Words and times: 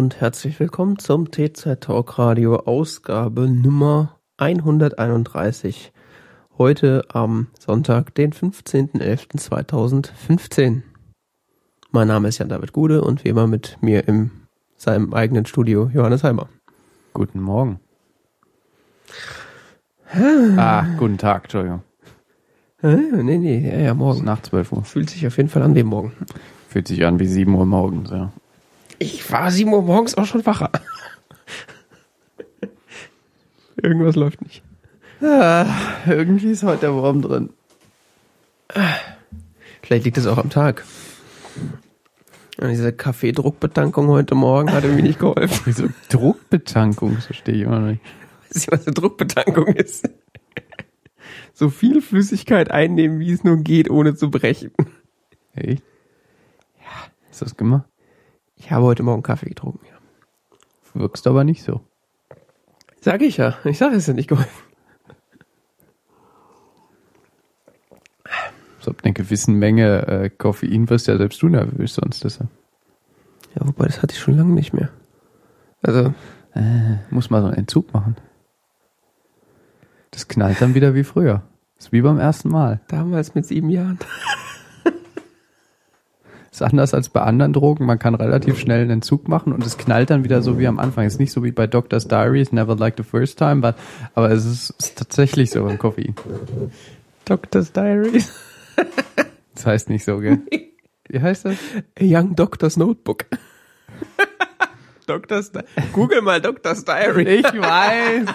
Und 0.00 0.16
herzlich 0.22 0.58
willkommen 0.58 0.98
zum 0.98 1.30
TZ 1.30 1.78
Talk 1.78 2.18
Radio 2.18 2.56
Ausgabe 2.56 3.50
Nummer 3.50 4.18
131. 4.38 5.92
Heute 6.56 7.04
am 7.12 7.48
Sonntag, 7.58 8.14
den 8.14 8.32
15.11.2015. 8.32 10.80
Mein 11.90 12.08
Name 12.08 12.28
ist 12.28 12.38
Jan 12.38 12.48
David 12.48 12.72
Gude 12.72 13.02
und 13.02 13.24
wie 13.24 13.28
immer 13.28 13.46
mit 13.46 13.76
mir 13.82 14.08
in 14.08 14.30
seinem 14.78 15.12
eigenen 15.12 15.44
Studio 15.44 15.90
Johannes 15.92 16.24
Heimer. 16.24 16.48
Guten 17.12 17.42
Morgen. 17.42 17.78
ah, 20.56 20.86
guten 20.98 21.18
Tag, 21.18 21.42
Entschuldigung. 21.42 21.82
Nee, 22.80 23.36
nee, 23.36 23.68
ja, 23.68 23.78
ja, 23.78 23.92
morgen. 23.92 24.24
nach 24.24 24.40
12 24.40 24.72
Uhr. 24.72 24.82
Fühlt 24.82 25.10
sich 25.10 25.26
auf 25.26 25.36
jeden 25.36 25.50
Fall 25.50 25.60
an 25.60 25.74
wie 25.74 25.82
morgen. 25.82 26.14
Fühlt 26.70 26.88
sich 26.88 27.04
an 27.04 27.20
wie 27.20 27.26
7 27.26 27.54
Uhr 27.54 27.66
morgens, 27.66 28.10
ja. 28.10 28.32
Ich 29.02 29.32
war 29.32 29.50
7 29.50 29.72
Uhr 29.72 29.80
morgens 29.82 30.14
auch 30.16 30.26
schon 30.26 30.44
wacher. 30.44 30.70
Irgendwas 33.82 34.14
läuft 34.14 34.42
nicht. 34.42 34.62
Ah, 35.22 35.66
irgendwie 36.06 36.50
ist 36.50 36.62
heute 36.62 36.82
der 36.82 36.92
Wurm 36.92 37.22
drin. 37.22 37.48
Vielleicht 39.82 40.04
liegt 40.04 40.18
es 40.18 40.26
auch 40.26 40.36
am 40.36 40.50
Tag. 40.50 40.84
Und 42.58 42.68
diese 42.68 42.92
Kaffeedruckbetankung 42.92 44.08
heute 44.08 44.34
Morgen 44.34 44.70
hat 44.70 44.84
irgendwie 44.84 45.04
nicht 45.04 45.18
geholfen. 45.18 45.62
Wieso 45.64 45.88
Druckbetankung, 46.10 47.14
das 47.14 47.24
verstehe 47.24 47.54
ich 47.54 47.62
immer 47.62 47.80
noch 47.80 47.88
nicht. 47.88 48.02
Weißt 48.52 48.66
du, 48.66 48.72
was 48.72 48.86
eine 48.86 48.94
Druckbetankung 48.94 49.68
ist? 49.68 50.10
So 51.54 51.70
viel 51.70 52.02
Flüssigkeit 52.02 52.70
einnehmen, 52.70 53.18
wie 53.18 53.32
es 53.32 53.44
nur 53.44 53.56
geht, 53.56 53.88
ohne 53.88 54.14
zu 54.14 54.30
brechen. 54.30 54.72
Echt? 55.54 55.82
Ja. 56.80 57.10
Hast 57.30 57.40
du 57.40 57.44
das 57.46 57.56
gemacht? 57.56 57.88
Ich 58.60 58.70
habe 58.70 58.84
heute 58.84 59.02
Morgen 59.02 59.22
Kaffee 59.22 59.48
getrunken, 59.48 59.80
ja. 59.86 59.96
Wirkst 61.00 61.26
aber 61.26 61.44
nicht 61.44 61.62
so. 61.62 61.80
Sag 63.00 63.22
ich 63.22 63.38
ja. 63.38 63.56
Ich 63.64 63.78
sage, 63.78 63.96
es 63.96 64.06
hat 64.06 64.16
nicht 64.16 64.28
geholfen. 64.28 64.50
So 68.80 68.90
ab 68.90 68.98
einer 69.02 69.12
gewissen 69.14 69.54
Menge 69.56 70.06
äh, 70.06 70.30
Koffein 70.30 70.88
wirst 70.88 71.06
ja 71.06 71.16
selbst 71.16 71.40
du 71.42 71.48
nervös 71.48 71.94
sonst. 71.94 72.24
Deshalb. 72.24 72.48
Ja, 73.54 73.66
wobei, 73.66 73.86
das 73.86 74.02
hatte 74.02 74.14
ich 74.14 74.20
schon 74.20 74.36
lange 74.36 74.52
nicht 74.54 74.72
mehr. 74.72 74.90
Also, 75.82 76.14
Äh, 76.54 76.96
muss 77.10 77.30
mal 77.30 77.42
so 77.42 77.46
einen 77.48 77.56
Entzug 77.58 77.92
machen. 77.94 78.16
Das 80.10 80.26
knallt 80.28 80.60
dann 80.60 80.74
wieder 80.74 80.94
wie 80.94 81.04
früher. 81.04 81.42
ist 81.78 81.92
wie 81.92 82.00
beim 82.02 82.18
ersten 82.18 82.48
Mal. 82.48 82.80
damals 82.88 83.34
mit 83.36 83.46
sieben 83.46 83.70
Jahren. 83.70 83.98
Ist 86.60 86.66
anders 86.66 86.92
als 86.92 87.08
bei 87.08 87.22
anderen 87.22 87.54
Drogen. 87.54 87.86
Man 87.86 87.98
kann 87.98 88.14
relativ 88.14 88.58
schnell 88.58 88.82
einen 88.82 88.90
Entzug 88.90 89.28
machen 89.28 89.54
und 89.54 89.64
es 89.64 89.78
knallt 89.78 90.10
dann 90.10 90.24
wieder 90.24 90.42
so 90.42 90.58
wie 90.58 90.66
am 90.66 90.78
Anfang. 90.78 91.06
Ist 91.06 91.18
nicht 91.18 91.32
so 91.32 91.42
wie 91.42 91.52
bei 91.52 91.66
Doctor's 91.66 92.06
Diaries, 92.06 92.52
never 92.52 92.76
like 92.76 92.96
the 92.98 93.02
first 93.02 93.38
time, 93.38 93.62
but, 93.62 93.76
aber 94.14 94.30
es 94.30 94.44
ist, 94.44 94.68
ist 94.78 94.98
tatsächlich 94.98 95.50
so 95.52 95.64
beim 95.64 95.78
Koffein. 95.78 96.14
Doctor's 97.24 97.72
Diaries. 97.72 98.32
Das 99.54 99.66
heißt 99.66 99.90
nicht 99.90 100.04
so, 100.04 100.18
gell? 100.20 100.40
Wie 101.08 101.20
heißt 101.20 101.44
das? 101.44 101.56
A 101.98 102.02
Young 102.02 102.34
Doctor's 102.34 102.78
Notebook. 102.78 103.26
Doctor's 105.06 105.52
Di 105.52 105.60
Google 105.92 106.22
mal 106.22 106.40
Doctor's 106.40 106.84
Diary. 106.84 107.40
Ich 107.40 107.44
weiß. 107.44 108.26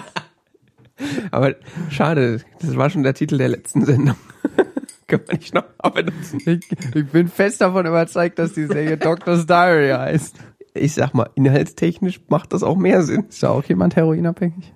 Aber 1.32 1.56
schade, 1.90 2.42
das 2.60 2.76
war 2.76 2.90
schon 2.90 3.02
der 3.02 3.14
Titel 3.14 3.38
der 3.38 3.48
letzten 3.48 3.84
Sendung. 3.84 4.16
Kann 5.08 5.20
man 5.26 5.36
nicht 5.36 5.54
noch 5.54 5.64
mal 5.82 5.90
benutzen. 5.90 6.40
Ich, 6.44 6.94
ich 6.94 7.06
bin 7.08 7.28
fest 7.28 7.60
davon 7.60 7.86
überzeugt, 7.86 8.38
dass 8.38 8.54
die 8.54 8.66
Serie 8.66 8.96
Doctor's 8.96 9.46
Diary 9.46 9.90
heißt. 9.90 10.36
Ich 10.74 10.94
sag 10.94 11.14
mal, 11.14 11.30
inhaltstechnisch 11.34 12.20
macht 12.28 12.52
das 12.52 12.62
auch 12.62 12.76
mehr 12.76 13.02
Sinn. 13.02 13.26
Ist 13.28 13.42
da 13.42 13.50
auch 13.50 13.64
jemand 13.64 13.96
heroinabhängig? 13.96 14.74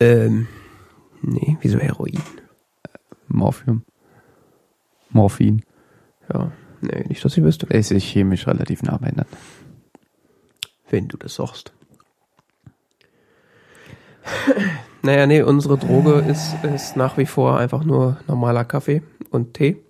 Ähm, 0.00 0.48
nee, 1.22 1.56
wieso 1.60 1.78
Heroin? 1.78 2.20
Morphium. 3.28 3.84
Morphin. 5.10 5.62
Ja, 6.32 6.50
nee, 6.80 7.04
nicht, 7.08 7.24
dass 7.24 7.36
ich 7.36 7.44
wüsste. 7.44 7.66
Es 7.70 7.90
ist 7.90 8.04
chemisch 8.04 8.46
relativ 8.46 8.82
nah 8.82 8.96
beieinander. 8.96 9.36
Wenn 10.88 11.08
du 11.08 11.16
das 11.16 11.36
sagst. 11.36 11.72
Naja, 15.04 15.26
nee, 15.26 15.42
unsere 15.42 15.76
Droge 15.76 16.24
ist, 16.26 16.54
ist 16.62 16.96
nach 16.96 17.18
wie 17.18 17.26
vor 17.26 17.58
einfach 17.58 17.84
nur 17.84 18.16
normaler 18.26 18.64
Kaffee 18.64 19.02
und 19.28 19.52
Tee. 19.52 19.84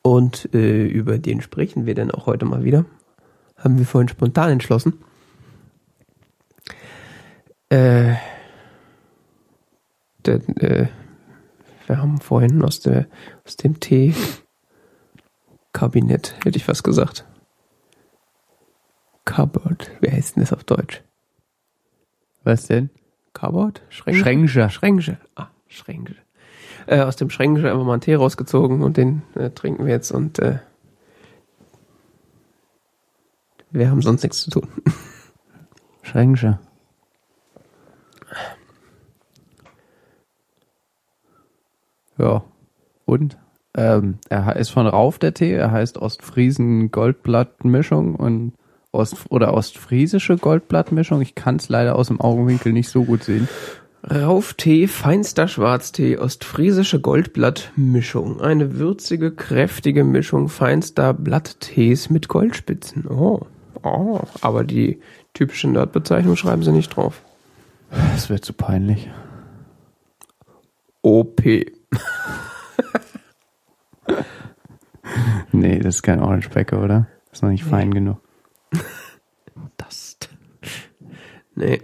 Und 0.00 0.48
äh, 0.54 0.86
über 0.86 1.18
den 1.18 1.40
sprechen 1.40 1.84
wir 1.84 1.96
dann 1.96 2.12
auch 2.12 2.26
heute 2.26 2.44
mal 2.44 2.62
wieder. 2.62 2.84
Haben 3.56 3.78
wir 3.78 3.84
vorhin 3.84 4.06
spontan 4.06 4.50
entschlossen. 4.50 5.02
Äh, 7.68 8.14
denn, 10.24 10.56
äh, 10.58 10.86
wir 11.88 11.98
haben 11.98 12.20
vorhin 12.20 12.62
aus, 12.62 12.78
der, 12.78 13.08
aus 13.44 13.56
dem 13.56 13.80
Tee-Kabinett, 13.80 16.36
hätte 16.44 16.58
ich 16.58 16.64
fast 16.64 16.84
gesagt. 16.84 17.26
Cupboard. 19.24 19.90
Wie 20.00 20.12
heißt 20.12 20.36
denn 20.36 20.44
das 20.44 20.52
auf 20.52 20.62
Deutsch? 20.62 21.02
Was 22.44 22.66
denn? 22.66 22.90
Cupboard? 23.32 23.82
Schränke? 23.88 24.20
Schränke. 24.20 24.70
Schränke. 24.70 25.18
Ah, 25.34 25.48
Schränke. 25.66 26.14
Äh, 26.86 27.00
aus 27.00 27.16
dem 27.16 27.30
Schränke 27.30 27.70
einfach 27.70 27.84
mal 27.84 27.94
einen 27.94 28.02
Tee 28.02 28.14
rausgezogen 28.14 28.82
und 28.82 28.96
den 28.96 29.22
äh, 29.34 29.50
trinken 29.50 29.86
wir 29.86 29.92
jetzt 29.92 30.12
und 30.12 30.38
äh, 30.38 30.58
wir 33.70 33.90
haben 33.90 34.02
sonst 34.02 34.22
nichts 34.22 34.42
zu 34.42 34.50
tun. 34.50 34.68
Schränke. 36.02 36.60
Ja. 42.18 42.44
Und? 43.04 43.38
Ähm, 43.76 44.18
er 44.28 44.54
ist 44.54 44.70
von 44.70 44.86
Rauf 44.86 45.18
der 45.18 45.34
Tee, 45.34 45.52
er 45.52 45.72
heißt 45.72 45.98
Ostfriesen 45.98 46.92
Goldblattmischung 46.92 48.14
und 48.14 48.52
Ost 48.94 49.16
oder 49.28 49.54
Ostfriesische 49.54 50.36
Goldblattmischung. 50.36 51.20
Ich 51.20 51.34
kann 51.34 51.56
es 51.56 51.68
leider 51.68 51.96
aus 51.96 52.08
dem 52.08 52.20
Augenwinkel 52.20 52.72
nicht 52.72 52.88
so 52.88 53.04
gut 53.04 53.24
sehen. 53.24 53.48
Rauftee, 54.08 54.86
feinster 54.86 55.48
Schwarztee, 55.48 56.18
ostfriesische 56.18 57.00
Goldblattmischung. 57.00 58.40
Eine 58.40 58.78
würzige, 58.78 59.32
kräftige 59.32 60.04
Mischung 60.04 60.48
feinster 60.48 61.14
Blatttees 61.14 62.10
mit 62.10 62.28
Goldspitzen. 62.28 63.06
Oh, 63.08 63.40
oh. 63.82 64.20
Aber 64.42 64.64
die 64.64 65.00
typische 65.32 65.68
Nerdbezeichnung 65.68 66.36
schreiben 66.36 66.62
sie 66.62 66.72
nicht 66.72 66.94
drauf. 66.94 67.22
Das 67.90 68.28
wird 68.28 68.44
zu 68.44 68.52
peinlich. 68.52 69.08
OP. 71.02 71.42
Nee, 75.54 75.78
das 75.78 75.96
ist 75.96 76.02
kein 76.02 76.20
Orange 76.20 76.48
Packer, 76.48 76.82
oder? 76.82 77.06
Ist 77.32 77.44
noch 77.44 77.50
nicht 77.50 77.62
fein 77.62 77.94
genug. 77.94 78.18
Das. 79.76 80.18
Nee. 81.54 81.82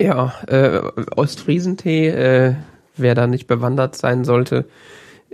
Ja, 0.00 0.34
äh, 0.48 0.80
Ostfriesentee, 1.16 2.08
äh, 2.08 2.54
wer 2.96 3.14
da 3.14 3.26
nicht 3.26 3.46
bewandert 3.46 3.96
sein 3.96 4.24
sollte, 4.24 4.66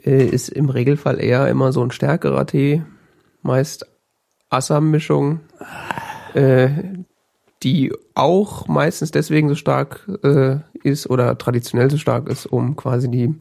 äh, 0.04 0.24
ist 0.24 0.48
im 0.48 0.68
Regelfall 0.68 1.22
eher 1.22 1.48
immer 1.48 1.72
so 1.72 1.82
ein 1.82 1.90
stärkerer 1.90 2.46
Tee. 2.46 2.82
Meist 3.42 3.86
Assam-Mischung, 4.50 5.40
äh, 6.34 6.68
die 7.62 7.92
auch 8.14 8.68
meistens 8.68 9.10
deswegen 9.10 9.48
so 9.48 9.54
stark 9.54 10.08
äh, 10.22 10.58
ist 10.82 11.08
oder 11.08 11.38
traditionell 11.38 11.90
so 11.90 11.96
stark 11.96 12.28
ist, 12.28 12.46
um 12.46 12.76
quasi 12.76 13.10
die 13.10 13.34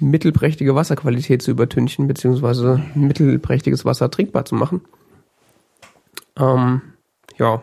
mittelprächtige 0.00 0.74
Wasserqualität 0.74 1.42
zu 1.42 1.50
übertünchen, 1.50 2.06
beziehungsweise 2.06 2.82
mittelprächtiges 2.94 3.84
Wasser 3.84 4.10
trinkbar 4.10 4.44
zu 4.44 4.54
machen. 4.54 4.82
Ähm, 6.38 6.82
ja, 7.36 7.62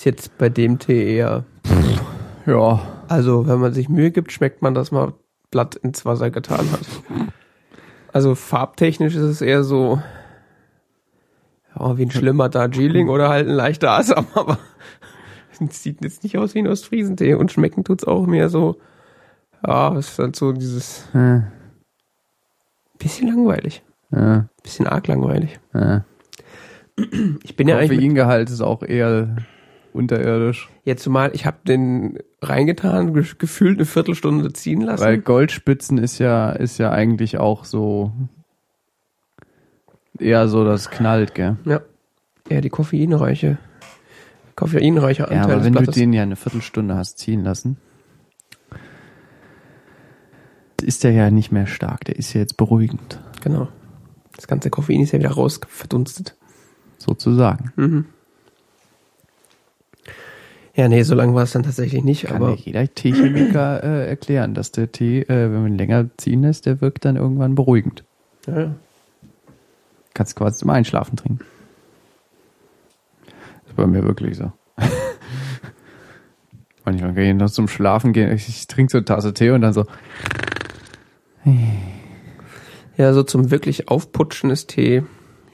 ist 0.00 0.04
jetzt 0.06 0.38
bei 0.38 0.48
dem 0.48 0.78
Tee 0.78 1.14
eher, 1.16 1.44
Ja. 2.46 2.80
also 3.08 3.46
wenn 3.46 3.58
man 3.60 3.74
sich 3.74 3.90
Mühe 3.90 4.10
gibt, 4.10 4.32
schmeckt 4.32 4.62
man, 4.62 4.72
dass 4.74 4.90
man 4.90 5.12
Blatt 5.50 5.74
ins 5.74 6.06
Wasser 6.06 6.30
getan 6.30 6.66
hat. 6.72 6.80
Also 8.10 8.34
farbtechnisch 8.34 9.14
ist 9.14 9.20
es 9.22 9.42
eher 9.42 9.62
so, 9.62 10.00
ja, 11.78 11.98
wie 11.98 12.02
ein 12.06 12.10
schlimmer 12.10 12.48
Darjeeling 12.48 13.10
oder 13.10 13.28
halt 13.28 13.46
ein 13.46 13.52
leichter 13.54 13.90
Assam, 13.90 14.26
aber 14.34 14.58
es 15.60 15.82
sieht 15.82 16.02
jetzt 16.02 16.22
nicht 16.22 16.38
aus 16.38 16.54
wie 16.54 16.60
ein 16.60 16.66
Ostfriesentee 16.68 17.34
und 17.34 17.52
schmecken 17.52 17.84
tut's 17.84 18.04
auch 18.04 18.26
mehr 18.26 18.48
so, 18.48 18.76
ja, 19.66 19.94
es 19.96 20.12
ist 20.12 20.18
halt 20.18 20.34
so 20.34 20.52
dieses 20.52 21.06
Äh, 21.14 21.40
bisschen 22.98 23.28
langweilig, 23.28 23.82
äh, 24.12 24.40
bisschen 24.62 24.86
arg 24.86 25.06
langweilig. 25.08 25.60
äh. 25.74 26.00
Ich 27.44 27.54
bin 27.56 27.68
ja 27.68 27.76
eigentlich 27.76 27.90
mit, 27.90 27.98
Koffeingehalt 27.98 28.48
ist 28.50 28.62
auch 28.62 28.82
eher 28.82 29.36
unterirdisch. 29.92 30.68
jetzt 30.84 31.02
zumal, 31.02 31.30
ich 31.34 31.46
habe 31.46 31.58
den 31.66 32.18
reingetan, 32.42 33.14
ge 33.14 33.24
gefühlt 33.38 33.78
eine 33.78 33.86
Viertelstunde 33.86 34.52
ziehen 34.52 34.80
lassen. 34.80 35.04
Weil 35.04 35.18
Goldspitzen 35.18 35.98
ist 35.98 36.18
ja, 36.18 36.50
ist 36.50 36.78
ja 36.78 36.90
eigentlich 36.90 37.38
auch 37.38 37.64
so 37.64 38.12
eher 40.18 40.48
so, 40.48 40.64
das 40.64 40.90
knallt, 40.90 41.34
gell? 41.34 41.56
Ja. 41.64 41.80
Eher 42.48 42.60
die 42.60 42.68
koffeinreiche, 42.68 43.58
koffeinreiche 44.56 45.24
Anteil 45.28 45.36
Ja, 45.36 45.44
aber 45.44 45.64
wenn 45.64 45.72
du 45.72 45.82
den 45.82 46.12
ja 46.12 46.22
eine 46.22 46.36
Viertelstunde 46.36 46.96
hast 46.96 47.18
ziehen 47.18 47.44
lassen, 47.44 47.76
ist 50.82 51.04
der 51.04 51.12
ja 51.12 51.30
nicht 51.30 51.52
mehr 51.52 51.66
stark. 51.66 52.04
Der 52.04 52.16
ist 52.16 52.32
ja 52.32 52.40
jetzt 52.40 52.56
beruhigend, 52.56 53.20
Genau. 53.42 53.68
Das 54.36 54.46
ganze 54.46 54.70
Koffein 54.70 55.00
ist 55.00 55.12
ja 55.12 55.18
wieder 55.18 55.32
raus 55.32 55.60
verdunstet. 55.68 56.36
sozusagen. 56.98 57.72
Mhm. 57.76 58.06
Ja, 60.80 60.88
nee, 60.88 61.02
so 61.02 61.14
lange 61.14 61.34
war 61.34 61.42
es 61.42 61.52
dann 61.52 61.62
tatsächlich 61.62 62.02
nicht, 62.02 62.24
Kann 62.24 62.36
aber 62.36 62.50
ja 62.52 62.56
jeder 62.56 62.94
Teechemiker 62.94 63.84
äh, 64.04 64.08
erklären, 64.08 64.54
dass 64.54 64.72
der 64.72 64.90
Tee, 64.90 65.20
äh, 65.20 65.52
wenn 65.52 65.62
man 65.62 65.76
länger 65.76 66.06
ziehen 66.16 66.40
lässt, 66.40 66.64
der 66.64 66.80
wirkt 66.80 67.04
dann 67.04 67.16
irgendwann 67.16 67.54
beruhigend. 67.54 68.02
ja, 68.46 68.60
ja. 68.60 68.74
Kannst 70.14 70.36
quasi 70.36 70.60
zum 70.60 70.70
Einschlafen 70.70 71.18
trinken. 71.18 71.44
Das 73.26 73.72
ist 73.72 73.76
bei 73.76 73.86
mir 73.86 74.04
wirklich 74.04 74.38
so. 74.38 74.52
Manchmal 76.86 77.12
kann 77.12 77.24
ich 77.24 77.34
noch 77.34 77.50
zum 77.50 77.68
Schlafen 77.68 78.14
gehen. 78.14 78.32
Ich, 78.32 78.48
ich 78.48 78.66
trinke 78.66 78.90
so 78.90 78.96
eine 78.98 79.04
Tasse 79.04 79.34
Tee 79.34 79.50
und 79.50 79.60
dann 79.60 79.74
so, 79.74 79.84
ja, 82.96 83.12
so 83.12 83.22
zum 83.22 83.50
wirklich 83.50 83.88
Aufputschen 83.88 84.48
des 84.48 84.66
Tee 84.66 85.02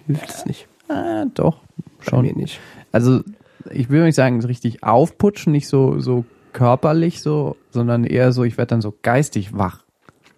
hilft 0.07 0.31
es 0.31 0.47
nicht. 0.47 0.69
ah, 0.89 1.25
doch, 1.35 1.63
Bei 1.99 2.11
schon. 2.11 2.25
mir 2.25 2.37
nicht. 2.37 2.61
Also, 2.93 3.25
ich 3.71 3.91
will 3.91 4.05
nicht 4.05 4.15
sagen, 4.15 4.41
so 4.41 4.49
richtig 4.49 4.83
aufputschen, 4.83 5.53
nicht 5.53 5.69
so, 5.69 6.01
so 6.01 6.25
körperlich 6.53 7.21
so, 7.21 7.57
sondern 7.71 8.05
eher 8.05 8.33
so, 8.33 8.45
ich 8.45 8.57
werde 8.57 8.71
dann 8.71 8.81
so 8.81 8.95
geistig 9.03 9.57
wach. 9.57 9.85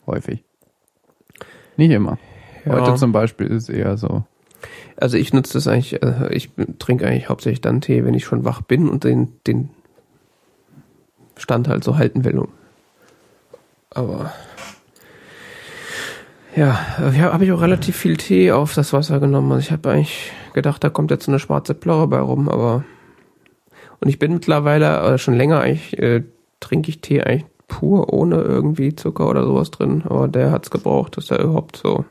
Häufig. 0.06 0.42
Nicht 1.76 1.90
immer. 1.90 2.19
Ja. 2.64 2.72
Heute 2.72 2.96
zum 2.96 3.12
Beispiel 3.12 3.46
ist 3.46 3.69
eher 3.69 3.96
so. 3.96 4.25
Also 4.96 5.16
ich 5.16 5.32
nutze 5.32 5.52
das 5.52 5.69
eigentlich, 5.69 6.02
äh, 6.02 6.32
ich 6.32 6.50
trinke 6.78 7.06
eigentlich 7.06 7.28
hauptsächlich 7.28 7.60
dann 7.60 7.80
Tee, 7.80 8.04
wenn 8.04 8.14
ich 8.14 8.25
schon 8.25 8.44
wach 8.44 8.62
bin 8.62 8.88
und 8.88 9.04
den, 9.04 9.32
den 9.46 9.70
Stand 11.36 11.69
halt 11.69 11.84
so 11.84 11.96
halten 11.96 12.24
will. 12.24 12.48
Aber 13.90 14.32
ja, 16.56 16.98
habe 16.98 17.44
ich 17.44 17.52
auch 17.52 17.60
relativ 17.60 17.96
viel 17.96 18.16
Tee 18.16 18.50
auf 18.50 18.74
das 18.74 18.92
Wasser 18.92 19.20
genommen. 19.20 19.52
Also 19.52 19.60
ich 19.60 19.70
habe 19.70 19.90
eigentlich 19.90 20.32
gedacht, 20.54 20.82
da 20.82 20.90
kommt 20.90 21.12
jetzt 21.12 21.26
so 21.26 21.31
eine 21.31 21.38
schwarze 21.38 21.74
Plörre 21.74 22.08
bei 22.08 22.19
rum, 22.19 22.48
aber 22.48 22.84
und 24.00 24.08
ich 24.08 24.18
bin 24.18 24.34
mittlerweile 24.34 25.00
oder 25.00 25.18
schon 25.18 25.34
länger 25.34 25.60
eigentlich 25.60 25.98
äh, 25.98 26.24
trinke 26.60 26.90
ich 26.90 27.00
Tee 27.00 27.22
eigentlich 27.22 27.46
pur 27.68 28.12
ohne 28.12 28.36
irgendwie 28.36 28.96
Zucker 28.96 29.28
oder 29.28 29.44
sowas 29.44 29.70
drin, 29.70 30.02
aber 30.06 30.26
der 30.28 30.50
hat's 30.50 30.70
gebraucht, 30.70 31.16
dass 31.16 31.30
er 31.30 31.40
überhaupt 31.40 31.76
so 31.76 32.04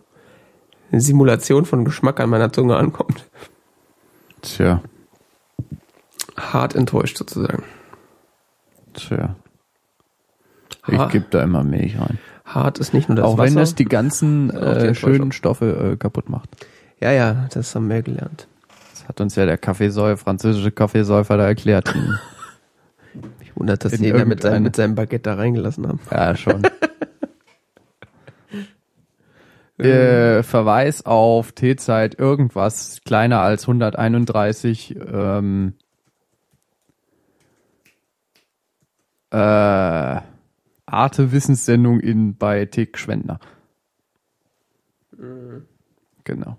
eine 0.92 1.02
Simulation 1.02 1.66
von 1.66 1.84
Geschmack 1.84 2.20
an 2.20 2.30
meiner 2.30 2.54
Zunge 2.54 2.78
ankommt. 2.78 3.28
Tja, 4.42 4.82
Hart 6.38 6.76
enttäuscht 6.76 7.18
sozusagen. 7.18 7.64
tja. 8.94 9.36
Ich 10.90 11.08
gebe 11.10 11.26
da 11.30 11.44
immer 11.44 11.64
Milch 11.64 12.00
rein. 12.00 12.18
hart 12.46 12.80
ist 12.80 12.94
nicht 12.94 13.10
nur 13.10 13.18
das 13.18 13.26
Auch 13.26 13.38
Wasser. 13.38 13.48
wenn 13.50 13.56
das 13.56 13.76
die 13.76 13.84
ganzen 13.86 14.50
äh, 14.52 14.96
schönen 14.96 15.34
Stoffe 15.34 15.92
äh, 15.94 15.98
kaputt 15.98 16.30
macht. 16.30 16.50
ja, 17.02 17.12
ja, 17.12 17.48
das 17.52 17.76
haben 17.76 17.90
wir 17.90 18.02
gelernt. 18.02 18.48
Das 19.08 19.12
hat 19.12 19.22
uns 19.22 19.36
ja 19.38 19.46
der 19.46 19.58
Kaffeesäufer, 19.58 20.18
französische 20.18 20.72
Kaffeesäufer 20.72 21.38
da 21.38 21.48
erklärt. 21.48 21.96
Ich 23.42 23.56
wundert, 23.56 23.84
dass 23.84 23.94
sie 23.94 24.10
ihn 24.10 24.16
da 24.16 24.26
mit 24.26 24.44
seinem, 24.44 24.62
mit 24.62 24.76
seinem 24.76 24.94
Baguette 24.94 25.24
da 25.24 25.34
reingelassen 25.36 25.88
haben. 25.88 26.00
ja, 26.12 26.36
schon. 26.36 26.62
äh, 29.84 30.44
Verweis 30.44 31.04
auf 31.04 31.54
T-Zeit 31.54 32.20
irgendwas 32.20 33.02
kleiner 33.06 33.40
als 33.40 33.64
131 33.64 34.98
ähm, 34.98 35.74
äh, 39.32 39.38
Arte 40.86 41.32
Wissenssendung 41.32 42.00
in 42.00 42.38
bei 42.38 42.66
Tick 42.66 43.00
Schwendner. 43.00 43.40
Genau. 46.24 46.58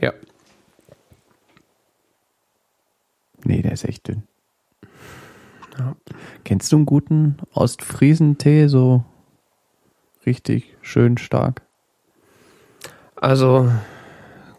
Ja. 0.00 0.12
Nee, 3.44 3.62
der 3.62 3.72
ist 3.72 3.84
echt 3.84 4.08
dünn. 4.08 4.24
Ja. 5.78 5.94
Kennst 6.44 6.72
du 6.72 6.76
einen 6.76 6.86
guten 6.86 7.36
Ostfriesentee, 7.52 8.66
so 8.66 9.04
richtig 10.24 10.76
schön 10.80 11.18
stark? 11.18 11.62
Also 13.16 13.70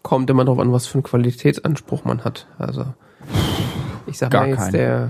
kommt 0.03 0.29
immer 0.29 0.45
drauf 0.45 0.59
an, 0.59 0.71
was 0.71 0.87
für 0.87 0.95
einen 0.95 1.03
Qualitätsanspruch 1.03 2.05
man 2.05 2.23
hat. 2.23 2.47
Also 2.57 2.85
ich 4.07 4.17
sag 4.17 4.31
Gar 4.31 4.41
mal 4.41 4.49
jetzt 4.49 4.57
keinen. 4.57 4.71
der. 4.73 5.09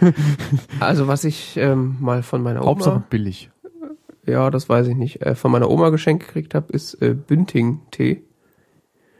also 0.80 1.08
was 1.08 1.24
ich 1.24 1.56
ähm, 1.56 1.96
mal 2.00 2.22
von 2.22 2.42
meiner 2.42 2.60
Oma, 2.62 2.70
Hauptsache 2.70 3.02
billig. 3.10 3.50
Ja, 4.26 4.50
das 4.50 4.68
weiß 4.68 4.88
ich 4.88 4.96
nicht, 4.96 5.22
äh, 5.22 5.34
von 5.34 5.50
meiner 5.50 5.70
Oma 5.70 5.88
geschenkt 5.90 6.26
gekriegt 6.26 6.54
habe, 6.54 6.72
ist 6.72 6.94
äh, 7.02 7.14
Bünding-Tee. 7.14 8.22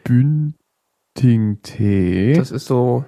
Bünding-Tee. 0.05 2.35
Das 2.35 2.51
ist 2.51 2.67
so 2.67 3.05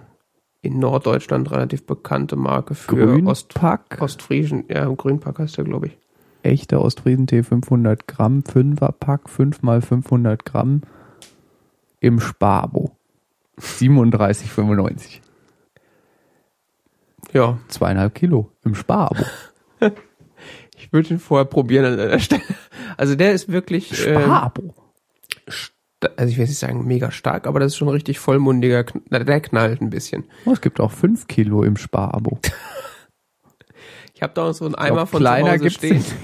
in 0.62 0.78
Norddeutschland 0.78 1.50
relativ 1.50 1.86
bekannte 1.86 2.36
Marke 2.36 2.74
für 2.74 3.22
Ost, 3.26 3.50
Grünpack. 3.50 3.98
Ostfriesen. 4.00 4.64
Ja, 4.68 4.88
Grünpack 4.88 5.40
heißt 5.40 5.58
der, 5.58 5.64
glaube 5.64 5.88
ich. 5.88 5.98
Echter 6.42 6.80
Ostfriesentee 6.80 7.42
500 7.42 8.06
Gramm. 8.06 8.40
5er 8.40 8.92
Pack. 8.92 9.28
5 9.28 9.62
mal 9.62 9.82
500 9.82 10.44
Gramm. 10.44 10.82
Im 12.00 12.20
Sparabo. 12.20 12.92
37,95. 13.60 15.20
Ja, 17.32 17.58
Zweieinhalb 17.68 18.14
Kilo. 18.14 18.50
Im 18.64 18.74
Sparabo. 18.74 19.24
ich 20.76 20.92
würde 20.92 21.10
ihn 21.14 21.18
vorher 21.20 21.44
probieren 21.44 21.84
an 21.84 21.96
der 21.96 22.18
Stelle. 22.20 22.42
Also 22.96 23.14
der 23.14 23.32
ist 23.32 23.50
wirklich, 23.50 24.06
ähm, 24.06 24.20
Sparabo. 24.22 24.74
sta- 25.48 26.10
also 26.16 26.30
ich 26.30 26.38
will 26.38 26.46
nicht 26.46 26.58
sagen 26.58 26.86
mega 26.86 27.10
stark, 27.10 27.46
aber 27.46 27.60
das 27.60 27.72
ist 27.72 27.76
schon 27.78 27.88
richtig 27.88 28.18
vollmundiger, 28.18 28.84
der 29.10 29.40
knallt 29.40 29.80
ein 29.80 29.90
bisschen. 29.90 30.24
Oh, 30.44 30.52
es 30.52 30.60
gibt 30.60 30.80
auch 30.80 30.90
5 30.90 31.26
Kilo 31.28 31.62
im 31.62 31.76
Sparabo. 31.76 32.38
Ich 34.14 34.22
habe 34.22 34.32
da 34.34 34.48
auch 34.48 34.52
so 34.54 34.64
einen 34.66 34.74
Eimer 34.76 34.96
glaub, 34.96 35.08
von 35.08 35.20
kleiner 35.20 35.46
zu 35.58 35.64
Hause 35.64 35.70
stehen. 35.70 36.04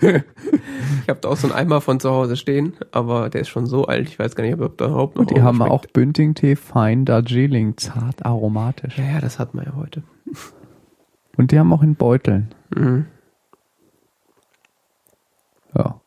Ich 0.00 1.08
habe 1.08 1.20
da 1.20 1.28
auch 1.28 1.36
so 1.36 1.46
einen 1.46 1.56
Eimer 1.56 1.80
von 1.80 2.00
zu 2.00 2.10
Hause 2.10 2.36
stehen, 2.36 2.74
aber 2.90 3.30
der 3.30 3.42
ist 3.42 3.48
schon 3.48 3.64
so 3.64 3.86
alt, 3.86 4.08
ich 4.08 4.18
weiß 4.18 4.34
gar 4.34 4.44
nicht, 4.44 4.58
ob 4.60 4.76
der 4.76 4.88
überhaupt 4.88 5.14
noch 5.14 5.22
Und 5.22 5.30
die 5.30 5.40
haben 5.40 5.56
schmeckt. 5.56 5.70
auch 5.70 5.86
Bünding-Tee 5.86 6.56
Fein 6.56 7.04
Darjeeling. 7.04 7.76
Zart 7.76 8.26
aromatisch. 8.26 8.98
Ja, 8.98 9.04
ja, 9.04 9.20
das 9.20 9.38
hat 9.38 9.54
man 9.54 9.64
ja 9.64 9.74
heute. 9.76 10.02
Und 11.36 11.52
die 11.52 11.58
haben 11.58 11.72
auch 11.72 11.82
in 11.82 11.94
Beuteln. 11.94 12.52
Mhm. 12.74 13.06
Ja. 15.74 16.00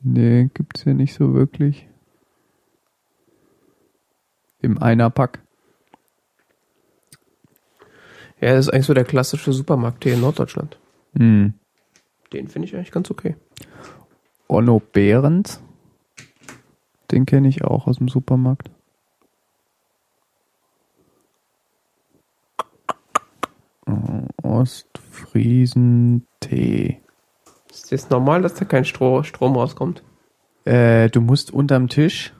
Nee, 0.00 0.48
gibt's 0.54 0.84
hier 0.84 0.94
nicht 0.94 1.12
so 1.14 1.34
wirklich. 1.34 1.88
Im 4.60 4.82
Einerpack. 4.82 5.40
Ja, 8.40 8.54
das 8.54 8.66
ist 8.66 8.72
eigentlich 8.72 8.86
so 8.86 8.94
der 8.94 9.04
klassische 9.04 9.52
Supermarkttee 9.52 10.12
in 10.12 10.20
Norddeutschland. 10.20 10.78
Hm. 11.16 11.54
Den 12.32 12.48
finde 12.48 12.68
ich 12.68 12.74
eigentlich 12.74 12.92
ganz 12.92 13.10
okay. 13.10 13.36
Onno 14.48 14.80
Behrens. 14.80 15.62
Den 17.10 17.26
kenne 17.26 17.48
ich 17.48 17.64
auch 17.64 17.86
aus 17.86 17.98
dem 17.98 18.08
Supermarkt. 18.08 18.70
Äh, 23.86 24.22
Ostfriesentee. 24.42 27.02
Ist 27.90 28.04
das 28.04 28.10
normal, 28.10 28.42
dass 28.42 28.52
da 28.52 28.66
kein 28.66 28.84
Stro 28.84 29.22
Strom 29.22 29.56
rauskommt? 29.56 30.02
Äh, 30.66 31.08
du 31.08 31.22
musst 31.22 31.50
unterm 31.50 31.88
Tisch 31.88 32.34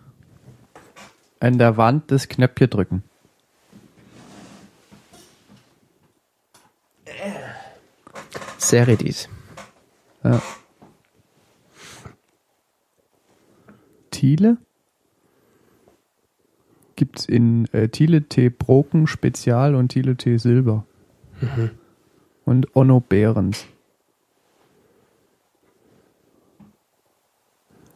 an 1.41 1.57
der 1.57 1.79
Wand 1.79 2.11
das 2.11 2.29
Knöpfchen 2.29 2.69
drücken. 2.69 3.03
Seridis. 8.59 9.31
Ja. 10.23 10.43
Thiele 14.11 14.59
gibt's 16.97 17.25
in 17.25 17.73
äh, 17.73 17.89
Thiele 17.89 18.25
Tee 18.25 18.51
Broken 18.51 19.07
Spezial 19.07 19.75
und 19.75 19.89
Thiele 19.89 20.17
Tee 20.17 20.37
Silber. 20.37 20.85
Und 22.45 22.77
Onno 22.77 23.01
Behrens. 23.01 23.65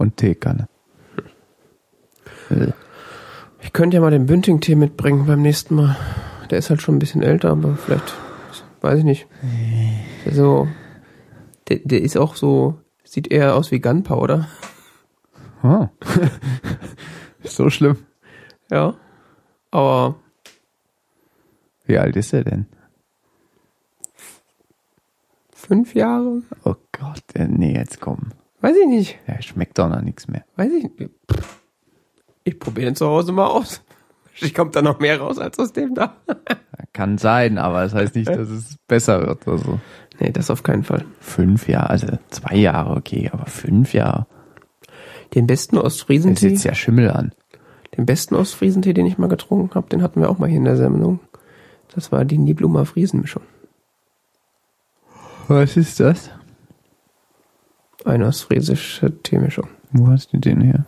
Und 0.02 0.16
Teekanne. 0.16 0.68
Ich 3.61 3.73
könnte 3.73 3.94
ja 3.97 4.00
mal 4.00 4.11
den 4.11 4.26
Bünding-Tee 4.26 4.75
mitbringen 4.75 5.26
beim 5.28 5.42
nächsten 5.42 5.76
Mal. 5.76 5.97
Der 6.50 6.59
ist 6.59 6.71
halt 6.71 6.82
schon 6.82 6.97
ein 6.97 6.99
bisschen 6.99 7.23
älter, 7.23 7.50
aber 7.50 7.76
vielleicht 7.76 8.12
weiß 8.80 8.99
ich 8.99 9.04
nicht. 9.04 9.28
So, 10.28 10.66
der, 11.68 11.78
der 11.85 12.02
ist 12.02 12.16
auch 12.16 12.35
so, 12.35 12.80
sieht 13.04 13.30
eher 13.30 13.54
aus 13.54 13.71
wie 13.71 13.78
Gunpowder. 13.78 14.49
Oh. 15.62 15.87
so 17.44 17.71
schlimm. 17.71 17.99
Ja. 18.73 18.97
Aber 19.71 20.16
Wie 21.87 21.97
alt 21.97 22.16
ist 22.16 22.32
er 22.32 22.42
denn? 22.42 22.66
fünf 25.52 25.94
Jahre? 25.94 26.42
Oh 26.64 26.75
Gott, 26.90 27.23
äh, 27.35 27.47
nee, 27.47 27.75
jetzt 27.75 28.00
komm. 28.00 28.32
Weiß 28.62 28.76
ich 28.76 28.87
nicht. 28.87 29.19
Ja, 29.26 29.42
schmeckt 29.42 29.78
doch 29.78 29.88
noch 29.88 30.00
nichts 30.00 30.28
mehr. 30.28 30.45
Weiß 30.57 30.73
ich 30.73 30.85
nicht. 30.85 31.11
Ich 32.45 32.59
probiere 32.59 32.87
den 32.87 32.97
zu 32.97 33.07
Hause 33.07 33.33
mal 33.33 33.47
aus. 33.47 33.83
Ich 34.40 34.54
kommt 34.54 34.75
da 34.75 34.83
noch 34.83 34.99
mehr 34.99 35.21
raus 35.21 35.38
als 35.38 35.59
aus 35.59 35.73
dem 35.73 35.95
da. 35.95 36.16
Kann 36.92 37.19
sein, 37.19 37.59
aber 37.59 37.83
das 37.83 37.92
heißt 37.92 38.14
nicht, 38.14 38.28
dass 38.28 38.49
es 38.49 38.78
besser 38.88 39.26
wird 39.26 39.47
oder 39.47 39.59
so. 39.59 39.81
Nee, 40.21 40.31
das 40.31 40.50
auf 40.50 40.62
keinen 40.62 40.85
Fall. 40.85 41.04
Fünf 41.21 41.69
Jahre, 41.69 41.90
also 41.90 42.07
zwei 42.31 42.57
Jahre, 42.57 42.97
okay, 42.97 43.28
aber 43.33 43.47
fünf 43.47 43.92
Jahre. 43.95 44.26
Den 45.35 45.47
besten 45.47 45.76
Ostfriesentee, 45.78 46.50
sitzt 46.50 46.64
ja 46.64 46.75
Schimmel 46.75 47.11
an. 47.11 47.33
den 47.97 48.07
besten 48.07 48.35
Ostfriesentee, 48.35 48.92
den 48.92 49.07
ich 49.07 49.19
mal 49.19 49.28
getrunken 49.28 49.75
habe, 49.75 49.88
den 49.88 50.02
hatten 50.02 50.21
wir 50.21 50.31
auch 50.31 50.38
mal 50.38 50.49
hier 50.49 50.59
in 50.59 50.64
der 50.64 50.76
Sendung. 50.76 51.21
Das 51.95 52.12
war 52.12 52.25
die 52.25 52.38
Niblumer 52.38 52.87
Friesenmischung. 52.87 53.42
Was 55.49 55.76
ist 55.76 56.00
das? 56.00 56.31
Eine 58.04 58.26
ostfriesische 58.26 59.23
Teemischung. 59.23 59.68
Wo 59.92 60.09
hast 60.09 60.32
du 60.32 60.38
den 60.38 60.61
her? 60.61 60.85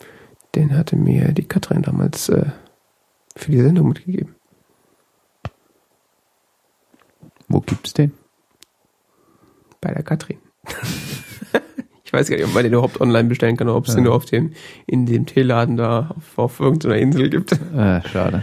Den 0.55 0.77
hatte 0.77 0.97
mir 0.97 1.33
die 1.33 1.45
Katrin 1.45 1.83
damals 1.83 2.29
äh, 2.29 2.47
für 3.37 3.51
die 3.51 3.61
Sendung 3.61 3.89
mitgegeben. 3.89 4.35
Wo 7.49 7.61
gibt's 7.61 7.93
den? 7.93 8.13
Bei 9.81 9.93
der 9.93 10.03
Katrin. 10.03 10.39
ich 12.05 12.13
weiß 12.13 12.29
gar 12.29 12.37
nicht, 12.37 12.47
ob 12.47 12.55
man 12.55 12.63
den 12.63 12.73
überhaupt 12.73 13.01
online 13.01 13.29
bestellen 13.29 13.57
kann 13.57 13.69
oder 13.69 13.77
ob 13.77 13.87
es 13.87 13.95
den 13.95 14.05
nur 14.05 14.15
auf 14.15 14.25
dem, 14.25 14.53
in 14.87 15.07
dem 15.07 15.27
Teeladen 15.27 15.77
da 15.77 16.11
auf, 16.17 16.39
auf 16.39 16.61
irgendeiner 16.61 16.97
Insel 16.97 17.29
gibt. 17.29 17.53
Äh, 17.53 18.03
schade. 18.09 18.43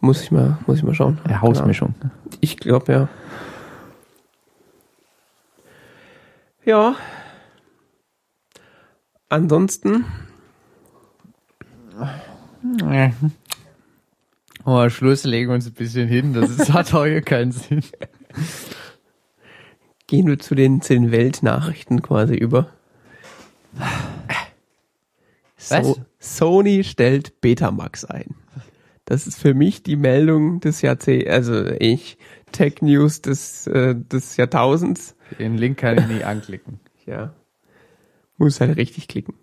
Muss 0.00 0.22
ich 0.22 0.30
mal, 0.30 0.58
muss 0.66 0.78
ich 0.78 0.82
mal 0.82 0.94
schauen. 0.94 1.18
Ja, 1.28 1.42
Hausmischung. 1.42 1.94
Ich 2.40 2.56
glaube, 2.56 2.92
ja. 2.92 3.08
Ja. 6.64 6.96
Ansonsten, 9.30 10.04
Oh, 14.64 14.88
Schluss, 14.88 15.24
legen 15.24 15.48
wir 15.48 15.54
uns 15.54 15.66
ein 15.66 15.72
bisschen 15.72 16.08
hin. 16.08 16.34
Das 16.34 16.50
ist, 16.50 16.72
hat 16.72 16.90
hier 17.04 17.22
keinen 17.22 17.52
Sinn. 17.52 17.82
gehen 20.06 20.26
wir 20.26 20.38
zu 20.38 20.54
den, 20.54 20.82
zu 20.82 20.94
den 20.94 21.10
Weltnachrichten 21.10 22.02
quasi 22.02 22.34
über. 22.34 22.68
So, 25.56 25.96
Sony 26.18 26.84
stellt 26.84 27.40
Betamax 27.40 28.04
ein. 28.04 28.34
Das 29.04 29.26
ist 29.26 29.40
für 29.40 29.54
mich 29.54 29.82
die 29.82 29.96
Meldung 29.96 30.60
des 30.60 30.82
Jahrzehnts, 30.82 31.28
also 31.30 31.66
ich, 31.78 32.18
Tech 32.52 32.80
News 32.80 33.22
des, 33.22 33.66
äh, 33.66 33.94
des 33.94 34.36
Jahrtausends. 34.36 35.16
Den 35.38 35.56
Link 35.56 35.78
kann 35.78 35.98
ich 35.98 36.06
nie 36.06 36.24
anklicken. 36.24 36.80
Ja. 37.06 37.34
Muss 38.40 38.58
halt 38.60 38.78
richtig 38.78 39.06
klicken. 39.06 39.34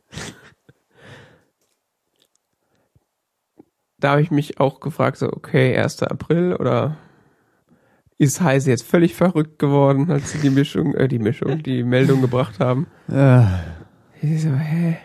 Da 4.00 4.12
habe 4.12 4.22
ich 4.24 4.32
mich 4.32 4.60
auch 4.60 4.80
gefragt, 4.80 5.18
so, 5.18 5.28
okay, 5.32 5.78
1. 5.78 6.02
April 6.02 6.56
oder 6.56 6.98
ist 8.18 8.42
Heise 8.42 8.72
jetzt 8.72 8.84
völlig 8.84 9.14
verrückt 9.14 9.60
geworden, 9.60 10.10
als 10.10 10.32
sie 10.32 10.40
die 10.40 10.50
Mischung, 10.50 10.96
äh, 10.96 11.08
die 11.08 11.20
Mischung, 11.20 11.62
die 11.62 11.84
Meldung 11.84 12.22
gebracht 12.22 12.60
haben. 12.60 12.88
Äh, 13.08 13.44
Ich 14.24 14.42
so, 14.42 14.50
hä? 14.50 14.98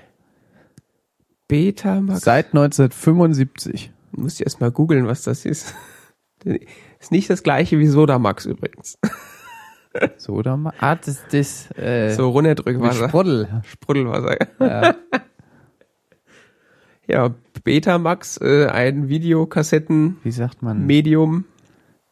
Betamax? 1.46 2.22
Seit 2.22 2.46
1975. 2.54 3.92
Muss 4.12 4.34
ich 4.40 4.46
erst 4.46 4.62
mal 4.62 4.70
googeln, 4.70 5.06
was 5.06 5.22
das 5.22 5.44
ist. 5.44 5.74
Ist 6.98 7.12
nicht 7.12 7.28
das 7.28 7.42
gleiche 7.42 7.78
wie 7.78 7.86
Sodamax 7.86 8.46
übrigens. 8.46 8.98
So, 10.16 10.34
oder 10.34 10.56
mal. 10.56 10.72
Ah, 10.78 10.96
das, 10.96 11.22
das, 11.30 11.70
äh, 11.76 12.10
So 12.10 12.28
mit 12.28 12.34
Runnerdrückwasser. 12.34 13.08
Sprudel. 13.08 13.62
Sprudelwasser. 13.64 14.36
Ja. 14.60 14.94
Ja, 17.08 17.34
Betamax, 17.64 18.38
äh, 18.40 18.68
ein 18.68 19.08
Videokassetten 19.08 20.18
Wie 20.22 20.30
sagt 20.30 20.62
man? 20.62 20.86
Medium. 20.86 21.44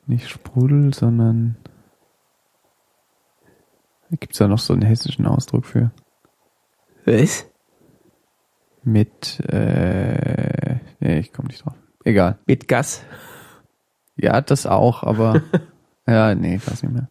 Nicht 0.07 0.29
Sprudel, 0.29 0.93
sondern. 0.93 1.57
Gibt's 4.11 4.39
da 4.39 4.49
noch 4.49 4.59
so 4.59 4.73
einen 4.73 4.83
hessischen 4.83 5.27
Ausdruck 5.27 5.65
für? 5.65 5.93
Was? 7.05 7.49
Mit, 8.83 9.41
äh, 9.49 10.81
nee, 10.99 11.21
ich 11.21 11.33
komme 11.33 11.49
nicht 11.49 11.65
drauf. 11.65 11.75
Egal. 12.05 12.39
Mit 12.47 12.67
Gas. 12.67 13.05
Ja, 14.17 14.41
das 14.41 14.67
auch, 14.67 15.05
aber, 15.05 15.43
ja, 16.07 16.35
nee, 16.35 16.57
ich 16.57 16.71
weiß 16.71 16.83
nicht 16.83 16.93
mehr. 16.93 17.09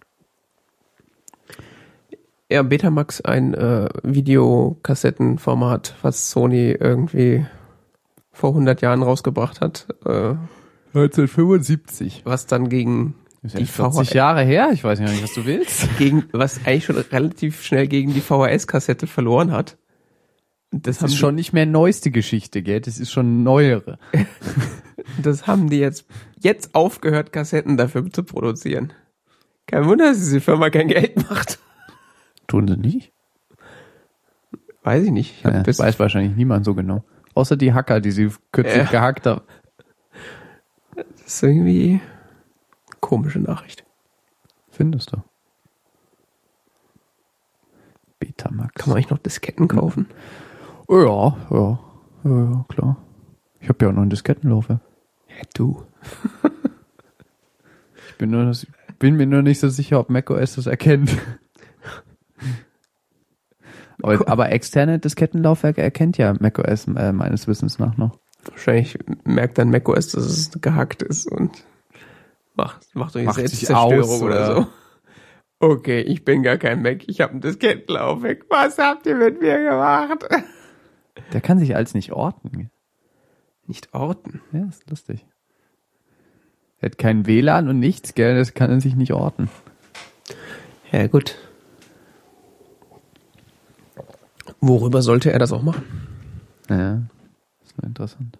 Ja, 2.51 2.63
Betamax, 2.63 3.21
ein 3.21 3.53
äh, 3.53 3.89
Videokassettenformat, 4.01 5.95
was 6.01 6.31
Sony 6.31 6.71
irgendwie 6.71 7.45
vor 8.31 8.49
100 8.49 8.81
Jahren 8.81 9.03
rausgebracht 9.03 9.61
hat, 9.61 9.87
äh, 10.05 10.35
1975. 10.95 12.23
was 12.25 12.47
dann 12.47 12.69
gegen 12.69 13.13
Das 13.43 13.53
die 13.53 13.63
ist 13.63 13.77
ja 13.77 13.91
40 13.91 14.09
VHS 14.09 14.13
Jahre 14.13 14.41
her, 14.41 14.69
ich 14.73 14.83
weiß 14.83 14.99
nicht, 14.99 15.21
was 15.21 15.33
du 15.33 15.45
willst. 15.45 15.87
gegen 15.99 16.25
was 16.31 16.65
eigentlich 16.65 16.85
schon 16.85 16.97
relativ 16.97 17.61
schnell 17.63 17.87
gegen 17.87 18.15
die 18.15 18.21
VHS-Kassette 18.21 19.05
verloren 19.05 19.51
hat. 19.51 19.77
Das, 20.71 20.99
Das 20.99 21.11
ist 21.11 21.17
schon 21.17 21.35
nicht 21.35 21.53
mehr 21.53 21.67
neueste 21.67 22.09
Geschichte, 22.09 22.63
gell? 22.63 22.81
Das 22.81 22.99
ist 22.99 23.11
schon 23.11 23.43
neuere. 23.43 23.99
die, 24.13 24.25
das 25.21 25.45
haben 25.45 25.69
die 25.69 25.79
jetzt 25.79 26.05
jetzt 26.39 26.73
aufgehört, 26.73 27.31
Kassetten 27.31 27.77
dafür 27.77 28.09
zu 28.11 28.23
produzieren. 28.23 28.93
Kein 29.67 29.85
Wunder, 29.85 30.05
dass 30.05 30.17
diese 30.17 30.41
Firma 30.41 30.71
kein 30.71 30.87
Geld 30.87 31.29
macht. 31.29 31.59
Tun 32.49 32.67
sie 32.67 32.75
nicht? 32.75 33.13
Weiß 34.83 35.03
ich 35.05 35.11
nicht. 35.11 35.37
Ich 35.37 35.43
Ja, 35.43 35.63
das 35.63 35.79
weiß 35.79 35.99
wahrscheinlich 35.99 36.35
niemand 36.35 36.65
so 36.65 36.73
genau. 36.75 37.03
Außer 37.35 37.55
die 37.55 37.73
Hacker, 37.73 38.01
die 38.01 38.11
sie 38.11 38.29
kürzlich 38.51 38.83
Ja. 38.85 38.89
gehackt 38.91 39.25
haben. 39.27 39.41
das 40.95 41.21
ist 41.27 41.43
irgendwie 41.43 42.01
komische 42.99 43.39
Nachricht. 43.39 43.85
Findest 44.71 45.13
du? 45.13 45.17
Betamax. 48.19 48.73
Kann 48.75 48.89
man 48.89 48.97
eigentlich 48.97 49.09
noch 49.11 49.17
Disketten 49.19 49.67
kaufen? 49.67 50.07
Oh, 50.87 50.97
ja, 50.99 51.37
ja, 51.55 51.79
ja, 52.23 52.65
klar. 52.67 52.97
Ich 53.61 53.69
habe 53.69 53.85
ja 53.85 53.89
auch 53.91 53.95
noch 53.95 54.01
ein 54.01 54.09
Diskettenlaufwerk. 54.09 54.81
Ja, 55.29 55.43
du. 55.53 55.83
Ich 58.09 58.15
bin, 58.17 58.31
nur, 58.31 58.51
bin 58.97 59.15
mir 59.15 59.27
nur 59.27 59.41
nicht 59.43 59.59
so 59.59 59.69
sicher, 59.69 59.99
ob 59.99 60.09
macOS 60.09 60.55
das 60.55 60.65
erkennt. 60.65 61.15
Aber, 64.15 64.27
aber 64.27 64.51
externe 64.51 64.99
Diskettenlaufwerke 64.99 65.81
erkennt 65.81 66.17
ja 66.17 66.33
macOS 66.39 66.87
äh, 66.87 67.11
meines 67.11 67.47
Wissens 67.47 67.79
nach 67.79 67.97
noch. 67.97 68.17
Wahrscheinlich 68.45 68.97
merkt 69.23 69.57
dann 69.57 69.69
macOS, 69.69 70.09
dass 70.09 70.25
es 70.25 70.51
gehackt 70.61 71.01
ist 71.01 71.29
und 71.29 71.63
macht, 72.55 72.95
macht 72.95 73.15
euch 73.15 73.29
Selbstzerstörung 73.31 74.21
oder, 74.21 74.25
oder? 74.25 74.55
so. 74.55 74.67
Okay, 75.61 75.99
ich 76.01 76.23
bin 76.23 76.41
gar 76.41 76.57
kein 76.57 76.81
Mac, 76.81 77.07
ich 77.07 77.19
habe 77.19 77.33
ein 77.33 77.41
Diskettenlaufwerk. 77.41 78.45
Was 78.49 78.77
habt 78.77 79.05
ihr 79.05 79.15
mit 79.15 79.41
mir 79.41 79.61
gemacht? 79.61 80.25
Der 81.33 81.41
kann 81.41 81.59
sich 81.59 81.75
als 81.75 81.93
nicht 81.93 82.13
orten. 82.13 82.69
Nicht 83.67 83.93
orten. 83.93 84.41
Ja, 84.53 84.65
ist 84.69 84.89
lustig. 84.89 85.25
Er 86.79 86.87
hat 86.87 86.97
kein 86.97 87.27
WLAN 87.27 87.67
und 87.67 87.79
nichts, 87.79 88.15
gell? 88.15 88.35
Das 88.35 88.53
kann 88.53 88.71
er 88.71 88.79
sich 88.79 88.95
nicht 88.95 89.11
orten. 89.11 89.49
Ja, 90.93 91.07
gut. 91.07 91.35
Worüber 94.61 95.01
sollte 95.01 95.31
er 95.31 95.39
das 95.39 95.51
auch 95.51 95.61
machen? 95.61 95.83
Ja, 96.69 97.01
ist 97.63 97.77
nur 97.77 97.87
interessant. 97.87 98.37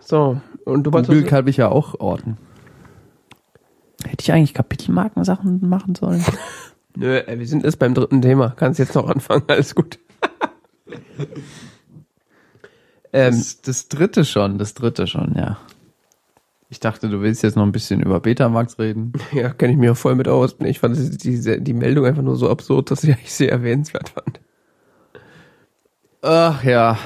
So, 0.00 0.40
und 0.64 0.84
du 0.84 0.90
Google 0.90 1.08
wolltest... 1.08 1.28
kann 1.28 1.46
ich 1.46 1.56
ja 1.58 1.68
auch 1.68 2.00
orten. 2.00 2.38
Hätte 4.06 4.22
ich 4.22 4.32
eigentlich 4.32 4.54
Kapitelmarken-Sachen 4.54 5.68
machen 5.68 5.94
sollen? 5.94 6.24
Nö, 6.96 7.18
ey, 7.18 7.38
wir 7.38 7.46
sind 7.46 7.64
erst 7.64 7.78
beim 7.78 7.94
dritten 7.94 8.22
Thema. 8.22 8.50
Kannst 8.56 8.78
jetzt 8.78 8.94
noch 8.94 9.08
anfangen, 9.08 9.44
alles 9.48 9.74
gut. 9.74 9.98
ähm, 13.12 13.32
Das, 13.32 13.60
das 13.62 13.88
dritte 13.88 14.24
schon, 14.24 14.58
das 14.58 14.74
dritte 14.74 15.06
schon, 15.06 15.34
ja. 15.36 15.58
Ich 16.74 16.80
dachte, 16.80 17.08
du 17.08 17.20
willst 17.20 17.44
jetzt 17.44 17.54
noch 17.54 17.62
ein 17.62 17.70
bisschen 17.70 18.02
über 18.02 18.18
Betamax 18.18 18.80
reden. 18.80 19.12
ja, 19.32 19.50
kenne 19.50 19.74
ich 19.74 19.78
mich 19.78 19.90
auch 19.90 19.96
voll 19.96 20.16
mit 20.16 20.26
aus. 20.26 20.56
Ich 20.58 20.80
fand 20.80 21.24
die, 21.24 21.62
die 21.62 21.72
Meldung 21.72 22.04
einfach 22.04 22.22
nur 22.22 22.34
so 22.34 22.50
absurd, 22.50 22.90
dass 22.90 23.04
ich 23.04 23.32
sehr 23.32 23.52
erwähnenswert 23.52 24.08
fand. 24.08 24.40
Ach 26.20 26.64
ja. 26.64 26.98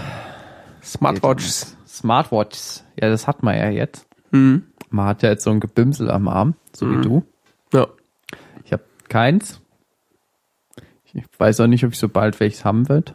Smartwatches 0.83 1.77
Smartwatches, 1.87 2.85
ja, 2.99 3.11
das 3.11 3.27
hat 3.27 3.43
man 3.43 3.57
ja 3.57 3.69
jetzt. 3.69 4.07
Mhm. 4.31 4.63
Man 4.89 5.07
hat 5.07 5.23
ja 5.23 5.29
jetzt 5.29 5.45
so 5.45 5.51
ein 5.51 5.61
Gebimsel 5.61 6.11
am 6.11 6.29
Arm, 6.29 6.55
so 6.73 6.91
wie 6.91 7.03
du. 7.03 7.25
Ja. 7.75 7.89
Ich 8.65 8.73
habe 8.73 8.85
keins. 9.09 9.61
Ich 11.13 11.25
weiß 11.37 11.61
auch 11.61 11.67
nicht, 11.67 11.85
ob 11.85 11.93
ich 11.93 11.99
so 11.99 12.09
bald 12.09 12.41
welches 12.41 12.65
haben 12.65 12.89
wird. 12.89 13.15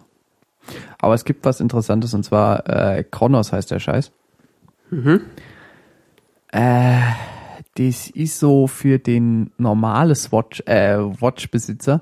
Aber 0.99 1.15
es 1.15 1.25
gibt 1.25 1.45
was 1.45 1.61
Interessantes 1.61 2.13
und 2.13 2.23
zwar 2.23 2.69
äh, 2.69 3.03
Kronos 3.03 3.51
heißt 3.51 3.71
der 3.71 3.79
Scheiß. 3.79 4.11
Äh, 6.53 6.99
das 7.75 8.09
ist 8.11 8.39
so 8.39 8.67
für 8.67 8.99
den 8.99 9.49
normales 9.57 10.31
Watch, 10.31 10.61
äh, 10.67 10.97
Watch-Besitzer. 10.97 12.01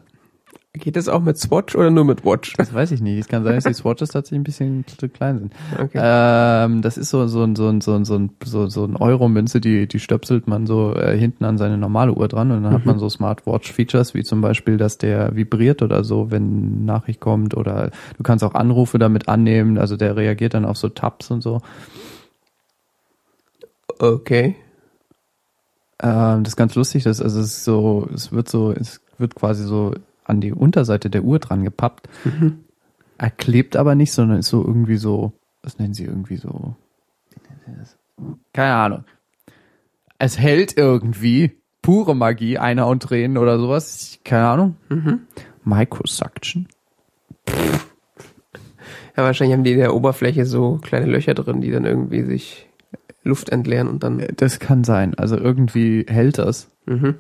Geht 0.73 0.95
das 0.95 1.09
auch 1.09 1.21
mit 1.21 1.37
Swatch 1.37 1.75
oder 1.75 1.89
nur 1.89 2.05
mit 2.05 2.23
Watch? 2.23 2.53
Das 2.57 2.73
weiß 2.73 2.91
ich 2.91 3.01
nicht. 3.01 3.19
Es 3.19 3.27
kann 3.27 3.43
sein, 3.43 3.55
dass 3.55 3.65
die 3.65 3.73
Swatches 3.73 4.09
tatsächlich 4.09 4.39
ein 4.39 4.43
bisschen 4.43 4.85
zu 4.87 5.09
klein 5.09 5.39
sind. 5.39 5.53
Okay. 5.77 5.99
Ähm, 6.01 6.81
das 6.81 6.97
ist 6.97 7.09
so 7.09 7.27
so 7.27 7.43
ein 7.43 7.57
so 7.57 7.67
ein 7.67 7.81
so 7.81 7.93
ein 7.93 8.05
so 8.05 8.15
ein 8.15 8.29
so, 8.45 8.67
so 8.67 8.85
ein 8.85 8.95
Euro-Münze, 8.95 9.59
die 9.59 9.85
die 9.87 9.99
stöpselt 9.99 10.47
man 10.47 10.67
so 10.67 10.95
äh, 10.95 11.17
hinten 11.17 11.43
an 11.43 11.57
seine 11.57 11.77
normale 11.77 12.13
Uhr 12.13 12.29
dran 12.29 12.51
und 12.51 12.63
dann 12.63 12.73
hat 12.73 12.85
man 12.85 12.99
so 12.99 13.09
Smartwatch-Features 13.09 14.13
wie 14.13 14.23
zum 14.23 14.39
Beispiel, 14.39 14.77
dass 14.77 14.97
der 14.97 15.35
vibriert 15.35 15.81
oder 15.81 16.05
so, 16.05 16.31
wenn 16.31 16.85
Nachricht 16.85 17.19
kommt 17.19 17.53
oder 17.55 17.91
du 18.17 18.23
kannst 18.23 18.45
auch 18.45 18.53
Anrufe 18.53 18.97
damit 18.97 19.27
annehmen. 19.27 19.77
Also 19.77 19.97
der 19.97 20.15
reagiert 20.15 20.53
dann 20.53 20.63
auf 20.63 20.77
so 20.77 20.87
Tabs 20.87 21.31
und 21.31 21.41
so. 21.41 21.59
Okay. 24.01 24.55
Ähm, 26.01 26.43
das 26.43 26.53
ist 26.53 26.57
ganz 26.57 26.73
lustig. 26.73 27.03
Das 27.03 27.21
also 27.21 27.39
es 27.39 27.57
ist 27.57 27.63
so, 27.63 28.09
es 28.11 28.31
wird 28.31 28.49
so, 28.49 28.71
es 28.71 28.99
wird 29.19 29.35
quasi 29.35 29.63
so 29.63 29.93
an 30.23 30.41
die 30.41 30.53
Unterseite 30.53 31.11
der 31.11 31.23
Uhr 31.23 31.37
dran 31.37 31.63
gepappt. 31.63 32.09
Er 33.19 33.29
klebt 33.29 33.75
aber 33.75 33.93
nicht, 33.93 34.11
sondern 34.11 34.39
ist 34.39 34.49
so 34.49 34.65
irgendwie 34.65 34.97
so, 34.97 35.33
was 35.61 35.77
nennen 35.77 35.93
sie 35.93 36.05
irgendwie 36.05 36.37
so? 36.37 36.75
Keine 38.53 38.73
Ahnung. 38.73 39.03
Es 40.17 40.39
hält 40.39 40.75
irgendwie 40.75 41.61
pure 41.83 42.15
Magie, 42.15 42.57
einer 42.57 42.87
und 42.87 43.03
Tränen 43.03 43.37
oder 43.37 43.59
sowas. 43.59 44.19
Keine 44.23 44.47
Ahnung. 44.47 44.75
Microsuction. 45.63 46.67
Ja, 49.15 49.23
wahrscheinlich 49.23 49.55
haben 49.55 49.63
die 49.63 49.73
in 49.73 49.79
der 49.79 49.93
Oberfläche 49.93 50.47
so 50.47 50.79
kleine 50.81 51.05
Löcher 51.05 51.35
drin, 51.35 51.61
die 51.61 51.69
dann 51.69 51.85
irgendwie 51.85 52.23
sich 52.23 52.67
Luft 53.23 53.49
entleeren 53.49 53.87
und 53.87 54.03
dann. 54.03 54.23
Das 54.37 54.59
kann 54.59 54.83
sein. 54.83 55.13
Also 55.15 55.37
irgendwie 55.37 56.05
hält 56.07 56.37
das. 56.37 56.69
Mhm. 56.85 57.15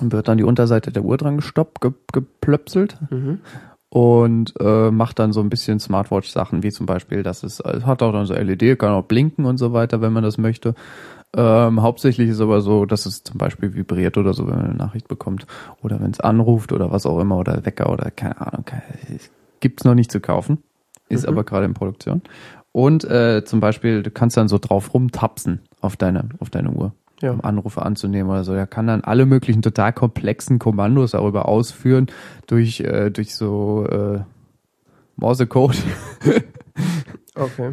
Und 0.00 0.12
wird 0.12 0.28
dann 0.28 0.38
die 0.38 0.44
Unterseite 0.44 0.92
der 0.92 1.04
Uhr 1.04 1.16
dran 1.16 1.36
gestoppt, 1.36 1.80
ge 1.80 1.92
geplöpselt. 2.12 2.98
Mhm. 3.10 3.40
und 3.88 4.52
äh, 4.60 4.90
macht 4.90 5.18
dann 5.20 5.32
so 5.32 5.40
ein 5.40 5.48
bisschen 5.48 5.78
Smartwatch-Sachen, 5.80 6.62
wie 6.62 6.70
zum 6.70 6.84
Beispiel, 6.86 7.22
dass 7.22 7.42
es, 7.44 7.60
es 7.60 7.86
hat 7.86 8.02
auch 8.02 8.12
dann 8.12 8.26
so 8.26 8.34
LED, 8.34 8.78
kann 8.78 8.90
auch 8.92 9.04
blinken 9.04 9.46
und 9.46 9.56
so 9.58 9.72
weiter, 9.72 10.00
wenn 10.02 10.12
man 10.12 10.22
das 10.24 10.36
möchte. 10.36 10.74
Ähm, 11.34 11.80
hauptsächlich 11.80 12.28
ist 12.28 12.40
aber 12.40 12.60
so, 12.60 12.84
dass 12.84 13.06
es 13.06 13.22
zum 13.22 13.38
Beispiel 13.38 13.74
vibriert 13.74 14.18
oder 14.18 14.34
so, 14.34 14.46
wenn 14.48 14.56
man 14.56 14.64
eine 14.66 14.74
Nachricht 14.74 15.08
bekommt 15.08 15.46
oder 15.82 15.98
wenn 16.00 16.10
es 16.10 16.20
anruft 16.20 16.72
oder 16.72 16.90
was 16.90 17.06
auch 17.06 17.18
immer 17.20 17.38
oder 17.38 17.64
Wecker 17.64 17.90
oder 17.90 18.10
keine 18.10 18.38
Ahnung, 18.40 18.64
gibt's 19.60 19.84
noch 19.84 19.94
nicht 19.94 20.10
zu 20.12 20.20
kaufen, 20.20 20.58
ist 21.08 21.22
Mhm. 21.22 21.28
aber 21.32 21.44
gerade 21.44 21.64
in 21.66 21.72
Produktion. 21.74 22.20
Und 22.76 23.04
äh, 23.04 23.42
zum 23.42 23.60
Beispiel, 23.60 24.02
du 24.02 24.10
kannst 24.10 24.36
dann 24.36 24.48
so 24.48 24.58
drauf 24.58 24.92
rumtapsen 24.92 25.60
auf 25.80 25.96
deine 25.96 26.28
auf 26.40 26.50
deine 26.50 26.68
Uhr 26.72 26.92
Ja. 27.22 27.30
um 27.32 27.42
Anrufe 27.42 27.80
anzunehmen 27.80 28.30
oder 28.30 28.44
so. 28.44 28.52
Er 28.52 28.66
kann 28.66 28.86
dann 28.86 29.00
alle 29.00 29.24
möglichen 29.24 29.62
total 29.62 29.94
komplexen 29.94 30.58
Kommandos 30.58 31.12
darüber 31.12 31.48
ausführen 31.48 32.08
durch 32.46 32.80
äh, 32.80 33.08
durch 33.08 33.34
so 33.34 33.86
äh, 33.88 34.20
Morsecode. 35.16 35.78
Okay. 37.34 37.72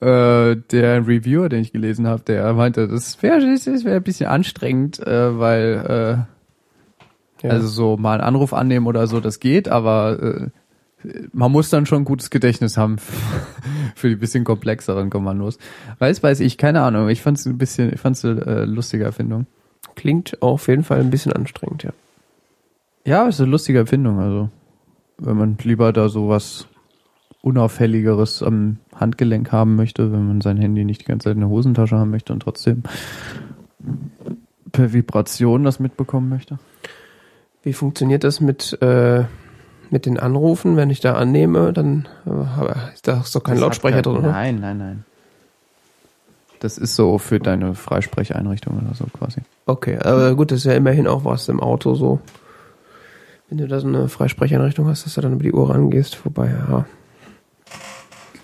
äh, 0.00 0.56
der 0.70 1.06
Reviewer, 1.06 1.48
den 1.50 1.60
ich 1.60 1.72
gelesen 1.72 2.06
habe, 2.06 2.22
der 2.22 2.52
meinte, 2.54 2.88
das 2.88 3.22
wäre 3.22 3.40
das 3.40 3.66
wär 3.84 3.96
ein 3.96 4.02
bisschen 4.02 4.28
anstrengend, 4.28 4.98
äh, 5.06 5.38
weil 5.38 6.26
äh, 7.42 7.46
Ja. 7.46 7.50
also 7.50 7.68
so 7.68 7.96
mal 7.98 8.14
einen 8.14 8.22
Anruf 8.22 8.52
annehmen 8.54 8.86
oder 8.86 9.06
so, 9.06 9.20
das 9.20 9.40
geht, 9.40 9.68
aber 9.68 10.22
äh, 10.22 10.46
man 11.32 11.52
muss 11.52 11.70
dann 11.70 11.86
schon 11.86 12.02
ein 12.02 12.04
gutes 12.04 12.30
Gedächtnis 12.30 12.76
haben 12.76 12.96
für 13.94 14.08
die 14.08 14.16
bisschen 14.16 14.44
komplexeren 14.44 15.10
Kommandos. 15.10 15.58
Weiß, 15.98 16.22
weiß 16.22 16.40
ich, 16.40 16.58
keine 16.58 16.82
Ahnung. 16.82 17.08
Ich 17.08 17.22
fand 17.22 17.38
es 17.38 17.46
ein 17.46 17.58
bisschen, 17.58 17.92
ich 17.92 18.00
fand 18.00 18.16
es 18.16 18.24
eine 18.24 18.40
äh, 18.46 18.64
lustige 18.64 19.04
Erfindung. 19.04 19.46
Klingt 19.94 20.40
auf 20.42 20.68
jeden 20.68 20.84
Fall 20.84 21.00
ein 21.00 21.10
bisschen 21.10 21.32
anstrengend, 21.32 21.82
ja. 21.82 21.92
Ja, 23.04 23.26
ist 23.26 23.40
eine 23.40 23.50
lustige 23.50 23.80
Erfindung. 23.80 24.20
Also, 24.20 24.48
wenn 25.18 25.36
man 25.36 25.58
lieber 25.62 25.92
da 25.92 26.08
so 26.08 26.28
was 26.28 26.68
Unauffälligeres 27.42 28.42
am 28.42 28.78
Handgelenk 28.94 29.50
haben 29.50 29.74
möchte, 29.74 30.12
wenn 30.12 30.28
man 30.28 30.40
sein 30.40 30.56
Handy 30.56 30.84
nicht 30.84 31.00
die 31.00 31.06
ganze 31.06 31.24
Zeit 31.24 31.34
in 31.34 31.40
der 31.40 31.48
Hosentasche 31.48 31.98
haben 31.98 32.10
möchte 32.10 32.32
und 32.32 32.40
trotzdem 32.40 32.84
per 34.70 34.92
Vibration 34.92 35.64
das 35.64 35.80
mitbekommen 35.80 36.28
möchte. 36.28 36.58
Wie 37.64 37.72
funktioniert 37.72 38.22
das 38.24 38.40
mit, 38.40 38.80
äh, 38.80 39.24
mit 39.92 40.06
den 40.06 40.18
Anrufen? 40.18 40.76
Wenn 40.76 40.90
ich 40.90 41.00
da 41.00 41.14
annehme, 41.14 41.72
dann 41.72 42.08
äh, 42.26 42.92
ist 42.94 43.06
da 43.06 43.22
doch 43.32 43.42
kein 43.44 43.54
Das 43.54 43.60
Lautsprecher 43.62 44.02
drin, 44.02 44.16
oder? 44.16 44.32
Nein, 44.32 44.58
nein, 44.60 44.78
nein. 44.78 45.04
Das 46.60 46.78
ist 46.78 46.94
so 46.96 47.18
für 47.18 47.38
deine 47.40 47.74
Freisprecheinrichtung 47.74 48.78
oder 48.78 48.94
so 48.94 49.04
quasi. 49.16 49.40
Okay, 49.66 49.98
aber 49.98 50.34
gut, 50.34 50.50
das 50.52 50.58
ist 50.58 50.64
ja 50.64 50.74
immerhin 50.74 51.06
auch 51.06 51.24
was 51.24 51.48
im 51.48 51.60
Auto 51.60 51.94
so. 51.94 52.20
Wenn 53.48 53.58
du 53.58 53.66
da 53.68 53.80
so 53.80 53.86
eine 53.88 54.08
Freisprecheinrichtung 54.08 54.86
hast, 54.86 55.04
dass 55.04 55.14
du 55.14 55.20
dann 55.20 55.32
über 55.34 55.42
die 55.42 55.52
Uhr 55.52 55.68
rangehst, 55.70 56.24
wobei, 56.24 56.46
ja. 56.48 56.84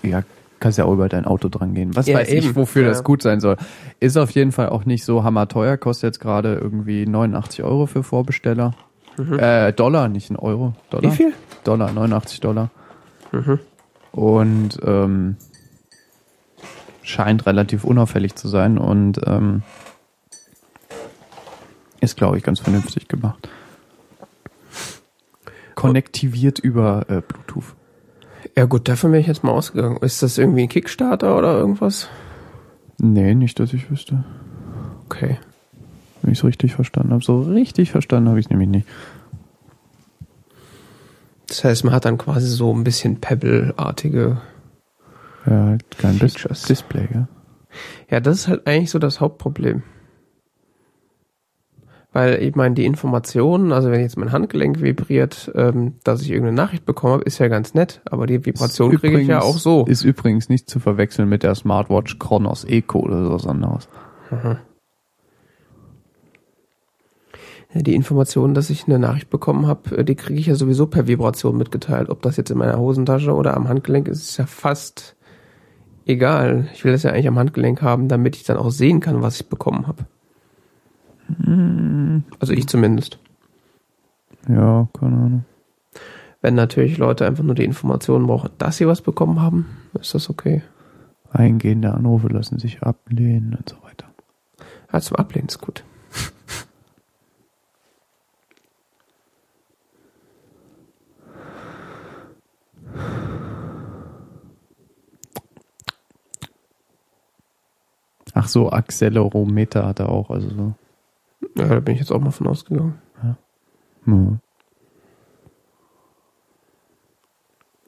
Ja, 0.02 0.22
kannst 0.60 0.78
ja 0.78 0.84
auch 0.84 0.92
über 0.92 1.08
dein 1.08 1.24
Auto 1.26 1.48
dran 1.48 1.74
gehen. 1.74 1.94
Was 1.96 2.06
Ja, 2.08 2.18
weiß 2.18 2.28
ich, 2.30 2.44
eben. 2.46 2.56
wofür 2.56 2.82
Ja. 2.82 2.88
das 2.88 3.04
gut 3.04 3.22
sein 3.22 3.40
soll. 3.40 3.56
Ist 4.00 4.16
auf 4.16 4.30
jeden 4.32 4.52
Fall 4.52 4.68
auch 4.68 4.84
nicht 4.84 5.04
so 5.04 5.22
hammerteuer, 5.24 5.76
kostet 5.76 6.08
jetzt 6.08 6.20
gerade 6.20 6.54
irgendwie 6.54 7.06
89 7.06 7.62
Euro 7.62 7.86
für 7.86 8.02
Vorbesteller. 8.02 8.74
Äh, 9.18 9.72
Dollar, 9.72 10.08
nicht 10.08 10.30
ein 10.30 10.36
Euro. 10.36 10.74
Dollar? 10.90 11.10
Wie 11.10 11.16
viel? 11.16 11.32
Dollar, 11.64 11.92
89 11.92 12.40
Dollar. 12.40 12.70
Mhm. 13.32 13.58
Und 14.12 14.78
ähm, 14.84 15.36
scheint 17.02 17.46
relativ 17.46 17.84
unauffällig 17.84 18.34
zu 18.36 18.48
sein 18.48 18.78
und 18.78 19.20
ähm, 19.26 19.62
ist, 22.00 22.16
glaube 22.16 22.38
ich, 22.38 22.44
ganz 22.44 22.60
vernünftig 22.60 23.08
gemacht. 23.08 23.48
Konnektiviert 25.74 26.58
über 26.58 27.06
äh, 27.08 27.20
Bluetooth. 27.20 27.74
Ja 28.56 28.64
gut, 28.64 28.88
davon 28.88 29.12
bin 29.12 29.20
ich 29.20 29.26
jetzt 29.26 29.44
mal 29.44 29.52
ausgegangen. 29.52 29.98
Ist 29.98 30.22
das 30.22 30.38
irgendwie 30.38 30.62
ein 30.62 30.68
Kickstarter 30.68 31.36
oder 31.36 31.52
irgendwas? 31.56 32.08
Nee, 32.98 33.34
nicht, 33.34 33.58
dass 33.60 33.72
ich 33.72 33.90
wüsste. 33.90 34.24
Okay. 35.06 35.38
Wenn 36.22 36.32
ich 36.32 36.38
es 36.38 36.44
richtig 36.44 36.74
verstanden 36.74 37.12
habe. 37.12 37.24
So 37.24 37.40
richtig 37.42 37.90
verstanden 37.90 38.28
habe 38.28 38.40
ich 38.40 38.46
es 38.46 38.50
nämlich 38.50 38.68
nicht. 38.68 38.88
Das 41.48 41.64
heißt, 41.64 41.84
man 41.84 41.94
hat 41.94 42.04
dann 42.04 42.18
quasi 42.18 42.46
so 42.46 42.72
ein 42.74 42.84
bisschen 42.84 43.20
Pebble-artige. 43.20 44.38
Ja, 45.46 45.64
halt 45.64 45.98
kein 45.98 46.14
Features. 46.14 46.62
Display, 46.62 47.06
gell? 47.06 47.28
Ja, 48.10 48.20
das 48.20 48.38
ist 48.38 48.48
halt 48.48 48.66
eigentlich 48.66 48.90
so 48.90 48.98
das 48.98 49.20
Hauptproblem. 49.20 49.82
Weil 52.12 52.42
ich 52.42 52.54
meine, 52.54 52.74
die 52.74 52.86
Informationen, 52.86 53.72
also 53.72 53.90
wenn 53.90 54.00
jetzt 54.00 54.16
mein 54.16 54.32
Handgelenk 54.32 54.80
vibriert, 54.80 55.52
ähm, 55.54 55.96
dass 56.04 56.22
ich 56.22 56.30
irgendeine 56.30 56.56
Nachricht 56.56 56.86
bekommen 56.86 57.14
habe, 57.14 57.24
ist 57.24 57.38
ja 57.38 57.48
ganz 57.48 57.74
nett, 57.74 58.00
aber 58.06 58.26
die 58.26 58.44
Vibration 58.44 58.96
kriege 58.96 59.20
ich 59.20 59.28
ja 59.28 59.42
auch 59.42 59.58
so. 59.58 59.84
Ist 59.84 60.04
übrigens 60.04 60.48
nicht 60.48 60.70
zu 60.70 60.80
verwechseln 60.80 61.28
mit 61.28 61.42
der 61.42 61.54
Smartwatch 61.54 62.18
Chronos 62.18 62.64
Eco 62.64 63.00
oder 63.00 63.24
sowas 63.24 63.46
anderes. 63.46 63.88
Ja, 64.30 64.58
die 67.74 67.94
Information, 67.94 68.54
dass 68.54 68.70
ich 68.70 68.86
eine 68.86 68.98
Nachricht 68.98 69.30
bekommen 69.30 69.66
habe, 69.66 69.98
äh, 69.98 70.04
die 70.04 70.14
kriege 70.14 70.40
ich 70.40 70.46
ja 70.46 70.54
sowieso 70.54 70.86
per 70.86 71.06
Vibration 71.06 71.56
mitgeteilt. 71.56 72.08
Ob 72.08 72.22
das 72.22 72.36
jetzt 72.36 72.50
in 72.50 72.58
meiner 72.58 72.78
Hosentasche 72.78 73.34
oder 73.34 73.56
am 73.56 73.68
Handgelenk 73.68 74.08
ist, 74.08 74.22
ist 74.22 74.36
ja 74.38 74.46
fast 74.46 75.16
egal. 76.06 76.68
Ich 76.72 76.84
will 76.84 76.92
das 76.92 77.02
ja 77.02 77.10
eigentlich 77.10 77.28
am 77.28 77.38
Handgelenk 77.38 77.82
haben, 77.82 78.08
damit 78.08 78.36
ich 78.36 78.44
dann 78.44 78.56
auch 78.56 78.70
sehen 78.70 79.00
kann, 79.00 79.22
was 79.22 79.40
ich 79.40 79.48
bekommen 79.48 79.86
habe. 79.86 80.06
Also 82.40 82.54
ich 82.54 82.66
zumindest. 82.66 83.18
Ja, 84.48 84.88
keine 84.98 85.16
Ahnung. 85.16 85.44
Wenn 86.40 86.54
natürlich 86.54 86.96
Leute 86.96 87.26
einfach 87.26 87.44
nur 87.44 87.54
die 87.54 87.64
Informationen 87.64 88.26
brauchen, 88.26 88.50
dass 88.58 88.78
sie 88.78 88.86
was 88.86 89.02
bekommen 89.02 89.42
haben, 89.42 89.66
ist 90.00 90.14
das 90.14 90.30
okay. 90.30 90.62
Eingehende 91.30 91.92
Anrufe 91.92 92.28
lassen 92.28 92.58
sich 92.58 92.82
ablehnen 92.82 93.54
und 93.54 93.68
so 93.68 93.76
weiter. 93.82 94.06
Ja, 94.90 95.00
zum 95.00 95.16
Ablehnen 95.16 95.48
ist 95.48 95.60
gut. 95.60 95.84
Ach 108.48 108.52
so, 108.52 108.70
Accelerometer 108.72 109.86
hat 109.86 110.00
er 110.00 110.08
auch, 110.08 110.30
also 110.30 110.48
so. 110.48 110.72
Ja, 111.54 111.66
da 111.66 111.80
bin 111.80 111.92
ich 111.92 112.00
jetzt 112.00 112.10
auch 112.10 112.18
mal 112.18 112.30
von 112.30 112.46
ausgegangen. 112.46 112.94
Ja. 113.22 113.36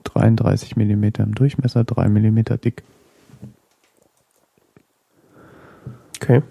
33 0.05 0.77
Millimeter 0.77 1.23
im 1.23 1.35
Durchmesser, 1.35 1.85
3 1.85 2.11
Millimeter 2.11 2.59
dick. 2.59 2.83
Okay. 6.16 6.42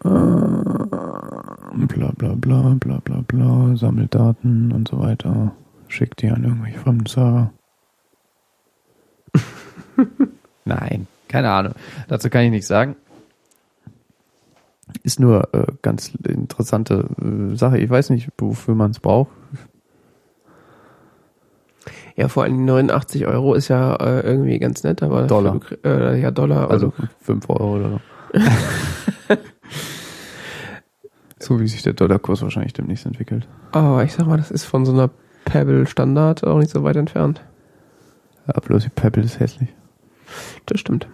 Bla 0.00 0.50
bla 2.16 2.34
bla 2.34 2.74
bla 2.80 2.98
bla 2.98 3.22
bla, 3.28 3.76
sammelt 3.76 4.12
Daten 4.12 4.72
und 4.72 4.88
so 4.88 4.98
weiter. 4.98 5.52
Schickt 5.86 6.22
die 6.22 6.30
an 6.30 6.42
irgendwelche 6.42 6.80
fremden 6.80 7.06
Server. 7.06 7.52
Nein, 10.64 11.06
keine 11.28 11.50
Ahnung. 11.50 11.74
Dazu 12.08 12.30
kann 12.30 12.42
ich 12.44 12.50
nichts 12.50 12.68
sagen. 12.68 12.96
Ist 15.02 15.20
nur 15.20 15.52
äh, 15.52 15.66
ganz 15.82 16.12
interessante 16.26 17.04
äh, 17.22 17.54
Sache. 17.56 17.78
Ich 17.78 17.90
weiß 17.90 18.10
nicht, 18.10 18.30
wofür 18.38 18.74
man 18.74 18.90
es 18.92 19.00
braucht. 19.00 19.30
Ja, 22.16 22.28
vor 22.28 22.42
allem 22.42 22.64
89 22.64 23.26
Euro 23.26 23.54
ist 23.54 23.68
ja 23.68 23.94
äh, 23.96 24.20
irgendwie 24.20 24.58
ganz 24.58 24.82
nett, 24.82 25.02
aber 25.02 25.26
Dollar. 25.26 25.60
Für, 25.60 25.78
äh, 25.84 26.20
ja, 26.20 26.30
Dollar. 26.30 26.70
Also 26.70 26.92
Also, 26.96 27.08
5 27.20 27.50
Euro 27.50 27.76
oder 27.76 27.90
so. 27.90 28.00
so 31.38 31.60
wie 31.60 31.68
sich 31.68 31.82
der 31.82 31.92
Dollarkurs 31.92 32.42
wahrscheinlich 32.42 32.72
demnächst 32.72 33.06
entwickelt. 33.06 33.46
aber 33.72 34.02
ich 34.04 34.12
sag 34.14 34.26
mal, 34.26 34.36
das 34.38 34.50
ist 34.50 34.64
von 34.64 34.84
so 34.84 34.92
einer 34.92 35.10
Pebble 35.44 35.86
Standard 35.86 36.44
auch 36.44 36.58
nicht 36.58 36.70
so 36.70 36.82
weit 36.82 36.96
entfernt. 36.96 37.42
Ja, 38.46 38.54
bloß 38.60 38.82
die 38.82 38.88
Pebble 38.90 39.22
ist 39.22 39.38
hässlich. 39.38 39.68
Das 40.66 40.80
stimmt. 40.80 41.06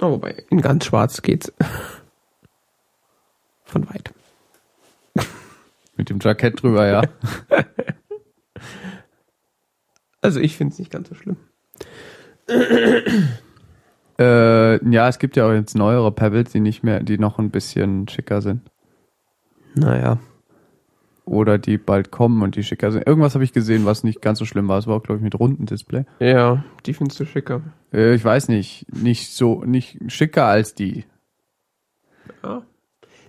Oh, 0.00 0.12
wobei, 0.12 0.44
in 0.50 0.60
ganz 0.60 0.84
schwarz 0.84 1.22
geht's. 1.22 1.52
Von 3.64 3.88
weit. 3.90 4.12
Mit 5.96 6.10
dem 6.10 6.20
Jackett 6.20 6.62
drüber, 6.62 6.86
ja. 6.86 7.02
Also 10.20 10.40
ich 10.40 10.56
finde 10.56 10.72
es 10.72 10.78
nicht 10.78 10.90
ganz 10.90 11.08
so 11.08 11.14
schlimm. 11.14 11.36
äh, 14.18 14.90
ja, 14.90 15.08
es 15.08 15.18
gibt 15.18 15.36
ja 15.36 15.46
auch 15.46 15.52
jetzt 15.52 15.76
neuere 15.76 16.12
Pebbles, 16.12 16.50
die 16.50 16.60
nicht 16.60 16.82
mehr, 16.82 17.02
die 17.02 17.18
noch 17.18 17.38
ein 17.38 17.50
bisschen 17.50 18.08
schicker 18.08 18.42
sind. 18.42 18.70
Naja. 19.74 20.18
Oder 21.28 21.58
die 21.58 21.76
bald 21.76 22.10
kommen 22.10 22.42
und 22.42 22.56
die 22.56 22.62
schicker 22.62 22.90
sind. 22.90 23.06
Irgendwas 23.06 23.34
habe 23.34 23.44
ich 23.44 23.52
gesehen, 23.52 23.84
was 23.84 24.02
nicht 24.02 24.22
ganz 24.22 24.38
so 24.38 24.46
schlimm 24.46 24.66
war. 24.66 24.78
Es 24.78 24.86
war 24.86 24.96
auch, 24.96 25.02
glaube 25.02 25.18
ich, 25.18 25.22
mit 25.22 25.38
runden 25.38 25.66
Display. 25.66 26.06
Ja, 26.20 26.64
die 26.86 26.94
findest 26.94 27.20
du 27.20 27.26
schicker. 27.26 27.60
Äh, 27.92 28.14
ich 28.14 28.24
weiß 28.24 28.48
nicht. 28.48 28.86
Nicht 28.94 29.32
so, 29.32 29.62
nicht 29.64 29.98
schicker 30.10 30.46
als 30.46 30.74
die. 30.74 31.04
Ja. 32.42 32.62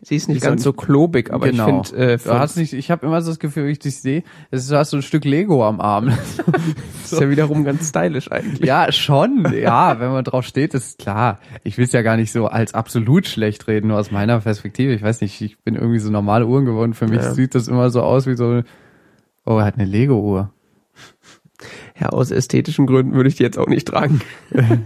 Sie 0.01 0.15
ist 0.15 0.27
nicht 0.27 0.37
Ist 0.37 0.43
ganz 0.43 0.63
so 0.63 0.73
klobig, 0.73 1.31
aber 1.33 1.47
Genau. 1.49 1.81
ich 1.81 1.89
finde, 1.89 2.13
äh, 2.13 2.17
Du 2.17 2.33
hast 2.39 2.55
nicht, 2.57 2.73
ich 2.73 2.89
habe 2.91 3.05
immer 3.05 3.21
so 3.21 3.31
das 3.31 3.39
Gefühl, 3.39 3.63
wenn 3.63 3.71
ich 3.71 3.79
dich 3.79 3.99
sehe, 3.99 4.23
du 4.51 4.57
hast 4.57 4.89
so 4.91 4.97
ein 4.97 5.01
Stück 5.03 5.25
Lego 5.25 5.65
am 5.67 5.81
Arm. 5.81 6.07
ist 7.03 7.19
ja 7.19 7.29
wiederum 7.29 7.63
ganz 7.63 7.89
stylisch 7.89 8.31
eigentlich. 8.31 8.65
Ja, 8.67 8.91
schon. 8.91 9.45
Ja, 9.53 9.99
wenn 9.99 10.11
man 10.11 10.23
drauf 10.23 10.45
steht, 10.45 10.73
ist 10.73 10.99
klar. 10.99 11.39
Ich 11.63 11.77
will 11.77 11.85
es 11.85 11.91
ja 11.91 12.01
gar 12.01 12.15
nicht 12.17 12.31
so 12.31 12.47
als 12.47 12.73
absolut 12.73 13.27
schlecht 13.27 13.67
reden, 13.67 13.87
nur 13.89 13.99
aus 13.99 14.11
meiner 14.11 14.39
Perspektive. 14.39 14.93
Ich 14.93 15.01
weiß 15.01 15.21
nicht, 15.21 15.41
ich 15.41 15.59
bin 15.59 15.75
irgendwie 15.75 15.99
so 15.99 16.09
normale 16.11 16.45
Uhren 16.47 16.65
geworden. 16.65 16.93
Für 16.93 17.07
mich 17.07 17.21
Ja. 17.21 17.33
sieht 17.33 17.53
das 17.55 17.67
immer 17.67 17.89
so 17.89 18.01
aus 18.01 18.25
wie 18.27 18.35
so, 18.35 18.61
oh, 19.45 19.57
er 19.57 19.65
hat 19.65 19.75
eine 19.75 19.85
Lego-Uhr. 19.85 20.51
Ja, 21.99 22.07
aus 22.09 22.31
ästhetischen 22.31 22.87
Gründen 22.87 23.13
würde 23.13 23.27
ich 23.27 23.35
die 23.35 23.43
jetzt 23.43 23.57
auch 23.59 23.67
nicht 23.67 23.87
tragen. 23.89 24.21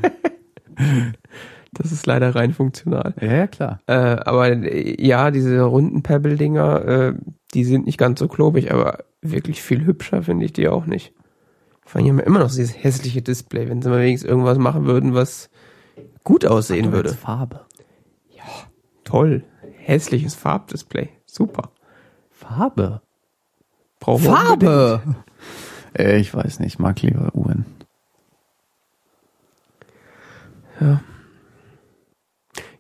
das 1.74 1.92
ist 1.92 2.06
leider 2.06 2.36
rein 2.36 2.54
funktional. 2.54 3.14
Ja, 3.20 3.34
ja, 3.34 3.48
klar. 3.48 3.80
Äh, 3.88 3.94
aber 3.94 4.52
äh, 4.52 5.02
ja, 5.04 5.32
diese 5.32 5.62
runden 5.62 6.04
Pebble-Dinger, 6.04 6.86
äh, 6.86 7.14
die 7.54 7.64
sind 7.64 7.86
nicht 7.86 7.98
ganz 7.98 8.20
so 8.20 8.28
klobig, 8.28 8.72
aber 8.72 9.00
wirklich 9.22 9.62
viel 9.62 9.86
hübscher 9.86 10.24
finde 10.24 10.46
ich 10.46 10.54
die 10.54 10.68
auch 10.68 10.86
nicht. 10.86 11.14
Vor 11.86 12.00
allem 12.00 12.10
haben 12.10 12.18
wir 12.18 12.28
immer 12.28 12.40
noch 12.40 12.50
dieses 12.50 12.82
hässliche 12.84 13.22
Display, 13.22 13.70
wenn 13.70 13.82
sie 13.82 13.90
mal 13.90 14.02
wenigstens 14.02 14.30
irgendwas 14.30 14.58
machen 14.58 14.86
würden, 14.86 15.14
was 15.14 15.50
gut 16.24 16.46
aussehen 16.46 16.92
würde. 16.92 17.14
Farbe. 17.14 17.62
Toll. 19.04 19.44
Hässliches 19.78 20.34
Farbdisplay. 20.34 21.10
Super. 21.26 21.72
Farbe? 22.32 23.02
Brauchen 24.00 24.24
Farbe! 24.24 25.02
Äh, 25.98 26.18
ich 26.18 26.34
weiß 26.34 26.60
nicht, 26.60 26.74
ich 26.74 26.80
mag 26.80 27.02
lieber 27.02 27.30
Uhren. 27.36 27.66
unbedingt. 30.80 31.13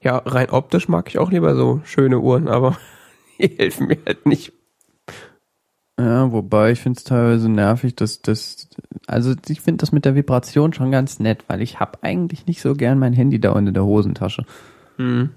Ja, 0.03 0.17
rein 0.17 0.49
optisch 0.49 0.87
mag 0.89 1.07
ich 1.09 1.17
auch 1.17 1.31
lieber 1.31 1.55
so 1.55 1.81
schöne 1.85 2.19
Uhren, 2.19 2.47
aber 2.47 2.77
die 3.39 3.47
helfen 3.57 3.87
mir 3.87 3.97
halt 4.05 4.25
nicht. 4.25 4.53
Ja, 5.99 6.31
wobei 6.31 6.71
ich 6.71 6.79
finde 6.79 6.97
es 6.97 7.03
teilweise 7.03 7.49
nervig, 7.49 7.95
dass 7.95 8.21
das, 8.21 8.67
also 9.05 9.35
ich 9.47 9.61
finde 9.61 9.77
das 9.81 9.91
mit 9.91 10.05
der 10.05 10.15
Vibration 10.15 10.73
schon 10.73 10.91
ganz 10.91 11.19
nett, 11.19 11.43
weil 11.47 11.61
ich 11.61 11.79
habe 11.79 11.99
eigentlich 12.01 12.47
nicht 12.47 12.61
so 12.61 12.73
gern 12.73 12.97
mein 12.97 13.13
Handy 13.13 13.39
da 13.39 13.51
unter 13.51 13.71
der 13.71 13.85
Hosentasche. 13.85 14.43
Hm, 14.97 15.29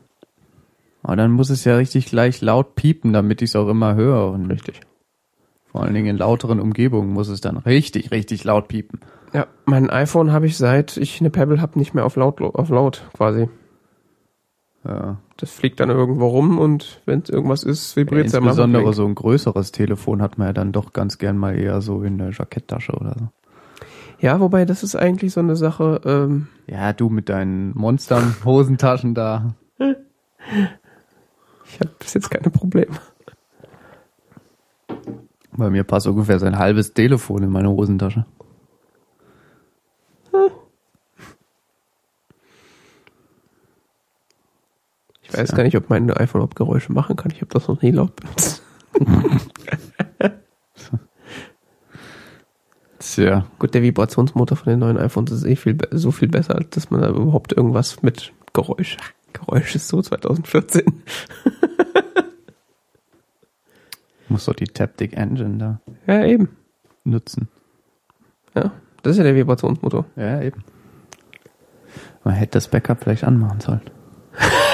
Aber 1.02 1.14
dann 1.16 1.30
muss 1.32 1.50
es 1.50 1.64
ja 1.64 1.76
richtig 1.76 2.06
gleich 2.06 2.40
laut 2.40 2.74
piepen, 2.74 3.12
damit 3.12 3.42
ich 3.42 3.50
es 3.50 3.56
auch 3.56 3.68
immer 3.68 3.94
höre. 3.96 4.30
Und 4.32 4.50
richtig. 4.50 4.80
vor 5.70 5.82
allen 5.82 5.94
Dingen 5.94 6.06
in 6.08 6.16
lauteren 6.16 6.58
Umgebungen 6.58 7.12
muss 7.12 7.28
es 7.28 7.42
dann 7.42 7.58
richtig, 7.58 8.10
richtig 8.10 8.42
laut 8.44 8.66
piepen. 8.68 9.00
Ja, 9.34 9.46
mein 9.66 9.90
iPhone 9.90 10.32
habe 10.32 10.46
ich 10.46 10.56
seit 10.56 10.96
ich 10.96 11.20
eine 11.20 11.30
Pebble 11.30 11.60
habe 11.60 11.78
nicht 11.78 11.92
mehr 11.92 12.06
auf 12.06 12.16
laut 12.16 12.40
auf 12.40 12.70
laut 12.70 13.04
quasi. 13.12 13.48
Ja. 14.86 15.16
Das 15.36 15.50
fliegt 15.50 15.80
dann 15.80 15.90
irgendwo 15.90 16.28
rum 16.28 16.58
und 16.58 17.02
wenn 17.06 17.22
irgendwas 17.28 17.64
ist, 17.64 17.96
vibriert 17.96 18.26
es 18.26 18.32
ja 18.32 18.38
Insbesondere 18.38 18.84
mal. 18.84 18.92
so 18.92 19.04
ein 19.04 19.14
größeres 19.14 19.72
Telefon 19.72 20.22
hat 20.22 20.38
man 20.38 20.48
ja 20.48 20.52
dann 20.52 20.72
doch 20.72 20.92
ganz 20.92 21.18
gern 21.18 21.36
mal 21.36 21.58
eher 21.58 21.80
so 21.80 22.02
in 22.02 22.18
der 22.18 22.30
Jacketttasche 22.30 22.92
oder 22.92 23.16
so. 23.18 23.28
Ja, 24.20 24.40
wobei 24.40 24.64
das 24.64 24.82
ist 24.82 24.96
eigentlich 24.96 25.32
so 25.32 25.40
eine 25.40 25.56
Sache. 25.56 26.00
Ähm, 26.04 26.48
Ja, 26.66 26.92
du 26.92 27.08
mit 27.08 27.28
deinen 27.28 27.76
Monster-Hosentaschen 27.76 29.14
da. 29.14 29.54
ich 29.78 31.80
habe 31.80 31.90
bis 31.98 32.14
jetzt 32.14 32.30
keine 32.30 32.50
Probleme. 32.50 32.96
Bei 35.56 35.70
mir 35.70 35.84
passt 35.84 36.06
ungefähr 36.06 36.38
sein 36.38 36.58
halbes 36.58 36.94
Telefon 36.94 37.42
in 37.42 37.50
meine 37.50 37.70
Hosentasche. 37.70 38.24
Ich 45.36 45.42
weiß 45.42 45.50
Ja. 45.50 45.56
gar 45.56 45.62
nicht, 45.64 45.76
ob 45.76 45.90
mein 45.90 46.10
iPhone 46.10 46.40
überhaupt 46.40 46.56
Geräusche 46.56 46.92
machen 46.92 47.16
kann. 47.16 47.30
Ich 47.30 47.40
habe 47.42 47.50
das 47.52 47.68
noch 47.68 47.82
nie 47.82 47.90
laut 47.90 48.16
benutzt. 48.16 48.62
Tja. 52.98 53.46
Gut, 53.58 53.74
der 53.74 53.82
Vibrationsmotor 53.82 54.56
von 54.56 54.70
den 54.70 54.78
neuen 54.80 54.96
iPhones 54.98 55.30
ist 55.32 55.44
eh 55.44 55.56
viel 55.56 55.76
so 55.90 56.10
viel 56.10 56.28
besser, 56.28 56.54
als 56.56 56.70
dass 56.70 56.90
man 56.90 57.02
da 57.02 57.08
überhaupt 57.10 57.52
irgendwas 57.52 58.02
mit 58.02 58.32
Geräusch. 58.52 58.96
Geräusch 59.32 59.74
ist 59.74 59.88
so 59.88 60.00
2014. 60.00 60.82
Muss 64.28 64.46
doch 64.46 64.54
die 64.54 64.64
Taptic 64.64 65.16
Engine 65.16 65.58
da 65.58 65.80
Ja, 66.06 66.24
eben. 66.24 66.48
nutzen. 67.04 67.48
Ja, 68.54 68.72
das 69.02 69.12
ist 69.12 69.18
ja 69.18 69.24
der 69.24 69.34
Vibrationsmotor. 69.36 70.06
Ja, 70.16 70.40
eben. 70.42 70.64
Man 72.24 72.34
hätte 72.34 72.52
das 72.52 72.68
Backup 72.68 73.02
vielleicht 73.04 73.24
anmachen 73.24 73.60
sollen. 73.60 73.82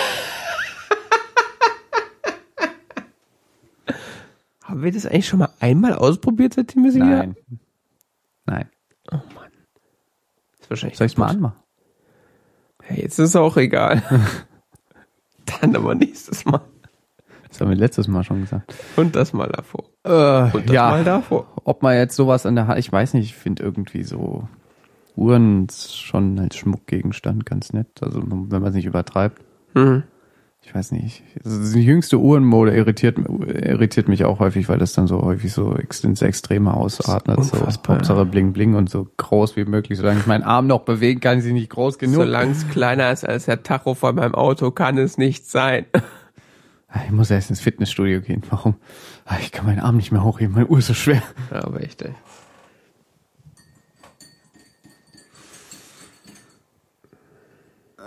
Haben 4.73 4.85
wir 4.85 4.91
das 4.91 5.05
eigentlich 5.05 5.29
schon 5.29 5.41
mal 5.41 5.51
einmal 5.61 5.93
ausprobiert, 5.93 6.55
seitdem 6.55 6.83
wir 6.83 6.93
sie 6.93 7.01
Nein. 7.01 7.37
Nein. 8.47 8.71
Oh 9.11 9.17
Mann. 9.17 9.51
Ist 10.59 10.71
wahrscheinlich 10.71 10.97
Soll 10.97 11.09
ich 11.09 11.19
mal 11.19 11.27
anmachen? 11.27 11.59
Hey, 12.83 13.03
jetzt 13.03 13.19
ist 13.19 13.29
es 13.29 13.37
auch 13.37 13.59
egal. 13.59 14.03
Dann 15.61 15.77
aber 15.77 15.95
nächstes 15.95 16.47
Mal. 16.47 16.63
Das 17.51 17.61
haben 17.61 17.69
wir 17.69 17.77
letztes 17.77 18.09
Mal 18.09 18.25
schon 18.25 18.41
gesagt. 18.41 18.75
Und 18.97 19.15
das 19.15 19.35
mal 19.35 19.49
davor. 19.49 19.85
Äh, 20.05 20.57
Und 20.57 20.71
das 20.71 20.75
mal 20.75 21.05
davor. 21.05 21.49
Ob 21.65 21.83
man 21.83 21.95
jetzt 21.95 22.17
sowas 22.17 22.47
an 22.47 22.55
der 22.55 22.67
Hand, 22.67 22.79
ich 22.79 22.91
weiß 22.91 23.13
nicht, 23.13 23.27
ich 23.27 23.35
finde 23.35 23.63
irgendwie 23.63 24.05
so 24.05 24.49
Uhren 25.17 25.67
schon 25.71 26.39
als 26.39 26.57
Schmuckgegenstand 26.57 27.45
ganz 27.45 27.75
nett. 27.75 28.03
Also 28.03 28.23
wenn 28.25 28.49
man 28.49 28.65
es 28.65 28.75
nicht 28.75 28.87
übertreibt. 28.87 29.43
Mhm. 29.75 30.05
Ich 30.65 30.75
weiß 30.75 30.93
nicht. 30.93 31.23
Also 31.45 31.75
die 31.75 31.85
jüngste 31.85 32.19
Uhrenmode 32.19 32.75
irritiert, 32.75 33.19
irritiert 33.19 34.09
mich 34.09 34.25
auch 34.25 34.39
häufig, 34.39 34.69
weil 34.69 34.79
das 34.79 34.93
dann 34.93 35.07
so 35.09 35.21
häufig 35.23 35.53
so 35.53 35.75
ins 35.75 36.23
Extreme 36.23 36.73
ausatmet. 36.73 37.45
So 37.45 37.67
Hauptsache 37.67 38.25
bling 38.25 38.53
bling 38.53 38.75
und 38.75 38.89
so 38.89 39.09
groß 39.17 39.57
wie 39.57 39.65
möglich. 39.65 39.99
Solange 39.99 40.21
ich 40.21 40.27
meinen 40.27 40.45
Arm 40.45 40.69
noch 40.69 40.81
bewegen 40.83 41.21
kann, 41.21 41.39
ist 41.39 41.45
sie 41.45 41.53
nicht 41.53 41.69
groß 41.71 41.99
genug. 41.99 42.15
Solange 42.17 42.53
es 42.53 42.69
kleiner 42.69 43.11
ist 43.11 43.25
als 43.29 43.47
der 43.47 43.63
Tacho 43.65 43.95
von 43.95 44.15
meinem 44.15 44.35
Auto, 44.35 44.71
kann 44.71 44.99
es 44.99 45.19
nicht 45.19 45.47
sein. 45.51 45.85
Ich 47.07 47.11
muss 47.11 47.31
erst 47.31 47.51
ins 47.51 47.61
Fitnessstudio 47.61 48.21
gehen. 48.21 48.43
Warum? 48.51 48.75
Ah, 49.25 49.37
Ich 49.41 49.51
kann 49.51 49.67
meinen 49.67 49.81
Arm 49.81 49.97
nicht 49.97 50.13
mehr 50.13 50.23
hochheben, 50.25 50.55
meine 50.55 50.67
Uhr 50.67 50.79
ist 50.79 50.87
so 50.87 50.95
schwer. 50.95 51.23
Aber 51.51 51.81
echt, 51.83 52.03
ey. 52.03 52.13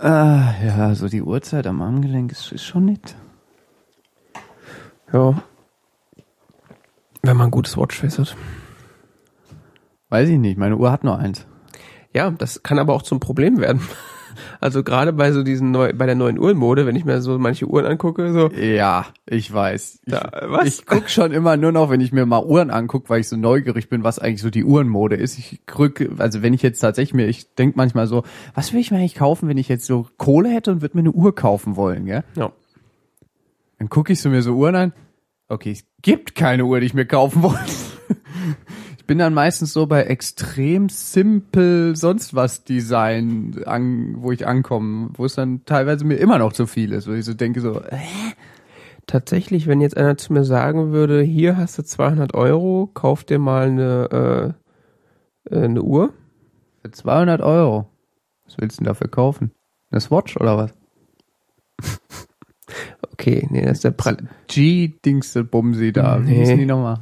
Ah, 0.00 0.54
ja, 0.62 0.94
so 0.94 1.08
die 1.08 1.22
Uhrzeit 1.22 1.66
am 1.66 1.80
Armgelenk 1.80 2.30
ist, 2.30 2.52
ist 2.52 2.64
schon 2.64 2.84
nett. 2.84 3.16
Ja. 5.12 5.42
Wenn 7.22 7.36
man 7.36 7.48
ein 7.48 7.50
gutes 7.50 7.76
Watchface 7.76 8.18
hat. 8.18 8.36
Weiß 10.10 10.28
ich 10.28 10.38
nicht, 10.38 10.58
meine 10.58 10.76
Uhr 10.76 10.92
hat 10.92 11.02
nur 11.02 11.18
eins. 11.18 11.46
Ja, 12.12 12.30
das 12.30 12.62
kann 12.62 12.78
aber 12.78 12.94
auch 12.94 13.02
zum 13.02 13.20
Problem 13.20 13.58
werden. 13.58 13.80
Also 14.60 14.82
gerade 14.82 15.12
bei 15.12 15.32
so 15.32 15.42
diesen 15.42 15.70
neu, 15.70 15.92
bei 15.92 16.06
der 16.06 16.14
neuen 16.14 16.38
Uhrenmode, 16.38 16.86
wenn 16.86 16.96
ich 16.96 17.04
mir 17.04 17.20
so 17.20 17.38
manche 17.38 17.66
Uhren 17.66 17.86
angucke, 17.86 18.32
so 18.32 18.50
Ja, 18.50 19.06
ich 19.26 19.52
weiß. 19.52 20.00
Ich, 20.04 20.12
Da, 20.12 20.30
was? 20.48 20.66
ich 20.66 20.86
guck 20.86 21.08
schon 21.10 21.32
immer 21.32 21.56
nur 21.56 21.72
noch, 21.72 21.90
wenn 21.90 22.00
ich 22.00 22.12
mir 22.12 22.26
mal 22.26 22.44
Uhren 22.44 22.70
anguck, 22.70 23.08
weil 23.10 23.20
ich 23.20 23.28
so 23.28 23.36
neugierig 23.36 23.88
bin, 23.88 24.04
was 24.04 24.18
eigentlich 24.18 24.42
so 24.42 24.50
die 24.50 24.64
Uhrenmode 24.64 25.16
ist. 25.16 25.38
Ich 25.38 25.60
krück, 25.66 26.08
also 26.18 26.42
wenn 26.42 26.54
ich 26.54 26.62
jetzt 26.62 26.80
tatsächlich 26.80 27.14
mir, 27.14 27.26
ich 27.26 27.54
denk 27.54 27.76
manchmal 27.76 28.06
so, 28.06 28.22
was 28.54 28.72
will 28.72 28.80
ich 28.80 28.90
mir 28.90 28.98
eigentlich 28.98 29.14
kaufen, 29.14 29.48
wenn 29.48 29.58
ich 29.58 29.68
jetzt 29.68 29.86
so 29.86 30.06
Kohle 30.16 30.48
hätte 30.48 30.72
und 30.72 30.82
würde 30.82 30.96
mir 30.96 31.00
eine 31.02 31.12
Uhr 31.12 31.34
kaufen 31.34 31.76
wollen, 31.76 32.06
gell? 32.06 32.24
ja. 32.36 32.50
Dann 33.78 33.90
gucke 33.90 34.12
ich 34.14 34.22
so 34.22 34.30
mir 34.30 34.40
so 34.40 34.54
Uhren 34.54 34.74
an. 34.74 34.92
Okay, 35.48 35.70
es 35.72 35.84
gibt 36.00 36.34
keine 36.34 36.64
Uhr, 36.64 36.80
die 36.80 36.86
ich 36.86 36.94
mir 36.94 37.04
kaufen 37.04 37.42
wollte. 37.42 37.60
Ich 39.06 39.08
bin 39.08 39.18
dann 39.18 39.34
meistens 39.34 39.72
so 39.72 39.86
bei 39.86 40.02
extrem 40.02 40.88
simpel 40.88 41.94
sonst 41.94 42.34
was 42.34 42.64
Design, 42.64 43.62
an, 43.64 44.16
wo 44.18 44.32
ich 44.32 44.48
ankomme, 44.48 45.10
wo 45.14 45.24
es 45.24 45.36
dann 45.36 45.64
teilweise 45.64 46.04
mir 46.04 46.16
immer 46.16 46.38
noch 46.38 46.52
zu 46.52 46.66
viel 46.66 46.90
ist, 46.92 47.06
wo 47.06 47.12
ich 47.12 47.24
so 47.24 47.32
denke 47.32 47.60
so, 47.60 47.80
äh, 47.82 47.98
Tatsächlich, 49.06 49.68
wenn 49.68 49.80
jetzt 49.80 49.96
einer 49.96 50.16
zu 50.16 50.32
mir 50.32 50.42
sagen 50.42 50.90
würde, 50.90 51.22
hier 51.22 51.56
hast 51.56 51.78
du 51.78 51.84
200 51.84 52.34
Euro, 52.34 52.90
kauf 52.94 53.22
dir 53.22 53.38
mal 53.38 53.68
eine, 53.68 54.54
äh, 55.50 55.54
äh, 55.56 55.64
eine 55.66 55.82
Uhr. 55.82 56.12
für 56.82 56.90
200 56.90 57.40
Euro. 57.42 57.88
Was 58.46 58.58
willst 58.58 58.80
du 58.80 58.82
denn 58.82 58.88
dafür 58.88 59.06
kaufen? 59.06 59.52
Eine 59.92 60.00
Swatch 60.00 60.36
oder 60.36 60.56
was? 60.58 60.74
Okay, 63.12 63.46
nee, 63.50 63.62
das 63.62 63.74
ist 63.78 63.84
der 63.84 63.92
Pre 63.92 64.16
G-Dingste 64.48 65.44
Bumsi 65.44 65.92
da. 65.92 66.20
Wie 66.20 66.30
Nee. 66.30 66.38
hießen 66.40 66.58
die 66.58 66.66
nochmal? 66.66 66.98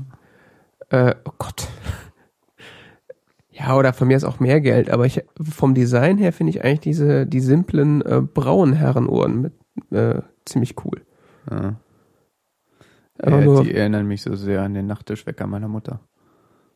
äh, 0.91 1.15
Oh 1.25 1.33
Gott. 1.39 1.67
Ja, 3.57 3.77
oder 3.77 3.93
von 3.93 4.09
mir 4.09 4.17
ist 4.17 4.25
auch 4.25 4.41
mehr 4.41 4.61
Geld, 4.61 4.91
aber 4.91 5.07
ich 5.07 5.23
vom 5.41 5.75
Design 5.75 6.19
her 6.19 6.33
finde 6.33 6.51
ich 6.51 6.65
eigentlich 6.65 6.81
diese 6.81 7.25
die 7.27 7.41
simplen 7.41 8.03
äh, 8.03 8.21
braunen 8.21 8.75
Herrenuhren 8.75 9.43
mit 9.43 9.53
äh, 9.93 10.23
ziemlich 10.45 10.75
cool. 10.85 11.03
Ja. 11.49 11.77
Aber 13.19 13.39
ja, 13.39 13.45
nur, 13.45 13.63
die 13.63 13.75
erinnern 13.75 14.07
mich 14.09 14.23
so 14.23 14.35
sehr 14.35 14.63
an 14.63 14.75
den 14.75 14.89
Nachttischwecker 14.89 15.47
meiner 15.47 15.69
Mutter. 15.69 16.01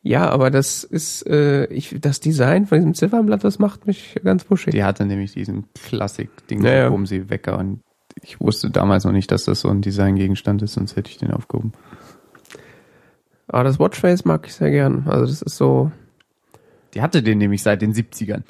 ja, 0.03 0.31
aber 0.31 0.51
das 0.51 0.85
ist 0.85 1.27
äh, 1.27 1.67
ich 1.67 1.97
das 2.01 2.21
Design 2.21 2.67
von 2.67 2.79
diesem 2.79 2.95
Ziffernblatt, 2.95 3.43
das 3.43 3.59
macht 3.59 3.87
mich 3.89 4.21
ganz 4.23 4.49
wuschig. 4.49 4.73
Die 4.73 4.85
hatte 4.85 5.05
nämlich 5.05 5.33
diesen 5.33 5.65
Klassik-Ding 5.75 6.63
Ja, 6.63 6.73
ja. 6.73 6.89
Bumsi-Wecker 6.91 7.59
und 7.59 7.81
ich 8.23 8.41
wusste 8.41 8.71
damals 8.71 9.05
noch 9.05 9.13
nicht, 9.13 9.33
dass 9.33 9.45
das 9.45 9.61
so 9.61 9.69
ein 9.69 9.81
Designgegenstand 9.83 10.63
ist, 10.63 10.75
sonst 10.75 10.95
hätte 10.95 11.11
ich 11.11 11.19
den 11.19 11.33
aufgehoben. 11.33 11.73
Aber 13.49 13.65
das 13.65 13.79
Watchface 13.81 14.25
mag 14.25 14.47
ich 14.47 14.55
sehr 14.55 14.71
gern. 14.71 15.05
Also 15.07 15.27
das 15.27 15.43
ist 15.43 15.57
so, 15.57 15.91
Die 16.99 17.03
hatte 17.03 17.23
den 17.23 17.39
nämlich 17.39 17.63
seit 17.63 17.81
den 17.81 17.95
70ern. 17.95 18.43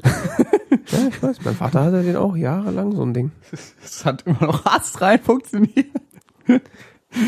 ja, 0.87 1.09
ich 1.11 1.23
weiß, 1.23 1.45
mein 1.45 1.55
Vater 1.55 1.85
hatte 1.85 2.03
den 2.03 2.17
auch 2.17 2.35
jahrelang 2.35 2.93
so 2.93 3.03
ein 3.03 3.13
Ding. 3.13 3.31
Das 3.83 4.07
hat 4.07 4.23
immer 4.27 4.43
noch 4.47 4.65
astrein 4.65 5.19
funktioniert. 5.21 5.89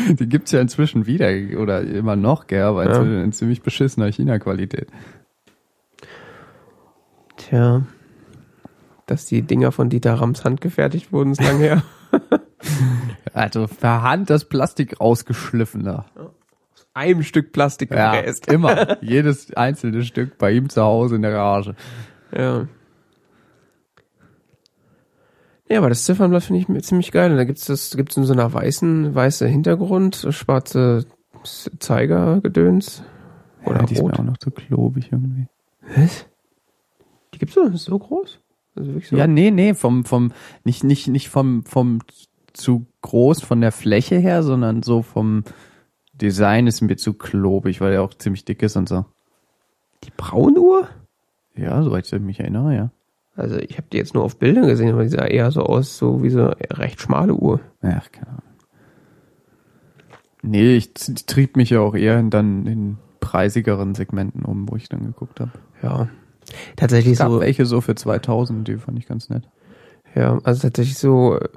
Die 0.09 0.27
gibt's 0.27 0.51
ja 0.51 0.59
inzwischen 0.61 1.05
wieder 1.05 1.27
oder 1.61 1.81
immer 1.81 2.15
noch, 2.15 2.47
gell, 2.47 2.63
aber 2.63 2.89
Ja. 2.89 3.03
in 3.23 3.31
ziemlich 3.33 3.61
beschissener 3.61 4.07
China-Qualität. 4.11 4.87
Tja. 7.37 7.83
Dass 9.05 9.27
die 9.27 9.43
Dinger 9.43 9.71
von 9.71 9.91
Dieter 9.91 10.15
Rams 10.15 10.43
handgefertigt 10.43 11.13
wurden, 11.13 11.33
ist 11.33 11.43
lang 11.43 11.59
her. 11.59 11.83
Also 13.33 13.67
per 13.67 14.01
Hand 14.01 14.29
das 14.31 14.45
Plastik 14.45 14.99
rausgeschliffen 14.99 15.83
da. 15.83 16.05
Einem 16.93 17.23
Stück 17.23 17.53
Plastik 17.53 17.91
Ja, 17.91 18.15
gefräst. 18.15 18.47
immer. 18.51 18.97
Jedes 19.03 19.53
einzelne 19.53 20.03
Stück 20.03 20.37
bei 20.37 20.51
ihm 20.51 20.69
zu 20.69 20.81
Hause 20.81 21.15
in 21.15 21.21
der 21.21 21.31
Garage. 21.31 21.75
Ja. 22.35 22.67
Ja, 25.69 25.77
aber 25.77 25.87
das 25.87 26.03
Ziffernblatt 26.03 26.43
finde 26.43 26.65
ich 26.77 26.83
ziemlich 26.83 27.13
geil. 27.13 27.33
Da 27.35 27.45
gibt's 27.45 27.65
das, 27.65 27.95
gibt's 27.95 28.17
in 28.17 28.25
so 28.25 28.33
einer 28.33 28.51
weißen, 28.53 29.15
weiße 29.15 29.47
Hintergrund, 29.47 30.27
schwarze 30.31 31.05
Zeigergedöns. 31.79 33.03
Oder 33.65 33.79
ja, 33.79 33.85
die 33.85 33.93
ist 33.93 34.01
rot. 34.01 34.11
mir 34.11 34.19
auch 34.19 34.23
noch 34.23 34.37
zu 34.37 34.51
klobig 34.51 35.09
irgendwie. 35.11 35.47
Was? 35.95 36.25
Die 37.33 37.39
gibt's 37.39 37.55
doch 37.55 37.71
so 37.73 37.97
groß? 37.97 38.39
Also 38.75 38.99
so? 38.99 39.15
Ja, 39.15 39.27
nee, 39.27 39.49
nee, 39.51 39.73
vom, 39.73 40.03
vom, 40.03 40.33
nicht, 40.65 40.83
nicht, 40.83 41.07
nicht 41.07 41.29
vom, 41.29 41.63
vom 41.63 41.99
zu 42.51 42.85
groß 43.01 43.41
von 43.41 43.61
der 43.61 43.71
Fläche 43.71 44.17
her, 44.17 44.43
sondern 44.43 44.83
so 44.83 45.01
vom 45.01 45.45
Design 46.21 46.67
ist 46.67 46.81
mir 46.81 46.95
zu 46.97 47.13
klobig, 47.13 47.81
weil 47.81 47.93
er 47.93 48.03
auch 48.03 48.13
ziemlich 48.13 48.45
dick 48.45 48.61
ist 48.61 48.75
und 48.75 48.87
so. 48.87 49.05
die 50.03 50.11
Braunuhr? 50.15 50.87
Ja, 51.55 51.81
soweit 51.83 52.11
ich 52.11 52.19
mich 52.19 52.39
erinnere, 52.39 52.75
ja. 52.75 52.91
Also 53.35 53.57
ich 53.57 53.77
habe 53.77 53.87
die 53.91 53.97
jetzt 53.97 54.13
nur 54.13 54.23
auf 54.23 54.37
Bildern 54.37 54.67
gesehen, 54.67 54.91
aber 54.91 55.03
die 55.03 55.09
sah 55.09 55.25
eher 55.25 55.51
so 55.51 55.63
aus, 55.63 55.97
so 55.97 56.21
wie 56.21 56.29
so 56.29 56.39
eine 56.39 56.55
recht 56.71 57.01
schmale 57.01 57.33
Uhr. 57.33 57.59
Ach, 57.81 58.11
keine 58.11 58.27
Ahnung. 58.27 58.41
Nee, 60.43 60.75
ich 60.75 60.93
trieb 60.93 61.55
mich 61.55 61.69
ja 61.69 61.79
auch 61.79 61.95
eher 61.95 62.19
in, 62.19 62.29
dann 62.29 62.65
in 62.65 62.97
preisigeren 63.19 63.95
Segmenten 63.95 64.43
um, 64.43 64.69
wo 64.69 64.75
ich 64.75 64.89
dann 64.89 65.05
geguckt 65.05 65.39
habe. 65.39 65.51
Ja. 65.81 66.09
Tatsächlich 66.75 67.13
Es 67.13 67.19
gab 67.19 67.29
so, 67.29 67.39
welche 67.39 67.65
so 67.65 67.79
für 67.81 67.95
2000, 67.95 68.67
die 68.67 68.77
fand 68.77 68.97
ich 68.97 69.07
ganz 69.07 69.29
nett. 69.29 69.47
ja, 70.15 70.39
also 70.43 70.61
tatsächlich 70.61 70.97
so, 70.97 71.37
äh, 71.37 71.49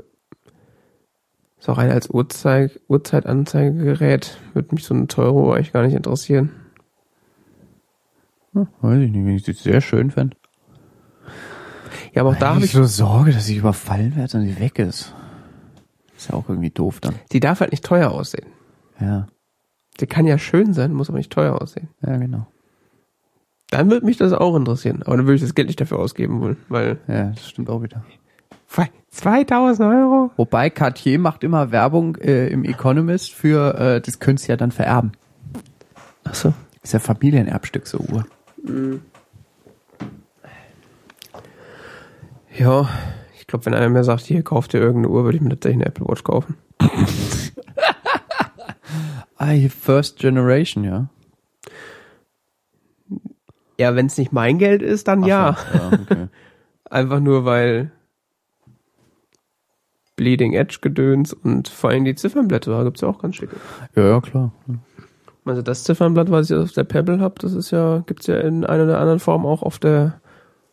so 1.65 1.73
rein 1.73 1.91
als 1.91 2.11
Uhrzeig, 2.11 2.79
Uhrzeitanzeigegerät 2.89 4.39
würde 4.53 4.75
mich 4.75 4.85
so 4.85 4.93
eine 4.93 5.07
teure 5.07 5.33
Uhr 5.33 5.55
eigentlich 5.57 5.73
gar 5.73 5.83
nicht 5.83 5.95
interessieren. 5.95 6.51
Hm, 8.53 8.69
weiß 8.83 9.01
ich 9.01 9.11
nicht, 9.11 9.25
wenn 9.27 9.35
ich 9.37 9.43
die 9.45 9.53
sehr 9.53 9.81
schön 9.81 10.11
fände. 10.11 10.37
Ja, 12.13 12.21
aber 12.23 12.31
auch 12.31 12.37
da 12.37 12.55
habe 12.55 12.65
ich, 12.65 12.73
so 12.73 12.85
Sorge, 12.85 13.33
dass 13.33 13.49
ich 13.49 13.57
überfallen 13.57 14.15
werde 14.15 14.37
und 14.39 14.45
die 14.45 14.61
weg 14.61 14.79
ist. 14.79 15.15
Ist 16.17 16.29
ja 16.31 16.35
auch 16.37 16.49
irgendwie 16.49 16.71
doof 16.71 17.01
dann. 17.01 17.15
die 17.33 17.41
darf 17.41 17.61
halt 17.61 17.73
nicht 17.73 17.85
teuer 17.85 18.11
aussehen. 18.11 18.47
Ja, 19.01 19.27
Die 20.01 20.07
kann 20.07 20.27
ja 20.27 20.39
schön 20.39 20.75
sein, 20.75 20.93
muss 20.93 21.09
aber 21.09 21.19
nicht 21.19 21.33
teuer 21.33 21.61
aussehen. 21.61 21.89
ja, 22.07 22.17
genau. 22.19 22.47
Dann 23.71 23.91
würde 23.91 24.07
mich 24.07 24.19
das 24.19 24.33
auch 24.33 24.55
interessieren. 24.55 25.03
Aber 25.03 25.17
dann 25.17 25.27
würde 25.27 25.37
ich 25.37 25.41
das 25.41 25.55
Geld 25.55 25.67
nicht 25.69 25.81
dafür 25.81 25.99
ausgeben 25.99 26.41
wollen, 26.41 26.59
weil 26.69 26.99
Ja, 27.09 27.31
das 27.31 27.49
stimmt 27.49 27.71
auch 27.71 27.83
wieder. 27.83 28.05
2000 29.11 29.89
Euro? 29.89 30.31
Wobei 30.37 30.71
Cartier 30.71 31.19
macht 31.19 31.45
immer 31.45 31.71
Werbung 31.71 32.17
äh, 32.17 32.49
im 32.49 32.65
Economist 32.65 33.33
für, 33.33 33.75
äh, 33.79 34.01
das 34.01 34.19
könntest 34.19 34.49
du 34.49 34.53
ja 34.53 34.57
dann 34.57 34.73
vererben. 34.73 35.13
Ach 36.25 36.35
so. 36.35 36.53
Ist 36.83 36.93
ja 36.93 36.99
Familienerbstück, 36.99 37.87
so 37.87 37.99
Uhr. 37.99 38.27
Ja, 42.57 42.89
ich 43.39 43.47
glaube, 43.47 43.67
wenn 43.67 43.75
einer 43.75 43.89
mir 43.89 44.05
sagt, 44.05 44.23
hier 44.23 44.43
kauft 44.43 44.73
dir 44.73 44.81
irgendeine 44.81 45.09
Uhr, 45.09 45.25
würde 45.25 45.37
ich 45.37 45.43
mir 45.43 45.51
tatsächlich 45.51 45.83
eine 45.83 45.87
Apple 45.87 46.07
Watch 46.07 46.25
kaufen. 46.25 46.57
Hier 49.53 49.71
First 49.71 50.19
Generation, 50.19 50.85
ja. 50.85 51.09
Ja, 53.79 53.95
wenn 53.95 54.07
es 54.07 54.17
nicht 54.17 54.33
mein 54.33 54.59
Geld 54.59 54.81
ist, 54.83 55.07
dann 55.09 55.25
ja. 55.25 55.57
Ach 55.59 55.73
so, 55.73 55.79
ja 55.79 55.93
okay. 55.93 56.29
Einfach 56.91 57.21
nur, 57.21 57.45
weil 57.45 57.91
Bleeding 60.17 60.53
Edge 60.53 60.79
Gedöns 60.81 61.33
und 61.33 61.69
vor 61.69 61.91
allem 61.91 62.05
die 62.05 62.15
Ziffernblätter, 62.15 62.71
da 62.71 62.85
gibt's 62.85 63.01
ja 63.01 63.09
auch 63.09 63.19
ganz 63.21 63.37
schicke. 63.37 63.57
ja, 63.97 64.09
ja, 64.09 64.21
klar. 64.21 64.53
Also 65.45 65.61
das 65.61 65.85
Ziffernblatt, 65.85 66.31
was 66.31 66.51
ich 66.51 66.57
auf 66.57 66.73
der 66.73 66.85
Pebble 66.85 67.21
hab, 67.21 67.39
das 67.41 67.53
ist 67.53 67.71
ja, 67.71 68.03
gibt's 68.07 68.27
ja 68.27 68.39
in 68.39 68.65
einer 68.65 68.85
oder 68.85 68.99
anderen 68.99 69.21
Form 69.21 69.45
auch 69.45 69.63
auf 69.63 69.79
der 69.79 70.21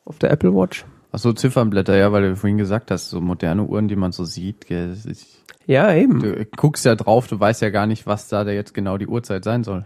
auf 0.05 0.17
der 0.17 0.31
Apple 0.31 0.53
Watch. 0.53 0.85
Ach 1.11 1.19
so, 1.19 1.33
Ziffernblätter, 1.33 1.95
ja, 1.97 2.11
weil 2.11 2.23
du 2.29 2.35
vorhin 2.35 2.57
gesagt 2.57 2.89
hast, 2.89 3.09
so 3.09 3.19
moderne 3.21 3.63
Uhren, 3.63 3.87
die 3.87 3.95
man 3.97 4.11
so 4.13 4.23
sieht, 4.23 4.65
gell, 4.67 4.91
ist, 4.91 5.43
Ja, 5.67 5.93
eben. 5.93 6.19
du 6.21 6.45
guckst 6.55 6.85
ja 6.85 6.95
drauf, 6.95 7.27
du 7.27 7.39
weißt 7.39 7.61
ja 7.61 7.69
gar 7.69 7.85
nicht, 7.85 8.07
was 8.07 8.29
da 8.29 8.43
der 8.43 8.53
jetzt 8.55 8.73
genau 8.73 8.97
die 8.97 9.07
Uhrzeit 9.07 9.43
sein 9.43 9.63
soll. 9.63 9.85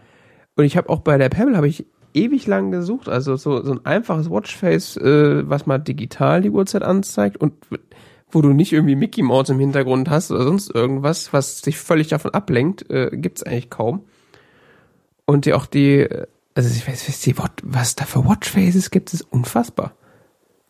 Und 0.55 0.63
ich 0.63 0.77
habe 0.77 0.89
auch 0.89 0.99
bei 0.99 1.17
der 1.17 1.29
Pebble 1.29 1.57
habe 1.57 1.67
ich 1.67 1.85
ewig 2.13 2.47
lang 2.47 2.71
gesucht, 2.71 3.09
also 3.09 3.35
so 3.35 3.61
so 3.63 3.73
ein 3.73 3.85
einfaches 3.85 4.29
Watchface, 4.29 4.97
äh, 4.97 5.49
was 5.49 5.65
mal 5.65 5.79
digital 5.79 6.41
die 6.41 6.49
Uhrzeit 6.51 6.83
anzeigt 6.83 7.37
und 7.37 7.53
wo 8.35 8.41
du 8.41 8.49
nicht 8.49 8.73
irgendwie 8.73 8.95
Mickey 8.95 9.21
Mouse 9.23 9.49
im 9.49 9.59
Hintergrund 9.59 10.09
hast 10.09 10.29
oder 10.29 10.43
sonst 10.43 10.69
irgendwas, 10.69 11.31
was 11.31 11.61
dich 11.61 11.77
völlig 11.77 12.09
davon 12.09 12.33
ablenkt, 12.33 12.89
äh, 12.89 13.09
gibt's 13.13 13.43
eigentlich 13.43 13.69
kaum. 13.69 14.03
Und 15.25 15.45
die 15.45 15.53
auch 15.53 15.65
die, 15.65 16.01
äh, 16.01 16.27
also 16.53 16.69
ich 16.69 16.87
weiß, 16.87 17.37
Wat- 17.37 17.61
was 17.63 17.95
da 17.95 18.05
für 18.05 18.25
Watchfaces 18.25 18.91
gibt, 18.91 19.13
ist 19.13 19.21
unfassbar. 19.21 19.95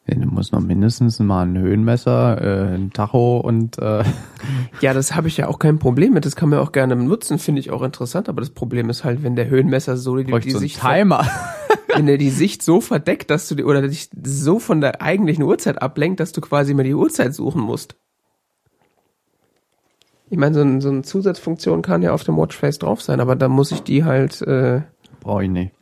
Ja, 0.08 0.16
du 0.16 0.28
musst 0.28 0.54
noch 0.54 0.62
mindestens 0.62 1.20
mal 1.20 1.48
ein 1.48 1.58
Höhenmesser, 1.58 2.42
äh, 2.42 2.76
ein 2.76 2.92
Tacho 2.94 3.40
und 3.40 3.80
äh, 3.80 4.04
Ja, 4.82 4.94
das 4.94 5.16
habe 5.16 5.28
ich 5.28 5.38
ja 5.38 5.48
auch 5.48 5.58
kein 5.58 5.80
Problem 5.80 6.14
mit. 6.14 6.26
Das 6.26 6.36
kann 6.36 6.50
man 6.50 6.60
auch 6.60 6.72
gerne 6.72 6.96
nutzen, 6.96 7.40
finde 7.40 7.60
ich 7.60 7.72
auch 7.72 7.82
interessant. 7.82 8.30
Aber 8.30 8.42
das 8.42 8.52
Problem 8.52 8.90
ist 8.90 9.04
halt, 9.04 9.24
wenn 9.24 9.36
der 9.36 9.50
Höhenmesser 9.50 9.98
so 9.98 10.16
die, 10.18 10.26
die 10.26 10.52
so 10.52 10.60
Sicht 10.60 10.80
Timer. 10.80 11.26
wenn 11.96 12.08
er 12.08 12.18
die 12.18 12.30
Sicht 12.30 12.62
so 12.62 12.82
verdeckt, 12.82 13.32
dass 13.32 13.48
du 13.48 13.56
die, 13.56 13.64
oder 13.64 13.82
dich 13.82 14.10
so 14.24 14.60
von 14.60 14.80
der 14.80 15.02
eigentlichen 15.02 15.44
Uhrzeit 15.44 15.82
ablenkt, 15.82 16.20
dass 16.20 16.34
du 16.34 16.42
quasi 16.42 16.74
mal 16.74 16.84
die 16.84 16.94
Uhrzeit 16.94 17.34
suchen 17.34 17.62
musst. 17.62 17.96
Ich 20.30 20.38
meine, 20.38 20.56
so, 20.56 20.62
ein, 20.62 20.82
so 20.82 20.90
eine 20.90 21.04
Zusatzfunktion 21.04 21.82
kann 21.82 22.02
ja 22.02 22.14
auf 22.14 22.24
dem 22.24 22.36
Watchface 22.38 22.80
drauf 22.80 23.02
sein, 23.02 23.20
aber 23.20 23.36
da 23.36 23.48
muss 23.48 23.72
ich 23.72 23.82
die 23.84 24.04
halt, 24.04 24.42
äh, 24.42 24.82
Brauche 25.22 25.46
ich 25.46 25.50
nicht. 25.50 25.74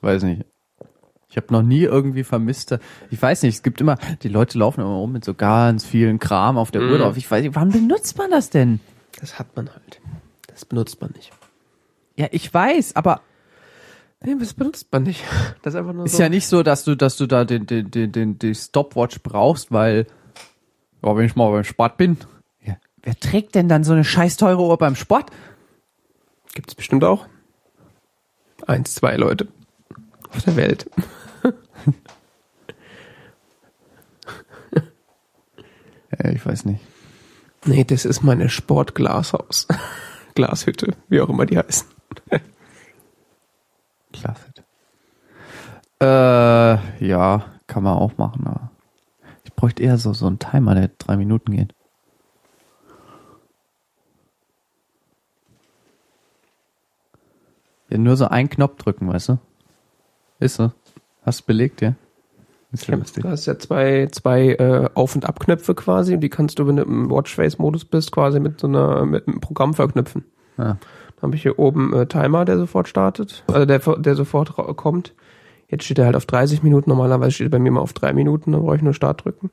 Weiß 0.00 0.22
nicht. 0.24 0.44
Ich 1.30 1.36
habe 1.36 1.46
noch 1.52 1.62
nie 1.62 1.82
irgendwie 1.82 2.24
vermisste. 2.24 2.80
Ich 3.10 3.22
weiß 3.22 3.44
nicht, 3.44 3.54
es 3.54 3.62
gibt 3.62 3.80
immer, 3.80 3.96
die 4.22 4.28
Leute 4.28 4.58
laufen 4.58 4.80
immer 4.80 4.96
rum 4.96 5.12
mit 5.12 5.24
so 5.24 5.32
ganz 5.32 5.86
vielen 5.86 6.18
Kram 6.18 6.58
auf 6.58 6.72
der 6.72 6.82
Uhr 6.82 6.98
drauf. 6.98 7.16
Ich 7.16 7.30
weiß 7.30 7.42
nicht, 7.42 7.54
wann 7.54 7.70
benutzt 7.70 8.18
man 8.18 8.32
das 8.32 8.50
denn? 8.50 8.80
Das 9.20 9.38
hat 9.38 9.54
man 9.54 9.70
halt. 9.70 10.00
Das 10.48 10.64
benutzt 10.64 11.00
man 11.00 11.12
nicht. 11.12 11.30
Ja, 12.16 12.26
ich 12.32 12.52
weiß, 12.52 12.96
aber 12.96 13.20
Nee, 14.22 14.36
das 14.38 14.52
benutzt 14.52 14.88
man 14.92 15.04
nicht. 15.04 15.24
Das 15.62 15.74
ist 15.74 15.78
einfach 15.78 15.92
nur 15.92 16.06
ist 16.06 16.16
so. 16.16 16.22
ja 16.22 16.28
nicht 16.28 16.46
so, 16.46 16.62
dass 16.62 16.84
du, 16.84 16.94
dass 16.94 17.16
du 17.16 17.26
da 17.26 17.44
den, 17.44 17.66
den, 17.66 17.90
den, 17.90 18.12
den, 18.12 18.38
die 18.38 18.54
Stopwatch 18.54 19.20
brauchst, 19.22 19.72
weil, 19.72 20.06
ja, 21.02 21.16
wenn 21.16 21.24
ich 21.24 21.36
mal 21.36 21.50
beim 21.50 21.64
Sport 21.64 21.96
bin. 21.96 22.16
Ja. 22.62 22.76
Wer 23.02 23.14
trägt 23.18 23.54
denn 23.54 23.68
dann 23.68 23.84
so 23.84 23.92
eine 23.92 24.04
scheiß 24.04 24.36
teure 24.36 24.62
Uhr 24.62 24.76
beim 24.78 24.96
Sport? 24.96 25.30
Gibt's 26.54 26.74
bestimmt 26.74 27.04
auch. 27.04 27.26
Eins, 28.66 28.94
zwei 28.94 29.16
Leute 29.16 29.48
auf 30.30 30.42
der 30.44 30.56
Welt. 30.56 30.90
Ja, 36.18 36.30
ich 36.30 36.44
weiß 36.44 36.64
nicht. 36.64 36.80
Nee, 37.64 37.84
das 37.84 38.04
ist 38.04 38.22
meine 38.22 38.48
Sportglashaus. 38.48 39.68
Glashütte, 40.34 40.94
wie 41.08 41.20
auch 41.20 41.28
immer 41.28 41.46
die 41.46 41.58
heißen. 41.58 41.88
Klasse. 44.12 44.46
Äh, 46.00 47.06
ja, 47.06 47.44
kann 47.66 47.82
man 47.82 47.98
auch 47.98 48.16
machen, 48.16 48.46
aber 48.46 48.70
ich 49.44 49.52
bräuchte 49.52 49.82
eher 49.82 49.98
so, 49.98 50.14
so 50.14 50.26
einen 50.26 50.38
Timer, 50.38 50.74
der 50.74 50.88
drei 50.88 51.16
Minuten 51.16 51.52
geht. 51.52 51.74
Ja, 57.90 57.98
nur 57.98 58.16
so 58.16 58.26
einen 58.28 58.48
Knopf 58.48 58.76
drücken, 58.76 59.08
weißt 59.08 59.30
du? 59.30 59.38
Ist 60.38 60.56
so. 60.56 60.72
Hast 61.22 61.40
du 61.40 61.46
belegt, 61.46 61.80
ja? 61.80 61.94
Ist 62.72 62.86
ja 62.86 62.94
lustig. 62.94 63.24
Du 63.24 63.28
hast 63.28 63.46
ja 63.46 63.58
zwei, 63.58 64.08
zwei 64.12 64.50
äh, 64.52 64.88
Auf- 64.94 65.16
und 65.16 65.24
Abknöpfe 65.24 65.74
quasi 65.74 66.14
und 66.14 66.20
die 66.20 66.28
kannst 66.28 66.58
du, 66.58 66.66
wenn 66.66 66.76
du 66.76 66.82
im 66.84 67.10
Watchface-Modus 67.10 67.84
bist, 67.84 68.12
quasi 68.12 68.38
mit 68.38 68.60
so 68.60 68.68
einer 68.68 69.04
mit 69.04 69.26
einem 69.26 69.40
Programm 69.40 69.74
verknüpfen. 69.74 70.24
Ja. 70.56 70.64
Dann 71.16 71.22
habe 71.22 71.36
ich 71.36 71.42
hier 71.42 71.58
oben 71.58 71.92
äh, 71.92 72.06
Timer, 72.06 72.44
der 72.44 72.58
sofort 72.58 72.86
startet, 72.86 73.44
also 73.48 73.66
der, 73.66 73.78
der 73.78 74.14
sofort 74.14 74.54
kommt. 74.76 75.14
Jetzt 75.68 75.84
steht 75.84 75.98
er 75.98 76.06
halt 76.06 76.16
auf 76.16 76.26
30 76.26 76.62
Minuten, 76.62 76.90
normalerweise 76.90 77.32
steht 77.32 77.48
er 77.48 77.50
bei 77.50 77.58
mir 77.58 77.72
mal 77.72 77.80
auf 77.80 77.92
drei 77.92 78.12
Minuten, 78.12 78.52
dann 78.52 78.62
brauche 78.62 78.76
ich 78.76 78.82
nur 78.82 78.94
Start 78.94 79.24
drücken. 79.24 79.50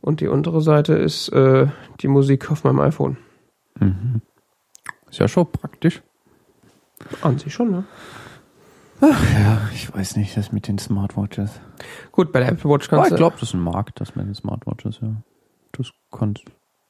Und 0.00 0.20
die 0.20 0.28
untere 0.28 0.60
Seite 0.60 0.94
ist 0.94 1.28
äh, 1.30 1.68
die 2.00 2.08
Musik 2.08 2.50
auf 2.50 2.64
meinem 2.64 2.80
iPhone. 2.80 3.16
Ist 5.08 5.18
ja 5.18 5.28
schon 5.28 5.50
praktisch. 5.50 6.02
An 7.22 7.38
sich 7.38 7.54
schon, 7.54 7.70
ne? 7.70 7.84
Ja, 9.00 9.68
ich 9.74 9.92
weiß 9.94 10.16
nicht, 10.16 10.36
das 10.36 10.52
mit 10.52 10.68
den 10.68 10.78
Smartwatches. 10.78 11.50
Gut, 12.12 12.32
bei 12.32 12.40
der 12.40 12.50
Apple 12.50 12.70
Watch 12.70 12.88
kannst 12.88 13.06
ich 13.06 13.10
du. 13.10 13.16
glaube, 13.16 13.36
das 13.38 13.48
ist 13.50 13.54
ein 13.54 13.60
Markt, 13.60 14.00
das 14.00 14.14
mit 14.16 14.26
den 14.26 14.34
Smartwatches, 14.34 15.00
ja. 15.02 15.08
Das 15.72 15.90
kannst, 16.10 16.44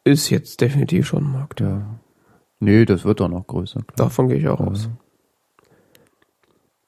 Ist 0.05 0.31
jetzt 0.31 0.61
definitiv 0.61 1.07
schon 1.07 1.25
ein 1.25 1.33
Markt. 1.33 1.61
ja. 1.61 1.83
Nee, 2.61 2.85
das 2.85 3.05
wird 3.05 3.21
doch 3.21 3.29
noch 3.29 3.47
größer. 3.47 3.81
Klar. 3.81 3.97
Davon 4.09 4.29
gehe 4.29 4.39
ich 4.39 4.49
auch 4.49 4.61
aus. 4.61 4.89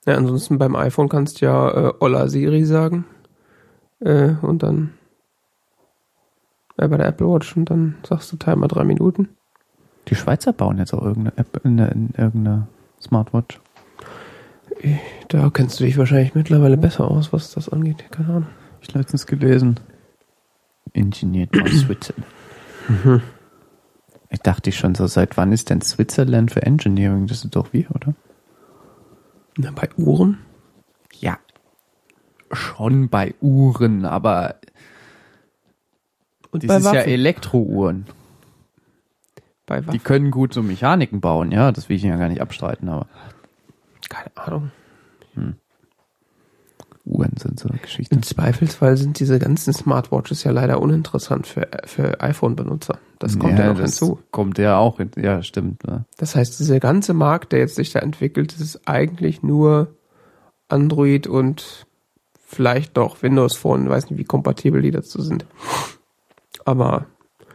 Ja, 0.07 0.14
ansonsten 0.14 0.59
beim 0.59 0.76
iPhone 0.76 1.09
kannst 1.09 1.40
du 1.40 1.46
ja 1.46 1.88
äh, 1.88 1.92
Olla 2.00 2.29
Siri 2.29 2.64
sagen. 2.64 3.05
Äh, 4.00 4.35
und 4.42 4.62
dann 4.62 4.94
äh, 6.79 6.87
bei 6.87 6.96
der 6.96 7.07
Apple 7.09 7.26
Watch 7.29 7.57
und 7.57 7.68
dann 7.68 7.96
sagst 8.07 8.33
du 8.33 8.37
Timer 8.37 8.68
drei 8.68 8.85
Minuten. 8.85 9.31
Die 10.09 10.14
Schweizer 10.14 10.52
bauen 10.52 10.79
jetzt 10.79 10.94
auch 10.94 11.02
irgendeine 11.02 11.37
App 11.37 11.61
in 11.64 11.79
irgendeine 11.79 12.68
Smartwatch. 13.00 13.61
Da 15.29 15.51
kennst 15.51 15.81
du 15.81 15.85
dich 15.85 15.97
wahrscheinlich 15.99 16.35
mittlerweile 16.35 16.77
besser 16.77 17.11
aus, 17.11 17.33
was 17.33 17.53
das 17.53 17.69
angeht. 17.69 18.05
Keine 18.11 18.29
Ahnung. 18.29 18.47
Ich 18.81 18.93
letztens 18.95 19.27
gelesen. 19.27 19.81
Ingeniert 20.93 21.51
aus 21.62 21.71
Switzerland. 21.71 22.27
Ich 24.31 24.41
dachte 24.41 24.71
ich 24.71 24.77
schon 24.77 24.95
so, 24.95 25.07
seit 25.07 25.37
wann 25.37 25.53
ist 25.53 25.71
denn 25.71 25.81
Switzerland 25.81 26.53
für 26.53 26.62
Engineering? 26.62 27.27
Das 27.27 27.41
sind 27.41 27.57
doch 27.57 27.73
wir, 27.73 27.91
oder? 27.91 28.15
Na, 29.57 29.71
bei 29.73 29.89
Uhren? 29.97 30.39
Ja. 31.19 31.39
Schon 32.53 33.09
bei 33.09 33.35
Uhren, 33.41 34.05
aber 34.05 34.57
Und 36.53 36.62
das 36.62 36.69
bei 36.69 36.77
ist 36.77 36.85
ja 36.85 36.93
Waffen. 37.01 37.11
Elektrouhren. 37.11 38.07
bei 39.67 39.81
Die 39.81 39.87
Waffen. 39.89 40.03
können 40.05 40.31
gut 40.31 40.53
so 40.55 40.62
Mechaniken 40.62 41.21
bauen, 41.21 41.51
ja, 41.51 41.73
das 41.73 41.89
will 41.89 41.97
ich 41.97 42.03
ja 42.05 42.17
gar 42.17 42.29
nicht 42.29 42.41
abstreiten, 42.41 42.89
aber 42.89 43.07
Keine 44.09 44.37
Ahnung. 44.37 44.71
Uhren 47.07 47.37
sind 47.37 47.61
so 47.61 47.69
eine 47.69 47.79
Geschichte. 47.79 48.14
Im 48.14 48.23
Zweifelsfall 48.23 48.97
sind 48.97 49.21
diese 49.21 49.38
ganzen 49.38 49.73
Smartwatches 49.73 50.42
ja 50.42 50.51
leider 50.51 50.81
uninteressant 50.81 51.47
für, 51.47 51.69
für 51.85 52.21
iPhone-Benutzer. 52.21 52.99
Das 53.21 53.38
kommt 53.38 53.59
ja, 53.59 53.69
noch 53.69 53.81
das 53.81 53.99
hinzu. 53.99 54.19
Kommt 54.33 54.59
ja 54.59 54.79
auch, 54.79 54.99
ja, 55.16 55.42
stimmt. 55.42 55.83
Ja. 55.87 56.05
Das 56.19 56.35
heißt, 56.35 56.59
dieser 56.59 56.81
ganze 56.81 57.14
Markt, 57.14 57.53
der 57.53 57.61
jetzt 57.61 57.77
sich 57.77 57.92
da 57.92 58.01
entwickelt, 58.01 58.59
ist 58.59 58.88
eigentlich 58.88 59.42
nur 59.42 59.95
Android 60.69 61.29
und 61.29 61.87
vielleicht 62.45 62.97
noch 62.97 63.23
Windows 63.23 63.57
Phone. 63.57 63.85
Ich 63.85 63.90
weiß 63.90 64.11
nicht, 64.11 64.19
wie 64.19 64.25
kompatibel 64.25 64.83
die 64.83 64.90
dazu 64.90 65.23
sind. 65.23 65.47
Aber 66.64 67.07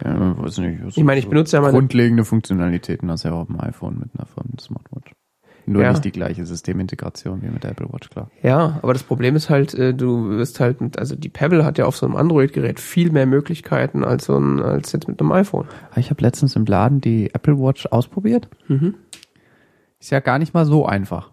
Ja, 0.01 0.37
weiß 0.41 0.59
nicht. 0.59 0.97
ich 0.97 1.03
meine, 1.03 1.19
ich 1.19 1.27
benutze 1.27 1.57
ja 1.57 1.61
meine, 1.61 1.73
grundlegende 1.73 2.23
Funktionalitäten 2.23 3.11
hast 3.11 3.23
ja 3.23 3.33
auch 3.33 3.41
auf 3.41 3.47
dem 3.47 3.59
iPhone 3.59 3.99
mit 3.99 4.09
einer 4.15 4.27
Smartwatch. 4.59 5.11
Nur 5.65 5.83
Ja. 5.83 5.89
nicht 5.91 6.03
die 6.05 6.11
gleiche 6.11 6.45
Systemintegration 6.45 7.41
wie 7.41 7.47
mit 7.49 7.63
der 7.63 7.71
Apple 7.71 7.87
Watch, 7.91 8.09
klar. 8.09 8.29
ja, 8.41 8.79
aber 8.81 8.93
das 8.93 9.03
Problem 9.03 9.35
ist 9.35 9.49
halt, 9.49 9.73
äh, 9.73 9.93
du 9.93 10.29
wirst 10.31 10.59
halt 10.59 10.81
mit, 10.81 10.97
also 10.99 11.15
die 11.15 11.29
Pebble 11.29 11.63
hat 11.65 11.77
ja 11.77 11.85
auf 11.85 11.95
so 11.97 12.05
einem 12.05 12.15
Android-Gerät 12.15 12.79
viel 12.79 13.11
mehr 13.11 13.25
Möglichkeiten 13.25 14.03
als 14.03 14.25
so 14.25 14.37
ein, 14.37 14.59
als 14.61 14.91
jetzt 14.91 15.07
mit 15.07 15.19
einem 15.19 15.31
iPhone. 15.31 15.65
Ich 15.95 16.09
habe 16.09 16.21
letztens 16.21 16.55
im 16.55 16.65
Laden 16.65 17.01
die 17.01 17.33
Apple 17.33 17.59
Watch 17.59 17.85
ausprobiert. 17.87 18.47
Mhm. 18.67 18.95
Ist 19.99 20.09
ja 20.11 20.19
gar 20.19 20.39
nicht 20.39 20.53
mal 20.53 20.65
so 20.65 20.85
einfach. 20.85 21.29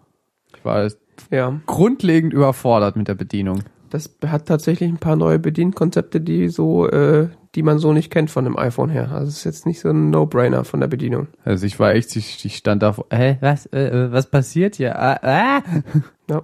Ich 0.56 0.64
war 0.64 0.88
Ja, 1.30 1.60
grundlegend 1.66 2.32
überfordert 2.32 2.96
mit 2.96 3.08
der 3.08 3.14
Bedienung. 3.14 3.60
das 3.90 4.14
hat 4.26 4.46
tatsächlich 4.46 4.88
ein 4.90 4.98
paar 4.98 5.16
neue 5.16 5.38
Bedienkonzepte, 5.38 6.20
die 6.20 6.48
so, 6.48 6.86
äh, 6.90 7.28
die 7.54 7.62
man 7.62 7.78
so 7.78 7.92
nicht 7.92 8.10
kennt 8.10 8.30
von 8.30 8.44
dem 8.44 8.58
iPhone 8.58 8.90
her. 8.90 9.10
Also 9.12 9.28
es 9.28 9.38
ist 9.38 9.44
jetzt 9.44 9.66
nicht 9.66 9.80
so 9.80 9.88
ein 9.88 10.10
No-Brainer 10.10 10.64
von 10.64 10.80
der 10.80 10.88
Bedienung. 10.88 11.28
Also 11.44 11.66
ich 11.66 11.78
war 11.80 11.92
echt, 11.94 12.14
ich, 12.16 12.44
ich 12.44 12.56
stand 12.56 12.82
da 12.82 12.92
vor, 12.92 13.06
hä, 13.10 13.38
was, 13.40 13.66
äh, 13.66 14.12
was 14.12 14.30
passiert 14.30 14.76
hier? 14.76 14.98
Ah, 14.98 15.18
ah. 15.22 15.62
Ja. 16.28 16.42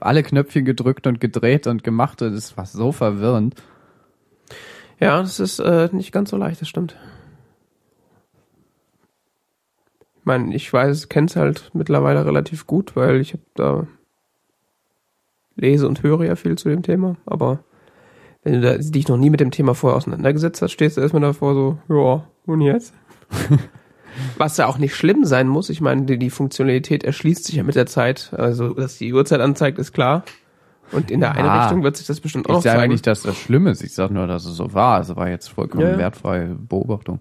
Alle 0.00 0.22
Knöpfchen 0.22 0.64
gedrückt 0.64 1.06
und 1.06 1.20
gedreht 1.20 1.66
und 1.66 1.84
gemacht 1.84 2.20
und 2.20 2.34
es 2.34 2.56
war 2.56 2.66
so 2.66 2.92
verwirrend. 2.92 3.54
Ja, 5.00 5.20
das 5.20 5.40
ist 5.40 5.60
äh, 5.60 5.88
nicht 5.92 6.12
ganz 6.12 6.30
so 6.30 6.36
leicht, 6.36 6.60
das 6.60 6.68
stimmt. 6.68 6.96
Ich 10.18 10.24
meine, 10.24 10.54
ich 10.54 10.72
weiß, 10.72 11.08
kenn's 11.08 11.36
halt 11.36 11.70
mittlerweile 11.74 12.24
relativ 12.24 12.66
gut, 12.66 12.96
weil 12.96 13.20
ich 13.20 13.34
habe 13.34 13.42
da 13.54 13.86
lese 15.54 15.86
und 15.86 16.02
höre 16.02 16.24
ja 16.24 16.36
viel 16.36 16.56
zu 16.56 16.68
dem 16.68 16.82
Thema, 16.82 17.16
aber 17.26 17.62
wenn 18.44 18.60
du 18.62 18.78
dich 18.78 19.08
noch 19.08 19.16
nie 19.16 19.30
mit 19.30 19.40
dem 19.40 19.50
Thema 19.50 19.74
vorher 19.74 19.96
auseinandergesetzt 19.96 20.62
hast, 20.62 20.72
stehst 20.72 20.96
du 20.96 21.00
erstmal 21.00 21.22
davor 21.22 21.54
so, 21.54 21.78
ja, 21.94 22.24
und 22.46 22.60
jetzt? 22.60 22.94
Was 24.38 24.56
ja 24.58 24.66
auch 24.66 24.78
nicht 24.78 24.94
schlimm 24.94 25.24
sein 25.24 25.48
muss. 25.48 25.70
Ich 25.70 25.80
meine, 25.80 26.02
die, 26.02 26.18
die 26.18 26.30
Funktionalität 26.30 27.02
erschließt 27.02 27.44
sich 27.46 27.56
ja 27.56 27.64
mit 27.64 27.74
der 27.74 27.86
Zeit. 27.86 28.32
Also, 28.36 28.72
dass 28.74 28.98
die 28.98 29.12
Uhrzeit 29.12 29.40
anzeigt, 29.40 29.78
ist 29.80 29.92
klar. 29.92 30.22
Und 30.92 31.10
in 31.10 31.18
der 31.20 31.30
Ja. 31.30 31.34
einen 31.34 31.60
Richtung 31.62 31.82
wird 31.82 31.96
sich 31.96 32.06
das 32.06 32.20
bestimmt 32.20 32.46
auch 32.46 32.50
Ich 32.50 32.54
noch 32.56 32.62
sage 32.62 32.78
zeigen. 32.78 32.92
nicht, 32.92 33.06
dass 33.08 33.22
das 33.22 33.36
schlimm 33.36 33.66
ist. 33.66 33.82
Ich 33.82 33.92
sage 33.94 34.14
nur, 34.14 34.26
dass 34.28 34.44
es 34.44 34.54
so 34.56 34.72
war. 34.72 35.00
Es 35.00 35.16
war 35.16 35.28
jetzt 35.28 35.48
vollkommen 35.48 35.82
Ja, 35.82 35.90
ja. 35.92 35.98
wertfreie 35.98 36.54
Beobachtung. 36.54 37.20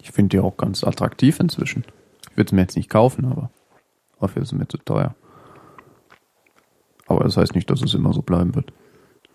Ich 0.00 0.10
finde 0.12 0.28
die 0.36 0.40
auch 0.40 0.56
ganz 0.56 0.84
attraktiv 0.84 1.40
inzwischen. 1.40 1.84
Ich 2.30 2.36
würde 2.36 2.48
es 2.48 2.52
mir 2.52 2.62
jetzt 2.62 2.76
nicht 2.76 2.90
kaufen, 2.90 3.24
aber 3.24 3.50
dafür 4.20 4.42
ist 4.42 4.52
es 4.52 4.58
mir 4.58 4.68
zu 4.68 4.78
teuer. 4.78 5.14
Aber 7.12 7.24
das 7.24 7.36
heißt 7.36 7.54
nicht, 7.54 7.70
dass 7.70 7.82
es 7.82 7.94
immer 7.94 8.12
so 8.12 8.22
bleiben 8.22 8.54
wird. 8.54 8.72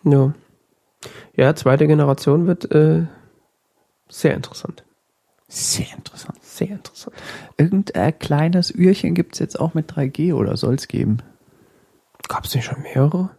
Ja. 0.03 0.34
Ja, 1.36 1.55
zweite 1.55 1.88
Generation 1.88 2.47
wird 2.47 2.71
äh, 2.71 3.05
sehr 4.09 4.34
interessant. 4.34 4.84
Sehr 5.47 5.88
interessant. 5.95 6.43
Sehr 6.43 6.71
interessant. 6.71 7.15
Irgendein 7.57 8.17
kleines 8.19 8.71
Ührchen 8.71 9.13
gibt 9.13 9.34
es 9.34 9.39
jetzt 9.39 9.59
auch 9.59 9.73
mit 9.73 9.91
3G 9.91 10.34
oder 10.34 10.57
soll 10.57 10.75
es 10.75 10.88
geben? 10.88 11.17
Gab 12.28 12.45
es 12.45 12.55
nicht 12.55 12.65
schon 12.65 12.82
mehrere? 12.82 13.30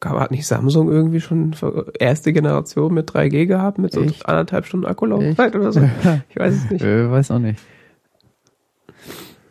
Gab, 0.00 0.18
hat 0.18 0.30
nicht 0.32 0.46
Samsung 0.46 0.90
irgendwie 0.90 1.20
schon 1.20 1.54
erste 1.98 2.32
Generation 2.32 2.92
mit 2.92 3.10
3G 3.10 3.46
gehabt, 3.46 3.78
mit 3.78 3.92
so 3.92 4.02
Echt? 4.02 4.26
anderthalb 4.26 4.66
Stunden 4.66 4.86
Akkulaufzeit 4.86 5.54
oder 5.54 5.72
so? 5.72 5.80
Ich 6.28 6.36
weiß 6.36 6.54
es 6.54 6.70
nicht. 6.70 6.84
Äh, 6.84 7.10
weiß 7.10 7.30
auch 7.30 7.38
nicht. 7.38 7.60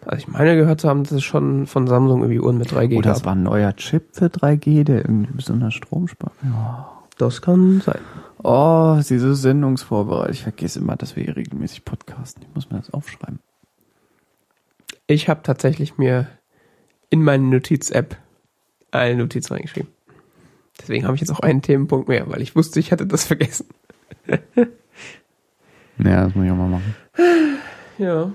Also 0.05 0.17
ich 0.17 0.27
meine 0.27 0.55
gehört 0.55 0.81
zu 0.81 0.89
haben, 0.89 1.03
dass 1.03 1.11
es 1.11 1.23
schon 1.23 1.67
von 1.67 1.87
Samsung 1.87 2.21
irgendwie 2.21 2.39
Uhren 2.39 2.57
mit 2.57 2.71
3G 2.71 2.97
Oder 2.97 3.11
es 3.11 3.19
gab. 3.19 3.25
war 3.27 3.35
ein 3.35 3.43
neuer 3.43 3.75
Chip 3.75 4.15
für 4.15 4.25
3G, 4.25 4.83
der 4.83 4.97
irgendwie 5.05 5.31
besonders 5.33 5.73
Strom 5.73 6.07
spart. 6.07 6.33
Das 7.17 7.41
kann 7.41 7.81
sein. 7.81 7.99
Oh, 8.41 8.99
diese 9.07 9.35
Sendungsvorbereitung. 9.35 10.31
Ich 10.33 10.41
vergesse 10.41 10.79
immer, 10.79 10.95
dass 10.95 11.15
wir 11.15 11.23
hier 11.23 11.35
regelmäßig 11.35 11.85
podcasten. 11.85 12.43
Ich 12.43 12.55
muss 12.55 12.71
mir 12.71 12.77
das 12.77 12.91
aufschreiben. 12.91 13.39
Ich 15.05 15.29
habe 15.29 15.41
tatsächlich 15.43 15.97
mir 15.97 16.27
in 17.11 17.23
meine 17.23 17.43
Notiz-App 17.43 18.15
eine 18.89 19.15
Notiz 19.17 19.51
reingeschrieben. 19.51 19.91
Deswegen 20.81 21.05
habe 21.05 21.13
ich 21.15 21.21
jetzt 21.21 21.31
auch 21.31 21.41
einen 21.41 21.61
Themenpunkt 21.61 22.07
mehr, 22.07 22.27
weil 22.31 22.41
ich 22.41 22.55
wusste, 22.55 22.79
ich 22.79 22.91
hatte 22.91 23.05
das 23.05 23.25
vergessen. 23.25 23.67
Ja, 26.03 26.25
das 26.25 26.33
muss 26.35 26.45
ich 26.45 26.51
auch 26.51 26.55
mal 26.55 26.67
machen. 26.67 26.95
Ja. 27.99 28.31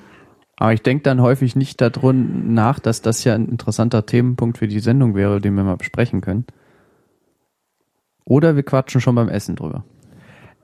Aber 0.59 0.73
ich 0.73 0.83
denke 0.83 1.03
dann 1.03 1.21
häufig 1.21 1.55
nicht 1.55 1.81
darum 1.81 2.55
nach, 2.55 2.79
dass 2.79 3.03
das 3.03 3.25
ja 3.25 3.35
ein 3.35 3.49
interessanter 3.49 4.07
Themenpunkt 4.07 4.59
für 4.59 4.69
die 4.69 4.81
Sendung 4.81 5.15
wäre, 5.15 5.41
den 5.41 5.55
wir 5.55 5.65
mal 5.65 5.77
besprechen 5.77 6.23
können. 6.23 6.47
Oder 8.25 8.57
wir 8.57 8.63
quatschen 8.63 9.01
schon 9.01 9.15
beim 9.15 9.29
Essen 9.29 9.55
drüber. 9.57 9.85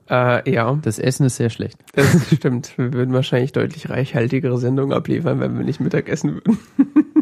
Äh, 0.09 0.51
ja, 0.51 0.77
Das 0.81 0.99
Essen 0.99 1.25
ist 1.25 1.37
sehr 1.37 1.49
schlecht. 1.49 1.77
das 1.93 2.27
stimmt. 2.35 2.77
Wir 2.77 2.91
würden 2.91 3.13
wahrscheinlich 3.13 3.53
deutlich 3.53 3.89
reichhaltigere 3.89 4.57
Sendungen 4.57 4.95
abliefern, 4.95 5.39
wenn 5.39 5.57
wir 5.57 5.63
nicht 5.63 5.79
Mittagessen 5.79 6.35
würden. 6.35 6.57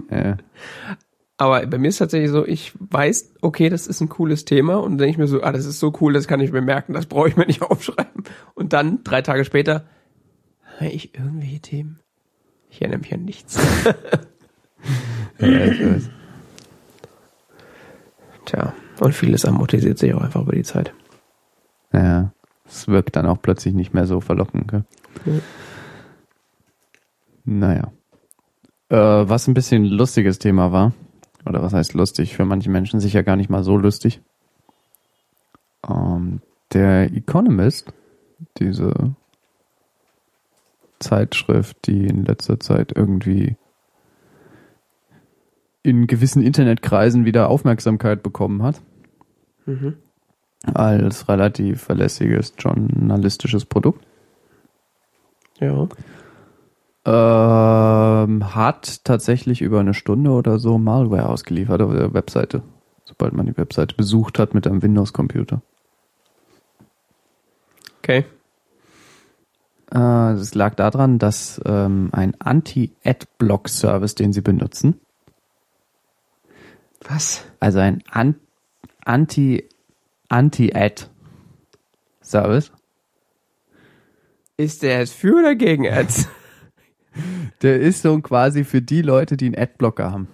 Äh, 0.10 0.36
Aber 1.38 1.66
bei 1.68 1.78
mir 1.78 1.88
ist 1.88 2.00
tatsächlich 2.00 2.32
so, 2.32 2.46
ich 2.46 2.74
weiß, 2.78 3.36
okay, 3.40 3.70
das 3.70 3.88
ist 3.88 4.02
ein 4.02 4.10
cooles 4.10 4.44
Thema 4.44 4.76
und 4.76 4.92
dann 4.92 4.98
denke 4.98 5.12
ich 5.12 5.18
mir 5.20 5.28
so, 5.28 5.42
ah, 5.42 5.54
das 5.54 5.66
ist 5.66 5.80
so 5.80 5.94
cool, 6.02 6.12
das 6.12 6.28
kann 6.28 6.42
ich 6.42 6.52
mir 6.52 6.60
merken, 6.62 6.92
das 6.92 7.06
brauche 7.06 7.30
ich 7.30 7.38
mir 7.38 7.46
nicht 7.46 7.62
aufschreiben. 7.72 8.26
Und 8.54 8.74
dann, 8.74 9.06
drei 9.06 9.22
Tage 9.22 9.46
später, 9.46 9.86
habe 10.82 10.90
ich 10.90 11.16
irgendwelche 11.16 11.62
Themen? 11.62 12.01
Ich 12.72 12.82
erinnere 12.82 13.00
mich 13.00 13.14
an 13.14 13.26
nichts. 13.26 13.60
ja. 15.40 16.00
Tja, 18.46 18.74
und 19.00 19.14
vieles 19.14 19.46
amortisiert 19.46 20.00
sich 20.00 20.14
auch 20.14 20.22
einfach 20.22 20.42
über 20.42 20.54
die 20.54 20.64
Zeit. 20.64 20.94
Ja, 21.94 22.32
es 22.66 22.88
wirkt 22.88 23.16
dann 23.16 23.28
auch 23.28 23.42
plötzlich 23.42 23.74
nicht 23.74 23.94
mehr 23.94 24.08
so 24.08 24.22
verlockend. 24.22 24.72
Gell? 24.72 24.86
Ja. 25.26 25.34
Naja. 27.44 27.92
Äh, 28.90 28.96
was 28.98 29.48
ein 29.48 29.54
bisschen 29.54 29.84
ein 29.84 29.90
lustiges 29.90 30.40
Thema 30.40 30.72
war, 30.72 30.94
oder 31.46 31.62
was 31.62 31.74
heißt 31.74 31.94
lustig, 31.94 32.36
für 32.36 32.46
manche 32.46 32.70
Menschen 32.70 33.00
sicher 33.00 33.24
gar 33.24 33.36
nicht 33.36 33.50
mal 33.50 33.64
so 33.64 33.78
lustig. 33.78 34.22
Ähm, 35.88 36.42
der 36.74 37.12
Economist, 37.14 37.94
diese 38.58 39.16
Zeitschrift, 41.02 41.78
die 41.86 42.08
in 42.08 42.24
letzter 42.26 42.60
Zeit 42.60 42.94
irgendwie 42.96 43.58
in 45.84 46.08
gewissen 46.08 46.44
Internetkreisen 46.44 47.26
wieder 47.26 47.50
Aufmerksamkeit 47.50 48.24
bekommen 48.24 48.64
hat 48.64 48.82
Mhm. 49.66 49.96
als 50.74 51.28
relativ 51.28 51.82
verlässliges 51.82 52.54
journalistisches 52.58 53.66
Produkt. 53.66 54.06
Ja. 55.60 55.88
Ähm, 57.04 58.56
hat 58.56 59.04
tatsächlich 59.06 59.62
über 59.62 59.80
eine 59.80 59.96
Stunde 59.96 60.32
oder 60.32 60.60
so 60.60 60.78
Malware 60.78 61.30
ausgeliefert 61.30 61.82
auf 61.82 61.94
der 61.94 62.14
Webseite, 62.14 62.62
sobald 63.06 63.34
man 63.34 63.48
die 63.48 63.58
Webseite 63.58 63.96
besucht 63.96 64.38
hat 64.38 64.54
mit 64.54 64.68
einem 64.68 64.84
Windows-Computer. 64.84 65.62
Okay. 68.00 68.26
Äh, 69.92 69.96
Das 70.36 70.56
lag 70.56 70.76
daran, 70.76 71.20
dass 71.20 71.62
ähm, 71.66 72.10
ein 72.14 72.40
Anti-Ad-Block-Service, 72.40 74.16
den 74.16 74.32
sie 74.34 74.42
benutzen, 74.42 75.00
Was? 77.08 77.44
also 77.60 77.80
ein 77.80 78.02
An 78.10 78.36
Anti 79.04 79.68
Anti-Ad-Service, 80.30 82.72
Ist 84.58 84.84
der 84.84 85.00
jetzt 85.00 85.14
für 85.14 85.36
oder 85.40 85.56
gegen 85.56 85.88
Ads? 85.88 86.30
der 87.62 87.80
ist 87.82 88.02
so 88.04 88.18
quasi 88.22 88.64
für 88.64 88.82
die 88.82 89.02
Leute, 89.02 89.36
die 89.36 89.48
einen 89.48 89.58
Adblocker 89.58 90.10
haben. 90.12 90.28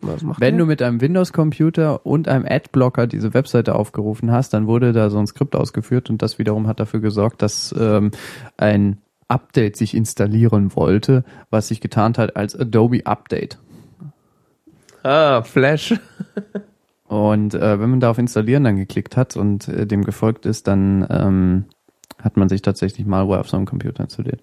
Was 0.00 0.22
macht 0.22 0.40
Wenn 0.40 0.56
der? 0.56 0.64
du 0.64 0.66
mit 0.66 0.82
einem 0.82 1.00
Windows-Computer 1.00 2.04
und 2.06 2.28
einem 2.28 2.44
Adblocker 2.48 3.06
diese 3.06 3.34
Webseite 3.34 3.74
aufgerufen 3.74 4.30
hast, 4.30 4.52
dann 4.54 4.66
wurde 4.66 4.92
da 4.92 5.10
so 5.10 5.18
ein 5.18 5.26
Skript 5.26 5.56
ausgeführt 5.56 6.10
und 6.10 6.22
das 6.22 6.38
wiederum 6.38 6.66
hat 6.66 6.80
dafür 6.80 7.00
gesorgt, 7.00 7.42
dass 7.42 7.74
ähm, 7.78 8.10
ein 8.56 8.98
Update 9.28 9.76
sich 9.76 9.94
installieren 9.94 10.74
wollte, 10.74 11.24
was 11.50 11.68
sich 11.68 11.80
getarnt 11.80 12.18
hat 12.18 12.36
als 12.36 12.58
Adobe 12.58 13.04
Update. 13.06 13.58
Ah, 15.02 15.42
Flash. 15.42 15.94
Und 17.08 17.54
äh, 17.54 17.80
wenn 17.80 17.88
man 17.88 18.00
da 18.00 18.10
auf 18.10 18.18
Installieren 18.18 18.64
dann 18.64 18.76
geklickt 18.76 19.16
hat 19.16 19.34
und 19.34 19.66
äh, 19.68 19.86
dem 19.86 20.04
gefolgt 20.04 20.44
ist, 20.44 20.66
dann 20.68 21.06
ähm, 21.08 21.64
hat 22.22 22.36
man 22.36 22.50
sich 22.50 22.60
tatsächlich 22.60 23.06
Malware 23.06 23.40
auf 23.40 23.48
so 23.48 23.56
einem 23.56 23.64
Computer 23.64 24.02
installiert. 24.02 24.42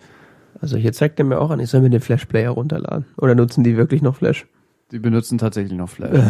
Also 0.62 0.76
hier 0.78 0.92
zeigt 0.92 1.20
er 1.20 1.26
mir 1.26 1.40
auch 1.40 1.52
an, 1.52 1.60
ich 1.60 1.70
soll 1.70 1.82
mir 1.82 1.92
den 1.92 2.02
Flash 2.02 2.26
Player 2.26 2.50
runterladen. 2.50 3.06
Oder 3.18 3.36
nutzen 3.36 3.64
die 3.64 3.78
wirklich 3.78 4.02
noch 4.02 4.16
Flash? 4.16 4.48
Die 4.92 5.00
benutzen 5.00 5.38
tatsächlich 5.38 5.78
noch 5.78 5.90
Flash. 5.90 6.20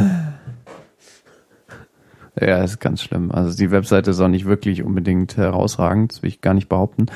ja, 2.40 2.64
ist 2.64 2.80
ganz 2.80 3.02
schlimm. 3.02 3.32
Also 3.32 3.58
die 3.58 3.72
Webseite 3.72 4.12
ist 4.12 4.20
auch 4.20 4.28
nicht 4.28 4.46
wirklich 4.46 4.84
unbedingt 4.84 5.38
herausragend, 5.38 6.14
das 6.14 6.24
will 6.24 6.30
ich 6.30 6.42
gar 6.42 6.54
nicht 6.54 6.70
behaupten. 6.70 7.08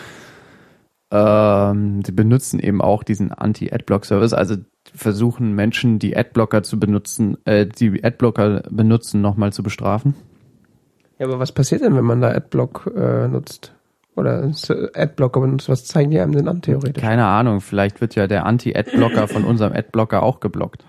Ähm, 1.11 2.03
sie 2.05 2.11
benutzen 2.11 2.59
eben 2.59 2.81
auch 2.81 3.03
diesen 3.03 3.31
Anti-Adblock-Service, 3.31 4.33
also 4.33 4.57
versuchen 4.93 5.55
Menschen, 5.55 5.97
die 5.97 6.15
Adblocker 6.15 6.61
zu 6.63 6.79
benutzen, 6.79 7.37
äh, 7.45 7.65
die 7.65 8.03
Adblocker 8.03 8.63
benutzen, 8.69 9.21
nochmal 9.21 9.51
zu 9.51 9.63
bestrafen. 9.63 10.13
Ja, 11.17 11.25
aber 11.25 11.39
was 11.39 11.51
passiert 11.51 11.81
denn, 11.81 11.95
wenn 11.95 12.05
man 12.05 12.21
da 12.21 12.29
Adblock 12.29 12.91
äh, 12.95 13.27
nutzt? 13.27 13.73
Oder 14.15 14.51
Adblocker 14.93 15.41
benutzt? 15.41 15.69
Was 15.69 15.85
zeigen 15.85 16.11
die 16.11 16.19
einem 16.19 16.33
denn 16.33 16.47
an, 16.47 16.61
theoretisch? 16.61 17.01
Keine 17.01 17.25
Ahnung, 17.25 17.61
vielleicht 17.61 18.01
wird 18.01 18.15
ja 18.15 18.27
der 18.27 18.45
Anti-Adblocker 18.45 19.27
von 19.27 19.45
unserem 19.45 19.73
Adblocker 19.73 20.23
auch 20.23 20.39
geblockt. 20.39 20.85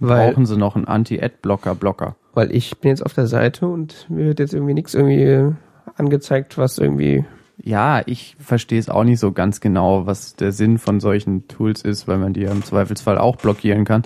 Weil, 0.00 0.30
Brauchen 0.30 0.46
sie 0.46 0.56
noch 0.56 0.76
einen 0.76 0.86
Anti-Adblocker-Blocker? 0.86 2.16
weil 2.34 2.54
ich 2.54 2.78
bin 2.78 2.90
jetzt 2.90 3.04
auf 3.04 3.14
der 3.14 3.26
Seite 3.26 3.66
und 3.66 4.06
mir 4.08 4.26
wird 4.26 4.38
jetzt 4.38 4.54
irgendwie 4.54 4.74
nichts 4.74 4.94
irgendwie 4.94 5.22
äh, 5.22 5.52
angezeigt, 5.96 6.58
was 6.58 6.78
irgendwie... 6.78 7.24
Ja, 7.62 8.02
ich 8.06 8.36
verstehe 8.38 8.78
es 8.78 8.88
auch 8.88 9.04
nicht 9.04 9.20
so 9.20 9.32
ganz 9.32 9.60
genau, 9.60 10.06
was 10.06 10.34
der 10.34 10.52
Sinn 10.52 10.78
von 10.78 10.98
solchen 10.98 11.46
Tools 11.46 11.82
ist, 11.82 12.08
weil 12.08 12.16
man 12.16 12.32
die 12.32 12.42
ja 12.42 12.50
im 12.50 12.64
Zweifelsfall 12.64 13.18
auch 13.18 13.36
blockieren 13.36 13.84
kann. 13.84 14.02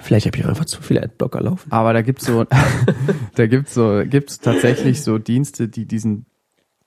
Vielleicht 0.00 0.26
habe 0.26 0.38
ich 0.38 0.44
auch 0.44 0.48
einfach 0.48 0.64
zu 0.64 0.80
viele 0.80 1.02
Adblocker 1.02 1.42
laufen. 1.42 1.70
Aber 1.70 1.92
da 1.92 2.00
gibt's 2.00 2.24
so, 2.24 2.46
da 3.34 3.46
gibt's 3.46 3.74
so, 3.74 4.02
gibt's 4.06 4.40
tatsächlich 4.40 5.02
so 5.02 5.18
Dienste, 5.18 5.68
die 5.68 5.84
diesen, 5.84 6.24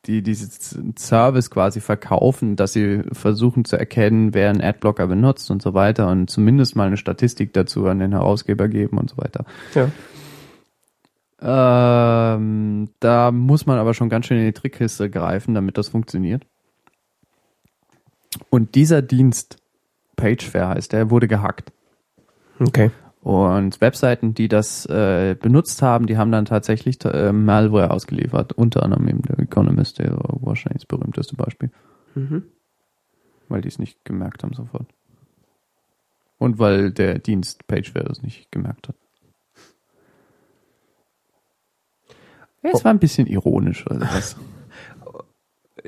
die 0.06 0.22
diesen 0.22 0.96
Service 0.98 1.52
quasi 1.52 1.82
verkaufen, 1.82 2.56
dass 2.56 2.74
sie 2.74 3.04
versuchen 3.12 3.66
zu 3.66 3.78
erkennen, 3.78 4.34
wer 4.34 4.50
einen 4.50 4.62
Adblocker 4.62 5.08
benutzt 5.08 5.52
und 5.52 5.62
so 5.62 5.74
weiter 5.74 6.08
und 6.08 6.30
zumindest 6.30 6.76
mal 6.76 6.88
eine 6.88 6.98
Statistik 6.98 7.54
dazu 7.54 7.86
an 7.88 8.00
den 8.00 8.14
Herausgeber 8.14 8.68
geben 8.68 8.98
und 8.98 9.10
so 9.10 9.18
weiter. 9.18 9.46
Ja. 9.76 9.90
Ähm, 11.42 12.90
da 13.00 13.32
muss 13.32 13.66
man 13.66 13.78
aber 13.78 13.94
schon 13.94 14.10
ganz 14.10 14.26
schön 14.26 14.40
in 14.40 14.46
die 14.46 14.54
Trickkiste 14.54 15.10
greifen, 15.10 15.54
damit 15.54 15.78
das 15.78 15.90
funktioniert. 15.90 16.46
Und 18.50 18.76
dieser 18.76 19.02
Dienst, 19.02 19.58
Pagefair 20.16 20.70
heißt 20.70 20.94
der, 20.94 21.10
wurde 21.10 21.28
gehackt. 21.28 21.72
Okay. 22.60 22.92
Und 23.22 23.82
Webseiten, 23.82 24.34
die 24.34 24.48
das 24.48 24.86
äh, 24.86 25.36
benutzt 25.40 25.82
haben, 25.82 26.08
die 26.08 26.18
haben 26.18 26.32
dann 26.32 26.46
tatsächlich 26.46 27.04
äh, 27.04 27.34
Malware 27.34 27.92
ausgeliefert. 27.92 28.54
Unter 28.54 28.84
anderem 28.84 29.08
eben 29.10 29.22
der 29.24 29.40
Economist, 29.40 30.00
der 30.00 30.18
wahrscheinlich 30.18 30.84
das 30.84 30.86
berühmteste 30.86 31.36
Beispiel. 31.36 31.70
Mhm. 32.16 32.44
Weil 33.50 33.62
die 33.62 33.68
es 33.68 33.78
nicht 33.78 34.06
gemerkt 34.06 34.44
haben 34.44 34.54
sofort. 34.54 34.88
Und 36.38 36.60
weil 36.60 36.92
der 36.92 37.20
Dienst 37.20 37.68
Pageware 37.68 38.06
das 38.06 38.22
nicht 38.22 38.52
gemerkt 38.52 38.88
hat. 38.88 38.96
Ja, 42.64 42.72
es 42.74 42.86
war 42.86 42.94
ein 42.94 43.00
bisschen 43.00 43.28
ironisch. 43.28 43.86
Also 43.88 44.06
das. 44.06 44.36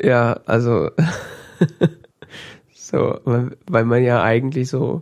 Ja, 0.01 0.39
also 0.45 0.89
so, 2.73 3.19
weil 3.25 3.83
man 3.83 4.01
ja 4.01 4.23
eigentlich 4.23 4.69
so 4.69 5.01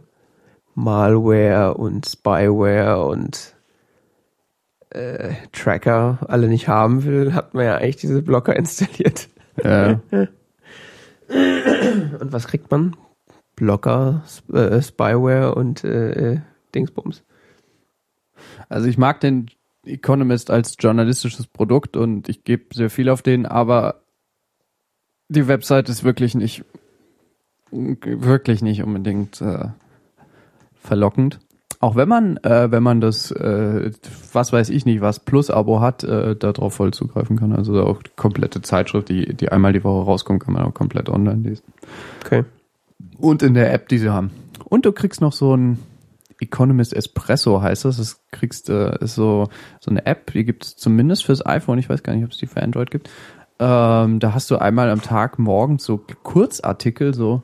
Malware 0.75 1.73
und 1.75 2.05
Spyware 2.05 3.05
und 3.05 3.55
äh, 4.91 5.33
Tracker 5.51 6.19
alle 6.27 6.47
nicht 6.47 6.67
haben 6.67 7.03
will, 7.03 7.33
hat 7.33 7.53
man 7.53 7.65
ja 7.65 7.75
eigentlich 7.75 7.97
diese 7.97 8.21
Blocker 8.21 8.55
installiert. 8.57 9.29
äh, 9.57 9.97
Und 11.29 12.31
was 12.33 12.47
kriegt 12.47 12.71
man? 12.71 12.95
Blocker, 13.55 14.23
Sp 14.25 14.49
äh, 14.55 14.81
Spyware 14.81 15.53
und 15.55 15.83
äh, 15.83 16.33
äh, 16.33 16.39
Dingsbums. 16.73 17.23
Also 18.69 18.87
ich 18.87 18.97
mag 18.97 19.19
den 19.19 19.47
Economist 19.85 20.49
als 20.49 20.75
journalistisches 20.79 21.47
Produkt 21.47 21.97
und 21.97 22.29
ich 22.29 22.43
gebe 22.43 22.73
sehr 22.73 22.89
viel 22.89 23.09
auf 23.09 23.21
den, 23.21 23.45
aber 23.45 24.01
die 25.27 25.47
Website 25.47 25.89
ist 25.89 26.03
wirklich 26.03 26.35
nicht 26.35 26.63
wirklich 27.71 28.61
nicht 28.63 28.81
unbedingt 28.81 29.41
äh, 29.41 29.67
verlockend. 30.79 31.39
Auch 31.81 31.95
wenn 31.95 32.09
man, 32.09 32.37
äh, 32.37 32.71
wenn 32.71 32.83
man 32.83 32.99
das, 32.99 33.31
äh, 33.31 33.91
was 34.33 34.51
weiß 34.51 34.69
ich 34.69 34.85
nicht, 34.85 34.99
was 34.99 35.21
Plus-Abo 35.21 35.79
hat, 35.79 36.03
äh, 36.03 36.35
darauf 36.35 36.73
voll 36.73 36.93
zugreifen 36.93 37.37
kann. 37.37 37.53
Also 37.53 37.81
auch 37.85 38.03
die 38.03 38.11
komplette 38.17 38.61
Zeitschrift, 38.61 39.07
die, 39.07 39.33
die 39.33 39.49
einmal 39.49 39.71
die 39.71 39.83
Woche 39.83 40.05
rauskommt, 40.05 40.43
kann 40.43 40.53
man 40.53 40.63
auch 40.63 40.73
komplett 40.73 41.07
online 41.07 41.41
lesen. 41.47 41.63
Okay. 42.25 42.43
Und 43.17 43.43
in 43.43 43.53
der 43.53 43.73
App, 43.73 43.87
die 43.87 43.97
sie 43.97 44.09
haben. 44.09 44.31
Und 44.65 44.85
du 44.85 44.91
kriegst 44.91 45.21
noch 45.21 45.31
so 45.31 45.55
ein 45.55 45.79
Economist 46.41 46.93
Espresso 46.93 47.61
heißt 47.61 47.85
das. 47.85 47.97
Das 47.97 48.21
kriegst 48.31 48.69
äh, 48.69 48.97
ist 48.99 49.15
so 49.15 49.49
so 49.79 49.91
eine 49.91 50.05
App, 50.05 50.31
die 50.33 50.45
gibt 50.45 50.65
es 50.65 50.75
zumindest 50.75 51.25
fürs 51.25 51.45
iPhone. 51.45 51.79
Ich 51.79 51.89
weiß 51.89 52.03
gar 52.03 52.13
nicht, 52.13 52.23
ob 52.23 52.31
es 52.31 52.37
die 52.37 52.47
für 52.47 52.61
Android 52.61 52.91
gibt. 52.91 53.09
Ähm, 53.59 54.19
da 54.19 54.33
hast 54.33 54.49
du 54.51 54.57
einmal 54.57 54.89
am 54.89 55.01
Tag 55.01 55.37
morgens 55.37 55.83
so 55.83 55.97
Kurzartikel, 56.23 57.13
so 57.13 57.43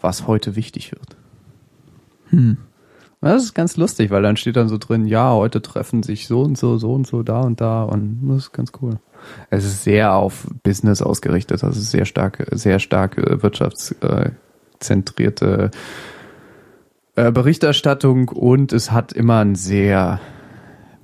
was 0.00 0.26
heute 0.26 0.56
wichtig 0.56 0.92
wird. 0.92 1.13
Hm. 2.34 2.56
Das 3.20 3.42
ist 3.42 3.54
ganz 3.54 3.76
lustig, 3.78 4.10
weil 4.10 4.22
dann 4.22 4.36
steht 4.36 4.54
dann 4.56 4.68
so 4.68 4.76
drin, 4.76 5.06
ja, 5.06 5.32
heute 5.32 5.62
treffen 5.62 6.02
sich 6.02 6.26
so 6.26 6.42
und 6.42 6.58
so, 6.58 6.76
so 6.76 6.92
und 6.92 7.06
so, 7.06 7.22
da 7.22 7.40
und 7.40 7.62
da 7.62 7.84
und 7.84 8.28
das 8.28 8.38
ist 8.38 8.52
ganz 8.52 8.72
cool. 8.82 8.98
Es 9.48 9.64
ist 9.64 9.82
sehr 9.82 10.14
auf 10.14 10.46
Business 10.62 11.00
ausgerichtet, 11.00 11.64
also 11.64 11.80
sehr 11.80 12.04
starke, 12.04 12.54
sehr 12.54 12.80
starke 12.80 13.42
wirtschaftszentrierte 13.42 15.70
äh, 17.16 17.32
Berichterstattung 17.32 18.28
und 18.28 18.74
es 18.74 18.92
hat 18.92 19.14
immer 19.14 19.38
einen 19.38 19.54
sehr 19.54 20.20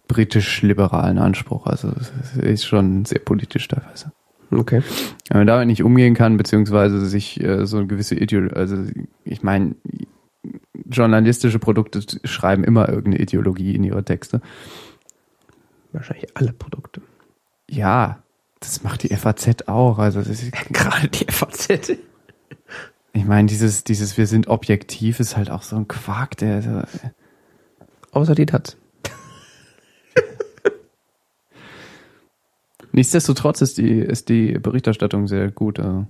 britisch-liberalen 0.07 1.17
Anspruch. 1.19 1.67
Also 1.67 1.91
es 1.99 2.13
ist 2.37 2.67
schon 2.67 3.07
sehr 3.07 3.21
politisch 3.21 3.67
teilweise. 3.69 4.13
Okay. 4.51 4.83
Wenn 5.29 5.39
man 5.39 5.47
damit 5.47 5.69
nicht 5.69 5.85
umgehen 5.85 6.15
kann, 6.15 6.37
beziehungsweise 6.37 7.07
sich 7.07 7.43
äh, 7.43 7.65
so 7.65 7.79
eine 7.79 7.87
gewisse 7.87 8.17
Ideologie, 8.17 8.57
also 8.57 8.77
ich 9.25 9.43
meine, 9.43 9.77
journalistische 10.87 11.59
Produkte 11.59 12.01
schreiben 12.25 12.65
immer 12.65 12.89
irgendeine 12.89 13.23
Ideologie 13.23 13.75
in 13.75 13.85
ihre 13.85 14.05
Texte. 14.05 14.41
Wahrscheinlich 15.93 16.37
alle 16.37 16.53
Produkte. 16.53 17.03
Ja, 17.69 18.23
das 18.61 18.83
macht 18.83 19.03
die 19.03 19.15
FAZ 19.15 19.69
auch. 19.69 19.99
Also 19.99 20.21
ist 20.21 20.53
Gerade 20.73 21.09
die 21.09 21.31
FAZ. 21.31 21.93
Ich 23.13 23.25
meine, 23.25 23.49
dieses, 23.49 23.85
dieses 23.85 24.17
Wir 24.17 24.27
sind 24.27 24.49
objektiv 24.49 25.19
ist 25.21 25.37
halt 25.37 25.51
auch 25.51 25.63
so 25.63 25.77
ein 25.77 25.89
Quark, 25.89 26.37
der. 26.37 26.63
So 26.63 26.83
Außer 28.13 28.35
die 28.35 28.47
Taz. 28.47 28.77
Nichtsdestotrotz 32.93 33.61
ist 33.61 33.79
die, 33.79 34.01
ist 34.01 34.29
die 34.29 34.59
Berichterstattung 34.59 35.29
sehr 35.29 35.51
gut. 35.51 35.79
Also. 35.79 36.07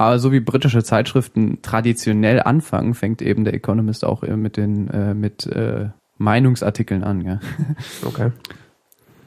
Aber 0.00 0.18
so 0.18 0.32
wie 0.32 0.40
britische 0.40 0.82
Zeitschriften 0.82 1.58
traditionell 1.60 2.40
anfangen, 2.40 2.94
fängt 2.94 3.20
eben 3.20 3.44
der 3.44 3.52
Economist 3.52 4.02
auch 4.02 4.22
mit 4.22 4.56
den 4.56 4.88
äh, 4.88 5.12
mit 5.12 5.44
äh, 5.44 5.90
Meinungsartikeln 6.16 7.04
an. 7.04 7.20
Ja. 7.20 7.40
Okay. 8.06 8.32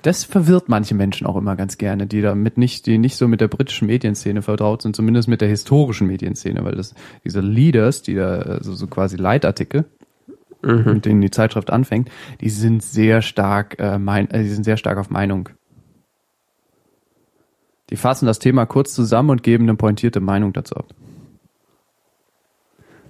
Das 0.01 0.23
verwirrt 0.23 0.69
manche 0.69 0.95
Menschen 0.95 1.27
auch 1.27 1.35
immer 1.35 1.55
ganz 1.55 1.77
gerne, 1.77 2.07
die 2.07 2.23
damit 2.23 2.57
nicht, 2.57 2.87
die 2.87 2.97
nicht 2.97 3.17
so 3.17 3.27
mit 3.27 3.39
der 3.39 3.49
britischen 3.49 3.85
Medienszene 3.85 4.41
vertraut 4.41 4.81
sind, 4.81 4.95
zumindest 4.95 5.27
mit 5.27 5.41
der 5.41 5.47
historischen 5.47 6.07
Medienszene, 6.07 6.65
weil 6.65 6.75
das 6.75 6.95
diese 7.23 7.39
Leaders, 7.39 8.01
die 8.01 8.15
da 8.15 8.39
also 8.39 8.73
so 8.73 8.87
quasi 8.87 9.15
Leitartikel, 9.15 9.85
mhm. 10.63 10.85
mit 10.85 11.05
denen 11.05 11.21
die 11.21 11.29
Zeitschrift 11.29 11.69
anfängt, 11.69 12.09
die 12.41 12.49
sind 12.49 12.81
sehr 12.81 13.21
stark, 13.21 13.79
äh, 13.79 13.99
mein, 13.99 14.29
äh, 14.31 14.41
die 14.41 14.49
sind 14.49 14.63
sehr 14.63 14.77
stark 14.77 14.97
auf 14.97 15.11
Meinung 15.11 15.49
die 17.93 17.97
fassen 17.97 18.25
das 18.25 18.39
Thema 18.39 18.65
kurz 18.65 18.95
zusammen 18.95 19.29
und 19.29 19.43
geben 19.43 19.65
eine 19.65 19.75
pointierte 19.75 20.19
Meinung 20.19 20.51
dazu 20.51 20.75
ab. 20.75 20.87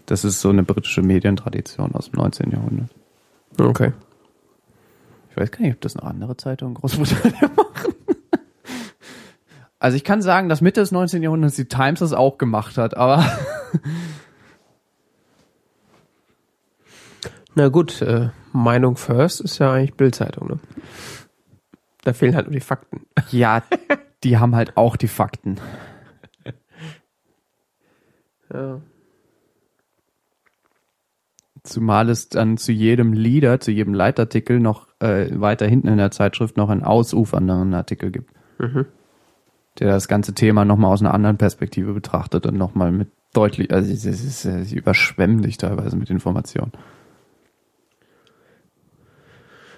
Das 0.07 0.25
ist 0.25 0.41
so 0.41 0.49
eine 0.49 0.63
britische 0.63 1.01
Medientradition 1.01 1.95
aus 1.95 2.11
dem 2.11 2.19
19. 2.19 2.51
Jahrhundert. 2.51 2.89
Okay. 3.57 3.93
Ich 5.31 5.37
weiß 5.37 5.51
gar 5.51 5.61
nicht, 5.61 5.75
ob 5.75 5.79
das 5.79 5.95
noch 5.95 6.03
andere 6.03 6.35
Zeitungen 6.35 6.75
in 6.75 6.81
Großbritannien 6.81 7.51
machen. 7.55 7.95
Also 9.79 9.95
ich 9.95 10.03
kann 10.03 10.21
sagen, 10.21 10.49
dass 10.49 10.59
Mitte 10.59 10.81
des 10.81 10.91
19. 10.91 11.23
Jahrhunderts 11.23 11.55
die 11.55 11.69
Times 11.69 11.99
das 11.99 12.11
auch 12.11 12.37
gemacht 12.37 12.77
hat, 12.77 12.97
aber 12.97 13.25
Na 17.55 17.69
gut, 17.69 18.01
äh, 18.01 18.31
Meinung 18.51 18.97
first 18.97 19.39
ist 19.39 19.59
ja 19.59 19.71
eigentlich 19.71 19.93
Bildzeitung, 19.93 20.49
ne? 20.49 20.59
Da 22.03 22.11
fehlen 22.11 22.35
halt 22.35 22.47
nur 22.47 22.53
die 22.53 22.59
Fakten. 22.59 23.05
Ja, 23.31 23.63
die 24.23 24.37
haben 24.37 24.55
halt 24.55 24.77
auch 24.77 24.95
die 24.95 25.07
Fakten. 25.07 25.59
Ja. 28.53 28.81
Zumal 31.63 32.09
es 32.09 32.29
dann 32.29 32.57
zu 32.57 32.71
jedem 32.71 33.13
Leader, 33.13 33.59
zu 33.59 33.71
jedem 33.71 33.93
Leitartikel 33.93 34.59
noch 34.59 34.87
äh, 34.99 35.27
weiter 35.31 35.65
hinten 35.65 35.87
in 35.87 35.97
der 35.97 36.11
Zeitschrift 36.11 36.57
noch 36.57 36.69
einen 36.69 36.83
ausufernden 36.83 37.73
Artikel 37.73 38.11
gibt. 38.11 38.31
Mhm. 38.59 38.85
Der 39.79 39.87
das 39.87 40.07
ganze 40.07 40.33
Thema 40.33 40.65
nochmal 40.65 40.91
aus 40.91 41.01
einer 41.01 41.13
anderen 41.13 41.37
Perspektive 41.37 41.93
betrachtet 41.93 42.45
und 42.45 42.57
nochmal 42.57 42.91
mit 42.91 43.09
deutlich, 43.33 43.73
also 43.73 43.91
es 43.91 44.05
ist, 44.05 44.45
es 44.45 44.71
überschwemmen 44.71 45.41
dich 45.41 45.57
teilweise 45.57 45.95
mit 45.95 46.09
Informationen. 46.09 46.73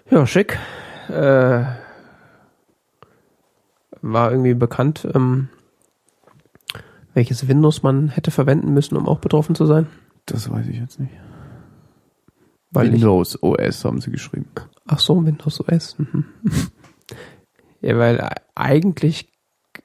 Ja, 0.09 0.25
schick. 0.25 0.57
Äh, 1.07 1.63
war 4.05 4.31
irgendwie 4.31 4.53
bekannt, 4.53 5.07
ähm, 5.13 5.49
welches 7.13 7.47
Windows 7.47 7.81
man 7.81 8.09
hätte 8.09 8.31
verwenden 8.31 8.73
müssen, 8.73 8.97
um 8.97 9.07
auch 9.07 9.19
betroffen 9.19 9.55
zu 9.55 9.65
sein? 9.65 9.87
Das 10.25 10.49
weiß 10.49 10.67
ich 10.67 10.77
jetzt 10.77 10.99
nicht. 10.99 11.13
Weil 12.71 12.91
Windows 12.91 13.35
ich, 13.35 13.43
OS 13.43 13.85
haben 13.85 14.01
sie 14.01 14.11
geschrieben. 14.11 14.49
Ach 14.85 14.99
so, 14.99 15.25
Windows 15.25 15.61
OS. 15.61 15.97
Mhm. 15.97 16.25
ja, 17.81 17.97
weil 17.97 18.29
eigentlich, 18.53 19.31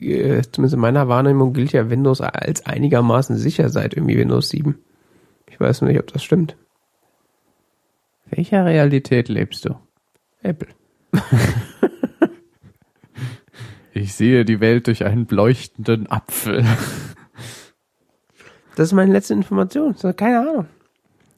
äh, 0.00 0.42
zumindest 0.50 0.74
in 0.74 0.80
meiner 0.80 1.08
Wahrnehmung, 1.08 1.52
gilt 1.52 1.72
ja 1.72 1.88
Windows 1.88 2.20
als 2.20 2.66
einigermaßen 2.66 3.36
sicher 3.36 3.68
seit 3.68 3.94
irgendwie 3.94 4.18
Windows 4.18 4.48
7. 4.50 4.76
Ich 5.48 5.58
weiß 5.58 5.82
nicht, 5.82 6.00
ob 6.00 6.12
das 6.12 6.22
stimmt. 6.22 6.56
Welcher 8.26 8.64
Realität 8.64 9.28
lebst 9.28 9.64
du? 9.64 9.76
Apple. 10.42 10.68
Ich 14.00 14.14
sehe 14.14 14.46
die 14.46 14.60
Welt 14.60 14.86
durch 14.86 15.04
einen 15.04 15.26
leuchtenden 15.28 16.10
Apfel. 16.10 16.64
Das 18.76 18.86
ist 18.86 18.92
meine 18.94 19.12
letzte 19.12 19.34
Information. 19.34 19.94
Keine 20.16 20.40
Ahnung. 20.40 20.66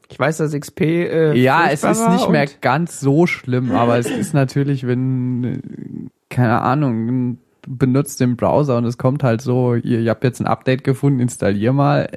Ich 0.09 0.19
weiß, 0.19 0.37
dass 0.37 0.53
XP. 0.53 0.81
Äh, 0.81 1.35
ja, 1.35 1.71
es 1.71 1.83
ist 1.83 2.09
nicht 2.09 2.29
mehr 2.29 2.47
ganz 2.61 3.01
so 3.01 3.27
schlimm, 3.27 3.73
aber 3.73 3.99
es 3.99 4.09
ist 4.09 4.33
natürlich, 4.33 4.87
wenn, 4.87 6.11
keine 6.29 6.61
Ahnung, 6.61 7.39
benutzt 7.67 8.21
den 8.21 8.37
Browser 8.37 8.77
und 8.77 8.85
es 8.85 8.97
kommt 8.97 9.25
halt 9.25 9.41
so, 9.41 9.75
ihr, 9.75 9.99
ihr 9.99 10.11
habt 10.11 10.23
jetzt 10.23 10.41
ein 10.41 10.47
Update 10.47 10.85
gefunden, 10.85 11.19
installier 11.19 11.73
mal. 11.73 12.09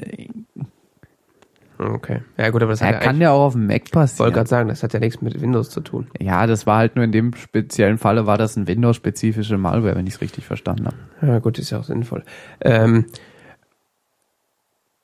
Okay. 1.78 2.22
Ja 2.38 2.50
gut, 2.50 2.62
aber 2.62 2.72
das 2.72 2.82
er 2.82 2.94
ja 2.94 3.00
kann 3.00 3.20
ja 3.20 3.32
auch 3.32 3.48
auf 3.48 3.54
dem 3.54 3.68
Mac 3.68 3.92
passieren. 3.92 4.14
Ich 4.14 4.20
wollte 4.20 4.34
gerade 4.34 4.50
sagen, 4.50 4.70
das 4.70 4.84
hat 4.84 4.94
ja 4.94 5.00
nichts 5.00 5.22
mit 5.22 5.40
Windows 5.42 5.70
zu 5.70 5.82
tun. 5.82 6.08
Ja, 6.20 6.48
das 6.48 6.66
war 6.66 6.78
halt 6.78 6.96
nur 6.96 7.04
in 7.04 7.12
dem 7.12 7.34
speziellen 7.36 7.98
Falle 7.98 8.26
war 8.26 8.38
das 8.38 8.56
ein 8.56 8.68
Windows-spezifische 8.68 9.58
Malware, 9.58 9.96
wenn 9.96 10.08
ich 10.08 10.16
es 10.16 10.22
richtig 10.22 10.46
verstanden 10.46 10.88
habe. 10.88 10.98
Ja 11.22 11.40
gut, 11.40 11.60
ist 11.60 11.72
ja 11.72 11.80
auch 11.80 11.84
sinnvoll. 11.84 12.24
Ähm, 12.62 13.06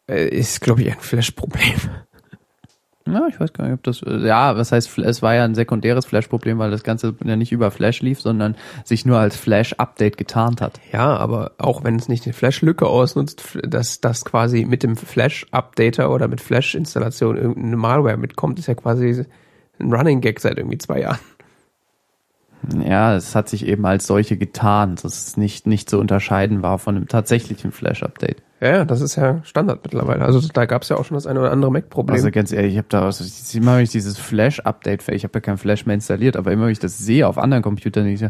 äh, 0.08 0.28
ist, 0.28 0.62
glaube 0.62 0.82
ich, 0.82 0.92
ein 0.92 1.00
Flash-Problem. 1.00 1.76
Ja, 3.08 3.28
ich 3.28 3.40
weiß 3.40 3.52
gar 3.54 3.66
nicht, 3.66 3.74
ob 3.74 3.84
das, 3.84 4.02
ja, 4.02 4.56
was 4.56 4.72
heißt, 4.72 5.00
es 5.00 5.22
war 5.24 5.34
ja 5.34 5.44
ein 5.44 5.56
sekundäres 5.56 6.06
Flash-Problem, 6.06 6.60
weil 6.60 6.70
das 6.70 6.84
Ganze 6.84 7.16
ja 7.24 7.36
nicht 7.36 7.52
über 7.52 7.72
Flash 7.72 8.02
lief, 8.02 8.22
sondern 8.22 8.56
sich 8.86 9.06
nur 9.06 9.18
als 9.18 9.36
Flash-Update 9.36 10.18
getarnt 10.18 10.62
hat. 10.62 10.80
Ja, 10.92 11.18
aber 11.18 11.54
auch 11.58 11.84
wenn 11.84 11.96
es 11.96 12.10
nicht 12.10 12.26
eine 12.26 12.34
Flash-Lücke 12.34 12.86
ausnutzt, 12.86 13.58
dass 13.64 14.02
das 14.02 14.24
quasi 14.24 14.66
mit 14.66 14.84
dem 14.84 14.96
Flash-Updater 14.96 16.12
oder 16.12 16.28
mit 16.28 16.42
Flash-Installation 16.42 17.38
irgendeine 17.38 17.78
Malware 17.78 18.18
mitkommt, 18.18 18.60
ist 18.60 18.68
ja 18.68 18.76
quasi 18.76 19.26
ein 19.80 19.94
Running 19.94 20.22
Gag 20.22 20.40
seit 20.40 20.58
irgendwie 20.58 20.78
zwei 20.78 21.02
Jahren. 21.02 21.20
Ja, 22.86 23.16
es 23.16 23.34
hat 23.34 23.50
sich 23.50 23.66
eben 23.66 23.86
als 23.88 24.06
solche 24.06 24.38
getan, 24.38 24.96
dass 25.02 25.26
es 25.26 25.38
nicht, 25.38 25.66
nicht 25.66 25.90
zu 25.90 26.00
unterscheiden 26.00 26.62
war 26.62 26.78
von 26.78 26.96
einem 26.96 27.08
tatsächlichen 27.08 27.72
Flash-Update. 27.72 28.44
Ja, 28.62 28.86
das 28.86 29.02
ist 29.02 29.16
ja 29.16 29.42
Standard 29.44 29.80
mittlerweile. 29.84 30.24
Also 30.24 30.40
da 30.54 30.66
gab 30.66 30.84
es 30.84 30.90
ja 30.90 30.98
auch 30.98 31.06
schon 31.06 31.16
das 31.16 31.26
eine 31.26 31.40
oder 31.40 31.52
andere 31.52 31.72
Mac-Problem. 31.72 32.16
Also 32.16 32.30
ganz 32.30 32.52
ehrlich, 32.52 32.74
ich 32.74 32.78
habe 32.78 32.90
da 32.90 33.06
also, 33.06 33.24
immer 33.58 33.76
wenn 33.76 33.84
ich 33.84 33.90
dieses 33.90 34.20
Flash-Update, 34.20 35.08
ich 35.10 35.24
habe 35.24 35.34
ja 35.34 35.42
kein 35.42 35.58
Flash 35.58 35.88
mehr 35.88 35.96
installiert, 35.96 36.38
aber 36.38 36.52
immer 36.52 36.66
wenn 36.66 36.72
ich 36.72 36.80
das 36.80 37.00
sehe 37.00 37.28
auf 37.28 37.40
anderen 37.40 37.64
Computern, 37.64 38.06
ich 38.06 38.20
so, 38.20 38.28
äh, 38.28 38.30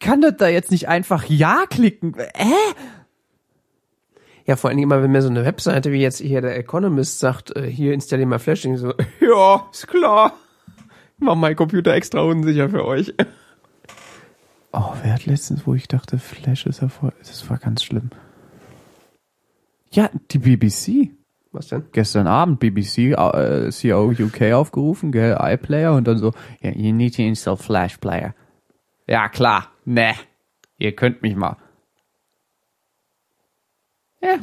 kann 0.00 0.20
das 0.20 0.36
da 0.36 0.48
jetzt 0.48 0.70
nicht 0.70 0.86
einfach 0.86 1.24
Ja 1.24 1.64
klicken? 1.70 2.14
Hä? 2.34 2.52
Ja, 4.44 4.56
vor 4.56 4.68
allen 4.68 4.76
Dingen 4.76 4.90
immer, 4.90 5.02
wenn 5.02 5.12
mir 5.12 5.22
so 5.22 5.30
eine 5.30 5.46
Webseite 5.46 5.90
wie 5.90 6.02
jetzt 6.02 6.18
hier 6.18 6.42
der 6.42 6.58
Economist 6.58 7.20
sagt, 7.20 7.56
äh, 7.56 7.62
hier 7.62 7.94
installier 7.94 8.26
mal 8.26 8.38
Flash, 8.38 8.66
ich 8.66 8.80
so, 8.80 8.92
ja, 9.20 9.66
ist 9.72 9.88
klar. 9.88 10.34
Mach 11.18 11.36
mein 11.36 11.56
Computer 11.56 11.94
extra 11.94 12.20
unsicher 12.20 12.68
für 12.68 12.84
euch. 12.84 13.14
Oh, 14.72 14.92
wer 15.02 15.14
hat 15.14 15.26
letztens, 15.26 15.66
wo 15.66 15.74
ich 15.74 15.88
dachte, 15.88 16.18
Flash 16.18 16.66
ist 16.66 16.82
Erfolg. 16.82 17.14
Das 17.18 17.48
war 17.50 17.58
ganz 17.58 17.82
schlimm. 17.82 18.10
Ja, 19.90 20.10
die 20.30 20.38
BBC. 20.38 21.10
Was 21.52 21.68
denn? 21.68 21.84
Gestern 21.90 22.28
Abend 22.28 22.60
BBC 22.60 22.98
äh, 22.98 23.70
CO 23.70 24.10
UK 24.10 24.52
aufgerufen, 24.52 25.10
gell, 25.10 25.36
iPlayer 25.40 25.94
und 25.94 26.06
dann 26.06 26.18
so, 26.18 26.32
yeah, 26.62 26.72
you 26.76 26.92
need 26.92 27.16
to 27.16 27.22
install 27.22 27.56
Flash 27.56 27.96
Player. 27.96 28.34
Ja, 29.08 29.28
klar. 29.28 29.72
Ne. 29.84 30.14
Ihr 30.78 30.94
könnt 30.94 31.22
mich 31.22 31.34
mal. 31.34 31.56
Ja, 34.22 34.36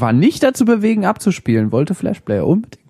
war 0.00 0.12
nicht 0.12 0.42
dazu 0.42 0.64
bewegen, 0.64 1.04
abzuspielen, 1.04 1.72
wollte 1.72 1.94
Flashplayer 1.94 2.46
unbedingt. 2.46 2.80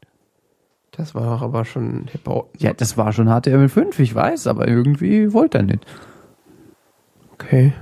Das 0.92 1.14
war 1.14 1.24
doch 1.24 1.42
aber 1.42 1.64
schon 1.64 2.08
Hip-Hop. 2.10 2.52
Ja, 2.58 2.72
das 2.72 2.96
war 2.96 3.12
schon 3.12 3.28
HTML5, 3.28 3.98
ich 4.00 4.14
weiß, 4.14 4.46
aber 4.46 4.68
irgendwie 4.68 5.32
wollte 5.32 5.58
er 5.58 5.64
nicht. 5.64 5.86
Okay. 7.40 7.72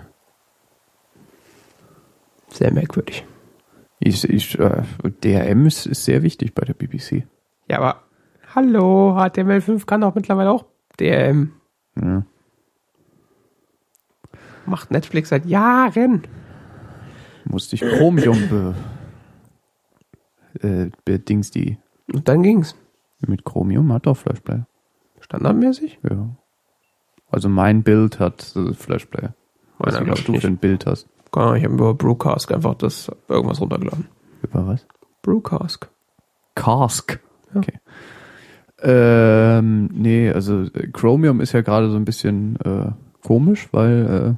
Sehr 2.48 2.72
merkwürdig. 2.72 3.26
Ich, 3.98 4.24
ich, 4.28 4.58
äh, 4.58 4.82
DRM 5.22 5.66
ist, 5.66 5.86
ist 5.86 6.04
sehr 6.04 6.22
wichtig 6.22 6.54
bei 6.54 6.64
der 6.64 6.74
BBC. 6.74 7.26
Ja, 7.68 7.78
aber 7.78 8.02
hallo, 8.54 9.16
HTML5 9.16 9.84
kann 9.84 10.00
doch 10.00 10.14
mittlerweile 10.14 10.50
auch 10.50 10.64
DRM. 10.98 11.52
Ja. 11.96 12.24
Macht 14.66 14.90
Netflix 14.90 15.30
seit 15.30 15.46
Jahren. 15.46 16.22
Musste 17.44 17.74
ich 17.74 17.80
Chromium 17.80 18.48
be, 18.48 18.74
äh, 20.60 20.90
bedings 21.04 21.50
die. 21.50 21.78
Und 22.12 22.28
dann 22.28 22.42
ging's. 22.42 22.76
Mit 23.26 23.44
Chromium 23.44 23.92
hat 23.92 24.06
doch 24.06 24.16
Flashplayer. 24.16 24.66
Standardmäßig? 25.20 25.98
Ja. 26.08 26.36
Also 27.30 27.48
mein 27.48 27.82
Bild 27.82 28.20
hat 28.20 28.54
äh, 28.54 28.72
Flashplayer. 28.72 29.34
Weiß 29.78 29.96
ob 29.96 30.08
ich 30.08 30.24
du 30.24 30.32
nicht. 30.32 30.42
für 30.42 30.48
ein 30.48 30.56
Bild 30.56 30.86
hast. 30.86 31.06
Ich 31.30 31.36
habe 31.36 31.66
über 31.66 31.94
Brewcask 31.94 32.50
einfach 32.52 32.74
das 32.74 33.10
irgendwas 33.28 33.60
runtergeladen. 33.60 34.06
Über 34.42 34.66
was? 34.66 34.86
Brewcask. 35.22 35.88
Cask. 36.54 37.20
Okay. 37.54 37.78
Ähm, 38.80 39.90
nee, 39.92 40.30
also 40.30 40.62
äh, 40.62 40.88
Chromium 40.92 41.40
ist 41.40 41.52
ja 41.52 41.60
gerade 41.62 41.90
so 41.90 41.96
ein 41.96 42.04
bisschen 42.04 42.56
äh, 42.60 42.90
komisch, 43.26 43.68
weil 43.72 44.36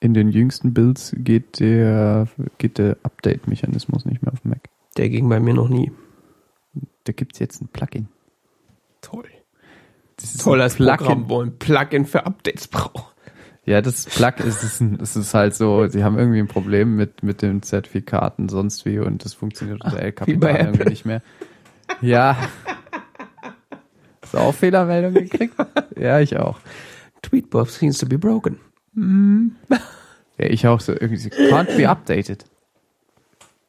äh, 0.00 0.04
in 0.04 0.14
den 0.14 0.30
jüngsten 0.30 0.74
Builds 0.74 1.14
geht 1.16 1.60
der 1.60 2.26
geht 2.58 2.78
der 2.78 2.96
Update-Mechanismus 3.02 4.06
nicht 4.06 4.22
mehr 4.22 4.32
auf 4.32 4.40
dem 4.40 4.50
Mac. 4.50 4.68
Der 4.96 5.08
ging 5.08 5.28
bei 5.28 5.40
mir 5.40 5.54
noch 5.54 5.68
nie. 5.68 5.92
Da 7.04 7.12
gibt's 7.12 7.38
jetzt 7.38 7.60
ein 7.62 7.68
Plugin. 7.68 8.08
Toll. 9.02 9.24
Das 10.16 10.34
ist 10.34 10.42
Toll 10.42 10.58
ein 10.58 10.62
als 10.62 10.76
Programm, 10.76 11.28
wo 11.28 11.40
ein 11.42 11.58
Plugin 11.58 12.06
für 12.06 12.26
Updates 12.26 12.68
braucht. 12.68 13.14
Ja, 13.66 13.82
das 13.82 14.06
Plug 14.06 14.44
ist, 14.44 14.62
ist, 14.64 14.80
es 14.80 15.16
ist 15.16 15.34
halt 15.34 15.54
so, 15.54 15.86
sie 15.86 16.02
haben 16.02 16.18
irgendwie 16.18 16.38
ein 16.38 16.48
Problem 16.48 16.96
mit, 16.96 17.22
mit 17.22 17.42
den 17.42 17.62
Zertifikaten 17.62 18.48
sonst 18.48 18.86
wie 18.86 18.98
und 18.98 19.24
das 19.24 19.34
funktioniert 19.34 19.84
unter 19.84 19.98
El 19.98 20.12
bei 20.12 20.12
Capitan 20.12 20.56
irgendwie 20.56 20.88
nicht 20.88 21.04
mehr. 21.04 21.22
Ja. 22.00 22.36
Hast 24.22 24.34
du 24.34 24.38
auch 24.38 24.54
Fehlermeldung 24.54 25.14
gekriegt? 25.14 25.54
Ja, 25.96 26.20
ich 26.20 26.36
auch. 26.36 26.58
Tweetbot 27.22 27.70
seems 27.70 27.98
to 27.98 28.06
be 28.06 28.18
broken. 28.18 28.58
Ja, 30.38 30.46
ich 30.46 30.66
auch 30.66 30.80
so 30.80 30.92
irgendwie 30.92 31.28
can't 31.28 31.76
be 31.76 31.88
updated. 31.88 32.44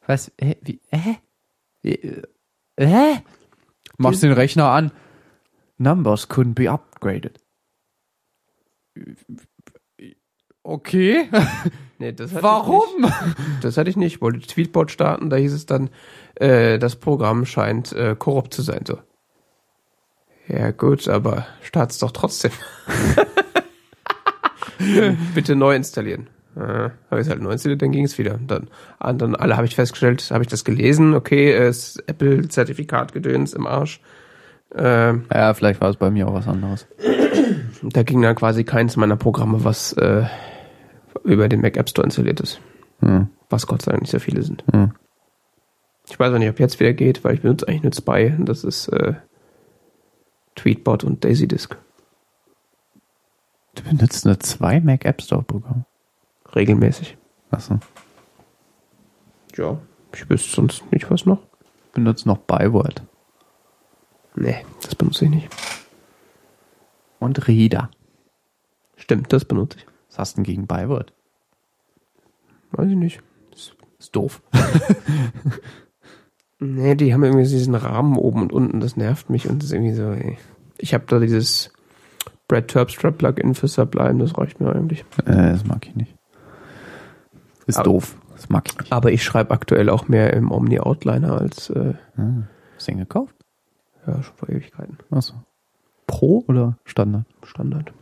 Was? 0.06 0.32
Hä? 0.40 0.56
Wie? 0.62 0.80
Hä? 0.88 1.18
Wie, 1.82 1.94
äh, 1.94 2.22
Hä? 2.78 3.22
Machst 3.98 4.22
den 4.22 4.32
Rechner 4.32 4.70
an. 4.70 4.90
Numbers 5.78 6.28
couldn't 6.30 6.54
be 6.54 6.70
upgraded. 6.70 7.38
Okay. 10.62 11.28
Nee, 11.98 12.10
das 12.12 12.30
hatte 12.30 12.38
Ich 12.38 12.42
Warum? 12.42 13.00
nicht. 13.00 13.14
Das 13.60 13.76
hatte 13.76 13.88
ich 13.88 13.96
nicht. 13.96 14.14
Ich 14.16 14.20
wollte 14.20 14.40
Tweetbot 14.40 14.90
starten, 14.90 15.30
da 15.30 15.36
hieß 15.36 15.52
es 15.52 15.66
dann, 15.66 15.88
äh, 16.34 16.80
das 16.80 16.96
Programm 16.96 17.46
scheint 17.46 17.92
äh, 17.92 18.16
korrupt 18.18 18.52
zu 18.52 18.62
sein. 18.62 18.80
So. 18.84 18.98
Ja 20.48 20.72
gut, 20.72 21.06
aber 21.08 21.46
start's 21.62 21.98
doch 21.98 22.10
trotzdem. 22.10 22.50
Bitte 25.34 25.54
neu 25.54 25.76
installieren. 25.76 26.26
Äh, 26.56 26.60
habe 26.60 26.90
ich 27.12 27.20
es 27.20 27.28
halt 27.28 27.40
neu 27.40 27.52
installiert, 27.52 27.82
dann 27.82 27.92
ging 27.92 28.04
es 28.04 28.18
wieder. 28.18 28.36
Dann, 28.48 28.68
dann 28.98 29.36
alle 29.36 29.56
habe 29.56 29.66
ich 29.66 29.76
festgestellt, 29.76 30.28
habe 30.32 30.42
ich 30.42 30.48
das 30.50 30.64
gelesen, 30.64 31.14
okay, 31.14 31.52
es 31.52 31.96
ist 31.96 32.08
Apple-Zertifikat 32.08 33.12
gedöns 33.12 33.52
im 33.52 33.66
Arsch. 33.66 34.00
Äh, 34.74 35.14
Ja, 35.32 35.54
vielleicht 35.54 35.80
war 35.80 35.90
es 35.90 35.96
bei 35.96 36.10
mir 36.10 36.26
auch 36.26 36.34
was 36.34 36.48
anderes. 36.48 36.86
da 37.82 38.02
ging 38.02 38.20
dann 38.22 38.34
quasi 38.34 38.64
keins 38.64 38.96
meiner 38.96 39.16
Programme, 39.16 39.62
was 39.64 39.92
äh, 39.94 40.24
über 41.24 41.48
den 41.48 41.60
Mac 41.60 41.76
App 41.76 41.88
Store 41.88 42.04
installiert 42.04 42.40
ist. 42.40 42.60
Hm. 43.00 43.28
Was 43.50 43.66
Gott 43.66 43.82
sei 43.82 43.92
Dank 43.92 44.02
nicht 44.02 44.10
so 44.10 44.18
viele 44.18 44.42
sind. 44.42 44.64
Hm. 44.72 44.92
Ich 46.08 46.18
weiß 46.18 46.32
auch 46.32 46.38
nicht, 46.38 46.50
ob 46.50 46.58
jetzt 46.58 46.80
wieder 46.80 46.92
geht, 46.92 47.24
weil 47.24 47.34
ich 47.34 47.42
benutze 47.42 47.68
eigentlich 47.68 47.82
nur 47.82 47.92
zwei. 47.92 48.36
Das 48.40 48.64
ist 48.64 48.88
äh, 48.88 49.14
Tweetbot 50.54 51.04
und 51.04 51.24
DaisyDisk. 51.24 51.76
Du 53.74 53.82
benutzt 53.84 54.24
nur 54.24 54.38
zwei 54.40 54.80
Mac 54.80 55.04
App 55.04 55.22
Store 55.22 55.42
Programme. 55.42 55.84
Regelmäßig. 56.54 57.16
Achso. 57.50 57.78
Ja. 59.56 59.78
Ich 60.14 60.28
wüsste 60.28 60.50
sonst 60.50 60.90
nicht, 60.92 61.10
was 61.10 61.24
noch. 61.24 61.38
Benutzt 61.92 62.26
noch 62.26 62.38
Byword. 62.38 63.02
Nee, 64.34 64.64
das 64.82 64.94
benutze 64.94 65.24
ich 65.24 65.30
nicht. 65.30 65.48
Und 67.18 67.48
Reader. 67.48 67.90
Stimmt, 68.96 69.32
das 69.32 69.44
benutze 69.44 69.78
ich. 69.78 69.86
Was 70.12 70.18
hast 70.18 70.32
du 70.36 70.42
denn 70.42 70.44
gegen 70.44 70.66
Byword? 70.66 71.12
Weiß 72.72 72.88
ich 72.88 72.96
nicht. 72.96 73.20
Ist 73.98 74.14
doof. 74.14 74.40
Nee, 76.64 76.94
die 76.94 77.12
haben 77.12 77.24
irgendwie 77.24 77.42
diesen 77.42 77.74
Rahmen 77.74 78.16
oben 78.16 78.40
und 78.42 78.52
unten, 78.52 78.78
das 78.78 78.96
nervt 78.96 79.30
mich 79.30 79.48
und 79.48 79.58
das 79.58 79.66
ist 79.66 79.72
irgendwie 79.72 79.94
so, 79.94 80.12
ey. 80.12 80.38
Ich 80.78 80.94
habe 80.94 81.04
da 81.08 81.18
dieses 81.18 81.72
Brad 82.46 82.68
Terpstra 82.68 83.10
Plugin 83.10 83.56
für 83.56 83.66
Sublime, 83.66 84.18
das 84.22 84.38
reicht 84.38 84.60
mir 84.60 84.72
eigentlich. 84.72 85.00
Äh, 85.24 85.50
das 85.52 85.64
mag 85.64 85.84
ich 85.88 85.96
nicht. 85.96 86.14
Ist 87.66 87.78
Aber- 87.78 87.84
doof. 87.90 88.16
Das 88.36 88.48
mag 88.48 88.68
ich 88.70 88.78
nicht. 88.78 88.92
Aber 88.92 89.10
ich 89.10 89.24
schreibe 89.24 89.50
aktuell 89.50 89.88
auch 89.88 90.06
mehr 90.06 90.32
im 90.34 90.52
Omni 90.52 90.78
Outliner 90.78 91.40
als 91.40 91.68
äh, 91.70 91.94
Ah, 92.16 92.42
hast 92.76 92.86
du 92.86 92.92
den 92.92 92.98
gekauft? 92.98 93.34
ja, 94.06 94.22
schon 94.22 94.34
vor 94.36 94.48
Ewigkeiten. 94.48 94.98
Achso. 95.10 95.34
Pro 96.06 96.44
oder 96.46 96.78
Standard? 96.84 97.26
Standard. 97.44 97.92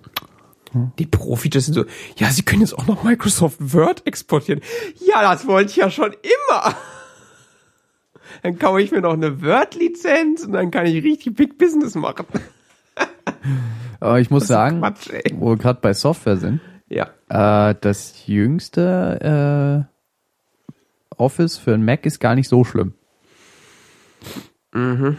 Die 0.98 1.06
Profis 1.06 1.64
sind 1.66 1.74
so, 1.74 1.84
ja, 2.16 2.30
sie 2.30 2.42
können 2.42 2.60
jetzt 2.62 2.78
auch 2.78 2.86
noch 2.86 3.02
Microsoft 3.02 3.58
Word 3.74 4.06
exportieren. 4.06 4.60
Ja, 5.06 5.22
das 5.22 5.46
wollte 5.46 5.70
ich 5.70 5.76
ja 5.76 5.90
schon 5.90 6.12
immer. 6.12 6.74
Dann 8.42 8.58
kaufe 8.58 8.80
ich 8.80 8.92
mir 8.92 9.00
noch 9.00 9.14
eine 9.14 9.42
Word-Lizenz 9.42 10.44
und 10.44 10.52
dann 10.52 10.70
kann 10.70 10.86
ich 10.86 11.02
richtig 11.02 11.34
Big 11.34 11.58
Business 11.58 11.94
machen. 11.96 12.26
Aber 13.98 14.20
ich 14.20 14.30
muss 14.30 14.46
sagen, 14.46 14.80
Quatsch, 14.80 15.10
wo 15.34 15.50
wir 15.50 15.56
gerade 15.56 15.80
bei 15.82 15.92
Software 15.92 16.36
sind, 16.36 16.60
Ja. 16.88 17.10
äh, 17.28 17.74
das 17.80 18.26
jüngste 18.26 19.86
äh, 21.10 21.14
Office 21.16 21.58
für 21.58 21.74
ein 21.74 21.84
Mac 21.84 22.06
ist 22.06 22.20
gar 22.20 22.34
nicht 22.34 22.48
so 22.48 22.64
schlimm. 22.64 22.94
Mhm. 24.72 25.16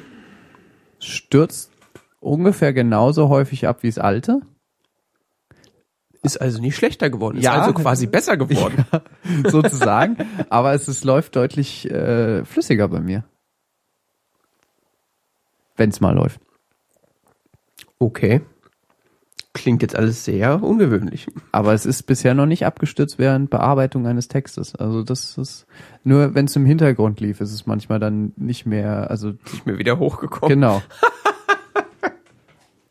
Stürzt 0.99 1.71
ungefähr 2.21 2.73
genauso 2.73 3.29
häufig 3.29 3.67
ab 3.67 3.83
wie 3.83 3.87
das 3.89 3.97
alte. 3.97 4.41
Ist 6.23 6.39
also 6.39 6.61
nicht 6.61 6.75
schlechter 6.75 7.09
geworden. 7.09 7.37
Ist 7.37 7.43
Ja. 7.45 7.59
also 7.61 7.73
quasi 7.73 8.05
besser 8.05 8.37
geworden. 8.37 8.85
sozusagen. 9.47 10.17
Aber 10.49 10.73
es 10.73 10.87
ist, 10.87 11.03
läuft 11.03 11.35
deutlich 11.35 11.89
äh, 11.89 12.45
flüssiger 12.45 12.87
bei 12.87 12.99
mir. 12.99 13.23
Wenn 15.75 15.89
es 15.89 15.99
mal 16.01 16.13
läuft. 16.13 16.39
Okay. 17.97 18.41
Klingt 19.53 19.81
jetzt 19.81 19.95
alles 19.95 20.23
sehr 20.23 20.63
ungewöhnlich. 20.63 21.27
Aber 21.51 21.73
es 21.73 21.85
ist 21.85 22.03
bisher 22.03 22.33
noch 22.33 22.45
nicht 22.45 22.65
abgestürzt 22.65 23.19
während 23.19 23.49
Bearbeitung 23.49 24.07
eines 24.07 24.27
Textes. 24.27 24.75
Also 24.75 25.03
das 25.03 25.37
ist 25.37 25.65
nur, 26.03 26.35
wenn 26.35 26.45
es 26.45 26.55
im 26.55 26.65
Hintergrund 26.65 27.19
lief, 27.19 27.41
ist 27.41 27.51
es 27.51 27.65
manchmal 27.65 27.99
dann 27.99 28.31
nicht 28.37 28.65
mehr. 28.65 29.09
Also 29.09 29.31
Nicht 29.51 29.65
mehr 29.65 29.77
wieder 29.77 29.99
hochgekommen. 29.99 30.49
genau. 30.49 30.81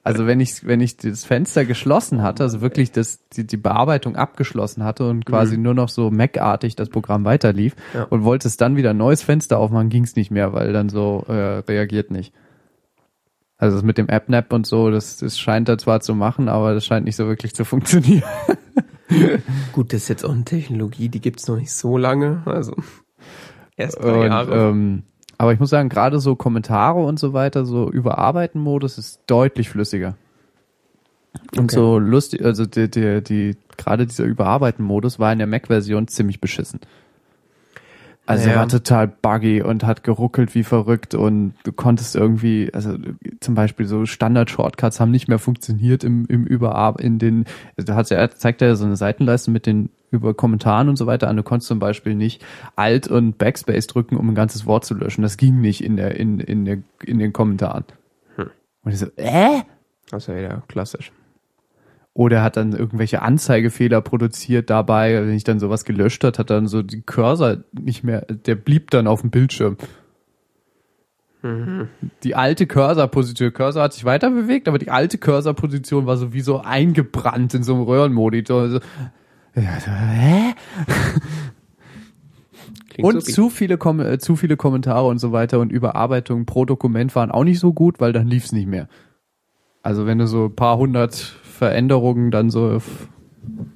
Also 0.03 0.27
wenn 0.27 0.41
ich 0.41 0.67
wenn 0.67 0.81
ich 0.81 0.97
das 0.97 1.25
Fenster 1.27 1.67
geschlossen 1.67 2.23
hatte, 2.23 2.43
also 2.43 2.63
wirklich 2.63 2.91
das 2.91 3.29
die, 3.29 3.47
die 3.47 3.59
Bearbeitung 3.59 4.17
abgeschlossen 4.17 4.83
hatte 4.83 5.07
und 5.09 5.27
quasi 5.27 5.59
nur 5.59 5.75
noch 5.75 5.91
so 5.91 6.11
Mac-artig 6.11 6.75
das 6.75 6.89
Programm 6.89 7.25
weiterlief 7.27 7.77
Ja. 7.93 8.05
und 8.05 8.25
wollte 8.25 8.49
es 8.49 8.57
dann 8.57 8.77
wieder 8.77 8.91
ein 8.91 8.97
neues 8.97 9.23
Fenster 9.23 9.59
aufmachen, 9.59 9.91
ging 9.91 10.05
es 10.05 10.17
nicht 10.17 10.31
mehr, 10.31 10.55
weil 10.55 10.73
dann 10.73 10.89
so 10.89 11.25
äh, 11.29 11.33
reagiert 11.69 12.11
nicht. 12.11 12.33
Also 13.59 13.77
das 13.77 13.85
mit 13.85 13.99
dem 13.99 14.09
AppNap 14.09 14.51
und 14.55 14.67
so, 14.67 14.91
das, 14.91 15.19
das 15.19 15.39
scheint 15.39 15.69
da 15.69 15.77
zwar 15.77 16.01
zu 16.01 16.15
machen, 16.15 16.49
aber 16.49 16.73
das 16.73 16.87
scheint 16.87 17.05
nicht 17.05 17.17
so 17.17 17.27
wirklich 17.27 17.55
zu 17.55 17.67
funktionieren. 17.67 18.23
Gut, 19.73 19.93
das 19.93 20.03
ist 20.05 20.09
jetzt 20.09 20.25
auch 20.25 20.33
eine 20.33 20.45
Technologie, 20.45 21.11
die 21.11 21.21
gibt's 21.21 21.47
noch 21.47 21.57
nicht 21.57 21.73
so 21.73 21.99
lange. 21.99 22.43
Also 22.47 22.75
erst 23.77 24.03
drei 24.03 24.21
Und, 24.21 24.27
Jahre. 24.29 24.69
ähm, 24.71 25.03
aber 25.41 25.55
ich 25.55 25.59
muss 25.59 25.71
sagen, 25.71 25.89
gerade 25.89 26.21
so 26.21 26.37
Kommentare 26.37 27.01
und 27.03 27.19
so 27.19 27.33
weiter, 27.33 27.65
so 27.65 27.91
Überarbeiten-Modus 27.91 28.99
ist 28.99 29.23
deutlich 29.27 29.71
flüssiger. 29.71 30.19
Und 31.57 31.73
Okay. 31.73 31.77
so 31.77 31.99
lustig, 31.99 32.45
also 32.45 32.67
die, 32.67 32.91
die, 32.91 33.23
die, 33.23 33.57
gerade 33.79 34.07
dieser 34.07 34.25
Überarbeiten-Modus 34.25 35.19
war 35.19 35.33
in 35.33 35.39
der 35.39 35.47
Mac-Version 35.47 36.09
ziemlich 36.09 36.43
beschissen. 36.43 36.81
Also 38.27 38.45
Naja. 38.45 38.57
er 38.57 38.61
war 38.61 38.69
total 38.69 39.09
buggy 39.09 39.63
und 39.63 39.83
hat 39.83 40.05
geruckelt 40.05 40.55
wie 40.55 40.63
verrückt 40.63 41.15
und 41.15 41.55
du 41.65 41.73
konntest 41.73 42.17
irgendwie, 42.17 42.69
also 42.75 42.99
zum 43.41 43.55
Beispiel 43.55 43.87
so 43.87 44.05
Standard-Shortcuts 44.05 45.01
haben 45.01 45.11
nicht 45.11 45.29
mehr 45.29 45.39
funktioniert 45.39 46.05
im, 46.05 46.27
im 46.27 46.45
Überar 46.45 47.01
in 47.01 47.19
den, 47.19 47.47
also 47.79 47.87
da 47.87 47.95
hat 47.95 48.11
er 48.11 48.31
zeigt 48.33 48.61
er 48.61 48.77
so 48.77 48.85
eine 48.85 48.97
Seitenleiste 48.97 49.51
mit 49.51 49.65
den 49.65 49.89
über 50.11 50.35
Kommentaren 50.35 50.89
und 50.89 50.97
so 50.97 51.07
weiter 51.07 51.29
an. 51.29 51.37
Du 51.37 51.43
konntest 51.43 51.69
zum 51.69 51.79
Beispiel 51.79 52.15
nicht 52.15 52.45
Alt 52.77 53.09
und 53.09 53.39
Backspace 53.39 53.87
drücken, 53.87 54.17
um 54.17 54.29
ein 54.29 54.35
ganzes 54.35 54.67
Wort 54.67 54.85
zu 54.85 54.95
löschen. 54.95 55.23
Das 55.23 55.37
ging 55.37 55.61
nicht 55.61 55.83
in 55.83 55.97
der, 55.97 56.17
in, 56.17 56.41
in 56.41 56.65
der, 56.65 56.79
in 57.05 57.19
den 57.19 57.33
Kommentaren. 57.33 57.85
Hm. 58.37 58.51
Und 58.83 58.93
ich 58.93 58.99
so, 58.99 59.07
äh? 59.17 59.63
Das 60.11 60.25
ist 60.25 60.27
ja 60.29 60.37
wieder 60.37 60.63
klassisch. 60.69 61.13
Oder 62.13 62.39
er 62.39 62.43
hat 62.43 62.57
dann 62.57 62.73
irgendwelche 62.73 63.23
Anzeigefehler 63.23 64.01
produziert 64.01 64.69
dabei, 64.69 65.15
wenn 65.15 65.35
ich 65.35 65.45
dann 65.45 65.61
sowas 65.61 65.85
gelöscht 65.85 66.25
hat, 66.25 66.39
hat 66.39 66.51
dann 66.51 66.67
so 66.67 66.83
die 66.83 67.03
Cursor 67.03 67.59
nicht 67.73 68.03
mehr, 68.03 68.23
der 68.23 68.57
blieb 68.57 68.91
dann 68.91 69.07
auf 69.07 69.21
dem 69.21 69.31
Bildschirm. 69.31 69.77
Mhm. 71.43 71.89
Die 72.23 72.35
alte 72.35 72.67
Cursor-Position, 72.67 73.53
Cursor 73.53 73.85
hat 73.85 73.93
sich 73.93 74.05
weiter 74.05 74.31
bewegt, 74.31 74.69
aber 74.69 74.79
die 74.79 74.91
alte 74.91 75.19
Cursor-Position 75.19 76.07
war 76.07 76.17
sowieso 76.17 76.61
eingebrannt 76.61 77.55
in 77.55 77.63
so 77.63 77.75
einem 77.75 77.85
Röhrenmonitor. 77.85 78.61
Also, 78.63 78.81
hä? 79.55 80.55
Und 83.03 83.21
supi. 83.21 83.33
zu 83.33 83.51
viele, 83.51 83.79
Kom 83.79 84.01
äh, 84.01 84.19
zu 84.19 84.37
viele 84.37 84.57
Kommentare 84.57 85.07
und 85.07 85.19
so 85.19 85.33
weiter 85.33 85.61
und 85.61 85.73
Überarbeitungen 85.73 86.47
pro 86.47 86.65
Dokument 86.65 87.15
waren 87.15 87.31
auch 87.31 87.45
nicht 87.45 87.59
so 87.61 87.73
gut, 87.73 88.01
weil 88.01 88.13
dann 88.13 88.27
lief's 88.27 88.53
nicht 88.53 88.67
mehr. 88.67 88.89
Also 89.83 90.07
wenn 90.07 90.19
du 90.19 90.27
so 90.27 90.47
ein 90.47 90.55
paar 90.55 90.77
hundert 90.77 91.15
Veränderungen 91.15 92.31
dann 92.31 92.51
so, 92.51 92.81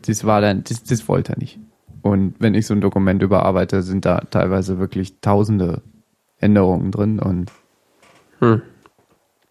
das 0.07 0.25
war 0.25 0.41
dann, 0.41 0.65
das, 0.65 0.83
das 0.83 1.09
wollte 1.09 1.33
er 1.33 1.39
nicht. 1.39 1.59
Und 2.03 2.35
wenn 2.39 2.55
ich 2.55 2.67
so 2.67 2.75
ein 2.75 2.83
Dokument 2.83 3.23
überarbeite, 3.23 3.83
sind 3.83 4.05
da 4.05 4.19
teilweise 4.31 4.79
wirklich 4.79 5.21
tausende 5.21 5.81
Änderungen 6.39 6.91
drin 6.91 7.19
und 7.19 7.51
Hm. 8.41 8.63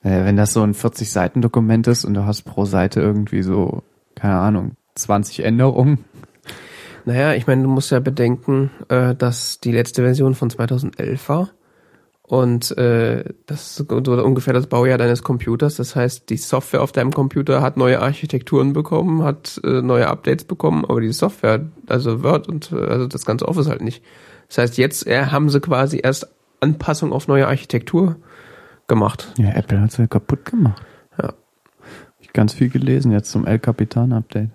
äh, 0.03 0.25
wenn 0.25 0.35
das 0.35 0.53
so 0.53 0.61
ein 0.61 0.73
40-Seiten-Dokument 0.73 1.87
ist 1.87 2.05
und 2.05 2.13
du 2.13 2.25
hast 2.25 2.43
pro 2.43 2.65
Seite 2.65 3.01
irgendwie 3.01 3.41
so, 3.41 3.81
keine 4.15 4.37
Ahnung, 4.37 4.73
20 4.95 5.43
Änderungen, 5.43 6.05
Naja, 7.05 7.33
ich 7.33 7.47
meine, 7.47 7.63
du 7.63 7.69
musst 7.69 7.91
ja 7.91 7.99
bedenken, 7.99 8.71
äh, 8.89 9.15
dass 9.15 9.59
die 9.59 9.71
letzte 9.71 10.03
Version 10.03 10.35
von 10.35 10.49
2011 10.49 11.29
war. 11.29 11.49
Und 12.25 12.75
äh, 12.77 13.25
das 13.45 13.77
ist 13.77 13.87
so 13.87 14.23
ungefähr 14.23 14.53
das 14.53 14.67
Baujahr 14.67 14.97
deines 14.97 15.23
Computers. 15.23 15.75
Das 15.75 15.95
heißt, 15.95 16.29
die 16.29 16.37
Software 16.37 16.81
auf 16.81 16.93
deinem 16.93 17.11
Computer 17.11 17.61
hat 17.61 17.75
neue 17.75 18.01
Architekturen 18.01 18.71
bekommen, 18.71 19.23
hat 19.23 19.59
äh, 19.63 19.81
neue 19.81 20.07
Updates 20.07 20.45
bekommen, 20.45 20.85
aber 20.85 21.01
die 21.01 21.11
Software, 21.11 21.69
also 21.87 22.23
Word 22.23 22.47
und 22.47 22.71
äh, 22.71 22.77
also 22.77 23.07
das 23.07 23.25
ganze 23.25 23.47
Office 23.47 23.67
halt 23.67 23.81
nicht. 23.81 24.01
Das 24.47 24.57
heißt, 24.57 24.77
jetzt 24.77 25.05
äh, 25.05 25.25
haben 25.25 25.49
sie 25.49 25.59
quasi 25.59 25.99
erst 26.01 26.29
Anpassung 26.61 27.11
auf 27.11 27.27
neue 27.27 27.47
Architektur 27.47 28.15
gemacht. 28.87 29.33
Ja, 29.37 29.49
Apple 29.49 29.81
hat's 29.81 29.97
ja 29.97 30.07
kaputt 30.07 30.45
gemacht. 30.45 30.81
Ja. 31.21 31.33
Ich 32.19 32.31
ganz 32.31 32.53
viel 32.53 32.69
gelesen 32.69 33.11
jetzt 33.11 33.31
zum 33.31 33.45
El 33.45 33.59
Capitan 33.59 34.13
Update. 34.13 34.51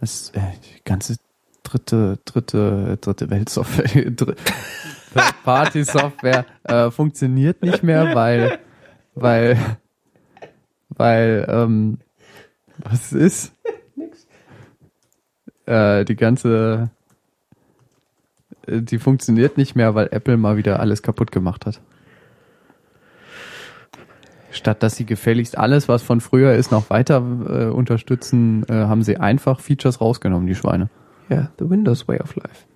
Das 0.00 0.30
äh, 0.30 0.40
die 0.64 0.84
ganze 0.84 1.16
dritte, 1.62 2.18
dritte, 2.24 2.98
dritte 3.00 3.30
Weltsoftware, 3.30 4.10
dr 4.10 4.34
Party-Software 5.44 6.46
äh, 6.64 6.90
funktioniert 6.90 7.62
nicht 7.62 7.82
mehr, 7.82 8.14
weil, 8.14 8.58
weil, 9.14 9.58
weil, 10.88 11.46
ähm, 11.48 11.98
was 12.78 13.12
ist? 13.12 13.52
Nix. 13.96 14.26
Äh, 15.66 16.04
die 16.04 16.16
ganze, 16.16 16.90
äh, 18.66 18.80
die 18.80 18.98
funktioniert 18.98 19.56
nicht 19.56 19.74
mehr, 19.74 19.94
weil 19.94 20.08
Apple 20.12 20.36
mal 20.36 20.56
wieder 20.56 20.80
alles 20.80 21.02
kaputt 21.02 21.32
gemacht 21.32 21.66
hat. 21.66 21.80
Statt 24.50 24.82
dass 24.82 24.96
sie 24.96 25.06
gefälligst 25.06 25.56
alles, 25.56 25.88
was 25.88 26.02
von 26.02 26.20
früher 26.20 26.54
ist, 26.54 26.72
noch 26.72 26.90
weiter 26.90 27.18
äh, 27.18 27.64
unterstützen, 27.66 28.64
äh, 28.68 28.72
haben 28.72 29.02
sie 29.02 29.16
einfach 29.18 29.60
Features 29.60 30.00
rausgenommen, 30.00 30.46
die 30.46 30.54
Schweine. 30.54 30.88
Ja, 31.28 31.50
the 31.58 31.70
Windows 31.70 32.08
Way 32.08 32.20
of 32.20 32.34
Life. 32.36 32.66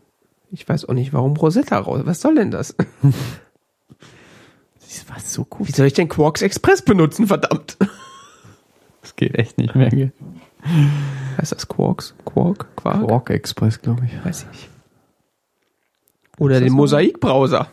Ich 0.53 0.69
weiß 0.69 0.89
auch 0.89 0.95
nicht, 0.95 1.13
warum 1.13 1.37
Rosetta 1.37 1.79
raus. 1.79 2.03
Was 2.05 2.21
soll 2.21 2.37
denn 2.37 2.51
das? 2.51 2.77
Das 4.81 5.09
war 5.09 5.19
so 5.19 5.45
cool. 5.59 5.67
Wie 5.67 5.73
soll 5.73 5.89
ich 5.89 5.93
denn 5.95 6.09
Quarks 6.09 6.41
Express 6.41 6.81
benutzen, 6.81 7.27
verdammt? 7.27 7.77
Das 9.03 9.17
geht 9.17 9.35
echt 9.35 9.59
nicht 9.59 9.75
mehr. 9.75 9.91
Gell? 9.91 10.13
Heißt 11.37 11.51
das 11.51 11.67
Quarks? 11.67 12.15
Quark? 12.25 12.69
Quark? 12.77 13.09
Quark 13.09 13.31
Express, 13.31 13.83
glaube 13.83 14.05
ich. 14.07 14.25
Weiß 14.25 14.43
ich 14.43 14.49
nicht. 14.49 14.71
Oder 16.39 16.61
den? 16.61 16.73
Mosaik-Browser. 16.73 17.69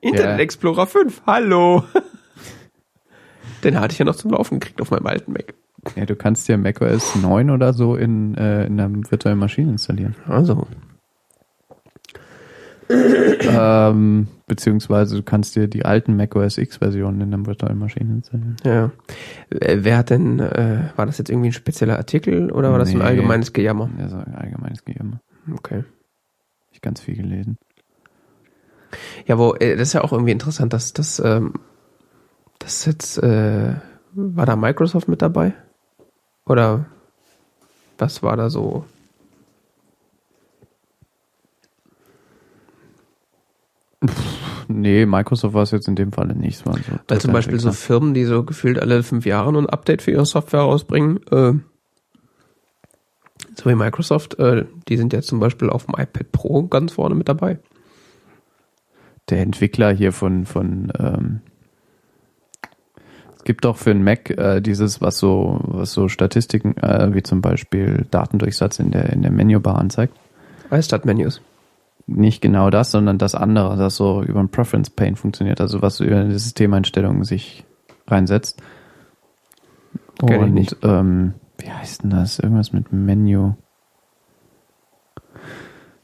Internet 0.00 0.38
Ja. 0.38 0.42
Explorer 0.42 0.86
5, 0.86 1.22
hallo. 1.26 1.84
Den 3.64 3.78
hatte 3.78 3.92
ich 3.92 3.98
ja 3.98 4.04
noch 4.06 4.16
zum 4.16 4.30
Laufen 4.30 4.58
gekriegt 4.60 4.80
auf 4.80 4.90
meinem 4.90 5.06
alten 5.06 5.32
Mac. 5.32 5.54
Ja, 5.96 6.06
du 6.06 6.16
kannst 6.16 6.48
dir 6.48 6.56
macOS 6.58 7.16
9 7.16 7.50
oder 7.50 7.72
so 7.72 7.94
in, 7.96 8.34
äh, 8.36 8.64
in 8.66 8.80
einer 8.80 8.90
virtuellen 9.10 9.38
Maschine 9.38 9.70
installieren. 9.72 10.14
Also, 10.26 10.66
ähm, 12.90 14.26
beziehungsweise 14.46 15.16
du 15.16 15.22
kannst 15.22 15.54
dir 15.56 15.68
die 15.68 15.84
alten 15.84 16.16
macOS 16.16 16.58
X-Versionen 16.58 17.20
in 17.20 17.32
einer 17.34 17.46
virtuellen 17.46 17.78
Maschine 17.78 18.14
installieren. 18.14 18.56
ja. 18.64 18.90
Wer 19.50 19.96
hat 19.96 20.10
denn, 20.10 20.40
äh, 20.40 20.90
war 20.96 21.06
das 21.06 21.18
jetzt 21.18 21.30
irgendwie 21.30 21.50
ein 21.50 21.52
spezieller 21.52 21.96
Artikel 21.98 22.50
oder 22.50 22.72
war 22.72 22.78
das 22.78 22.90
ein 22.90 22.98
Nee. 22.98 23.04
allgemeines 23.04 23.52
Gejammer? 23.52 23.88
Also 24.00 24.16
allgemeines 24.16 24.84
Gejammer. 24.84 25.20
Okay. 25.54 25.84
Ich 26.72 26.80
ganz 26.80 27.00
viel 27.00 27.16
gelesen. 27.16 27.58
Ja, 29.26 29.38
wo, 29.38 29.54
äh, 29.54 29.76
das 29.76 29.88
ist 29.88 29.92
ja 29.94 30.02
auch 30.02 30.12
irgendwie 30.12 30.32
interessant, 30.32 30.72
dass 30.72 30.92
das, 30.92 31.20
ähm, 31.24 31.54
das 32.58 32.84
jetzt, 32.86 33.18
äh, 33.18 33.74
war 34.12 34.46
da 34.46 34.56
Microsoft 34.56 35.08
mit 35.08 35.22
dabei? 35.22 35.54
Oder 36.46 36.86
was 37.98 38.22
war 38.22 38.36
da 38.36 38.50
so? 38.50 38.84
Nee, 44.68 45.04
Microsoft 45.04 45.54
war 45.54 45.62
es 45.62 45.72
jetzt 45.72 45.88
in 45.88 45.96
dem 45.96 46.12
Falle 46.12 46.34
nicht. 46.34 46.58
So 46.58 46.72
Weil 47.08 47.20
zum 47.20 47.32
Beispiel 47.32 47.58
so 47.58 47.72
Firmen, 47.72 48.14
die 48.14 48.24
so 48.24 48.44
gefühlt 48.44 48.78
alle 48.78 49.02
fünf 49.02 49.26
Jahre 49.26 49.50
ein 49.50 49.68
Update 49.68 50.02
für 50.02 50.12
ihre 50.12 50.26
Software 50.26 50.60
rausbringen, 50.60 51.20
äh, 51.30 51.54
so 53.54 53.68
wie 53.68 53.74
Microsoft, 53.74 54.38
äh, 54.38 54.66
die 54.88 54.96
sind 54.96 55.12
ja 55.12 55.22
zum 55.22 55.40
Beispiel 55.40 55.70
auf 55.70 55.86
dem 55.86 55.94
iPad 55.98 56.32
Pro 56.32 56.62
ganz 56.64 56.92
vorne 56.92 57.14
mit 57.14 57.28
dabei. 57.28 57.58
Der 59.30 59.40
Entwickler 59.40 59.92
hier 59.92 60.12
von, 60.12 60.46
von 60.46 60.92
ähm, 60.98 61.40
es 63.40 63.44
gibt 63.44 63.64
doch 63.64 63.78
für 63.78 63.94
den 63.94 64.04
Mac 64.04 64.28
äh, 64.28 64.60
dieses, 64.60 65.00
was 65.00 65.18
so, 65.18 65.58
was 65.62 65.94
so 65.94 66.08
Statistiken, 66.08 66.76
äh, 66.76 67.14
wie 67.14 67.22
zum 67.22 67.40
Beispiel 67.40 68.06
Datendurchsatz 68.10 68.78
in 68.78 68.90
der, 68.90 69.10
in 69.10 69.22
der 69.22 69.32
Menübar 69.32 69.78
anzeigt. 69.78 70.14
iStart-Menus. 70.70 71.40
Nicht 72.06 72.42
genau 72.42 72.68
das, 72.68 72.90
sondern 72.90 73.16
das 73.16 73.34
andere, 73.34 73.78
das 73.78 73.96
so 73.96 74.22
über 74.22 74.40
ein 74.40 74.50
Preference 74.50 74.90
Pane 74.90 75.16
funktioniert, 75.16 75.62
also 75.62 75.80
was 75.80 76.00
über 76.00 76.24
die 76.24 76.32
Systemeinstellungen 76.32 77.24
sich 77.24 77.64
reinsetzt. 78.06 78.62
Kenn 80.18 80.42
Und 80.42 80.52
nicht. 80.52 80.76
Ähm, 80.82 81.32
wie 81.56 81.70
heißt 81.70 82.02
denn 82.02 82.10
das? 82.10 82.40
Irgendwas 82.40 82.74
mit 82.74 82.92
Menü. 82.92 83.52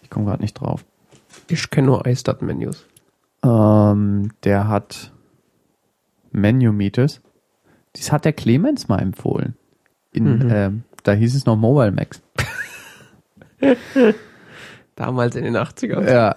Ich 0.01 0.09
komme 0.09 0.25
gerade 0.25 0.41
nicht 0.41 0.55
drauf. 0.55 0.87
Ich 1.49 1.69
kenne 1.69 1.89
nur 1.89 2.07
iStart-Menus. 2.07 2.87
Ähm, 3.47 4.31
der 4.45 4.69
hat 4.69 5.13
Menu 6.33 6.73
Meters. 6.73 7.21
Das 7.93 8.11
hat 8.13 8.25
der 8.25 8.33
Clemens 8.33 8.89
mal 8.89 9.01
empfohlen. 9.01 9.57
In, 10.13 10.39
Mhm. 10.39 10.49
ähm, 10.51 10.83
da 11.05 11.13
hieß 11.13 11.35
es 11.35 11.47
noch 11.47 11.57
Mobile 11.57 11.93
Max. 11.93 12.23
Damals 14.97 15.37
in 15.37 15.45
den 15.45 15.57
80ern. 15.57 16.09
Ja. 16.11 16.37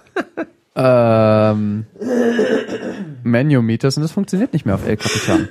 ähm, 0.76 1.86
Menu 3.22 3.62
Meters 3.62 3.96
und 3.96 4.02
das 4.02 4.12
funktioniert 4.12 4.52
nicht 4.52 4.64
mehr 4.66 4.74
auf 4.74 4.86
El 4.86 4.96
Capitan. 4.96 5.48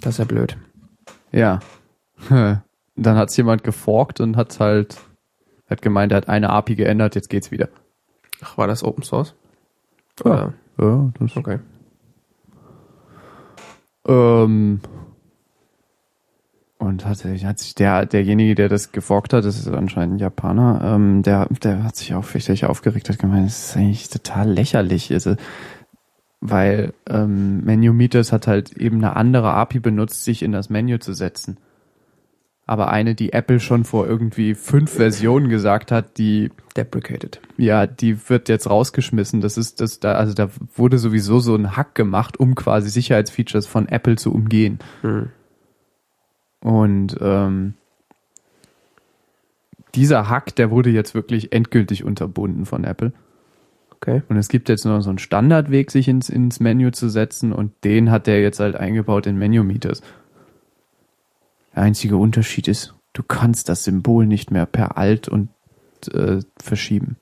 Das 0.00 0.14
ist 0.14 0.18
ja 0.18 0.24
blöd. 0.24 0.56
Ja. 1.32 1.60
Dann 2.30 3.16
hat 3.16 3.30
es 3.30 3.36
jemand 3.36 3.62
geforkt 3.64 4.20
und 4.20 4.36
hat 4.36 4.58
halt, 4.60 4.96
hat 5.70 5.82
gemeint, 5.82 6.12
er 6.12 6.16
hat 6.16 6.28
eine 6.28 6.50
API 6.50 6.74
geändert, 6.74 7.14
jetzt 7.14 7.30
geht's 7.30 7.50
wieder. 7.50 7.68
Ach, 8.42 8.58
war 8.58 8.66
das 8.66 8.84
Open 8.84 9.02
Source? 9.02 9.34
Ja. 10.24 10.30
Oder? 10.30 10.54
Ja, 10.78 11.10
das 11.18 11.36
Okay. 11.36 11.58
Ähm, 14.06 14.80
und 16.78 17.04
hat, 17.04 17.24
hat 17.24 17.58
sich 17.58 17.74
der, 17.74 18.06
derjenige, 18.06 18.54
der 18.54 18.68
das 18.68 18.92
geforkt 18.92 19.32
hat, 19.32 19.44
das 19.44 19.58
ist 19.58 19.68
anscheinend 19.68 20.16
ein 20.16 20.18
Japaner, 20.20 20.80
ähm, 20.82 21.22
der, 21.22 21.46
der 21.62 21.82
hat 21.82 21.96
sich 21.96 22.14
auch 22.14 22.24
fürchterlich 22.24 22.64
aufgeregt, 22.66 23.08
hat 23.08 23.18
gemeint, 23.18 23.46
das 23.46 23.70
ist 23.70 23.76
eigentlich 23.76 24.08
total 24.08 24.48
lächerlich. 24.48 25.12
Also, 25.12 25.34
weil 26.40 26.94
ähm, 27.08 27.64
Menu 27.64 27.92
Meters 27.92 28.30
hat 28.30 28.46
halt 28.46 28.72
eben 28.76 28.98
eine 28.98 29.16
andere 29.16 29.52
API 29.54 29.80
benutzt, 29.80 30.22
sich 30.22 30.42
in 30.42 30.52
das 30.52 30.70
Menü 30.70 31.00
zu 31.00 31.12
setzen. 31.12 31.58
Aber 32.68 32.90
eine, 32.90 33.14
die 33.14 33.32
Apple 33.32 33.60
schon 33.60 33.84
vor 33.84 34.06
irgendwie 34.06 34.54
fünf 34.54 34.90
Versionen 34.92 35.48
gesagt 35.48 35.90
hat, 35.90 36.18
die 36.18 36.50
Deprecated. 36.76 37.40
ja, 37.56 37.86
die 37.86 38.28
wird 38.28 38.50
jetzt 38.50 38.68
rausgeschmissen. 38.68 39.40
Das 39.40 39.56
ist 39.56 39.80
das 39.80 40.00
da, 40.00 40.12
also 40.12 40.34
da 40.34 40.50
wurde 40.76 40.98
sowieso 40.98 41.40
so 41.40 41.54
ein 41.54 41.78
Hack 41.78 41.94
gemacht, 41.94 42.38
um 42.38 42.54
quasi 42.54 42.90
Sicherheitsfeatures 42.90 43.66
von 43.66 43.88
Apple 43.88 44.16
zu 44.16 44.34
umgehen. 44.34 44.80
Hm. 45.00 45.30
Und 46.60 47.16
ähm, 47.22 47.72
dieser 49.94 50.28
Hack, 50.28 50.54
der 50.54 50.70
wurde 50.70 50.90
jetzt 50.90 51.14
wirklich 51.14 51.54
endgültig 51.54 52.04
unterbunden 52.04 52.66
von 52.66 52.84
Apple. 52.84 53.12
Okay. 53.96 54.20
Und 54.28 54.36
es 54.36 54.50
gibt 54.50 54.68
jetzt 54.68 54.84
nur 54.84 55.00
so 55.00 55.08
einen 55.08 55.18
Standardweg, 55.18 55.90
sich 55.90 56.06
ins, 56.06 56.28
ins 56.28 56.60
Menü 56.60 56.92
zu 56.92 57.08
setzen 57.08 57.54
und 57.54 57.72
den 57.82 58.10
hat 58.10 58.26
der 58.26 58.42
jetzt 58.42 58.60
halt 58.60 58.76
eingebaut 58.76 59.26
in 59.26 59.38
Menu 59.38 59.64
Meters. 59.64 60.02
Der 61.78 61.84
einzige 61.84 62.16
Unterschied 62.16 62.66
ist, 62.66 62.92
du 63.12 63.22
kannst 63.22 63.68
das 63.68 63.84
Symbol 63.84 64.26
nicht 64.26 64.50
mehr 64.50 64.66
per 64.66 64.98
Alt 64.98 65.28
und 65.28 65.48
äh, 66.12 66.40
verschieben. 66.60 67.18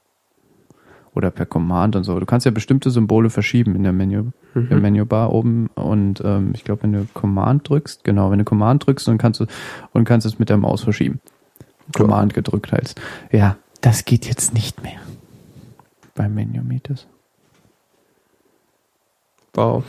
Oder 1.14 1.30
per 1.30 1.44
Command 1.44 1.94
und 1.94 2.04
so. 2.04 2.18
Du 2.18 2.24
kannst 2.24 2.46
ja 2.46 2.52
bestimmte 2.52 2.88
Symbole 2.88 3.28
verschieben 3.28 3.76
in 3.76 3.82
der 3.82 3.92
Menü, 3.92 4.30
Mhm. 4.54 4.68
im 4.70 4.80
Menübar 4.80 5.34
oben. 5.34 5.66
Und 5.74 6.22
ähm, 6.24 6.52
ich 6.54 6.64
glaube, 6.64 6.84
wenn 6.84 6.94
du 6.94 7.07
Command 7.12 7.68
drückst, 7.68 8.02
genau, 8.02 8.30
wenn 8.30 8.38
du 8.38 8.46
Command 8.46 8.86
drückst, 8.86 9.07
dann 9.09 9.18
kannst 9.18 9.40
du 9.40 9.46
und 9.92 10.04
kannst 10.07 10.26
es 10.26 10.38
mit 10.38 10.48
der 10.48 10.57
Maus 10.57 10.82
verschieben. 10.82 11.20
Command 11.94 12.32
gedrückt 12.32 12.72
hältst. 12.72 12.98
Ja, 13.30 13.59
das 13.82 14.07
geht 14.07 14.26
jetzt 14.26 14.54
nicht 14.54 14.82
mehr. 14.82 15.00
Beim 16.14 16.32
Menu 16.34 16.62
Meters. 16.62 17.07
Wow. 19.52 19.84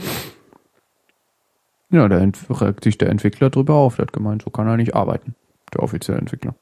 Ja, 1.89 2.07
da 2.07 2.17
regt 2.17 2.83
sich 2.83 2.97
der 2.97 3.09
Entwickler 3.09 3.49
drüber 3.49 3.75
auf. 3.75 3.95
Der 3.95 4.03
hat 4.03 4.13
gemeint, 4.13 4.41
so 4.43 4.49
kann 4.49 4.67
er 4.67 4.77
nicht 4.77 4.95
arbeiten. 4.95 5.35
Der 5.73 5.83
offizielle 5.83 6.19
Entwickler. 6.19 6.55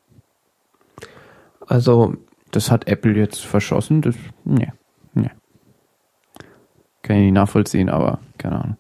Also, 1.65 2.15
Das 2.51 2.71
hat 2.71 2.87
Apple 2.87 3.13
jetzt 3.13 3.43
verschossen. 3.43 4.01
Das, 4.01 4.15
nee, 4.45 4.71
nee. 5.13 5.31
Kann 7.01 7.17
ich 7.17 7.23
nicht 7.23 7.33
nachvollziehen, 7.33 7.89
aber 7.89 8.19
keine 8.37 8.61
Ahnung. 8.61 8.77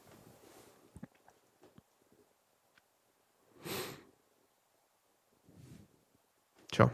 tja. 6.75 6.91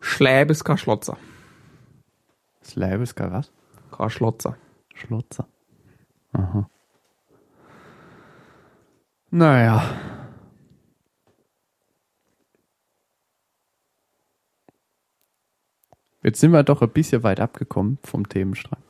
Schläb 0.00 0.50
ist 0.50 0.64
kein 0.64 0.78
Schlotzer. 0.78 1.16
Slaviska 2.64 3.30
was? 3.30 3.52
Kein 3.90 4.10
Schlotzer. 4.10 4.56
Schlotzer. 4.94 5.48
Aha. 6.32 6.68
Naja. 9.30 9.84
Jetzt 16.22 16.40
sind 16.40 16.52
wir 16.52 16.62
doch 16.62 16.82
ein 16.82 16.90
bisschen 16.90 17.22
weit 17.22 17.40
abgekommen 17.40 17.98
vom 18.04 18.28
Themenstrang. 18.28 18.80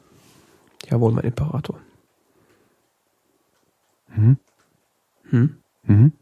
Jawohl, 0.89 1.13
mein 1.13 1.25
Imperator. 1.25 1.79
Mhm. 4.09 4.39
Hm? 5.29 5.57
Mhm. 5.85 6.13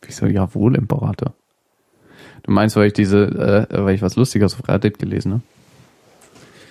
Wieso 0.00 0.26
jawohl, 0.26 0.76
Imperator? 0.76 1.34
Du 2.42 2.50
meinst, 2.50 2.76
weil 2.76 2.88
ich 2.88 2.92
diese, 2.92 3.68
äh, 3.70 3.84
weil 3.84 3.94
ich 3.94 4.02
was 4.02 4.16
Lustiges 4.16 4.54
auf 4.54 4.68
Reddit 4.68 4.98
gelesen 4.98 5.32
habe? 5.32 5.42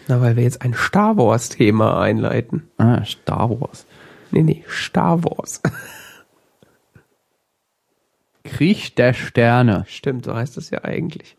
Na, 0.08 0.22
weil 0.22 0.36
wir 0.36 0.44
jetzt 0.44 0.62
ein 0.62 0.74
Star 0.74 1.18
Wars-Thema 1.18 2.02
einleiten. 2.02 2.70
Ah, 2.78 3.06
Star 3.06 3.50
Wars. 3.50 3.86
Nee, 4.32 4.44
nee, 4.44 4.64
Star 4.70 5.24
Wars. 5.24 5.62
Krieg 8.44 8.96
der 8.96 9.14
Sterne. 9.14 9.86
Stimmt, 9.88 10.26
so 10.26 10.36
heißt 10.36 10.58
das 10.58 10.70
ja 10.70 10.84
eigentlich. 10.84 11.38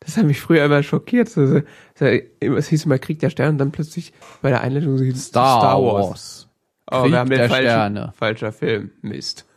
Das 0.00 0.16
hat 0.16 0.24
mich 0.24 0.40
früher 0.40 0.64
immer 0.64 0.82
schockiert. 0.82 1.28
Es 1.36 2.68
hieß 2.68 2.84
immer 2.86 2.98
Krieg 2.98 3.18
der 3.20 3.30
Sterne 3.30 3.52
und 3.52 3.58
dann 3.58 3.70
plötzlich 3.72 4.12
bei 4.42 4.50
der 4.50 4.62
Einleitung 4.62 4.98
so 4.98 5.04
hieß 5.04 5.14
es 5.14 5.26
Star, 5.26 5.80
Wars. 5.82 6.48
Oh, 6.90 7.02
Krieg 7.02 7.12
wir 7.12 7.18
haben 7.18 7.30
den 7.30 7.38
der 7.38 7.48
falschen, 7.48 7.66
Sterne. 7.66 8.12
falscher 8.16 8.52
Film. 8.52 8.90
Mist. 9.02 9.46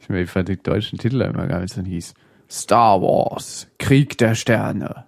Ich 0.00 0.10
meine, 0.10 0.22
ich 0.22 0.30
fand 0.30 0.48
den 0.48 0.62
deutschen 0.62 0.98
Titel 0.98 1.22
immer 1.22 1.46
geil, 1.46 1.58
wenn 1.60 1.64
es 1.64 1.76
dann 1.76 1.86
hieß. 1.86 2.12
Star 2.50 3.00
Wars. 3.00 3.68
Krieg 3.78 4.18
der 4.18 4.34
Sterne. 4.34 5.06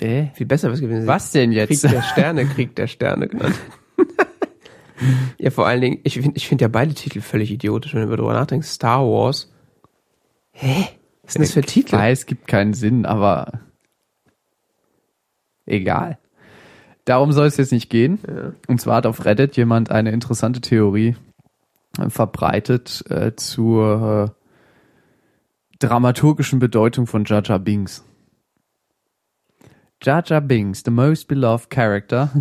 Äh? 0.00 0.26
Viel 0.34 0.46
besser 0.46 0.70
was 0.70 0.80
gewesen. 0.80 1.06
Was 1.06 1.30
denn 1.32 1.50
Krieg 1.50 1.70
jetzt? 1.70 1.84
der 1.84 2.02
Sterne, 2.02 2.46
Krieg 2.46 2.74
der 2.76 2.86
Sterne 2.86 3.28
genannt. 3.28 3.58
ja, 5.38 5.50
vor 5.50 5.66
allen 5.66 5.80
Dingen, 5.80 6.00
ich 6.04 6.14
finde 6.14 6.36
ich 6.36 6.48
find 6.48 6.60
ja 6.60 6.68
beide 6.68 6.94
Titel 6.94 7.20
völlig 7.20 7.50
idiotisch, 7.50 7.94
wenn 7.94 8.08
du 8.08 8.16
darüber 8.16 8.32
nachdenkst. 8.32 8.68
Star 8.68 9.04
Wars. 9.04 9.52
Hä? 10.52 10.88
Was 11.22 11.34
sind 11.34 11.42
das 11.42 11.52
für 11.52 11.60
Ich 11.60 11.66
Titel? 11.66 11.96
weiß, 11.96 12.20
es 12.20 12.26
gibt 12.26 12.46
keinen 12.46 12.74
Sinn, 12.74 13.06
aber 13.06 13.60
egal. 15.66 16.18
Darum 17.04 17.32
soll 17.32 17.46
es 17.46 17.56
jetzt 17.56 17.72
nicht 17.72 17.90
gehen. 17.90 18.18
Ja. 18.26 18.52
Und 18.66 18.80
zwar 18.80 18.96
hat 18.96 19.06
auf 19.06 19.24
Reddit 19.24 19.56
jemand 19.56 19.90
eine 19.90 20.10
interessante 20.10 20.60
Theorie 20.60 21.16
äh, 21.98 22.10
verbreitet 22.10 23.04
äh, 23.08 23.34
zur 23.34 24.32
äh, 24.34 24.38
dramaturgischen 25.78 26.58
Bedeutung 26.58 27.06
von 27.06 27.24
Jar 27.24 27.58
Binks. 27.58 28.04
Jar 30.02 30.22
Jar 30.24 30.40
Binks, 30.40 30.82
the 30.84 30.90
most 30.90 31.28
beloved 31.28 31.70
character, 31.70 32.30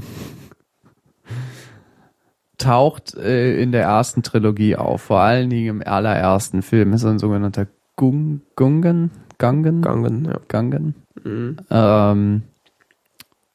taucht 2.58 3.16
äh, 3.16 3.62
in 3.62 3.72
der 3.72 3.84
ersten 3.84 4.24
Trilogie 4.24 4.76
auf, 4.76 5.02
vor 5.02 5.20
allen 5.20 5.50
Dingen 5.50 5.82
im 5.82 5.88
allerersten 5.88 6.62
Film. 6.62 6.94
Ist 6.94 7.06
ein 7.06 7.20
sogenannter 7.20 7.68
Gung, 7.96 8.42
Gungen, 8.56 9.12
Gangen, 9.38 9.82
Gangen, 9.82 10.26
ja. 10.26 10.40
Gangen. 10.48 10.96
Mhm. 11.24 11.58
Ähm, 11.70 12.42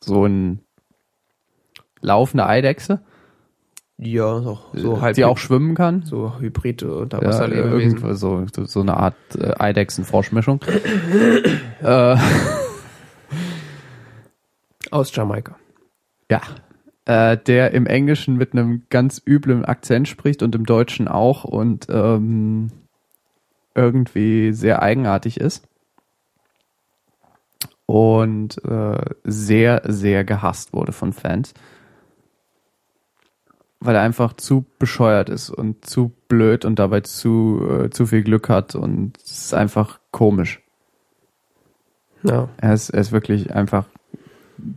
so 0.00 0.24
ein 0.26 0.60
laufende 2.00 2.46
Eidechse, 2.46 3.00
Ja, 3.98 4.40
so, 4.40 4.58
so 4.72 5.00
halb 5.00 5.14
die 5.14 5.24
auch 5.24 5.38
schwimmen 5.38 5.74
kann. 5.76 6.02
so 6.04 6.38
Hybrid 6.40 6.82
oder 6.82 7.22
Ja, 7.22 7.28
Wasserlebewesen. 7.28 7.98
irgendwo 7.98 8.14
so, 8.14 8.44
so, 8.52 8.64
so 8.64 8.80
eine 8.80 8.96
Art 8.96 9.14
äh, 9.38 9.52
Eidechsen-Froschmischung. 9.58 10.60
äh, 11.82 12.16
Aus 14.92 15.14
Jamaika. 15.14 15.56
ja. 16.30 16.40
Äh, 17.04 17.36
der 17.36 17.72
im 17.72 17.86
Englischen 17.86 18.36
mit 18.36 18.52
einem 18.52 18.84
ganz 18.88 19.20
üblen 19.26 19.64
Akzent 19.64 20.06
spricht 20.06 20.40
und 20.40 20.54
im 20.54 20.66
Deutschen 20.66 21.08
auch 21.08 21.42
und 21.42 21.88
ähm, 21.90 22.70
irgendwie 23.74 24.52
sehr 24.52 24.82
eigenartig 24.82 25.40
ist. 25.40 25.66
Und 27.86 28.64
äh, 28.64 29.04
sehr, 29.24 29.82
sehr 29.84 30.24
gehasst 30.24 30.72
wurde 30.72 30.92
von 30.92 31.12
Fans. 31.12 31.54
Weil 33.80 33.96
er 33.96 34.02
einfach 34.02 34.34
zu 34.34 34.64
bescheuert 34.78 35.28
ist 35.28 35.50
und 35.50 35.84
zu 35.84 36.12
blöd 36.28 36.64
und 36.64 36.78
dabei 36.78 37.00
zu, 37.00 37.66
äh, 37.68 37.90
zu 37.90 38.06
viel 38.06 38.22
Glück 38.22 38.48
hat 38.48 38.76
und 38.76 39.18
es 39.18 39.46
ist 39.46 39.54
einfach 39.54 39.98
komisch. 40.12 40.60
Ja. 42.22 42.48
Er 42.58 42.74
ist, 42.74 42.90
er 42.90 43.00
ist 43.00 43.10
wirklich 43.10 43.52
einfach, 43.52 43.86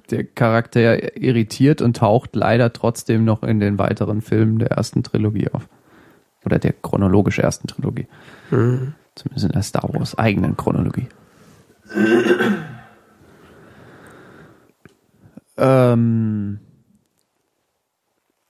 der 0.10 0.24
Charakter 0.24 1.18
irritiert 1.18 1.82
und 1.82 1.98
taucht 1.98 2.36
leider 2.36 2.74
trotzdem 2.74 3.26
noch 3.26 3.44
in 3.44 3.60
den 3.60 3.78
weiteren 3.78 4.22
Filmen 4.22 4.60
der 4.60 4.72
ersten 4.72 5.04
Trilogie 5.04 5.50
auf. 5.50 5.68
Oder 6.46 6.60
der 6.60 6.74
chronologisch 6.74 7.40
ersten 7.40 7.68
Trilogie. 7.68 8.08
Mhm. 8.52 8.94
Zumindest 9.16 9.46
in 9.46 9.52
der 9.52 9.64
Star 9.64 9.90
Wars 9.94 10.18
eigenen 10.18 10.58
Chronologie. 10.58 11.08
ähm, 15.58 16.60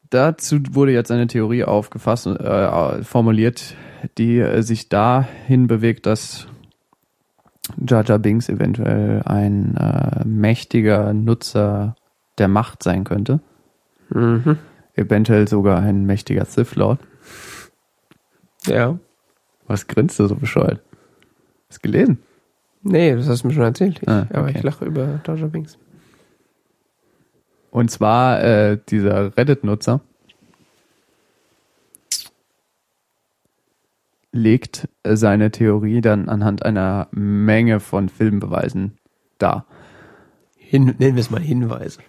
dazu 0.10 0.60
wurde 0.72 0.92
jetzt 0.92 1.12
eine 1.12 1.28
Theorie 1.28 1.64
aufgefasst, 1.64 2.28
äh, 2.28 3.04
formuliert, 3.04 3.76
die 4.18 4.40
äh, 4.40 4.62
sich 4.62 4.90
dahin 4.90 5.68
bewegt, 5.68 6.06
dass 6.06 6.48
Jar 7.88 8.20
Binks 8.20 8.50
eventuell 8.50 9.22
ein 9.26 9.76
äh, 9.78 10.26
mächtiger 10.26 11.14
Nutzer 11.14 11.96
der 12.38 12.48
Macht 12.48 12.84
sein 12.84 13.04
könnte. 13.04 13.40
Mhm. 14.10 14.58
Eventuell 14.94 15.48
sogar 15.48 15.80
ein 15.82 16.06
mächtiger 16.06 16.46
Sith 16.46 16.76
Lord. 16.76 17.00
Ja. 18.66 18.98
Was 19.68 19.88
grinst 19.88 20.20
du 20.20 20.28
so 20.28 20.36
bescheuert? 20.36 20.82
Hast 21.70 21.82
gelesen? 21.82 22.20
Nee, 22.84 23.16
das 23.16 23.28
hast 23.28 23.44
du 23.44 23.48
mir 23.48 23.54
schon 23.54 23.64
erzählt. 23.64 24.00
Ich, 24.02 24.08
Ah, 24.08 24.28
Aber 24.32 24.44
okay. 24.44 24.54
ich 24.58 24.64
lache 24.64 24.86
über 24.86 25.20
Jar 25.26 25.36
Binks. 25.48 25.78
Und 27.72 27.90
zwar 27.92 28.42
äh, 28.44 28.78
dieser 28.90 29.36
Reddit-Nutzer 29.36 30.02
legt 34.36 34.90
äh, 35.04 35.16
seine 35.16 35.50
Theorie 35.50 36.02
dann 36.02 36.30
anhand 36.30 36.66
einer 36.66 37.08
Menge 37.12 37.80
von 37.80 38.10
Filmbeweisen 38.10 38.98
dar. 39.38 39.66
Hin, 40.58 40.94
nennen 40.98 41.16
wir 41.16 41.22
es 41.22 41.32
mal 41.32 41.42
Hinweise. 41.42 42.02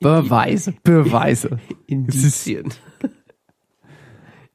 Beweise, 0.00 0.74
Beweise. 0.82 1.58
Indizien. 1.86 2.72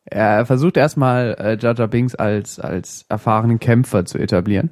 Er 0.04 0.46
versucht 0.46 0.76
erstmal 0.76 1.36
äh, 1.40 1.58
Jar 1.58 1.88
Binks 1.88 2.16
als, 2.16 2.60
als 2.60 3.06
erfahrenen 3.08 3.60
Kämpfer 3.60 4.06
zu 4.06 4.18
etablieren. 4.18 4.72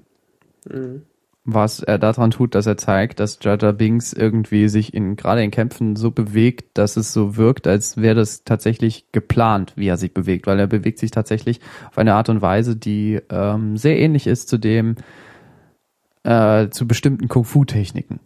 Was 1.53 1.81
er 1.81 1.97
daran 1.97 2.31
tut, 2.31 2.55
dass 2.55 2.65
er 2.65 2.77
zeigt, 2.77 3.19
dass 3.19 3.39
Jaja 3.41 3.71
Binks 3.71 4.13
irgendwie 4.13 4.67
sich 4.69 4.93
in 4.93 5.15
gerade 5.15 5.43
in 5.43 5.51
Kämpfen 5.51 5.95
so 5.95 6.11
bewegt, 6.11 6.77
dass 6.77 6.97
es 6.97 7.13
so 7.13 7.37
wirkt, 7.37 7.67
als 7.67 7.97
wäre 7.97 8.15
das 8.15 8.43
tatsächlich 8.43 9.11
geplant, 9.11 9.73
wie 9.75 9.87
er 9.87 9.97
sich 9.97 10.13
bewegt, 10.13 10.47
weil 10.47 10.59
er 10.59 10.67
bewegt 10.67 10.99
sich 10.99 11.11
tatsächlich 11.11 11.59
auf 11.89 11.97
eine 11.97 12.13
Art 12.13 12.29
und 12.29 12.41
Weise, 12.41 12.75
die 12.75 13.19
ähm, 13.29 13.77
sehr 13.77 13.97
ähnlich 13.99 14.27
ist 14.27 14.49
zu 14.49 14.57
dem 14.57 14.95
äh, 16.23 16.69
zu 16.69 16.87
bestimmten 16.87 17.27
Kung-Fu-Techniken. 17.27 18.19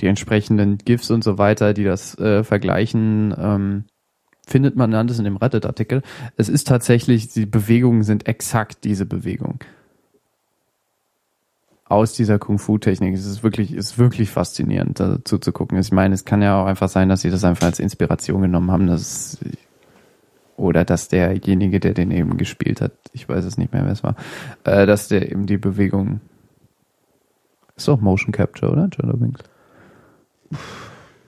Die 0.00 0.06
entsprechenden 0.06 0.78
GIFs 0.78 1.10
und 1.10 1.24
so 1.24 1.38
weiter, 1.38 1.74
die 1.74 1.84
das 1.84 2.16
äh, 2.18 2.44
vergleichen, 2.44 3.34
ähm, 3.36 3.84
findet 4.46 4.76
man 4.76 4.94
alles 4.94 5.18
in 5.18 5.24
dem 5.24 5.36
Reddit-Artikel. 5.36 6.02
Es 6.36 6.48
ist 6.48 6.68
tatsächlich, 6.68 7.28
die 7.28 7.46
Bewegungen 7.46 8.02
sind 8.02 8.26
exakt 8.28 8.84
diese 8.84 9.06
Bewegung 9.06 9.60
aus 11.88 12.12
dieser 12.12 12.38
Kung-Fu-Technik. 12.38 13.14
Es 13.14 13.26
ist 13.26 13.42
wirklich, 13.42 13.72
ist 13.72 13.98
wirklich 13.98 14.30
faszinierend, 14.30 15.00
dazu 15.00 15.38
zu 15.38 15.52
gucken. 15.52 15.78
Ich 15.78 15.90
meine, 15.92 16.14
es 16.14 16.24
kann 16.24 16.42
ja 16.42 16.60
auch 16.60 16.66
einfach 16.66 16.88
sein, 16.88 17.08
dass 17.08 17.22
sie 17.22 17.30
das 17.30 17.44
einfach 17.44 17.66
als 17.66 17.80
Inspiration 17.80 18.42
genommen 18.42 18.70
haben, 18.70 18.86
dass, 18.86 19.38
oder 20.56 20.84
dass 20.84 21.08
derjenige, 21.08 21.80
der 21.80 21.94
den 21.94 22.10
eben 22.10 22.36
gespielt 22.36 22.80
hat, 22.80 22.92
ich 23.12 23.28
weiß 23.28 23.44
es 23.44 23.56
nicht 23.56 23.72
mehr, 23.72 23.84
wer 23.84 23.92
es 23.92 24.02
war, 24.02 24.16
äh, 24.64 24.86
dass 24.86 25.08
der 25.08 25.30
eben 25.30 25.46
die 25.46 25.58
Bewegung, 25.58 26.20
ist 27.76 27.88
doch 27.88 28.00
Motion 28.00 28.32
Capture, 28.32 28.72
oder? 28.72 28.90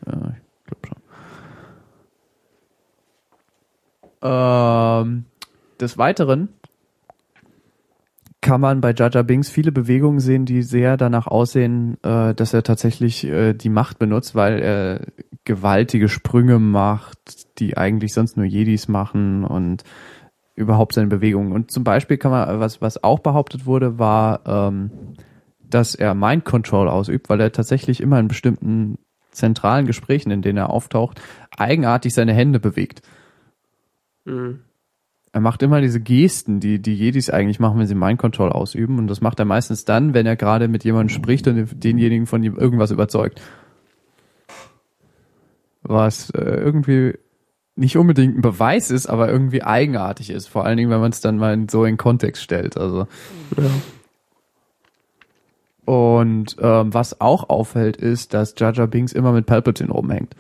Ja, 0.07 0.33
ich 0.35 0.67
glaube 0.67 0.87
schon. 0.87 0.97
Ähm, 4.23 5.25
des 5.81 5.97
Weiteren 5.97 6.51
kann 8.41 8.61
man 8.61 8.81
bei 8.81 8.95
Jaja 8.97 9.23
Binks 9.23 9.51
viele 9.51 9.71
Bewegungen 9.71 10.21
sehen, 10.21 10.47
die 10.47 10.63
sehr 10.63 10.97
danach 10.97 11.27
aussehen, 11.27 12.03
äh, 12.03 12.35
dass 12.35 12.55
er 12.55 12.63
tatsächlich 12.63 13.25
äh, 13.25 13.53
die 13.53 13.69
Macht 13.69 13.99
benutzt, 13.99 14.35
weil 14.35 14.61
er 14.61 15.07
gewaltige 15.45 16.09
Sprünge 16.09 16.59
macht, 16.59 17.59
die 17.59 17.77
eigentlich 17.77 18.15
sonst 18.15 18.37
nur 18.37 18.47
Jedis 18.47 18.89
machen 18.89 19.45
und 19.45 19.85
überhaupt 20.55 20.95
seine 20.95 21.09
Bewegungen. 21.09 21.53
Und 21.53 21.71
zum 21.71 21.85
Beispiel 21.85 22.17
kann 22.17 22.31
man, 22.31 22.61
was, 22.61 22.81
was 22.81 23.03
auch 23.05 23.19
behauptet 23.21 23.67
wurde, 23.67 23.99
war, 23.99 24.41
ähm, 24.47 24.91
dass 25.63 25.95
er 25.95 26.15
Mind 26.15 26.45
Control 26.45 26.89
ausübt, 26.89 27.29
weil 27.29 27.41
er 27.41 27.53
tatsächlich 27.53 28.01
immer 28.01 28.19
in 28.19 28.29
bestimmten 28.29 28.99
zentralen 29.31 29.87
Gesprächen, 29.87 30.31
in 30.31 30.43
denen 30.43 30.59
er 30.59 30.71
auftaucht, 30.71 31.21
eigenartig 31.57 32.15
seine 32.15 32.33
Hände 32.33 32.59
bewegt. 32.59 33.03
Mhm 34.25 34.61
er 35.33 35.41
macht 35.41 35.63
immer 35.63 35.81
diese 35.81 36.01
Gesten, 36.01 36.59
die 36.59 36.81
die 36.81 36.95
Jedis 36.95 37.31
eigentlich 37.31 37.61
machen, 37.61 37.79
wenn 37.79 37.87
sie 37.87 37.95
Mind 37.95 38.19
Control 38.19 38.51
ausüben. 38.51 38.99
Und 38.99 39.07
das 39.07 39.21
macht 39.21 39.39
er 39.39 39.45
meistens 39.45 39.85
dann, 39.85 40.13
wenn 40.13 40.27
er 40.27 40.37
gerade 40.37 40.67
mit 40.67 40.83
jemandem 40.83 41.11
spricht 41.11 41.47
und 41.47 41.85
denjenigen 41.85 42.27
von 42.27 42.43
ihm 42.43 42.57
irgendwas 42.57 42.91
überzeugt. 42.91 43.41
Was 45.83 46.31
äh, 46.31 46.41
irgendwie 46.41 47.15
nicht 47.77 47.97
unbedingt 47.97 48.37
ein 48.37 48.43
Beweis 48.43 48.91
ist, 48.91 49.07
aber 49.07 49.31
irgendwie 49.31 49.63
eigenartig 49.63 50.31
ist. 50.31 50.49
Vor 50.49 50.65
allen 50.65 50.77
Dingen, 50.77 50.91
wenn 50.91 51.01
man 51.01 51.13
es 51.13 51.21
dann 51.21 51.39
mal 51.39 51.55
in, 51.55 51.69
so 51.69 51.85
in 51.85 51.97
Kontext 51.97 52.43
stellt. 52.43 52.77
Also. 52.77 53.07
Ja. 53.57 53.71
Und 55.85 56.57
ähm, 56.61 56.93
was 56.93 57.21
auch 57.21 57.49
auffällt, 57.49 57.97
ist, 57.97 58.35
dass 58.35 58.55
Jaja 58.59 58.87
Binks 58.87 59.13
immer 59.13 59.33
mit 59.33 59.47
Palpatine 59.47 59.91
rumhängt. 59.91 60.35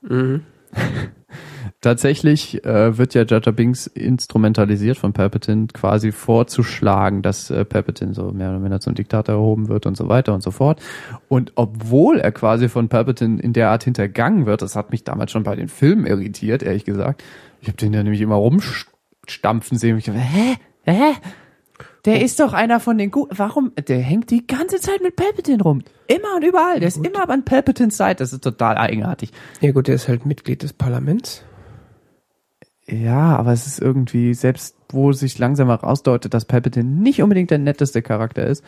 Mhm. 0.00 0.42
Tatsächlich 1.80 2.64
äh, 2.64 2.96
wird 2.96 3.12
ja 3.14 3.24
Jaja 3.24 3.50
Binks 3.50 3.88
instrumentalisiert 3.88 4.96
von 4.96 5.12
Palpatine, 5.12 5.66
quasi 5.72 6.12
vorzuschlagen, 6.12 7.22
dass 7.22 7.50
äh, 7.50 7.64
Palpatine 7.64 8.14
so 8.14 8.30
mehr 8.30 8.50
oder 8.50 8.60
minder 8.60 8.78
zum 8.78 8.94
Diktator 8.94 9.34
erhoben 9.34 9.68
wird 9.68 9.86
und 9.86 9.96
so 9.96 10.08
weiter 10.08 10.32
und 10.32 10.44
so 10.44 10.52
fort. 10.52 10.80
Und 11.28 11.52
obwohl 11.56 12.20
er 12.20 12.30
quasi 12.30 12.68
von 12.68 12.88
Palpatine 12.88 13.42
in 13.42 13.52
der 13.52 13.70
Art 13.70 13.82
hintergangen 13.82 14.46
wird, 14.46 14.62
das 14.62 14.76
hat 14.76 14.92
mich 14.92 15.02
damals 15.02 15.32
schon 15.32 15.42
bei 15.42 15.56
den 15.56 15.66
Filmen 15.66 16.06
irritiert, 16.06 16.62
ehrlich 16.62 16.84
gesagt. 16.84 17.24
Ich 17.60 17.66
habe 17.66 17.78
den 17.78 17.92
ja 17.92 18.04
nämlich 18.04 18.20
immer 18.20 18.36
rumstampfen 18.36 19.76
sehen. 19.76 19.94
Und 19.94 19.98
ich 19.98 20.04
dachte, 20.04 20.20
hä? 20.20 20.54
Hä? 20.84 21.14
Der 22.04 22.16
oh. 22.18 22.24
ist 22.24 22.40
doch 22.40 22.52
einer 22.52 22.80
von 22.80 22.98
den 22.98 23.10
guten. 23.10 23.38
Warum? 23.38 23.72
Der 23.76 24.00
hängt 24.00 24.30
die 24.30 24.46
ganze 24.46 24.80
Zeit 24.80 25.02
mit 25.02 25.16
Palpatine 25.16 25.62
rum. 25.62 25.82
Immer 26.08 26.36
und 26.36 26.44
überall. 26.44 26.80
Der 26.80 26.88
ist 26.88 26.96
gut. 26.96 27.06
immer 27.06 27.28
an 27.28 27.44
Palpatines 27.44 27.96
Seite. 27.96 28.22
Das 28.22 28.32
ist 28.32 28.42
total 28.42 28.76
eigenartig. 28.76 29.30
Ja 29.60 29.72
gut, 29.72 29.86
der 29.86 29.94
ist 29.94 30.08
halt 30.08 30.26
Mitglied 30.26 30.62
des 30.62 30.72
Parlaments. 30.72 31.44
Ja, 32.86 33.36
aber 33.36 33.52
es 33.52 33.66
ist 33.66 33.80
irgendwie, 33.80 34.34
selbst 34.34 34.76
wo 34.88 35.12
sich 35.12 35.38
langsam 35.38 35.68
herausdeutet, 35.68 36.34
dass 36.34 36.44
Palpatine 36.44 36.84
nicht 36.84 37.22
unbedingt 37.22 37.50
der 37.50 37.58
netteste 37.58 38.02
Charakter 38.02 38.44
ist. 38.46 38.64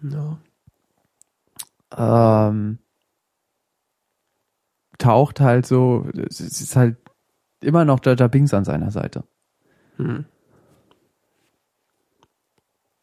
No. 0.00 0.38
Ähm, 1.96 2.78
taucht 4.98 5.40
halt 5.40 5.66
so, 5.66 6.06
es 6.28 6.40
ist 6.40 6.74
halt 6.74 6.96
immer 7.60 7.84
noch 7.84 8.00
Jar 8.04 8.16
Jar 8.16 8.28
Binks 8.28 8.54
an 8.54 8.64
seiner 8.64 8.90
Seite. 8.90 9.24
Hm 9.96 10.24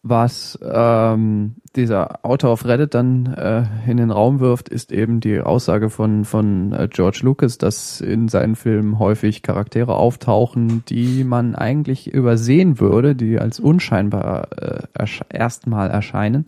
was 0.04 0.60
ähm, 0.62 1.56
dieser 1.78 2.26
Autor 2.26 2.52
auf 2.52 2.66
Reddit 2.66 2.94
dann 2.94 3.26
äh, 3.34 3.64
in 3.90 3.96
den 3.96 4.12
Raum 4.12 4.42
wirft, 4.42 4.68
ist 4.68 4.92
eben 4.92 5.22
die 5.22 5.40
Aussage 5.40 5.90
von, 5.90 6.26
von 6.26 6.74
äh, 6.74 6.90
George 6.92 7.22
Lucas, 7.24 7.58
dass 7.58 8.02
in 8.02 8.28
seinen 8.28 8.58
Filmen 8.58 9.00
häufig 9.00 9.44
Charaktere 9.44 9.96
auftauchen, 9.96 10.84
die 10.90 11.24
man 11.24 11.56
eigentlich 11.56 12.14
übersehen 12.14 12.82
würde, 12.82 13.16
die 13.16 13.40
als 13.40 13.62
unscheinbar 13.62 14.50
äh, 14.62 14.84
ersch 14.94 15.22
erstmal 15.30 15.90
erscheinen, 15.90 16.46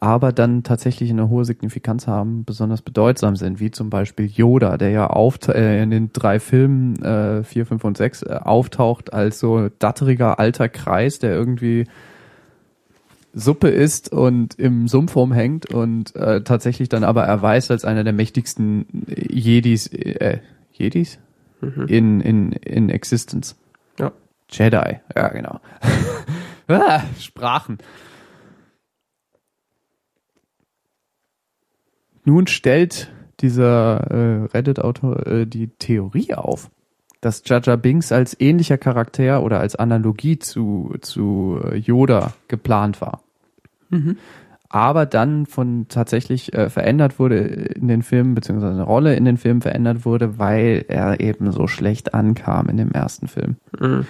aber 0.00 0.32
dann 0.32 0.62
tatsächlich 0.62 1.10
eine 1.10 1.28
hohe 1.28 1.44
Signifikanz 1.44 2.06
haben, 2.06 2.44
besonders 2.44 2.80
bedeutsam 2.80 3.36
sind, 3.36 3.60
wie 3.60 3.70
zum 3.70 3.90
Beispiel 3.90 4.26
Yoda, 4.26 4.78
der 4.78 4.90
ja 4.90 5.08
auft 5.08 5.48
äh, 5.48 5.82
in 5.82 5.90
den 5.90 6.10
drei 6.14 6.40
Filmen 6.40 7.02
äh, 7.02 7.42
4, 7.42 7.66
5 7.66 7.84
und 7.84 7.96
6 7.98 8.22
äh, 8.22 8.38
auftaucht 8.42 9.12
als 9.12 9.40
so 9.40 9.68
datteriger 9.78 10.38
alter 10.38 10.70
Kreis, 10.70 11.18
der 11.18 11.32
irgendwie 11.32 11.84
Suppe 13.38 13.68
isst 13.68 14.12
und 14.12 14.58
im 14.58 14.88
Sumpf 14.88 15.14
rumhängt 15.16 15.72
und 15.72 16.14
äh, 16.16 16.42
tatsächlich 16.42 16.88
dann 16.88 17.04
aber 17.04 17.24
erweist 17.24 17.70
als 17.70 17.84
einer 17.84 18.04
der 18.04 18.12
mächtigsten 18.12 18.86
Jedis, 19.06 19.86
äh, 19.88 20.40
Jedis? 20.72 21.18
Mhm. 21.60 21.86
In, 21.88 22.20
in, 22.20 22.52
in 22.52 22.90
Existence. 22.90 23.56
Ja. 23.98 24.12
Jedi, 24.50 25.00
ja 25.14 25.28
genau. 25.28 25.60
ah, 26.68 27.02
Sprachen. 27.18 27.78
Nun 32.24 32.46
stellt 32.46 33.10
dieser 33.40 34.10
äh, 34.10 34.44
Reddit-Autor 34.52 35.26
äh, 35.26 35.46
die 35.46 35.68
Theorie 35.68 36.34
auf, 36.34 36.70
dass 37.20 37.42
Jaja 37.44 37.76
Binks 37.76 38.12
als 38.12 38.38
ähnlicher 38.38 38.78
Charakter 38.78 39.42
oder 39.42 39.60
als 39.60 39.76
Analogie 39.76 40.38
zu, 40.38 40.94
zu 41.00 41.60
äh, 41.64 41.76
Yoda 41.76 42.34
geplant 42.48 43.00
war. 43.00 43.22
Mhm. 43.90 44.16
Aber 44.70 45.06
dann 45.06 45.46
von 45.46 45.86
tatsächlich 45.88 46.52
äh, 46.52 46.68
verändert 46.68 47.18
wurde 47.18 47.38
in 47.38 47.88
den 47.88 48.02
Filmen, 48.02 48.34
beziehungsweise 48.34 48.74
eine 48.74 48.82
Rolle 48.82 49.14
in 49.14 49.24
den 49.24 49.38
Filmen 49.38 49.62
verändert 49.62 50.04
wurde, 50.04 50.38
weil 50.38 50.84
er 50.88 51.20
eben 51.20 51.50
so 51.52 51.66
schlecht 51.66 52.12
ankam 52.12 52.68
in 52.68 52.76
dem 52.76 52.90
ersten 52.90 53.28
Film. 53.28 53.56
Mhm. 53.78 54.06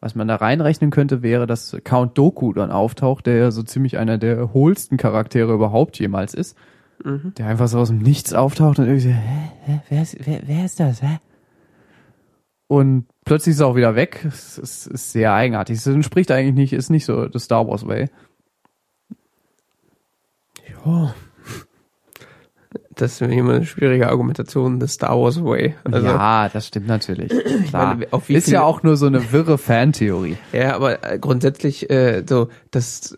Was 0.00 0.14
man 0.14 0.28
da 0.28 0.36
reinrechnen 0.36 0.90
könnte, 0.90 1.22
wäre, 1.22 1.46
dass 1.46 1.76
Count 1.82 2.16
Doku 2.16 2.52
dann 2.52 2.70
auftaucht, 2.70 3.26
der 3.26 3.36
ja 3.36 3.50
so 3.50 3.62
ziemlich 3.62 3.98
einer 3.98 4.18
der 4.18 4.52
hohlsten 4.52 4.96
Charaktere 4.96 5.52
überhaupt 5.52 5.98
jemals 5.98 6.34
ist. 6.34 6.56
Mhm. 7.04 7.32
Der 7.38 7.46
einfach 7.46 7.68
so 7.68 7.78
aus 7.78 7.88
dem 7.88 7.98
Nichts 7.98 8.34
auftaucht 8.34 8.78
und 8.78 8.86
irgendwie 8.86 9.08
so, 9.08 9.14
hä, 9.14 9.50
hä, 9.64 9.80
wer 9.88 10.02
ist, 10.02 10.16
wer, 10.24 10.40
wer 10.46 10.64
ist 10.64 10.78
das, 10.78 11.02
hä? 11.02 11.18
Und 12.68 13.06
plötzlich 13.24 13.54
ist 13.54 13.60
er 13.60 13.66
auch 13.66 13.76
wieder 13.76 13.96
weg. 13.96 14.24
Es 14.28 14.58
ist, 14.58 14.86
ist 14.88 15.12
sehr 15.12 15.32
eigenartig. 15.32 15.78
Es 15.78 15.86
entspricht 15.86 16.30
eigentlich 16.30 16.54
nicht, 16.54 16.72
ist 16.74 16.90
nicht 16.90 17.06
so 17.06 17.26
das 17.26 17.44
Star 17.44 17.66
Wars 17.66 17.86
Way. 17.86 18.10
Ja. 20.88 21.14
Das 22.94 23.12
ist 23.12 23.20
immer 23.22 23.54
eine 23.54 23.64
schwierige 23.64 24.08
Argumentation 24.08 24.80
des 24.80 24.94
Star 24.94 25.18
Wars 25.18 25.42
Way. 25.42 25.76
Also, 25.84 26.06
ja, 26.06 26.48
das 26.48 26.66
stimmt 26.66 26.88
natürlich. 26.88 27.32
Klar. 27.68 27.96
Meine, 27.96 28.36
ist 28.36 28.48
ja 28.48 28.62
auch 28.62 28.82
nur 28.82 28.96
so 28.96 29.06
eine 29.06 29.32
wirre 29.32 29.56
Fantheorie. 29.56 30.36
Ja, 30.52 30.74
aber 30.74 31.04
äh, 31.04 31.18
grundsätzlich 31.18 31.88
äh, 31.90 32.24
so 32.28 32.48
das 32.72 33.16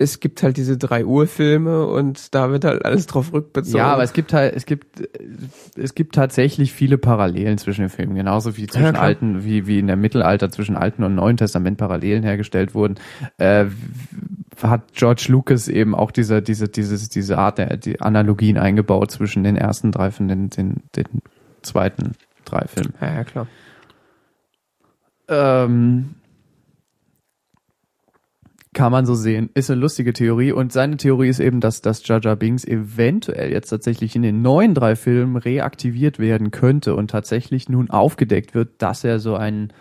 es 0.00 0.20
gibt 0.20 0.44
halt 0.44 0.56
diese 0.56 0.78
drei 0.78 1.04
Uhr-Filme 1.04 1.84
und 1.86 2.32
da 2.32 2.52
wird 2.52 2.64
halt 2.64 2.84
alles 2.84 3.06
drauf 3.06 3.32
rückbezogen. 3.32 3.78
Ja, 3.78 3.92
aber 3.92 4.04
es 4.04 4.12
gibt 4.12 4.32
halt, 4.32 4.54
es 4.54 4.64
gibt, 4.64 5.08
es 5.76 5.96
gibt 5.96 6.14
tatsächlich 6.14 6.72
viele 6.72 6.98
Parallelen 6.98 7.58
zwischen 7.58 7.80
den 7.80 7.90
Filmen, 7.90 8.14
genauso 8.14 8.56
wie 8.56 8.68
zwischen 8.68 8.94
ja, 8.94 9.00
alten, 9.00 9.44
wie, 9.44 9.66
wie 9.66 9.80
in 9.80 9.88
der 9.88 9.96
Mittelalter 9.96 10.50
zwischen 10.50 10.76
Alten 10.76 11.02
und 11.02 11.16
Neuen 11.16 11.36
Testament 11.36 11.78
Parallelen 11.78 12.22
hergestellt 12.22 12.76
wurden. 12.76 12.94
Äh, 13.38 13.66
hat 14.62 14.92
George 14.94 15.26
Lucas 15.30 15.66
eben 15.66 15.96
auch 15.96 16.12
diese, 16.12 16.42
diese, 16.42 16.68
diese, 16.68 17.08
diese 17.08 17.38
Art 17.38 17.58
der 17.58 17.76
die 17.76 18.00
Analogien 18.00 18.56
eingebaut 18.56 19.10
zwischen 19.10 19.42
den 19.42 19.56
ersten 19.56 19.90
drei 19.90 20.12
und 20.20 20.28
den, 20.28 20.48
den, 20.50 20.82
den 20.94 21.06
zweiten 21.62 22.12
drei 22.44 22.66
Filmen. 22.68 22.94
Ja, 23.00 23.14
ja 23.14 23.24
klar. 23.24 23.46
Ähm, 25.28 26.14
Kann 28.78 28.92
man 28.92 29.06
so 29.06 29.16
sehen. 29.16 29.50
Ist 29.54 29.72
eine 29.72 29.80
lustige 29.80 30.12
Theorie. 30.12 30.52
Und 30.52 30.72
seine 30.72 30.96
Theorie 30.96 31.28
ist 31.28 31.40
eben, 31.40 31.58
dass, 31.58 31.82
Jar 31.82 32.20
Jar 32.22 32.36
Binks 32.36 32.64
eventuell 32.64 33.50
jetzt 33.50 33.70
tatsächlich 33.70 34.14
in 34.14 34.22
den 34.22 34.40
neuen 34.40 34.72
drei 34.72 34.94
Filmen 34.94 35.36
reaktiviert 35.36 36.20
werden 36.20 36.52
könnte 36.52 36.94
und 36.94 37.10
tatsächlich 37.10 37.68
nun 37.68 37.90
aufgedeckt 37.90 38.54
wird, 38.54 38.80
dass 38.80 39.02
er 39.02 39.18
so 39.18 39.34
ein 39.34 39.72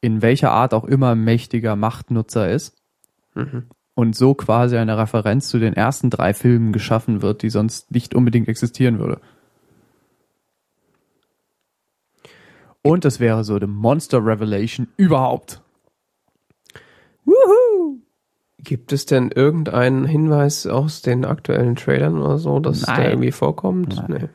in 0.00 0.22
welcher 0.22 0.52
Art 0.52 0.72
auch 0.72 0.84
immer 0.84 1.16
mächtiger 1.16 1.74
Machtnutzer 1.74 2.48
ist. 2.48 2.76
Mhm. 3.34 3.64
Und 3.94 4.14
so 4.14 4.34
quasi 4.34 4.76
eine 4.76 4.96
Referenz 4.96 5.48
zu 5.48 5.58
den 5.58 5.74
ersten 5.74 6.08
drei 6.08 6.32
Filmen 6.32 6.72
geschaffen 6.72 7.22
wird, 7.22 7.42
die 7.42 7.50
sonst 7.50 7.90
nicht 7.90 8.14
unbedingt 8.14 8.46
existieren 8.46 9.00
würde. 9.00 9.20
Und 12.82 13.04
es 13.04 13.18
wäre 13.18 13.42
so 13.42 13.58
the 13.58 13.66
Monster 13.66 14.24
Revelation 14.24 14.86
überhaupt. 14.96 15.60
Woohoo! 17.24 17.98
Gibt 18.60 18.92
es 18.92 19.06
denn 19.06 19.30
irgendeinen 19.30 20.04
Hinweis 20.04 20.66
aus 20.66 21.00
den 21.00 21.24
aktuellen 21.24 21.76
Trailern 21.76 22.20
oder 22.20 22.38
so, 22.38 22.58
dass 22.58 22.86
Nein. 22.86 23.00
der 23.00 23.10
irgendwie 23.10 23.32
vorkommt? 23.32 23.96
Nein. 23.96 24.20
Nee. 24.20 24.28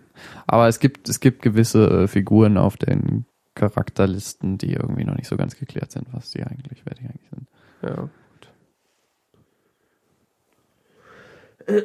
Aber 0.47 0.67
es 0.67 0.79
gibt, 0.79 1.09
es 1.09 1.19
gibt 1.19 1.41
gewisse 1.41 2.03
äh, 2.03 2.07
Figuren 2.07 2.57
auf 2.57 2.77
den 2.77 3.25
Charakterlisten, 3.55 4.57
die 4.57 4.73
irgendwie 4.73 5.03
noch 5.03 5.15
nicht 5.15 5.27
so 5.27 5.37
ganz 5.37 5.57
geklärt 5.57 5.91
sind, 5.91 6.07
was 6.11 6.31
die 6.31 6.43
eigentlich, 6.43 6.83
wer 6.85 6.95
die 6.95 7.03
eigentlich 7.03 7.29
sind. 7.29 7.47
Ja. 7.83 8.09
gut. 11.67 11.81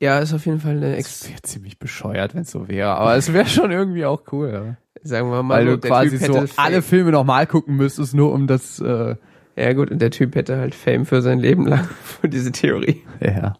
Ja, 0.00 0.18
ist 0.18 0.34
auf 0.34 0.46
jeden 0.46 0.60
Fall 0.60 0.76
eine 0.76 0.96
Ex 0.96 1.22
Es 1.22 1.28
wäre 1.30 1.42
ziemlich 1.42 1.78
bescheuert, 1.78 2.34
wenn 2.34 2.42
es 2.42 2.50
so 2.50 2.68
wäre, 2.68 2.90
aber 2.90 3.16
es 3.16 3.32
wäre 3.32 3.46
schon 3.46 3.70
irgendwie 3.70 4.04
auch 4.04 4.22
cool, 4.32 4.50
ja. 4.52 4.76
sagen 5.02 5.30
wir 5.30 5.42
mal, 5.42 5.60
Weil 5.60 5.66
so, 5.66 5.76
du 5.76 5.88
quasi 5.88 6.18
so 6.18 6.44
alle 6.56 6.82
Filme 6.82 7.10
nochmal 7.10 7.46
gucken 7.46 7.76
müsstest, 7.76 8.14
nur 8.14 8.32
um 8.32 8.46
das, 8.46 8.80
äh, 8.80 9.16
Ja 9.56 9.72
gut, 9.72 9.90
und 9.90 10.00
der 10.00 10.10
Typ 10.10 10.34
hätte 10.34 10.56
halt 10.56 10.74
Fame 10.74 11.06
für 11.06 11.22
sein 11.22 11.38
Leben 11.38 11.66
lang 11.66 11.84
für 12.02 12.28
diese 12.28 12.50
Theorie. 12.50 13.02
ja. 13.20 13.54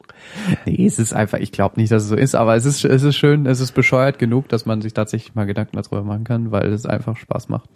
Nee, 0.66 0.86
es 0.86 0.98
ist 0.98 1.12
einfach, 1.12 1.38
ich 1.38 1.52
glaube 1.52 1.80
nicht, 1.80 1.92
dass 1.92 2.02
es 2.04 2.08
so 2.08 2.16
ist, 2.16 2.34
aber 2.34 2.56
es 2.56 2.64
ist, 2.64 2.84
es 2.84 3.02
ist 3.02 3.16
schön, 3.16 3.46
es 3.46 3.60
ist 3.60 3.72
bescheuert 3.72 4.18
genug, 4.18 4.48
dass 4.48 4.66
man 4.66 4.80
sich 4.80 4.92
tatsächlich 4.92 5.34
mal 5.34 5.44
Gedanken 5.44 5.76
darüber 5.76 6.02
machen 6.02 6.24
kann, 6.24 6.50
weil 6.50 6.72
es 6.72 6.86
einfach 6.86 7.16
Spaß 7.16 7.48
macht. 7.48 7.68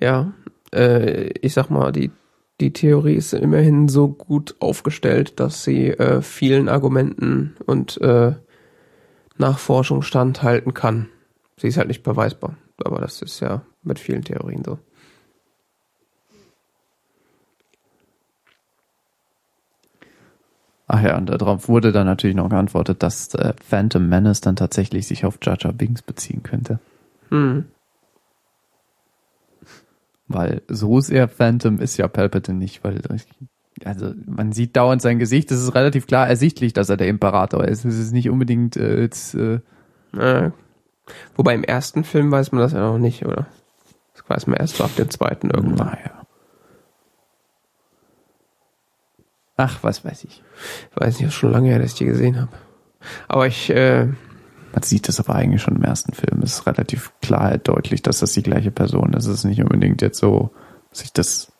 Ja, 0.00 0.32
äh, 0.72 1.28
ich 1.42 1.52
sag 1.52 1.68
mal, 1.68 1.92
die, 1.92 2.10
die 2.60 2.72
Theorie 2.72 3.14
ist 3.14 3.32
immerhin 3.34 3.88
so 3.88 4.08
gut 4.08 4.56
aufgestellt, 4.58 5.38
dass 5.38 5.62
sie 5.62 5.88
äh, 5.88 6.22
vielen 6.22 6.68
Argumenten 6.68 7.54
und 7.66 8.00
äh, 8.00 8.34
Nachforschung 9.36 10.02
standhalten 10.02 10.74
kann. 10.74 11.08
Sie 11.58 11.68
ist 11.68 11.76
halt 11.76 11.88
nicht 11.88 12.02
beweisbar, 12.02 12.56
aber 12.82 12.98
das 13.00 13.20
ist 13.22 13.40
ja 13.40 13.62
mit 13.82 13.98
vielen 13.98 14.22
Theorien 14.22 14.64
so. 14.64 14.78
Ach 20.92 21.02
ja, 21.02 21.16
und 21.16 21.26
darauf 21.26 21.68
wurde 21.68 21.92
dann 21.92 22.06
natürlich 22.06 22.34
noch 22.34 22.48
geantwortet, 22.48 23.04
dass 23.04 23.32
äh, 23.36 23.54
Phantom 23.64 24.08
Menace 24.08 24.40
dann 24.40 24.56
tatsächlich 24.56 25.06
sich 25.06 25.24
auf 25.24 25.38
Jar 25.40 25.56
Jar 25.56 25.72
Binks 25.72 26.02
beziehen 26.02 26.42
könnte. 26.42 26.80
Hm. 27.28 27.66
Weil 30.26 30.62
so 30.66 30.98
sehr 30.98 31.28
Phantom 31.28 31.78
ist 31.78 31.96
ja 31.96 32.08
Palpatine 32.08 32.58
nicht, 32.58 32.82
weil 32.82 33.00
also 33.84 34.12
man 34.26 34.50
sieht 34.50 34.76
dauernd 34.76 35.00
sein 35.00 35.20
Gesicht, 35.20 35.52
es 35.52 35.62
ist 35.62 35.76
relativ 35.76 36.08
klar 36.08 36.28
ersichtlich, 36.28 36.72
dass 36.72 36.88
er 36.88 36.96
der 36.96 37.06
Imperator 37.06 37.64
ist. 37.64 37.84
Es 37.84 37.96
ist 37.96 38.12
nicht 38.12 38.28
unbedingt 38.28 38.76
äh, 38.76 39.00
jetzt, 39.00 39.36
äh, 39.36 39.60
Äh, 40.12 40.50
wobei 41.36 41.54
im 41.54 41.62
ersten 41.62 42.02
Film 42.02 42.32
weiß 42.32 42.50
man 42.50 42.62
das 42.62 42.72
ja 42.72 42.80
noch 42.80 42.98
nicht, 42.98 43.24
oder? 43.24 43.46
Das 44.14 44.28
weiß 44.28 44.48
man 44.48 44.58
erst 44.58 44.74
so 44.74 44.82
ab 44.82 44.96
dem 44.96 45.08
zweiten 45.08 45.50
irgendwann. 45.50 45.86
naja. 45.86 46.19
Ach, 49.62 49.82
was 49.82 50.04
weiß 50.06 50.24
ich. 50.24 50.42
Weiß 50.94 51.18
nicht, 51.18 51.28
ist 51.28 51.34
schon 51.34 51.52
lange 51.52 51.68
her, 51.68 51.78
dass 51.78 51.92
ich 51.92 51.98
die 51.98 52.06
gesehen 52.06 52.40
habe. 52.40 52.52
Aber 53.28 53.46
ich, 53.46 53.68
äh, 53.68 54.06
Man 54.72 54.82
sieht 54.82 55.08
das 55.08 55.18
aber 55.20 55.34
eigentlich 55.34 55.62
schon 55.62 55.76
im 55.76 55.82
ersten 55.84 56.12
Film. 56.12 56.42
Es 56.42 56.54
ist 56.54 56.66
relativ 56.66 57.12
klar 57.20 57.58
deutlich, 57.58 58.02
dass 58.02 58.20
das 58.20 58.32
die 58.32 58.42
gleiche 58.42 58.70
Person 58.70 59.12
ist. 59.14 59.26
Es 59.26 59.40
ist 59.40 59.44
nicht 59.44 59.60
unbedingt 59.60 60.00
jetzt 60.00 60.18
so, 60.18 60.50
dass 60.90 61.02
ich 61.02 61.12
das, 61.12 61.52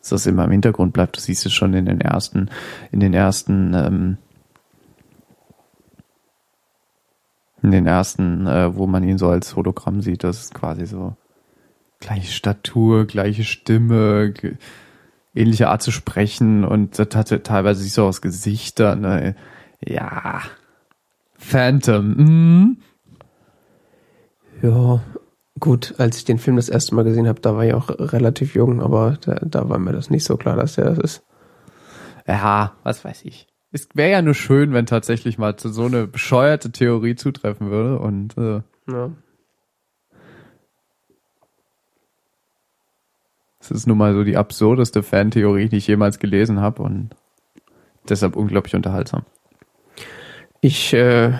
dass 0.00 0.10
das 0.10 0.26
immer 0.26 0.44
im 0.44 0.52
Hintergrund 0.52 0.92
bleibt. 0.92 1.16
Du 1.16 1.20
siehst 1.20 1.44
es 1.46 1.52
schon 1.52 1.74
in 1.74 1.86
den 1.86 2.00
ersten, 2.00 2.48
in 2.92 3.00
den 3.00 3.12
ersten, 3.12 3.74
ähm, 3.74 4.18
in 7.62 7.72
den 7.72 7.86
ersten, 7.86 8.46
äh, 8.46 8.74
wo 8.76 8.86
man 8.86 9.02
ihn 9.02 9.18
so 9.18 9.28
als 9.28 9.56
Hologramm 9.56 10.00
sieht. 10.00 10.22
Das 10.22 10.44
ist 10.44 10.54
quasi 10.54 10.86
so 10.86 11.16
gleiche 11.98 12.32
Statur, 12.32 13.06
gleiche 13.06 13.42
Stimme, 13.42 14.32
ähnliche 15.38 15.68
Art 15.68 15.82
zu 15.82 15.90
sprechen 15.90 16.64
und 16.64 16.98
das 16.98 17.08
hatte 17.14 17.42
teilweise 17.42 17.82
sich 17.82 17.92
so 17.92 18.04
aus 18.04 18.20
Gesichtern. 18.20 19.00
Ne? 19.00 19.36
Ja, 19.84 20.42
Phantom. 21.38 22.14
Mhm. 22.16 22.76
Ja, 24.60 25.00
gut, 25.60 25.94
als 25.98 26.18
ich 26.18 26.24
den 26.24 26.38
Film 26.38 26.56
das 26.56 26.68
erste 26.68 26.94
Mal 26.94 27.04
gesehen 27.04 27.28
habe, 27.28 27.40
da 27.40 27.54
war 27.54 27.64
ich 27.64 27.74
auch 27.74 27.88
relativ 27.90 28.54
jung, 28.54 28.82
aber 28.82 29.18
da, 29.20 29.36
da 29.44 29.68
war 29.68 29.78
mir 29.78 29.92
das 29.92 30.10
nicht 30.10 30.24
so 30.24 30.36
klar, 30.36 30.56
dass 30.56 30.74
der 30.74 30.86
das 30.86 30.98
ist. 30.98 31.22
Ja, 32.26 32.72
was 32.82 33.04
weiß 33.04 33.24
ich. 33.24 33.46
Es 33.70 33.88
wäre 33.94 34.10
ja 34.10 34.22
nur 34.22 34.34
schön, 34.34 34.72
wenn 34.72 34.86
tatsächlich 34.86 35.38
mal 35.38 35.54
so 35.58 35.84
eine 35.84 36.06
bescheuerte 36.06 36.72
Theorie 36.72 37.14
zutreffen 37.14 37.70
würde 37.70 37.98
und 37.98 38.36
äh, 38.36 38.62
Ja. 38.90 39.10
Es 43.60 43.70
ist 43.70 43.86
nun 43.86 43.98
mal 43.98 44.14
so 44.14 44.24
die 44.24 44.36
absurdeste 44.36 45.02
Fantheorie, 45.02 45.68
die 45.68 45.76
ich 45.78 45.86
jemals 45.86 46.18
gelesen 46.18 46.60
habe 46.60 46.82
und 46.82 47.10
deshalb 48.08 48.36
unglaublich 48.36 48.74
unterhaltsam. 48.74 49.22
Ich, 50.60 50.92
äh, 50.94 51.32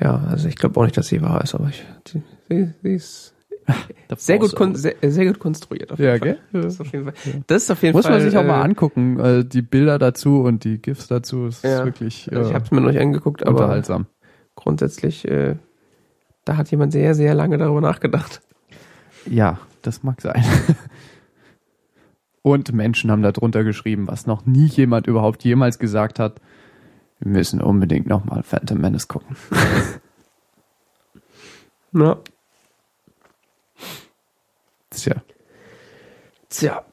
ja, 0.00 0.16
also 0.30 0.48
ich 0.48 0.56
glaube 0.56 0.78
auch 0.80 0.84
nicht, 0.84 0.96
dass 0.96 1.08
sie 1.08 1.22
wahr 1.22 1.42
ist, 1.42 1.54
aber 1.54 1.68
ich, 1.68 1.84
sie, 2.06 2.22
sie, 2.48 2.72
sie 2.82 2.94
ist 2.94 3.34
sehr 4.16 4.38
gut, 4.38 4.54
sehr, 4.76 4.94
sehr 5.02 5.26
gut 5.26 5.38
konstruiert. 5.38 5.92
Auf 5.92 5.98
jeden 5.98 6.10
Ja, 6.10 6.18
Fall. 6.18 6.38
gell? 6.52 6.62
Das 6.62 6.74
ist 6.74 6.80
auf 6.80 6.92
jeden 6.92 7.04
Fall. 7.04 7.14
Das 7.46 7.62
ist 7.62 7.70
auf 7.70 7.82
jeden 7.82 7.94
Muss 7.96 8.04
Fall. 8.06 8.12
man 8.12 8.20
sich 8.22 8.36
auch 8.36 8.44
mal 8.44 8.60
äh, 8.60 8.64
angucken, 8.64 9.20
äh, 9.20 9.44
die 9.44 9.62
Bilder 9.62 9.98
dazu 9.98 10.42
und 10.42 10.64
die 10.64 10.78
GIFs 10.78 11.06
dazu. 11.06 11.46
Es 11.46 11.62
Ja. 11.62 11.78
ist 11.80 11.84
wirklich 11.84 12.28
Also 12.32 12.42
ich 12.42 12.50
äh, 12.50 12.54
habe 12.54 12.64
es 12.64 12.70
mir 12.72 12.80
noch 12.80 12.88
nicht 12.90 13.00
angeguckt, 13.00 13.42
aber 13.46 13.60
unterhaltsam. 13.60 14.06
grundsätzlich, 14.56 15.28
äh, 15.28 15.56
da 16.44 16.56
hat 16.56 16.70
jemand 16.72 16.92
sehr, 16.92 17.14
sehr 17.14 17.34
lange 17.34 17.56
darüber 17.56 17.80
nachgedacht. 17.80 18.42
Ja, 19.26 19.58
das 19.82 20.02
mag 20.02 20.20
sein. 20.20 20.44
Und 22.42 22.72
Menschen 22.72 23.10
haben 23.10 23.22
da 23.22 23.30
drunter 23.32 23.62
geschrieben, 23.62 24.08
was 24.08 24.26
noch 24.26 24.46
nie 24.46 24.66
jemand 24.66 25.06
überhaupt 25.06 25.44
jemals 25.44 25.78
gesagt 25.78 26.18
hat. 26.18 26.40
Wir 27.20 27.30
müssen 27.30 27.62
unbedingt 27.62 28.08
nochmal 28.08 28.42
Phantom 28.42 28.80
Menace 28.80 29.06
gucken. 29.06 29.36
Ja. 31.92 32.18
Tja. 34.90 35.22
Tja. 36.48 36.84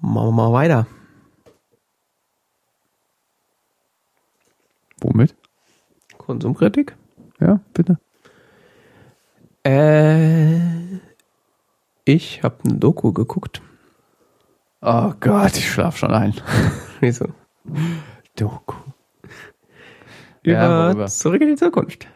Machen 0.00 0.28
wir 0.28 0.32
mal 0.32 0.52
weiter. 0.52 0.86
Womit? 5.00 5.34
Konsumkritik? 6.26 6.96
Ja, 7.40 7.60
bitte. 7.72 7.98
Äh, 9.64 10.58
ich 12.04 12.42
habe 12.42 12.56
eine 12.64 12.74
Doku 12.74 13.12
geguckt. 13.12 13.62
Oh 14.82 15.12
Gott, 15.20 15.56
ich 15.56 15.70
schlaf 15.70 15.96
schon 15.96 16.12
ein. 16.12 16.34
Wieso? 17.00 17.28
Doku. 18.34 18.74
Über 20.42 20.52
Ja, 20.52 20.88
worüber? 20.88 21.06
Zurück 21.06 21.42
in 21.42 21.48
die 21.48 21.56
Zukunft. 21.56 22.08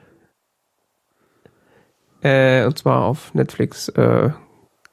Äh, 2.23 2.67
und 2.67 2.79
zwar 2.79 3.05
auf 3.05 3.33
Netflix 3.35 3.89
äh, 3.91 4.31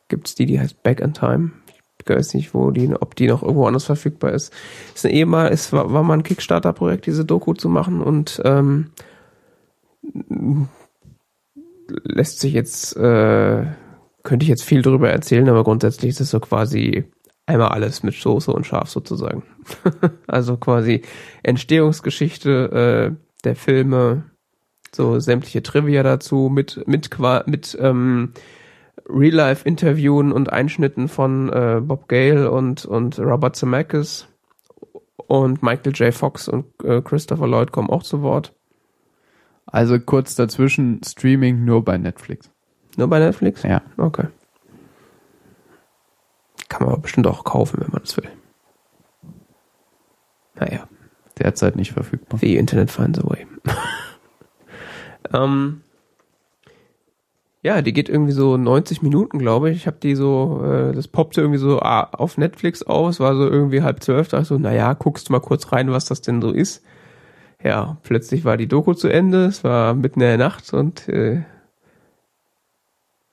gibt's 0.09 0.35
die, 0.35 0.45
die 0.45 0.59
heißt 0.59 0.83
Back 0.83 0.99
in 0.99 1.13
Time. 1.13 1.51
Ich 1.99 2.07
weiß 2.07 2.35
nicht, 2.35 2.53
wo 2.53 2.71
die, 2.71 2.93
ob 2.93 3.15
die 3.15 3.27
noch 3.27 3.41
irgendwo 3.41 3.65
anders 3.65 3.85
verfügbar 3.85 4.31
ist. 4.31 4.53
Ist 4.95 5.05
eine 5.05 5.13
ehemal, 5.13 5.51
es 5.51 5.73
war, 5.73 5.91
war 5.91 6.03
mal 6.03 6.13
ein 6.13 6.23
Kickstarter-Projekt, 6.23 7.05
diese 7.05 7.25
Doku 7.25 7.53
zu 7.53 7.67
machen 7.67 8.01
und 8.01 8.41
ähm, 8.45 8.91
lässt 12.03 12.39
sich 12.39 12.53
jetzt, 12.53 12.95
äh, 12.97 13.65
könnte 14.23 14.43
ich 14.43 14.49
jetzt 14.49 14.63
viel 14.63 14.81
drüber 14.81 15.09
erzählen, 15.09 15.47
aber 15.49 15.63
grundsätzlich 15.63 16.09
ist 16.09 16.21
es 16.21 16.31
so 16.31 16.39
quasi 16.39 17.05
einmal 17.45 17.69
alles 17.69 18.03
mit 18.03 18.13
Soße 18.13 18.51
und 18.51 18.65
Schaf 18.65 18.89
sozusagen. 18.89 19.43
also 20.27 20.57
quasi 20.57 21.01
Entstehungsgeschichte 21.43 23.15
äh, 23.15 23.23
der 23.43 23.55
Filme, 23.55 24.23
so 24.93 25.19
sämtliche 25.19 25.63
Trivia 25.63 26.03
dazu 26.03 26.49
mit 26.51 26.87
mit 26.87 27.09
mit 27.45 27.77
ähm, 27.79 28.33
Real-Life-Interviewen 29.09 30.31
und 30.31 30.51
Einschnitten 30.51 31.07
von 31.07 31.49
äh, 31.49 31.81
Bob 31.81 32.07
Gale 32.09 32.51
und 32.51 32.85
und 32.85 33.19
Robert 33.19 33.55
Zemeckis 33.55 34.27
und 35.15 35.63
Michael 35.63 35.93
J. 35.93 36.13
Fox 36.13 36.47
und 36.47 36.65
äh, 36.83 37.01
Christopher 37.01 37.47
Lloyd 37.47 37.71
kommen 37.71 37.89
auch 37.89 38.03
zu 38.03 38.21
Wort. 38.21 38.56
Also 39.67 39.99
kurz 39.99 40.35
dazwischen, 40.35 41.01
Streaming 41.03 41.65
nur 41.65 41.83
bei 41.83 41.97
Netflix. 41.97 42.49
Nur 42.95 43.07
bei 43.07 43.19
Netflix? 43.19 43.63
Ja. 43.63 43.81
Okay. 43.97 44.27
Kann 46.69 46.83
man 46.83 46.93
aber 46.93 47.01
bestimmt 47.01 47.27
auch 47.27 47.43
kaufen, 47.43 47.79
wenn 47.81 47.91
man 47.91 48.01
das 48.01 48.17
will. 48.17 48.29
Naja, 50.55 50.87
Derzeit 51.37 51.75
nicht 51.75 51.91
verfügbar. 51.91 52.39
the 52.39 52.57
Internet 52.57 52.89
finds 52.89 53.19
a 53.19 53.29
way. 53.29 53.45
ähm, 55.33 55.81
ja, 57.61 57.81
die 57.81 57.93
geht 57.93 58.09
irgendwie 58.09 58.31
so 58.31 58.57
90 58.57 59.01
Minuten, 59.01 59.39
glaube 59.39 59.69
ich. 59.69 59.77
Ich 59.77 59.87
habe 59.87 59.97
die 60.01 60.15
so, 60.15 60.63
äh, 60.63 60.93
das 60.93 61.07
poppte 61.07 61.41
irgendwie 61.41 61.59
so 61.59 61.79
ah, 61.79 62.09
auf 62.11 62.37
Netflix 62.37 62.83
aus, 62.83 63.19
war 63.19 63.35
so 63.35 63.47
irgendwie 63.47 63.83
halb 63.83 64.01
zwölf. 64.01 64.29
Da 64.29 64.41
ich 64.41 64.47
so, 64.47 64.57
naja, 64.57 64.93
guckst 64.93 65.29
du 65.29 65.33
mal 65.33 65.39
kurz 65.39 65.71
rein, 65.71 65.91
was 65.91 66.05
das 66.05 66.21
denn 66.21 66.41
so 66.41 66.51
ist. 66.51 66.83
Ja, 67.63 67.97
plötzlich 68.03 68.45
war 68.45 68.57
die 68.57 68.67
Doku 68.67 68.93
zu 68.93 69.07
Ende. 69.07 69.45
Es 69.45 69.63
war 69.63 69.93
mitten 69.93 70.21
in 70.21 70.27
der 70.27 70.37
Nacht 70.37 70.73
und 70.73 71.07
äh, 71.09 71.43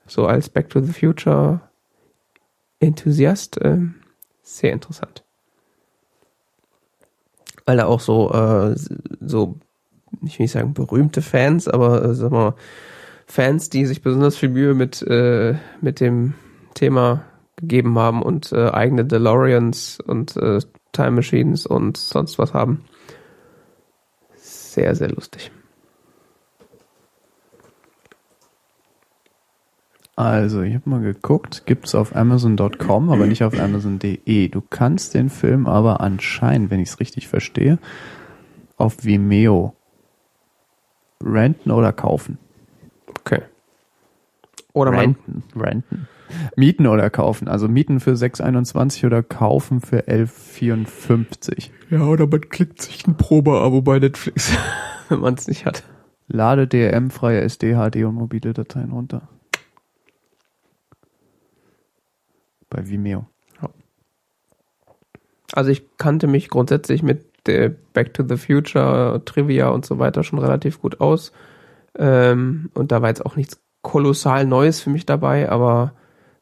so 0.06 0.26
als 0.26 0.48
Back 0.48 0.70
to 0.70 0.80
the 0.80 0.92
Future 0.92 1.60
Enthusiast 2.80 3.59
ähm, 3.62 3.96
sehr 4.42 4.72
interessant. 4.72 5.24
Weil 7.66 7.78
da 7.78 7.86
auch 7.86 8.01
so, 8.01 8.30
äh, 8.32 8.74
so, 9.20 9.59
ich 10.24 10.38
will 10.38 10.44
nicht 10.44 10.52
sagen 10.52 10.74
berühmte 10.74 11.22
Fans, 11.22 11.66
aber 11.66 12.05
äh, 12.05 12.14
sag 12.14 12.30
mal, 12.30 12.55
Fans, 13.26 13.70
die 13.70 13.86
sich 13.86 14.02
besonders 14.02 14.36
viel 14.36 14.51
Mühe 14.51 14.74
mit, 14.74 15.01
äh, 15.02 15.55
mit 15.80 16.01
dem 16.01 16.34
Thema 16.74 17.24
gegeben 17.56 17.98
haben 17.98 18.22
und 18.22 18.52
äh, 18.52 18.70
eigene 18.70 19.05
DeLoreans 19.05 19.98
und 20.01 20.36
äh, 20.36 20.59
Time 20.92 21.12
Machines 21.12 21.66
und 21.66 21.96
sonst 21.96 22.38
was 22.38 22.52
haben. 22.52 22.84
Sehr, 24.74 24.92
sehr 24.96 25.09
lustig. 25.09 25.52
Also, 30.16 30.62
ich 30.62 30.74
habe 30.74 30.90
mal 30.90 31.01
geguckt, 31.01 31.64
gibt's 31.64 31.94
auf 31.94 32.16
Amazon.com, 32.16 33.10
aber 33.10 33.26
nicht 33.26 33.44
auf 33.44 33.56
Amazon.de. 33.56 34.48
Du 34.48 34.60
kannst 34.60 35.14
den 35.14 35.30
Film 35.30 35.68
aber 35.68 36.01
anscheinend, 36.01 36.72
wenn 36.72 36.80
ich 36.80 36.88
es 36.88 36.98
richtig 36.98 37.28
verstehe, 37.28 37.78
auf 38.76 39.05
Vimeo 39.05 39.76
renten 41.22 41.70
oder 41.70 41.92
kaufen. 41.92 42.38
Okay. 43.20 43.42
Oder 44.74 44.90
man, 44.90 45.01
renten, 45.01 45.42
renten. 45.56 46.09
Mieten 46.56 46.86
oder 46.86 47.09
kaufen. 47.09 47.48
Also 47.48 47.68
mieten 47.68 48.01
für 48.01 48.12
6,21 48.12 49.06
oder 49.06 49.22
kaufen 49.22 49.80
für 49.80 50.09
11,54. 50.09 51.70
ja, 51.90 52.02
oder 52.02 52.26
man 52.26 52.40
klickt 52.48 52.82
sich 52.82 53.06
ein 53.06 53.16
Probeabo 53.16 53.82
bei 53.82 54.01
Netflix, 54.01 54.52
wenn 55.09 55.20
man 55.20 55.34
es 55.34 55.46
nicht 55.46 55.64
hat. 55.64 55.84
Lade 56.26 56.66
DRM-freie 56.66 57.40
SD, 57.42 57.74
HD 57.74 58.05
und 58.05 58.16
mobile 58.16 58.52
Dateien 58.52 58.90
runter. 58.90 59.28
Bei 62.68 62.88
Vimeo. 62.88 63.26
Also 65.52 65.70
ich 65.70 65.96
kannte 65.98 66.26
mich 66.26 66.48
grundsätzlich 66.48 67.05
mit 67.05 67.46
der 67.46 67.68
Back 67.68 68.12
to 68.14 68.24
the 68.26 68.36
Future 68.36 69.22
Trivia 69.24 69.68
und 69.68 69.86
so 69.86 70.01
weiter 70.01 70.24
schon 70.24 70.40
relativ 70.40 70.80
gut 70.80 71.01
aus. 71.01 71.32
Ähm, 71.96 72.70
und 72.74 72.90
da 72.90 73.02
war 73.02 73.09
jetzt 73.10 73.24
auch 73.24 73.36
nichts 73.36 73.60
kolossal 73.85 74.47
Neues 74.47 74.81
für 74.81 74.90
mich 74.90 75.06
dabei, 75.06 75.48
aber 75.48 75.93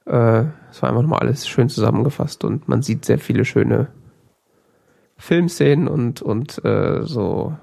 äh, 0.07 0.45
es 0.71 0.81
war 0.81 0.89
einfach 0.89 1.03
nochmal 1.03 1.21
alles 1.21 1.47
schön 1.47 1.69
zusammengefasst 1.69 2.45
und 2.45 2.69
man 2.69 2.81
sieht 2.81 3.05
sehr 3.05 3.19
viele 3.19 3.45
schöne 3.45 3.89
Filmszenen 5.19 5.89
und, 5.89 6.23
und 6.23 6.65
äh, 6.65 7.03
so 7.03 7.55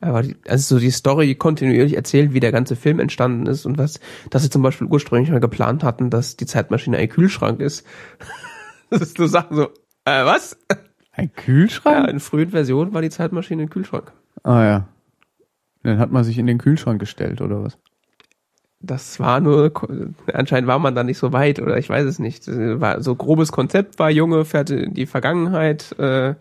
aber 0.00 0.22
die, 0.22 0.36
also 0.46 0.76
so 0.76 0.80
die 0.80 0.90
Story 0.90 1.34
kontinuierlich 1.34 1.96
erzählt, 1.96 2.32
wie 2.34 2.40
der 2.40 2.52
ganze 2.52 2.76
Film 2.76 3.00
entstanden 3.00 3.46
ist 3.46 3.64
und 3.66 3.78
was, 3.78 3.98
dass 4.30 4.42
sie 4.42 4.50
zum 4.50 4.62
Beispiel 4.62 4.86
ursprünglich 4.86 5.30
mal 5.30 5.40
geplant 5.40 5.82
hatten, 5.82 6.10
dass 6.10 6.36
die 6.36 6.46
Zeitmaschine 6.46 6.98
ein 6.98 7.08
Kühlschrank 7.08 7.60
ist. 7.60 7.86
das 8.90 9.00
ist 9.02 9.16
so 9.18 9.26
Sachen 9.26 9.56
so, 9.56 9.64
äh, 10.04 10.24
was? 10.24 10.56
Ein 11.12 11.30
Ja, 11.36 11.42
Kühlschrank? 11.42 12.08
in 12.08 12.20
frühen 12.20 12.50
Versionen 12.50 12.92
war 12.92 13.02
die 13.02 13.10
Zeitmaschine 13.10 13.62
ein 13.62 13.70
Kühlschrank. 13.70 14.12
Ah 14.42 14.64
ja. 14.64 14.88
Dann 15.82 15.98
hat 15.98 16.12
man 16.12 16.24
sich 16.24 16.38
in 16.38 16.46
den 16.46 16.58
Kühlschrank 16.58 17.00
gestellt, 17.00 17.40
oder 17.40 17.64
was? 17.64 17.78
Das 18.80 19.18
war 19.18 19.40
nur, 19.40 19.72
anscheinend 20.32 20.68
war 20.68 20.78
man 20.78 20.94
da 20.94 21.02
nicht 21.02 21.18
so 21.18 21.32
weit 21.32 21.60
oder 21.60 21.78
ich 21.78 21.88
weiß 21.88 22.04
es 22.04 22.18
nicht. 22.18 22.46
War 22.46 23.02
so 23.02 23.14
grobes 23.14 23.50
Konzept 23.50 23.98
war 23.98 24.10
Junge 24.10 24.44
fährt 24.44 24.70
in 24.70 24.94
die 24.94 25.06
Vergangenheit 25.06 25.98
äh, 25.98 26.34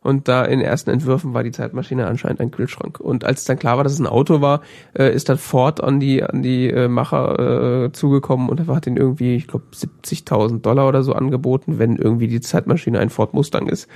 und 0.00 0.26
da 0.28 0.44
in 0.44 0.58
den 0.58 0.66
ersten 0.66 0.90
Entwürfen 0.90 1.34
war 1.34 1.42
die 1.42 1.50
Zeitmaschine 1.52 2.06
anscheinend 2.06 2.40
ein 2.40 2.50
Kühlschrank. 2.50 2.98
Und 2.98 3.24
als 3.24 3.44
dann 3.44 3.58
klar 3.58 3.76
war, 3.76 3.84
dass 3.84 3.92
es 3.92 4.00
ein 4.00 4.06
Auto 4.06 4.40
war, 4.40 4.62
äh, 4.96 5.12
ist 5.14 5.28
dann 5.28 5.38
Ford 5.38 5.82
an 5.82 6.00
die 6.00 6.22
an 6.22 6.42
die 6.42 6.70
äh, 6.70 6.88
Macher 6.88 7.84
äh, 7.84 7.92
zugekommen 7.92 8.48
und 8.48 8.60
er 8.60 8.66
hat 8.74 8.86
ihnen 8.86 8.96
irgendwie, 8.96 9.36
ich 9.36 9.48
glaube, 9.48 9.66
70.000 9.74 10.60
Dollar 10.60 10.88
oder 10.88 11.02
so 11.02 11.12
angeboten, 11.14 11.78
wenn 11.78 11.96
irgendwie 11.96 12.28
die 12.28 12.40
Zeitmaschine 12.40 13.00
ein 13.00 13.10
Ford 13.10 13.34
Mustang 13.34 13.68
ist. 13.68 13.88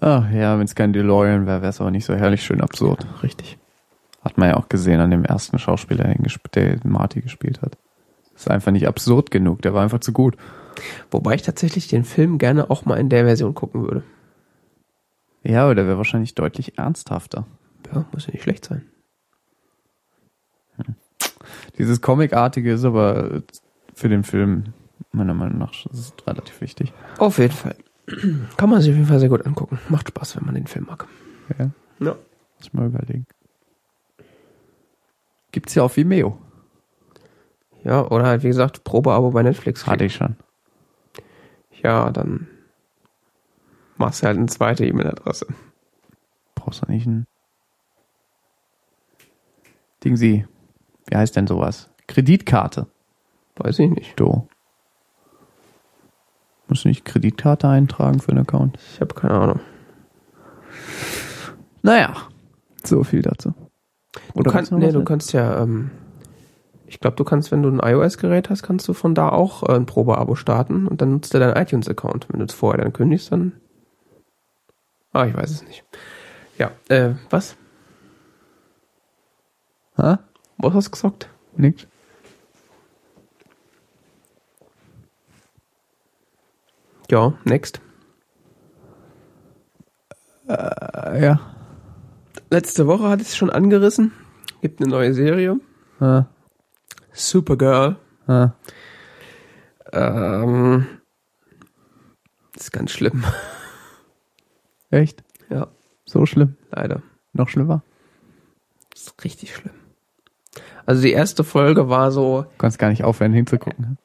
Ach 0.00 0.30
ja, 0.32 0.58
wenn 0.58 0.64
es 0.64 0.74
kein 0.74 0.92
DeLorean 0.92 1.46
wäre, 1.46 1.62
wäre 1.62 1.70
es 1.70 1.80
aber 1.80 1.90
nicht 1.90 2.04
so 2.04 2.14
herrlich 2.14 2.42
schön 2.42 2.60
absurd. 2.60 3.06
Richtig. 3.22 3.58
Hat 4.24 4.38
man 4.38 4.48
ja 4.50 4.56
auch 4.56 4.68
gesehen 4.68 5.00
an 5.00 5.10
dem 5.10 5.24
ersten 5.24 5.58
Schauspieler, 5.58 6.14
der 6.54 6.78
Marty 6.84 7.20
gespielt 7.20 7.60
hat. 7.62 7.76
Ist 8.34 8.50
einfach 8.50 8.72
nicht 8.72 8.86
absurd 8.88 9.30
genug, 9.30 9.62
der 9.62 9.74
war 9.74 9.82
einfach 9.82 10.00
zu 10.00 10.12
gut. 10.12 10.36
Wobei 11.10 11.34
ich 11.34 11.42
tatsächlich 11.42 11.88
den 11.88 12.04
Film 12.04 12.38
gerne 12.38 12.70
auch 12.70 12.84
mal 12.84 12.98
in 12.98 13.08
der 13.08 13.24
Version 13.24 13.54
gucken 13.54 13.82
würde. 13.82 14.02
Ja, 15.42 15.64
aber 15.64 15.74
der 15.74 15.86
wäre 15.86 15.96
wahrscheinlich 15.98 16.34
deutlich 16.34 16.78
ernsthafter. 16.78 17.46
Ja, 17.92 18.04
muss 18.12 18.26
ja 18.26 18.32
nicht 18.32 18.42
schlecht 18.44 18.64
sein. 18.64 18.82
Dieses 21.78 22.00
Comicartige 22.00 22.72
ist 22.72 22.84
aber 22.84 23.42
für 23.94 24.08
den 24.08 24.22
Film 24.24 24.72
meiner 25.10 25.34
Meinung 25.34 25.58
nach 25.58 25.72
relativ 26.26 26.60
wichtig. 26.60 26.92
Auf 27.18 27.38
jeden 27.38 27.52
Fall. 27.52 27.76
Kann 28.56 28.70
man 28.70 28.80
sich 28.80 28.90
auf 28.90 28.96
jeden 28.96 29.08
Fall 29.08 29.20
sehr 29.20 29.28
gut 29.28 29.44
angucken. 29.46 29.78
Macht 29.88 30.08
Spaß, 30.08 30.36
wenn 30.36 30.46
man 30.46 30.54
den 30.54 30.66
Film 30.66 30.86
mag. 30.86 31.06
Ja, 31.58 31.70
Ja. 31.98 32.12
muss 32.12 32.16
ich 32.60 32.72
mal 32.72 32.86
überlegen. 32.86 33.26
Gibt's 35.52 35.74
ja 35.74 35.84
auf 35.84 35.96
Vimeo. 35.96 36.38
Ja, 37.84 38.06
oder 38.06 38.26
halt, 38.26 38.42
wie 38.42 38.48
gesagt, 38.48 38.84
Probeabo 38.84 39.30
bei 39.30 39.42
Netflix. 39.42 39.86
Hatte 39.86 40.04
ich 40.04 40.14
schon. 40.14 40.36
Ja, 41.82 42.10
dann 42.10 42.48
machst 43.96 44.22
du 44.22 44.26
halt 44.26 44.38
eine 44.38 44.46
zweite 44.46 44.86
E-Mail-Adresse. 44.86 45.46
Brauchst 46.54 46.82
du 46.86 46.90
nicht 46.90 47.06
ein 47.06 47.26
Ding 50.04 50.16
Sie. 50.16 50.46
Wie 51.06 51.16
heißt 51.16 51.36
denn 51.36 51.46
sowas? 51.46 51.90
Kreditkarte. 52.08 52.86
Weiß 53.56 53.78
ich 53.78 53.90
nicht. 53.90 54.18
Do. 54.18 54.48
Musst 56.68 56.84
du 56.84 56.88
nicht 56.88 57.04
Kreditkarte 57.04 57.68
eintragen 57.68 58.20
für 58.20 58.30
einen 58.30 58.40
Account? 58.40 58.78
Ich 58.94 59.00
habe 59.00 59.14
keine 59.14 59.34
Ahnung. 59.34 59.60
Naja, 61.82 62.14
so 62.84 63.04
viel 63.04 63.22
dazu. 63.22 63.54
Du, 64.34 64.42
noch 64.42 64.70
nee, 64.72 64.92
du 64.92 65.04
kannst 65.04 65.32
ja, 65.32 65.62
ähm, 65.62 65.90
ich 66.86 67.00
glaube, 67.00 67.16
du 67.16 67.24
kannst, 67.24 67.50
wenn 67.50 67.62
du 67.62 67.70
ein 67.70 67.80
iOS-Gerät 67.80 68.50
hast, 68.50 68.62
kannst 68.62 68.86
du 68.86 68.92
von 68.92 69.14
da 69.14 69.30
auch 69.30 69.62
äh, 69.62 69.72
ein 69.72 69.86
Probeabo 69.86 70.34
starten 70.34 70.86
und 70.86 71.00
dann 71.00 71.12
nutzt 71.12 71.32
du 71.32 71.38
deinen 71.38 71.56
iTunes-Account. 71.56 72.26
Wenn 72.30 72.40
du 72.40 72.46
es 72.46 72.52
vorher 72.54 72.82
dann 72.82 72.92
kündigst, 72.92 73.32
dann. 73.32 73.52
Ah, 75.12 75.26
ich 75.26 75.34
weiß 75.34 75.50
es 75.50 75.64
nicht. 75.64 75.84
Ja, 76.58 76.72
äh, 76.88 77.14
was? 77.30 77.56
Ha? 79.96 80.18
Was 80.58 80.74
hast 80.74 80.86
du 80.88 80.90
gesagt? 80.90 81.28
Nix? 81.56 81.86
Ja, 87.10 87.32
next. 87.44 87.80
Äh, 90.48 91.22
ja. 91.22 91.51
Letzte 92.52 92.86
Woche 92.86 93.08
ich 93.22 93.28
es 93.28 93.36
schon 93.36 93.48
angerissen. 93.48 94.12
Gibt 94.60 94.82
eine 94.82 94.90
neue 94.90 95.14
Serie. 95.14 95.58
Ha. 96.00 96.28
Supergirl. 97.10 97.96
Ha. 98.28 98.54
Ähm, 99.90 100.86
ist 102.54 102.70
ganz 102.70 102.90
schlimm. 102.90 103.24
Echt? 104.90 105.24
Ja, 105.48 105.68
So 106.04 106.26
schlimm? 106.26 106.56
leider. 106.70 107.00
Noch 107.32 107.48
schlimmer? 107.48 107.82
ist 108.94 109.24
richtig 109.24 109.54
schlimm. 109.56 109.72
Also 110.84 111.00
die 111.00 111.12
erste 111.12 111.44
Folge 111.44 111.88
war 111.88 112.12
so, 112.12 112.42
Du 112.42 112.58
kannst 112.58 112.78
gar 112.78 112.90
nicht 112.90 113.02
aufhören 113.02 113.32
hinzugucken. 113.32 113.96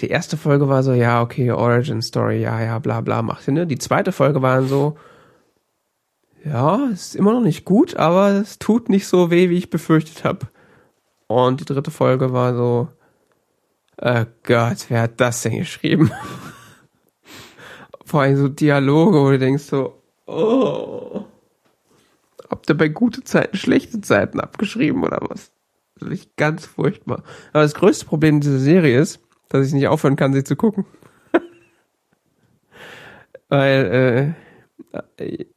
die 0.00 0.10
erste 0.10 0.36
Folge 0.36 0.68
war 0.68 0.84
so, 0.84 0.92
ja, 0.92 1.20
okay, 1.22 1.50
Origin 1.50 2.02
Story, 2.02 2.40
ja, 2.40 2.60
ja, 2.62 2.78
bla 2.78 3.00
bla, 3.00 3.20
macht 3.22 3.42
ne? 3.50 3.66
Die 3.66 3.78
zweite 3.78 4.12
Folge 4.12 4.42
war 4.42 4.54
dann 4.58 4.68
so, 4.68 4.96
ja, 6.44 6.88
es 6.92 7.08
ist 7.08 7.16
immer 7.16 7.32
noch 7.32 7.40
nicht 7.40 7.64
gut, 7.64 7.96
aber 7.96 8.30
es 8.30 8.58
tut 8.58 8.88
nicht 8.88 9.06
so 9.06 9.30
weh, 9.30 9.50
wie 9.50 9.58
ich 9.58 9.70
befürchtet 9.70 10.24
habe. 10.24 10.48
Und 11.26 11.60
die 11.60 11.64
dritte 11.64 11.90
Folge 11.90 12.32
war 12.32 12.54
so, 12.54 12.88
oh 14.00 14.24
Gott, 14.42 14.86
wer 14.88 15.02
hat 15.02 15.20
das 15.20 15.42
denn 15.42 15.58
geschrieben? 15.58 16.10
Vor 18.04 18.20
allem 18.22 18.36
so 18.36 18.48
Dialoge, 18.48 19.20
wo 19.20 19.30
du 19.30 19.38
denkst 19.38 19.64
so, 19.64 19.94
Oh. 20.26 21.24
Habt 22.48 22.68
ihr 22.68 22.76
bei 22.76 22.88
gute 22.88 23.24
Zeiten 23.24 23.56
schlechte 23.56 24.00
Zeiten 24.00 24.40
abgeschrieben 24.40 25.02
oder 25.02 25.18
was? 25.28 25.52
Das 25.98 26.08
ist 26.10 26.36
ganz 26.36 26.66
furchtbar. 26.66 27.22
Aber 27.52 27.62
das 27.62 27.74
größte 27.74 28.06
Problem 28.06 28.40
dieser 28.40 28.58
Serie 28.58 28.98
ist, 28.98 29.20
dass 29.48 29.66
ich 29.66 29.72
nicht 29.72 29.88
aufhören 29.88 30.16
kann, 30.16 30.32
sie 30.32 30.44
zu 30.44 30.56
gucken. 30.56 30.86
Weil 33.48 34.34
äh, 34.36 34.43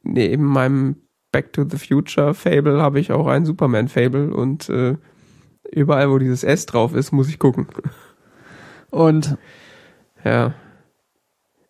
neben 0.02 0.44
meinem 0.44 0.96
Back 1.30 1.52
to 1.52 1.64
the 1.68 1.78
Future 1.78 2.34
Fable 2.34 2.80
habe 2.80 3.00
ich 3.00 3.12
auch 3.12 3.26
ein 3.26 3.44
Superman 3.44 3.88
Fable 3.88 4.32
und 4.34 4.68
äh, 4.70 4.96
überall, 5.70 6.10
wo 6.10 6.18
dieses 6.18 6.44
S 6.44 6.66
drauf 6.66 6.94
ist, 6.94 7.12
muss 7.12 7.28
ich 7.28 7.38
gucken. 7.38 7.66
Und 8.90 9.36
Ja. 10.24 10.54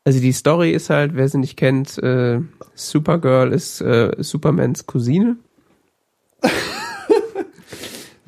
Also 0.04 0.20
die 0.20 0.32
Story 0.32 0.72
ist 0.72 0.88
halt, 0.88 1.14
wer 1.16 1.28
sie 1.28 1.38
nicht 1.38 1.58
kennt, 1.58 1.98
äh, 1.98 2.40
Supergirl 2.74 3.52
ist 3.52 3.82
äh, 3.82 4.14
Supermans 4.18 4.86
Cousine. 4.86 5.36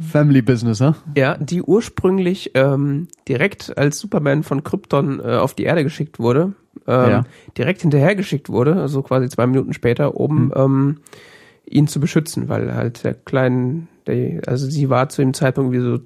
Family 0.01 0.43
Business, 0.43 0.81
ne? 0.81 0.95
Ja, 1.17 1.37
die 1.37 1.63
ursprünglich 1.63 2.53
ähm, 2.55 3.09
direkt 3.29 3.77
als 3.77 3.99
Superman 3.99 4.43
von 4.43 4.65
Krypton 4.65 5.21
äh, 5.21 5.37
auf 5.37 5.55
die 5.55 5.65
Erde 5.65 5.85
geschickt 5.85 6.19
wurde, 6.19 6.55
ähm, 6.87 7.09
Ja. 7.11 7.25
direkt 7.59 7.83
hinterhergeschickt 7.83 8.49
wurde, 8.49 8.77
also 8.77 9.03
quasi 9.03 9.29
zwei 9.29 9.47
Minuten 9.47 9.73
später, 9.73 10.17
um 10.17 10.53
ähm, 10.57 10.99
ihn 11.67 11.87
zu 11.87 12.01
beschützen, 12.01 12.49
weil 12.49 12.75
halt 12.75 13.05
der 13.05 13.15
kleinen, 13.15 13.89
der, 14.07 14.43
also 14.49 14.67
sie 14.67 14.89
war 14.91 15.09
zu 15.11 15.23
dem 15.23 15.35
Zeitpunkt 15.35 15.73
wie 15.73 15.81
so 15.81 15.99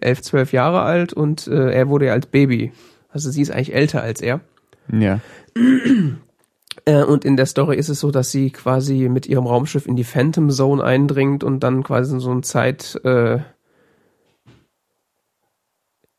elf, 0.00 0.20
zwölf 0.22 0.52
Jahre 0.52 0.82
alt 0.82 1.12
und 1.12 1.46
äh, 1.46 1.70
er 1.72 1.88
wurde 1.88 2.06
ja 2.06 2.12
als 2.12 2.26
Baby. 2.26 2.72
Also 3.10 3.30
sie 3.30 3.40
ist 3.42 3.50
eigentlich 3.50 3.74
älter 3.74 4.02
als 4.02 4.20
er. 4.20 4.40
Ja. 4.92 5.20
Äh, 6.88 7.04
und 7.04 7.26
in 7.26 7.36
der 7.36 7.44
Story 7.44 7.76
ist 7.76 7.90
es 7.90 8.00
so, 8.00 8.10
dass 8.10 8.30
sie 8.30 8.50
quasi 8.50 9.10
mit 9.10 9.26
ihrem 9.26 9.46
Raumschiff 9.46 9.86
in 9.86 9.94
die 9.94 10.04
Phantom 10.04 10.48
Zone 10.48 10.82
eindringt 10.82 11.44
und 11.44 11.60
dann 11.60 11.82
quasi 11.82 12.14
in 12.14 12.20
so 12.20 12.30
eine 12.30 12.40
Zeit, 12.40 12.98
äh, 13.04 13.40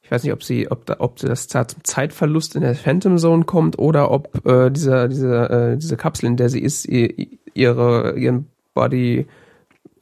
ich 0.03 0.11
weiß 0.11 0.23
nicht, 0.23 0.33
ob 0.33 0.43
sie, 0.43 0.69
ob 0.69 0.85
da, 0.85 0.97
ob 0.99 1.15
das 1.15 1.47
zum 1.47 1.83
Zeitverlust 1.83 2.55
in 2.55 2.61
der 2.61 2.75
Phantom 2.75 3.17
Zone 3.17 3.45
kommt 3.45 3.79
oder 3.79 4.11
ob 4.11 4.45
äh, 4.45 4.69
dieser, 4.69 5.07
dieser, 5.07 5.71
äh, 5.71 5.77
diese 5.77 5.97
Kapsel, 5.97 6.27
in 6.27 6.37
der 6.37 6.49
sie 6.49 6.61
ist, 6.61 6.85
ihr, 6.85 7.15
ihre, 7.55 8.15
ihren 8.19 8.47
Body 8.75 9.25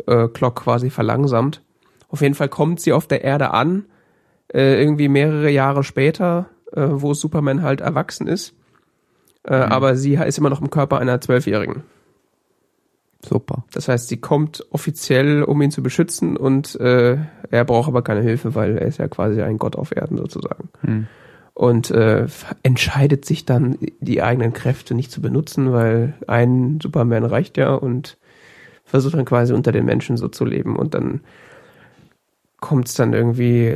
äh, 0.06 0.28
Clock 0.28 0.64
quasi 0.64 0.90
verlangsamt. 0.90 1.64
Auf 2.10 2.20
jeden 2.20 2.36
Fall 2.36 2.50
kommt 2.50 2.82
sie 2.82 2.92
auf 2.92 3.08
der 3.08 3.24
Erde 3.24 3.52
an, 3.52 3.86
äh, 4.54 4.82
irgendwie 4.82 5.08
mehrere 5.08 5.50
Jahre 5.50 5.86
später, 5.86 6.50
wo 6.74 7.14
Superman 7.14 7.62
halt 7.62 7.80
erwachsen 7.80 8.28
ist. 8.28 8.57
Äh, 9.48 9.56
Aber 9.56 9.96
sie 9.96 10.16
ist 10.16 10.38
immer 10.38 10.50
noch 10.50 10.62
im 10.62 10.70
Körper 10.70 11.00
einer 11.00 11.20
Zwölfjährigen. 11.22 11.84
Super. 13.26 13.64
Das 13.72 13.88
heißt, 13.88 14.10
sie 14.10 14.18
kommt 14.18 14.66
offiziell, 14.72 15.44
um 15.44 15.62
ihn 15.62 15.72
zu 15.72 15.82
beschützen 15.82 16.38
und 16.38 16.80
äh, 16.80 17.18
er 17.50 17.66
braucht 17.66 17.88
aber 17.88 18.02
keine 18.02 18.22
Hilfe, 18.22 18.56
weil 18.56 18.78
er 18.78 18.88
ist 18.88 19.00
ja 19.00 19.08
quasi 19.08 19.42
ein 19.42 19.58
Gott 19.58 19.76
auf 19.76 19.96
Erden 19.96 20.18
sozusagen. 20.18 20.70
Hm. 20.82 21.08
Und 21.54 21.90
äh, 21.90 22.28
entscheidet 22.62 23.26
sich 23.26 23.46
dann, 23.46 23.78
die 24.00 24.22
eigenen 24.22 24.54
Kräfte 24.54 24.94
nicht 24.94 25.12
zu 25.12 25.22
benutzen, 25.22 25.74
weil 25.74 26.14
ein 26.28 26.80
Superman 26.82 27.24
reicht 27.24 27.58
ja 27.58 27.74
und 27.74 28.18
versucht 28.86 29.16
dann 29.16 29.26
quasi 29.26 29.54
unter 29.54 29.72
den 29.72 29.86
Menschen 29.86 30.18
so 30.18 30.28
zu 30.28 30.46
leben. 30.46 30.76
Und 30.76 30.94
dann 30.94 31.22
kommt 32.60 32.88
es 32.88 32.94
dann 32.94 33.14
irgendwie, 33.14 33.76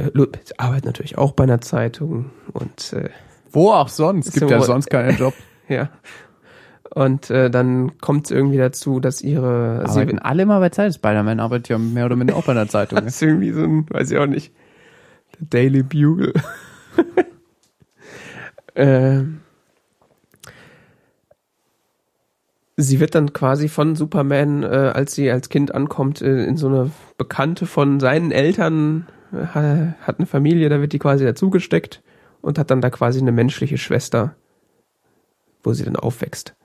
arbeitet 0.58 0.86
natürlich 0.86 1.18
auch 1.18 1.32
bei 1.32 1.44
einer 1.46 1.62
Zeitung 1.62 2.30
und 2.54 2.94
äh, 2.94 3.10
Wo 3.52 3.72
auch 3.72 3.90
sonst? 3.90 4.34
Gibt 4.34 4.52
ja 4.52 4.62
sonst 4.62 4.90
keinen 4.90 5.18
Job. 5.18 5.34
ja. 5.72 5.90
Und 6.94 7.30
äh, 7.30 7.50
dann 7.50 7.98
kommt 8.00 8.26
es 8.26 8.32
irgendwie 8.32 8.58
dazu, 8.58 9.00
dass 9.00 9.22
ihre 9.22 9.86
sie 9.88 10.02
Arbeiten 10.02 10.20
alle 10.20 10.44
immer 10.44 10.60
bei 10.60 10.70
Zeit. 10.70 10.94
Spider-Man 10.94 11.40
arbeitet 11.40 11.70
ja 11.70 11.78
mehr 11.78 12.06
oder 12.06 12.18
minder 12.18 12.36
auch 12.36 12.44
bei 12.44 12.52
einer 12.52 12.68
Zeitung. 12.70 12.98
Das 12.98 13.16
ist 13.16 13.22
irgendwie 13.22 13.52
so 13.52 13.62
ein, 13.62 13.90
weiß 13.90 14.12
ich 14.12 14.18
auch 14.18 14.28
nicht, 14.28 14.54
der 15.40 15.48
Daily 15.50 15.84
Bugle. 15.84 16.34
ähm, 18.76 19.40
sie 22.76 23.00
wird 23.00 23.16
dann 23.16 23.32
quasi 23.32 23.70
von 23.70 23.96
Superman, 23.96 24.64
äh, 24.64 24.92
als 24.94 25.16
sie 25.16 25.32
als 25.32 25.48
Kind 25.48 25.74
ankommt, 25.74 26.22
äh, 26.22 26.44
in 26.44 26.58
so 26.58 26.68
eine 26.68 26.92
Bekannte 27.18 27.68
von 27.68 28.02
seinen 28.02 28.32
Eltern, 28.32 29.08
äh, 29.32 29.94
hat 30.02 30.18
eine 30.18 30.26
Familie, 30.26 30.68
da 30.68 30.82
wird 30.82 30.92
die 30.92 31.00
quasi 31.00 31.24
dazugesteckt 31.24 32.02
und 32.42 32.60
hat 32.60 32.70
dann 32.70 32.82
da 32.82 32.90
quasi 32.90 33.22
eine 33.22 33.32
menschliche 33.32 33.78
Schwester, 33.78 34.36
wo 35.64 35.74
sie 35.74 35.84
dann 35.84 35.96
aufwächst. 35.96 36.56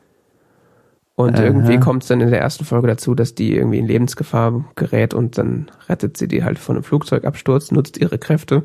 Und 1.14 1.36
Aha. 1.36 1.44
irgendwie 1.44 1.78
kommt 1.78 2.02
es 2.02 2.08
dann 2.08 2.20
in 2.20 2.30
der 2.30 2.40
ersten 2.40 2.64
Folge 2.64 2.88
dazu, 2.88 3.14
dass 3.14 3.34
die 3.34 3.56
irgendwie 3.56 3.78
in 3.78 3.86
Lebensgefahr 3.86 4.64
gerät 4.74 5.14
und 5.14 5.38
dann 5.38 5.70
rettet 5.88 6.16
sie 6.16 6.28
die 6.28 6.44
halt 6.44 6.58
von 6.58 6.76
einem 6.76 6.84
Flugzeugabsturz, 6.84 7.70
nutzt 7.70 7.96
ihre 7.96 8.18
Kräfte 8.18 8.64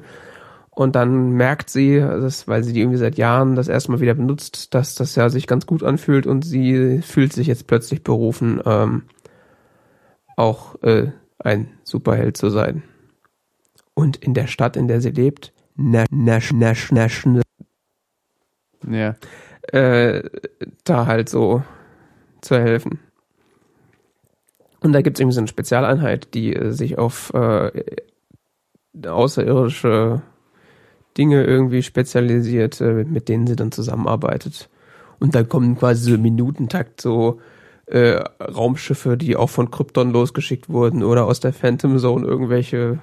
und 0.71 0.95
dann 0.95 1.31
merkt 1.31 1.69
sie, 1.69 1.99
dass, 1.99 2.47
weil 2.47 2.63
sie 2.63 2.71
die 2.71 2.79
irgendwie 2.79 2.97
seit 2.97 3.17
Jahren 3.17 3.55
das 3.55 3.67
erste 3.67 3.91
Mal 3.91 3.99
wieder 3.99 4.13
benutzt, 4.13 4.73
dass 4.73 4.95
das 4.95 5.15
ja 5.15 5.29
sich 5.29 5.45
ganz 5.45 5.65
gut 5.65 5.83
anfühlt 5.83 6.25
und 6.25 6.43
sie 6.43 7.01
fühlt 7.01 7.33
sich 7.33 7.47
jetzt 7.47 7.67
plötzlich 7.67 8.03
berufen, 8.03 8.61
ähm, 8.65 9.03
auch 10.37 10.81
äh, 10.81 11.11
ein 11.39 11.67
Superheld 11.83 12.37
zu 12.37 12.49
sein. 12.49 12.83
Und 13.93 14.17
in 14.17 14.33
der 14.33 14.47
Stadt, 14.47 14.77
in 14.77 14.87
der 14.87 15.01
sie 15.01 15.11
lebt, 15.11 15.53
na, 15.75 16.05
nash, 16.09 16.53
nash, 16.53 16.91
nash, 16.91 17.27
Ja. 18.87 19.15
Äh, 19.71 20.23
da 20.83 21.05
halt 21.05 21.29
so 21.29 21.63
zu 22.41 22.55
helfen. 22.57 22.99
Und 24.81 24.93
da 24.93 25.01
gibt 25.01 25.17
es 25.17 25.21
irgendwie 25.21 25.35
so 25.35 25.41
eine 25.41 25.47
Spezialeinheit, 25.47 26.33
die 26.33 26.55
äh, 26.55 26.71
sich 26.71 26.97
auf 26.97 27.33
äh, 27.33 27.71
außerirdische 29.05 30.21
Dinge 31.17 31.43
irgendwie 31.43 31.83
spezialisiert, 31.83 32.81
äh, 32.81 33.03
mit 33.05 33.29
denen 33.29 33.47
sie 33.47 33.55
dann 33.55 33.71
zusammenarbeitet. 33.71 34.69
Und 35.19 35.35
da 35.35 35.43
kommen 35.43 35.77
quasi 35.77 36.09
so 36.09 36.15
im 36.15 36.23
Minutentakt 36.23 36.99
so 36.99 37.39
äh, 37.85 38.23
Raumschiffe, 38.41 39.17
die 39.17 39.35
auch 39.35 39.49
von 39.49 39.69
Krypton 39.69 40.11
losgeschickt 40.11 40.69
wurden 40.69 41.03
oder 41.03 41.25
aus 41.25 41.39
der 41.39 41.53
Phantom 41.53 41.99
Zone 41.99 42.25
irgendwelche 42.25 42.99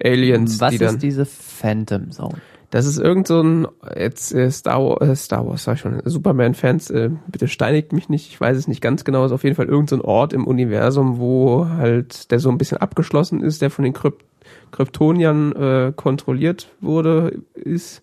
Aliens, 0.00 0.60
Was 0.60 0.74
ist 0.74 0.82
dann. 0.82 0.98
diese 0.98 1.24
Phantom 1.24 2.10
Zone? 2.10 2.40
Das 2.70 2.86
ist 2.86 2.98
irgend 2.98 3.26
so 3.26 3.40
ein, 3.42 3.68
jetzt 3.96 4.34
äh, 4.34 4.50
Star 4.50 4.82
Wars, 4.82 5.08
äh, 5.08 5.16
Star 5.16 5.46
Wars, 5.46 5.64
sag 5.64 5.74
ich 5.74 5.80
schon, 5.80 6.02
Superman-Fans, 6.04 6.90
äh, 6.90 7.10
bitte 7.28 7.48
steinigt 7.48 7.92
mich 7.92 8.08
nicht, 8.08 8.28
ich 8.28 8.40
weiß 8.40 8.56
es 8.56 8.68
nicht 8.68 8.80
ganz 8.80 9.04
genau, 9.04 9.24
ist 9.24 9.32
auf 9.32 9.44
jeden 9.44 9.56
Fall 9.56 9.66
irgend 9.66 9.90
so 9.90 9.96
ein 9.96 10.02
Ort 10.02 10.32
im 10.32 10.46
Universum, 10.46 11.18
wo 11.18 11.68
halt, 11.68 12.30
der 12.30 12.40
so 12.40 12.50
ein 12.50 12.58
bisschen 12.58 12.78
abgeschlossen 12.78 13.42
ist, 13.42 13.62
der 13.62 13.70
von 13.70 13.84
den 13.84 13.92
Kryp 13.92 14.24
Kryptoniern 14.70 15.52
äh, 15.56 15.92
kontrolliert 15.94 16.68
wurde, 16.80 17.40
ist, 17.54 18.02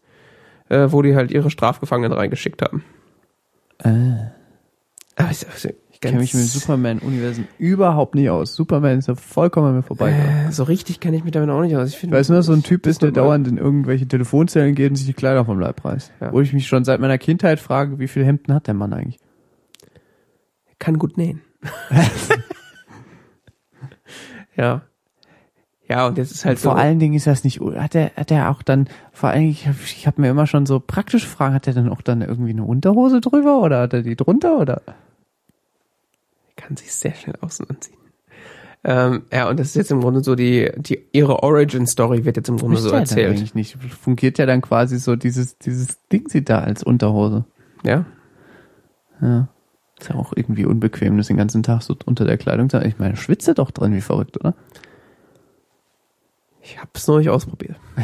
äh, 0.70 0.88
wo 0.90 1.02
die 1.02 1.16
halt 1.16 1.32
ihre 1.32 1.50
Strafgefangenen 1.50 2.12
reingeschickt 2.12 2.62
haben. 2.62 2.84
Äh, 3.80 4.32
Aber 5.16 5.32
ich, 5.32 5.48
also, 5.48 5.70
kenne 6.04 6.20
mich 6.20 6.34
mit 6.34 6.44
Superman-Universen 6.44 7.48
überhaupt 7.58 8.16
nicht 8.16 8.30
aus. 8.30 8.56
Superman 8.56 9.00
ist 9.00 9.08
ja 9.08 9.16
vollkommen 9.16 9.68
an 9.68 9.76
mir 9.76 9.84
vorbeigegangen. 9.84 10.50
äh, 10.50 10.52
so 10.52 10.64
richtig 10.64 11.00
kenne 11.00 11.18
ich 11.18 11.24
mich 11.24 11.32
damit 11.32 11.50
auch 11.50 11.62
nicht 11.62 11.76
aus. 11.76 11.90
Ich 11.90 11.98
finde, 11.98 12.18
weiß 12.18 12.30
nur, 12.30 12.44
so 12.44 12.54
ein 12.54 12.64
Typ 12.64 12.86
ist, 12.88 13.02
der 13.02 13.12
dauernd 13.12 13.48
in 13.48 13.58
irgendwelche 13.58 14.08
Telefonzellen 14.08 14.76
geht 14.76 14.92
und 14.92 14.96
sich 14.96 15.06
die 15.06 15.14
Kleider 15.14 15.46
vom 15.46 15.60
Leib 15.60 15.84
reißt. 15.84 16.12
Ja. 16.22 16.32
Wo 16.32 16.42
ich 16.42 16.54
mich 16.54 16.68
schon 16.68 16.84
seit 16.84 17.00
meiner 17.00 17.18
Kindheit 17.18 17.60
frage, 17.60 18.00
wie 18.00 18.08
viele 18.08 18.26
Hemden 18.26 18.54
hat 18.54 18.68
der 18.68 18.74
Mann 18.74 18.94
eigentlich? 18.94 19.20
kann 20.84 21.00
gut 21.00 21.18
nähen. 21.18 21.42
ja. 24.56 24.82
Ja, 25.88 26.08
und 26.08 26.18
jetzt 26.18 26.32
ist 26.32 26.46
halt 26.46 26.60
Vor 26.60 26.74
so, 26.74 26.78
allen 26.78 27.00
Dingen 27.00 27.14
ist 27.14 27.28
das 27.28 27.44
nicht, 27.44 27.60
hat 27.62 27.96
er, 27.96 28.12
hat 28.16 28.32
er 28.32 28.50
auch 28.50 28.64
dann, 28.64 28.88
vor 29.12 29.30
allen 29.30 29.42
Dingen, 29.42 29.52
ich 29.52 29.68
habe 29.68 29.78
ich 29.86 30.08
hab 30.08 30.18
mir 30.18 30.30
immer 30.30 30.48
schon 30.48 30.66
so 30.66 30.80
praktische 30.80 31.28
Fragen, 31.28 31.54
hat 31.54 31.68
er 31.68 31.74
dann 31.74 31.90
auch 31.90 32.02
dann 32.02 32.22
irgendwie 32.22 32.52
eine 32.52 32.64
Unterhose 32.64 33.22
drüber 33.22 33.62
oder 33.62 33.82
hat 33.82 33.94
er 33.94 34.02
die 34.02 34.16
drunter 34.16 34.60
oder? 34.60 34.82
Kann 36.56 36.78
sich 36.78 36.94
sehr 36.94 37.14
schnell 37.14 37.36
außen 37.42 37.70
anziehen. 37.70 37.98
Ähm, 38.86 39.24
ja, 39.32 39.48
und 39.50 39.60
das 39.60 39.68
ist 39.68 39.76
jetzt 39.76 39.92
im 39.92 40.02
Grunde 40.02 40.24
so 40.24 40.36
die, 40.36 40.70
die 40.76 41.00
ihre 41.14 41.42
Origin 41.42 41.88
Story 41.88 42.26
wird 42.26 42.36
jetzt 42.36 42.50
im 42.50 42.58
Grunde 42.58 42.78
so 42.78 42.84
Müsste 42.84 42.96
er 42.96 43.00
dann 43.00 43.02
erzählt. 43.02 43.30
eigentlich 43.30 43.56
nicht. 43.56 43.78
Fungiert 43.78 44.38
ja 44.38 44.46
dann 44.46 44.62
quasi 44.62 45.00
so 45.00 45.16
dieses, 45.16 45.58
dieses 45.58 46.06
Ding 46.10 46.28
sieht 46.28 46.50
da 46.50 46.60
als 46.60 46.84
Unterhose. 46.84 47.46
Ja. 47.86 48.06
Ja. 49.22 49.48
Ist 50.00 50.10
ja 50.10 50.16
auch 50.16 50.34
irgendwie 50.36 50.66
unbequem, 50.66 51.16
das 51.16 51.28
den 51.28 51.38
ganzen 51.38 51.64
Tag 51.64 51.82
so 51.82 51.96
unter 52.06 52.26
der 52.26 52.38
Kleidung 52.38 52.70
zu 52.70 52.78
haben. 52.78 52.88
Ich 52.88 53.00
meine, 53.00 53.16
schwitze 53.16 53.54
doch 53.54 53.72
drin, 53.72 53.94
wie 53.96 54.02
verrückt, 54.02 54.38
oder? 54.38 54.54
Ich 56.66 56.78
habe 56.80 56.90
es 56.94 57.08
noch 57.08 57.18
nicht 57.20 57.30
ausprobiert. 57.30 57.76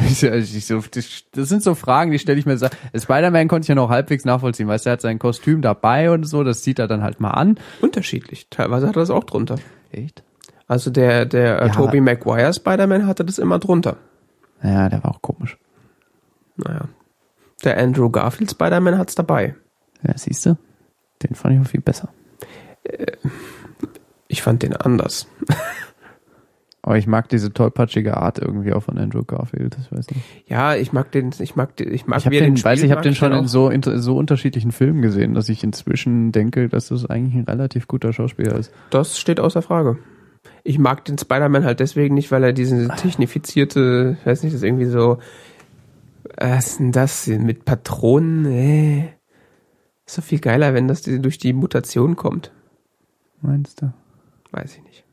Das, 1.32 1.48
sind 1.48 1.62
so 1.62 1.74
Fragen, 1.74 2.10
die 2.10 2.18
stelle 2.18 2.38
ich 2.38 2.46
mir. 2.46 2.58
Spider-Man 2.58 3.48
konnte 3.48 3.64
ich 3.64 3.68
ja 3.68 3.74
noch 3.74 3.88
halbwegs 3.88 4.24
nachvollziehen, 4.24 4.68
weißt 4.68 4.84
du, 4.84 4.90
er 4.90 4.92
hat 4.94 5.00
sein 5.00 5.18
Kostüm 5.18 5.62
dabei 5.62 6.10
und 6.10 6.24
so, 6.24 6.44
das 6.44 6.62
zieht 6.62 6.78
er 6.78 6.86
dann 6.86 7.02
halt 7.02 7.20
mal 7.20 7.30
an. 7.30 7.58
Unterschiedlich. 7.80 8.48
Teilweise 8.50 8.86
hat 8.86 8.96
er 8.96 9.00
das 9.00 9.10
auch 9.10 9.24
drunter. 9.24 9.56
Echt? 9.90 10.22
Also 10.66 10.90
der, 10.90 11.24
der 11.24 11.62
äh, 11.62 11.66
Ja. 11.68 11.72
Tobey 11.72 12.00
Maguire 12.00 12.52
Spider-Man 12.52 13.06
hatte 13.06 13.24
das 13.24 13.38
immer 13.38 13.58
drunter. 13.58 13.96
Ja, 14.62 14.88
der 14.88 15.02
war 15.02 15.12
auch 15.12 15.22
komisch. 15.22 15.56
Naja. 16.56 16.88
Der 17.64 17.78
Andrew 17.78 18.10
Garfield 18.10 18.50
Spider-Man 18.50 18.98
hat's 18.98 19.14
dabei. 19.14 19.54
Ja, 20.06 20.16
siehst 20.16 20.44
du? 20.46 20.56
Den 21.22 21.34
fand 21.34 21.54
ich 21.54 21.60
auch 21.60 21.70
viel 21.70 21.80
besser. 21.80 22.10
Ich 24.28 24.42
fand 24.42 24.62
den 24.62 24.76
anders. 24.76 25.26
Aber 26.90 26.98
ich 26.98 27.06
mag 27.06 27.28
diese 27.28 27.52
tollpatschige 27.52 28.16
Art 28.16 28.40
irgendwie 28.40 28.72
auch 28.72 28.82
von 28.82 28.98
Andrew 28.98 29.22
Garfield, 29.22 29.76
das 29.78 29.92
weiß 29.92 30.10
nicht. 30.10 30.24
Ja, 30.48 30.74
ich 30.74 30.92
mag 30.92 31.12
den, 31.12 31.30
ich 31.38 31.54
mag 31.54 31.76
den, 31.76 31.94
ich 31.94 32.08
mag 32.08 32.18
Ich 32.18 32.24
den, 32.24 32.56
spielt, 32.56 32.64
weiß 32.64 32.82
ich, 32.82 32.90
habe 32.90 33.02
den 33.02 33.14
schon 33.14 33.30
in 33.30 33.46
so, 33.46 33.70
in 33.70 33.80
so 33.80 34.16
unterschiedlichen 34.16 34.72
Filmen 34.72 35.00
gesehen, 35.00 35.34
dass 35.34 35.48
ich 35.48 35.62
inzwischen 35.62 36.32
denke, 36.32 36.68
dass 36.68 36.88
das 36.88 37.06
eigentlich 37.08 37.36
ein 37.36 37.44
relativ 37.44 37.86
guter 37.86 38.12
Schauspieler 38.12 38.56
ist. 38.56 38.72
Das 38.90 39.20
steht 39.20 39.38
außer 39.38 39.62
Frage. 39.62 39.98
Ich 40.64 40.80
mag 40.80 41.04
den 41.04 41.16
Spider-Man 41.16 41.64
halt 41.64 41.78
deswegen 41.78 42.16
nicht, 42.16 42.32
weil 42.32 42.42
er 42.42 42.52
diese 42.52 42.88
technifizierte, 42.88 44.16
ich 44.18 44.26
weiß 44.26 44.42
nicht, 44.42 44.52
das 44.52 44.62
ist 44.62 44.66
irgendwie 44.66 44.86
so, 44.86 45.18
was 46.38 46.70
ist 46.70 46.80
denn 46.80 46.90
das 46.90 47.28
mit 47.28 47.66
Patronen? 47.66 48.46
Äh, 48.46 49.10
ist 50.06 50.18
doch 50.18 50.24
viel 50.24 50.40
geiler, 50.40 50.74
wenn 50.74 50.88
das 50.88 51.02
durch 51.02 51.38
die 51.38 51.52
Mutation 51.52 52.16
kommt. 52.16 52.50
Meinst 53.42 53.80
du? 53.80 53.92
Weiß 54.50 54.76
ich 54.76 54.82
nicht. 54.82 55.04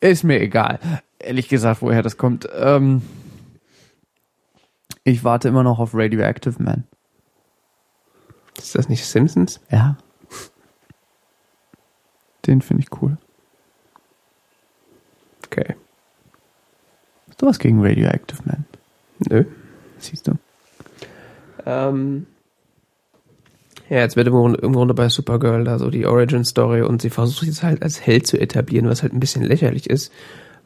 Ist 0.00 0.24
mir 0.24 0.40
egal. 0.40 0.78
Ehrlich 1.18 1.48
gesagt, 1.48 1.82
woher 1.82 2.02
das 2.02 2.16
kommt. 2.16 2.48
Ähm, 2.54 3.02
ich 5.04 5.24
warte 5.24 5.48
immer 5.48 5.62
noch 5.62 5.78
auf 5.78 5.94
Radioactive 5.94 6.62
Man. 6.62 6.84
Ist 8.58 8.74
das 8.74 8.88
nicht 8.88 9.04
Simpsons? 9.04 9.60
Ja. 9.70 9.96
Den 12.46 12.60
finde 12.60 12.82
ich 12.82 13.02
cool. 13.02 13.16
Okay. 15.46 15.74
Hast 17.28 17.42
du 17.42 17.46
was 17.46 17.58
gegen 17.58 17.84
Radioactive 17.84 18.42
Man? 18.44 18.64
Nö. 19.18 19.44
Siehst 19.98 20.26
du? 20.26 20.38
Ähm, 21.64 22.26
ja, 23.94 24.00
jetzt 24.00 24.16
wird 24.16 24.26
im 24.26 24.72
Grunde, 24.72 24.92
bei 24.92 25.08
Supergirl 25.08 25.62
da 25.62 25.78
so 25.78 25.88
die 25.88 26.04
Origin 26.04 26.44
Story 26.44 26.82
und 26.82 27.00
sie 27.00 27.10
versucht 27.10 27.46
jetzt 27.46 27.62
halt 27.62 27.80
als 27.84 28.04
Held 28.04 28.26
zu 28.26 28.40
etablieren, 28.40 28.88
was 28.88 29.02
halt 29.02 29.12
ein 29.12 29.20
bisschen 29.20 29.44
lächerlich 29.44 29.88
ist, 29.88 30.12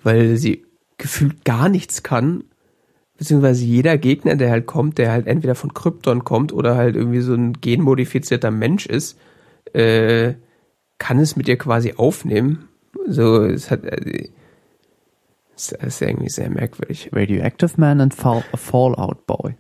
weil 0.02 0.38
sie 0.38 0.64
gefühlt 0.96 1.44
gar 1.44 1.68
nichts 1.68 2.02
kann, 2.02 2.44
beziehungsweise 3.18 3.66
jeder 3.66 3.98
Gegner, 3.98 4.36
der 4.36 4.50
halt 4.50 4.64
kommt, 4.64 4.96
der 4.96 5.12
halt 5.12 5.26
entweder 5.26 5.55
von 5.55 5.74
Krypton 5.74 6.24
kommt 6.24 6.55
oder 6.55 6.74
halt 6.74 6.96
irgendwie 6.96 7.20
so 7.20 7.34
ein 7.34 7.52
genmodifizierter 7.52 8.50
Mensch 8.50 8.86
ist, 8.86 9.18
äh, 9.74 10.32
kann 10.96 11.18
es 11.18 11.36
mit 11.36 11.48
ihr 11.48 11.59
quasi 11.59 11.92
aufnehmen. 11.98 12.70
So, 13.06 13.44
es 13.44 13.70
hat, 13.70 13.84
äh, 13.84 14.30
es 15.55 15.72
ist 15.72 16.00
irgendwie 16.00 16.30
sehr 16.30 16.48
merkwürdig. 16.48 17.10
Radioactive 17.12 17.72
Man 17.76 18.00
and 18.00 18.14
Fall, 18.14 18.42
Fallout 18.55 19.26
Boy. 19.26 19.55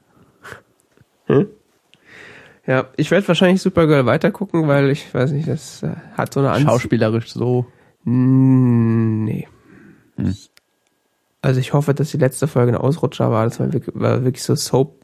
Ja, 2.68 2.84
ich 2.98 3.10
werde 3.10 3.26
wahrscheinlich 3.26 3.62
Supergirl 3.62 4.04
weitergucken, 4.04 4.68
weil 4.68 4.90
ich 4.90 5.12
weiß 5.14 5.32
nicht, 5.32 5.48
das 5.48 5.82
äh, 5.82 5.88
hat 6.18 6.34
so 6.34 6.40
eine 6.40 6.50
Anzie 6.50 6.66
Schauspielerisch 6.66 7.32
so. 7.32 7.64
Nee. 8.04 9.48
Hm. 10.16 10.36
Also 11.40 11.60
ich 11.60 11.72
hoffe, 11.72 11.94
dass 11.94 12.10
die 12.10 12.18
letzte 12.18 12.46
Folge 12.46 12.72
ein 12.72 12.78
Ausrutscher 12.78 13.30
war. 13.30 13.44
Das 13.44 13.58
war 13.58 13.72
wirklich, 13.72 13.96
war 13.98 14.22
wirklich 14.22 14.42
so 14.42 14.54
Soap. 14.54 15.02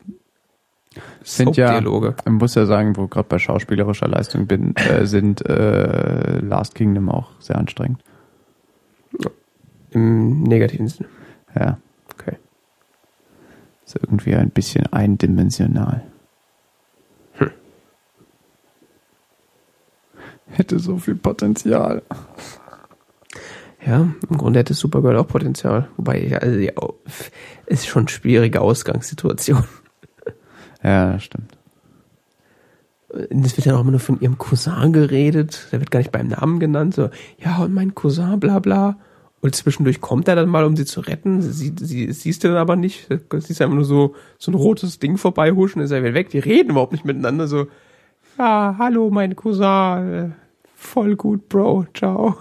Sind 1.22 1.56
ja, 1.56 1.80
man 1.80 2.34
muss 2.34 2.54
ja 2.54 2.66
sagen, 2.66 2.96
wo 2.98 3.08
gerade 3.08 3.28
bei 3.28 3.38
schauspielerischer 3.38 4.08
Leistung 4.08 4.46
bin, 4.46 4.76
äh, 4.76 5.06
sind 5.06 5.44
äh, 5.48 6.40
Last 6.40 6.74
Kingdom 6.74 7.08
auch 7.08 7.30
sehr 7.40 7.56
anstrengend. 7.56 8.04
Im 9.90 10.42
negativen 10.42 10.88
Sinne. 10.88 11.08
Ja. 11.58 11.78
Okay. 12.12 12.36
Ist 13.86 13.96
irgendwie 13.96 14.34
ein 14.34 14.50
bisschen 14.50 14.92
eindimensional. 14.92 16.04
Hätte 20.46 20.78
so 20.78 20.98
viel 20.98 21.14
Potenzial. 21.14 22.02
Ja, 23.86 24.08
im 24.28 24.38
Grunde 24.38 24.60
hätte 24.60 24.74
Supergirl 24.74 25.16
auch 25.16 25.26
Potenzial. 25.26 25.88
Wobei, 25.96 26.38
also 26.40 26.58
ja, 26.58 26.72
ist 27.66 27.86
schon 27.86 28.02
eine 28.02 28.08
schwierige 28.08 28.60
Ausgangssituation. 28.60 29.64
Ja, 30.82 31.12
das 31.12 31.24
stimmt. 31.24 31.56
Es 33.08 33.56
wird 33.56 33.66
ja 33.66 33.76
auch 33.76 33.80
immer 33.80 33.92
nur 33.92 34.00
von 34.00 34.20
ihrem 34.20 34.38
Cousin 34.38 34.92
geredet. 34.92 35.68
Der 35.70 35.80
wird 35.80 35.90
gar 35.90 36.00
nicht 36.00 36.12
beim 36.12 36.28
Namen 36.28 36.60
genannt. 36.60 36.94
So, 36.94 37.10
ja, 37.38 37.58
und 37.58 37.72
mein 37.72 37.94
Cousin, 37.94 38.40
bla 38.40 38.58
bla. 38.58 38.98
Und 39.40 39.54
zwischendurch 39.54 40.00
kommt 40.00 40.26
er 40.28 40.36
dann 40.36 40.48
mal, 40.48 40.64
um 40.64 40.76
sie 40.76 40.86
zu 40.86 41.00
retten. 41.00 41.42
Sie, 41.42 41.74
sie 41.78 42.10
siehst 42.12 42.42
du 42.44 42.48
dann 42.48 42.56
aber 42.56 42.76
nicht. 42.76 43.08
Du 43.10 43.40
siehst 43.40 43.60
einfach 43.60 43.74
nur 43.74 43.84
so, 43.84 44.14
so 44.38 44.50
ein 44.50 44.54
rotes 44.54 44.98
Ding 44.98 45.18
vorbeihuschen, 45.18 45.82
ist 45.82 45.90
er 45.90 46.02
wieder 46.02 46.14
weg. 46.14 46.30
Die 46.30 46.38
reden 46.38 46.70
überhaupt 46.70 46.92
nicht 46.92 47.04
miteinander. 47.04 47.46
So, 47.46 47.66
ja, 48.38 48.74
hallo, 48.78 49.10
mein 49.10 49.34
Cousin. 49.36 50.34
Voll 50.74 51.16
gut, 51.16 51.48
Bro. 51.48 51.86
Ciao. 51.94 52.36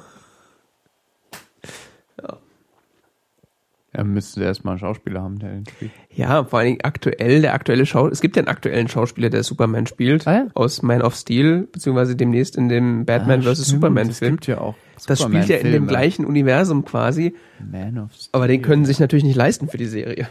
Ja, 3.95 4.03
müsste 4.03 4.43
erstmal 4.43 4.71
einen 4.71 4.79
Schauspieler 4.79 5.21
haben, 5.21 5.37
der 5.37 5.51
den 5.51 5.65
spielt. 5.67 5.91
Ja, 6.09 6.43
vor 6.45 6.57
allen 6.57 6.69
Dingen 6.69 6.81
aktuell, 6.81 7.41
der 7.41 7.53
aktuelle 7.53 7.85
Schau, 7.85 8.07
es 8.07 8.21
gibt 8.21 8.35
ja 8.35 8.39
einen 8.41 8.47
aktuellen 8.47 8.87
Schauspieler, 8.87 9.29
der 9.29 9.43
Superman 9.43 9.85
spielt. 9.85 10.27
Ah 10.27 10.33
ja? 10.33 10.47
Aus 10.55 10.81
Man 10.81 11.03
of 11.03 11.13
Steel, 11.15 11.67
beziehungsweise 11.71 12.15
demnächst 12.15 12.55
in 12.55 12.69
dem 12.69 13.05
Batman 13.05 13.41
Ah, 13.41 13.43
vs. 13.43 13.51
stimmt, 13.51 13.67
Superman 13.67 14.09
Es 14.09 14.17
Film. 14.17 14.31
gibt 14.37 14.47
ja 14.47 14.57
auch 14.61 14.73
Das 15.05 15.21
spielt 15.21 15.47
ja 15.47 15.57
in 15.57 15.71
dem 15.71 15.85
gleichen 15.85 16.25
Universum 16.25 16.85
quasi. 16.85 17.35
Man 17.59 17.99
of 17.99 18.13
Steel. 18.15 18.29
Aber 18.31 18.47
den 18.47 18.63
können 18.63 18.83
sie 18.83 18.89
sich 18.93 18.99
natürlich 18.99 19.25
nicht 19.25 19.35
leisten 19.35 19.67
für 19.67 19.77
die 19.77 19.85
Serie. 19.85 20.27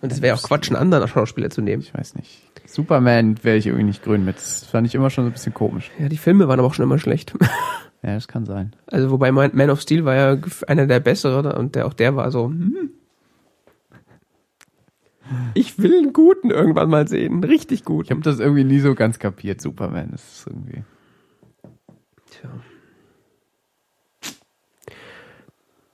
Und 0.00 0.10
es 0.10 0.22
wäre 0.22 0.34
auch 0.34 0.42
Quatsch, 0.42 0.68
einen 0.70 0.76
anderen 0.76 1.06
Schauspieler 1.06 1.50
zu 1.50 1.60
nehmen. 1.60 1.82
Ich 1.82 1.92
weiß 1.92 2.14
nicht. 2.14 2.45
Superman 2.66 3.42
wäre 3.42 3.56
ich 3.56 3.66
irgendwie 3.66 3.84
nicht 3.84 4.02
grün 4.02 4.24
mit. 4.24 4.36
Das 4.36 4.64
fand 4.64 4.86
ich 4.86 4.94
immer 4.94 5.10
schon 5.10 5.24
so 5.24 5.30
ein 5.30 5.32
bisschen 5.32 5.54
komisch. 5.54 5.90
Ja, 5.98 6.08
die 6.08 6.16
Filme 6.16 6.48
waren 6.48 6.58
aber 6.58 6.68
auch 6.68 6.74
schon 6.74 6.84
immer 6.84 6.98
schlecht. 6.98 7.34
Ja, 8.02 8.14
das 8.14 8.28
kann 8.28 8.44
sein. 8.44 8.76
Also 8.86 9.10
wobei 9.10 9.32
Man 9.32 9.50
Man 9.54 9.70
of 9.70 9.80
Steel 9.80 10.04
war 10.04 10.14
ja 10.14 10.36
einer 10.68 10.86
der 10.86 11.00
besseren 11.00 11.50
und 11.50 11.74
der 11.74 11.86
auch 11.86 11.94
der 11.94 12.14
war 12.14 12.30
so, 12.30 12.46
hm. 12.46 12.90
Ich 15.54 15.78
will 15.78 15.98
einen 15.98 16.12
guten 16.12 16.50
irgendwann 16.50 16.88
mal 16.88 17.08
sehen, 17.08 17.42
richtig 17.42 17.80
Ich 17.80 17.84
guten. 17.84 18.10
habe 18.10 18.20
das 18.20 18.38
irgendwie 18.38 18.62
nie 18.62 18.78
so 18.78 18.94
ganz 18.94 19.18
kapiert, 19.18 19.60
Superman. 19.60 20.10
Das 20.12 20.22
ist 20.22 20.46
irgendwie. 20.46 20.84
Tja. 22.30 22.50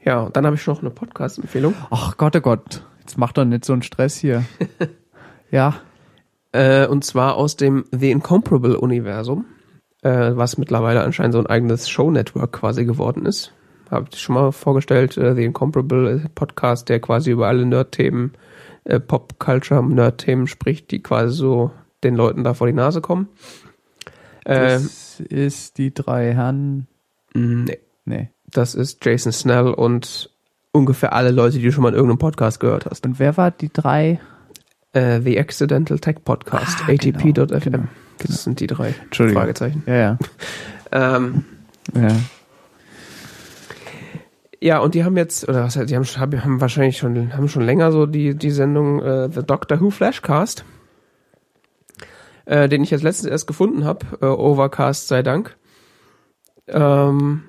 Ja, 0.05 0.21
und 0.23 0.37
dann 0.37 0.45
habe 0.45 0.57
ich 0.57 0.67
noch 0.67 0.81
eine 0.81 0.91
Podcast-Empfehlung. 0.91 1.75
Ach 1.91 2.17
Gott, 2.17 2.37
oh 2.37 2.41
Gott. 2.41 2.85
Jetzt 3.01 3.17
mach 3.17 3.33
doch 3.33 3.45
nicht 3.45 3.65
so 3.65 3.73
einen 3.73 3.83
Stress 3.83 4.17
hier. 4.17 4.45
ja. 5.51 5.77
Äh, 6.53 6.87
und 6.87 7.05
zwar 7.05 7.37
aus 7.37 7.57
dem 7.57 7.85
The 7.93 8.11
Incomparable-Universum, 8.11 9.45
äh, 10.03 10.33
was 10.35 10.59
mittlerweile 10.59 11.03
anscheinend 11.03 11.33
so 11.35 11.39
ein 11.41 11.47
eigenes 11.47 11.89
Show-Network 11.89 12.53
quasi 12.53 12.85
geworden 12.85 13.25
ist. 13.27 13.53
Habe 13.91 14.07
ich 14.13 14.21
schon 14.21 14.35
mal 14.35 14.53
vorgestellt, 14.53 15.17
äh, 15.17 15.35
The 15.35 15.45
Incomparable 15.45 16.23
äh, 16.25 16.29
Podcast, 16.35 16.89
der 16.89 17.01
quasi 17.01 17.31
über 17.31 17.49
alle 17.49 17.65
Nerd-Themen, 17.67 18.33
äh, 18.85 19.01
Pop-Culture-Nerd-Themen 19.01 20.47
spricht, 20.47 20.91
die 20.91 21.03
quasi 21.03 21.35
so 21.35 21.71
den 22.05 22.15
Leuten 22.17 22.45
da 22.45 22.55
vor 22.55 22.67
die 22.67 22.73
Nase 22.73 23.01
kommen. 23.01 23.29
Äh, 24.45 24.55
Das 24.75 25.21
ist 25.21 25.79
die 25.79 25.95
drei 25.95 26.33
Herren. 26.35 26.87
nee, 27.35 27.79
Nee. 28.05 28.31
das 28.51 28.75
ist 28.75 29.05
Jason 29.05 29.33
Snell 29.33 29.69
und 29.69 30.31
ungefähr 30.73 31.13
alle 31.13 31.31
Leute, 31.31 31.59
die 31.59 31.65
du 31.65 31.73
schon 31.73 31.83
mal 31.83 31.91
in 31.91 31.95
irgendeinem 31.95 32.19
Podcast 32.19 32.59
gehört 32.61 32.87
hast. 32.87 33.07
Und 33.07 33.19
wer 33.19 33.37
war 33.37 33.51
die 33.53 33.73
drei? 33.73 34.21
Äh, 34.93 35.21
The 35.21 35.39
Accidental 35.39 35.99
Tech 35.99 36.17
Podcast, 36.25 36.79
Ah, 36.87 36.93
genau, 36.95 37.19
ATP.fm. 37.19 37.61
genau, 37.61 37.85
Das 38.19 38.45
sind 38.45 38.61
die 38.61 38.67
drei 38.67 38.95
Entschuldigung. 39.05 39.43
Fragezeichen. 39.43 39.83
Ja, 39.87 39.95
ja. 39.95 40.19
Ähm, 40.95 41.45
ja. 41.95 42.09
Ja, 44.61 44.79
und 44.81 44.95
die 44.95 45.05
haben 45.05 45.17
jetzt, 45.17 45.49
oder 45.49 45.65
was 45.65 45.75
heißt, 45.77 45.89
die 45.91 45.97
haben, 45.97 46.05
haben 46.05 46.45
haben 46.45 46.61
wahrscheinlich 46.61 46.99
schon, 46.99 47.35
haben 47.35 47.49
schon 47.49 47.63
länger 47.65 47.91
so 47.91 48.05
die, 48.07 48.35
die 48.37 48.51
Sendung 48.51 49.01
äh, 49.03 49.31
The 49.33 49.43
Doctor 49.43 49.81
Who 49.81 49.89
Flashcast, 49.91 50.65
äh, 52.45 52.69
den 52.69 52.83
ich 52.85 52.91
jetzt 52.91 53.03
letztens 53.03 53.31
erst 53.31 53.47
gefunden 53.47 53.85
habe, 53.87 54.05
äh, 54.21 54.27
Overcast 54.27 55.09
sei 55.09 55.23
Dank, 55.23 55.57
ähm, 56.69 57.43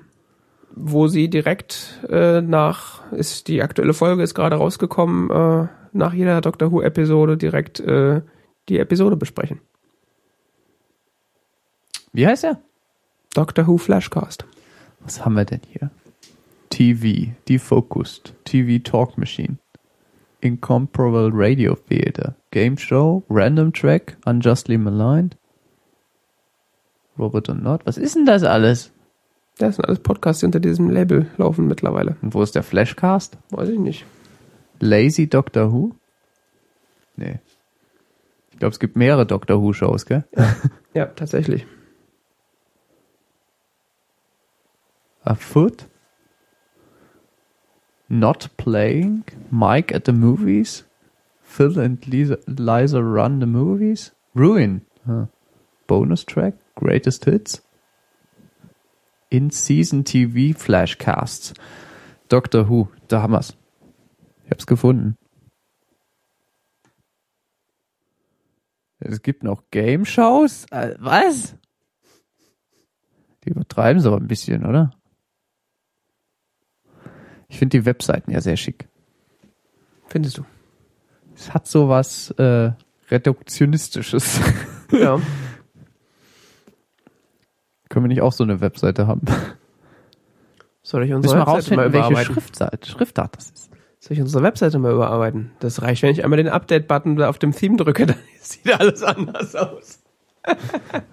wo 0.74 1.06
sie 1.06 1.28
direkt 1.28 2.00
äh, 2.08 2.40
nach, 2.40 3.02
ist 3.12 3.46
die 3.48 3.62
aktuelle 3.62 3.92
Folge 3.94 4.22
ist 4.22 4.34
gerade 4.34 4.56
rausgekommen, 4.56 5.30
äh, 5.30 5.68
nach 5.94 6.12
jeder 6.12 6.40
Doctor 6.40 6.72
Who 6.72 6.82
Episode 6.82 7.36
direkt 7.36 7.80
äh, 7.80 8.20
die 8.68 8.78
Episode 8.78 9.16
besprechen. 9.16 9.60
Wie 12.12 12.26
heißt 12.26 12.44
er? 12.44 12.60
Doctor 13.34 13.66
Who 13.66 13.78
Flashcast. 13.78 14.44
Was 15.00 15.24
haben 15.24 15.34
wir 15.34 15.44
denn 15.44 15.60
hier? 15.68 15.90
TV, 16.70 17.32
Defocused, 17.48 18.34
TV 18.44 18.82
Talk 18.82 19.16
Machine, 19.18 19.58
Incomparable 20.40 21.30
Radio 21.32 21.76
Theater, 21.88 22.34
Game 22.50 22.76
Show, 22.76 23.22
Random 23.28 23.72
Track, 23.72 24.16
Unjustly 24.24 24.78
Maligned, 24.78 25.36
Robert 27.18 27.48
und 27.48 27.62
Not. 27.62 27.82
Was 27.84 27.96
ist 27.96 28.16
denn 28.16 28.26
das 28.26 28.42
alles? 28.42 28.90
Das 29.58 29.76
sind 29.76 29.84
alles 29.84 30.00
Podcasts, 30.00 30.40
die 30.40 30.46
unter 30.46 30.58
diesem 30.58 30.90
Label 30.90 31.26
laufen 31.36 31.68
mittlerweile. 31.68 32.16
Und 32.22 32.34
wo 32.34 32.42
ist 32.42 32.56
der 32.56 32.64
Flashcast? 32.64 33.38
Weiß 33.50 33.68
ich 33.68 33.78
nicht. 33.78 34.04
Lazy 34.80 35.28
Doctor 35.28 35.72
Who? 35.72 35.94
Nee. 37.16 37.38
Ich 38.50 38.58
glaube, 38.58 38.72
es 38.72 38.78
gibt 38.78 38.96
mehrere 38.96 39.26
Doctor 39.26 39.60
Who 39.60 39.72
Shows, 39.72 40.06
gell? 40.06 40.24
Ja, 40.94 41.06
tatsächlich. 41.06 41.66
A 45.24 45.34
foot? 45.34 45.86
Not 48.08 48.50
playing? 48.56 49.24
Mike 49.50 49.92
at 49.92 50.04
the 50.06 50.12
movies? 50.12 50.84
Phil 51.42 51.78
and 51.80 52.06
Lisa, 52.06 52.38
Liza 52.46 53.02
run 53.02 53.40
the 53.40 53.46
movies? 53.46 54.12
Ruin? 54.34 54.82
Huh. 55.06 55.26
Bonus 55.86 56.24
track? 56.24 56.54
Greatest 56.76 57.24
hits? 57.24 57.62
In-Season 59.30 60.04
TV 60.04 60.54
Flashcasts. 60.54 61.54
Doctor 62.28 62.68
Who. 62.68 62.88
Da 63.08 63.22
haben 63.22 63.32
wir's. 63.32 63.56
Ich 64.44 64.50
hab's 64.50 64.66
gefunden. 64.66 65.16
Es 68.98 69.22
gibt 69.22 69.42
noch 69.42 69.64
Game 69.70 70.04
Shows? 70.04 70.66
Äh, 70.70 70.94
was? 70.98 71.56
Die 73.44 73.50
übertreiben 73.50 74.00
es 74.00 74.06
aber 74.06 74.16
ein 74.16 74.26
bisschen, 74.28 74.64
oder? 74.64 74.90
Ich 77.48 77.58
finde 77.58 77.78
die 77.78 77.84
Webseiten 77.84 78.30
ja 78.30 78.40
sehr 78.40 78.56
schick. 78.56 78.88
Findest 80.06 80.38
du? 80.38 80.44
Es 81.34 81.52
hat 81.52 81.66
so 81.66 81.88
was 81.88 82.30
äh, 82.32 82.72
Reduktionistisches. 83.10 84.40
Ja. 84.92 85.18
Können 87.88 88.04
wir 88.04 88.08
nicht 88.08 88.20
auch 88.20 88.32
so 88.32 88.44
eine 88.44 88.60
Webseite 88.60 89.08
haben? 89.08 89.22
Soll 90.82 91.02
ich 91.02 91.10
Müssen 91.10 91.16
unsere 91.16 91.34
wir 91.34 91.40
Webseite 91.40 91.74
mal 91.74 91.86
rausfinden, 91.86 91.92
welche 91.92 92.06
überarbeiten? 92.06 92.34
Schriftart, 92.34 92.86
Schriftart 92.86 93.36
das 93.36 93.50
ist. 93.50 93.70
Soll 94.04 94.18
ich 94.18 94.20
unsere 94.20 94.42
Webseite 94.42 94.78
mal 94.78 94.92
überarbeiten? 94.92 95.52
Das 95.60 95.80
reicht, 95.80 96.02
wenn 96.02 96.10
ich 96.10 96.22
einmal 96.22 96.36
den 96.36 96.50
Update-Button 96.50 97.16
da 97.16 97.30
auf 97.30 97.38
dem 97.38 97.52
Theme 97.52 97.78
drücke, 97.78 98.04
dann 98.06 98.18
sieht 98.38 98.78
alles 98.78 99.02
anders 99.02 99.56
aus. 99.56 100.02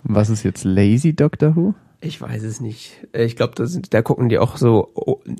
Was 0.04 0.30
ist 0.30 0.44
jetzt 0.44 0.66
Lazy 0.66 1.16
Doctor 1.16 1.56
Who? 1.56 1.74
Ich 2.02 2.20
weiß 2.20 2.44
es 2.44 2.60
nicht. 2.60 3.08
Ich 3.14 3.38
glaube, 3.38 3.54
da, 3.56 3.66
da 3.66 4.02
gucken 4.02 4.28
die 4.28 4.40
auch 4.40 4.58
so 4.58 4.92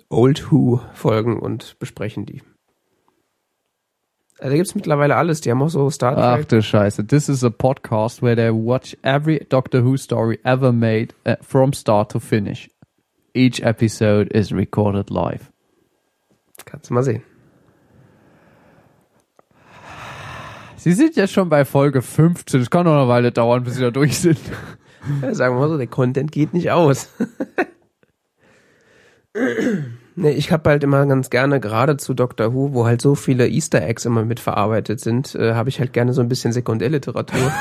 Old 0.08 0.50
Who-Folgen 0.50 1.38
und 1.38 1.78
besprechen 1.78 2.26
die. 2.26 2.42
Also 4.40 4.52
da 4.52 4.56
gibt's 4.56 4.74
mittlerweile 4.74 5.18
alles. 5.18 5.42
Die 5.42 5.52
haben 5.52 5.62
auch 5.62 5.68
so 5.68 5.90
Star 5.90 6.18
Ach 6.18 6.38
Trek. 6.38 6.48
du 6.48 6.62
Scheiße. 6.62 7.06
This 7.06 7.28
is 7.28 7.44
a 7.44 7.50
podcast 7.50 8.22
where 8.22 8.38
they 8.38 8.50
watch 8.50 8.96
every 9.02 9.46
Doctor 9.50 9.84
Who 9.84 9.98
story 9.98 10.40
ever 10.46 10.72
made 10.72 11.14
uh, 11.28 11.36
from 11.42 11.74
start 11.74 12.12
to 12.12 12.20
finish. 12.22 12.70
Each 13.34 13.60
episode 13.60 14.32
is 14.34 14.54
recorded 14.54 15.10
live. 15.10 15.52
Kannst 16.64 16.90
du 16.90 16.94
mal 16.94 17.04
sehen. 17.04 17.24
Sie 20.84 20.94
sind 20.94 21.16
ja 21.16 21.28
schon 21.28 21.48
bei 21.48 21.64
Folge 21.64 22.02
15. 22.02 22.60
Es 22.60 22.72
kann 22.72 22.86
noch 22.86 22.98
eine 22.98 23.08
Weile 23.08 23.32
dauern, 23.32 23.64
bis 23.64 23.76
sie 23.76 23.84
da 23.84 23.92
durch 23.92 24.18
sind. 24.18 24.40
Ja, 25.22 25.32
sagen 25.36 25.56
wir 25.56 25.60
mal 25.60 25.70
so, 25.70 25.78
der 25.78 25.86
Content 25.86 26.32
geht 26.32 26.56
nicht 26.56 26.72
aus. 26.72 27.08
nee, 30.16 30.32
ich 30.32 30.52
habe 30.52 30.68
halt 30.72 30.84
immer 30.84 31.06
ganz 31.06 31.30
gerne, 31.30 31.60
gerade 31.60 31.98
zu 31.98 32.16
Doctor 32.16 32.56
Who, 32.56 32.74
wo 32.74 32.88
halt 32.88 33.00
so 33.00 33.14
viele 33.14 33.48
Easter 33.48 33.84
Eggs 33.84 34.06
immer 34.06 34.26
mitverarbeitet 34.26 35.00
sind, 35.00 35.36
äh, 35.36 35.54
habe 35.54 35.70
ich 35.70 35.80
halt 35.80 35.94
gerne 35.94 36.14
so 36.14 36.22
ein 36.22 36.30
bisschen 36.30 36.52
Sekundärliteratur, 36.52 37.40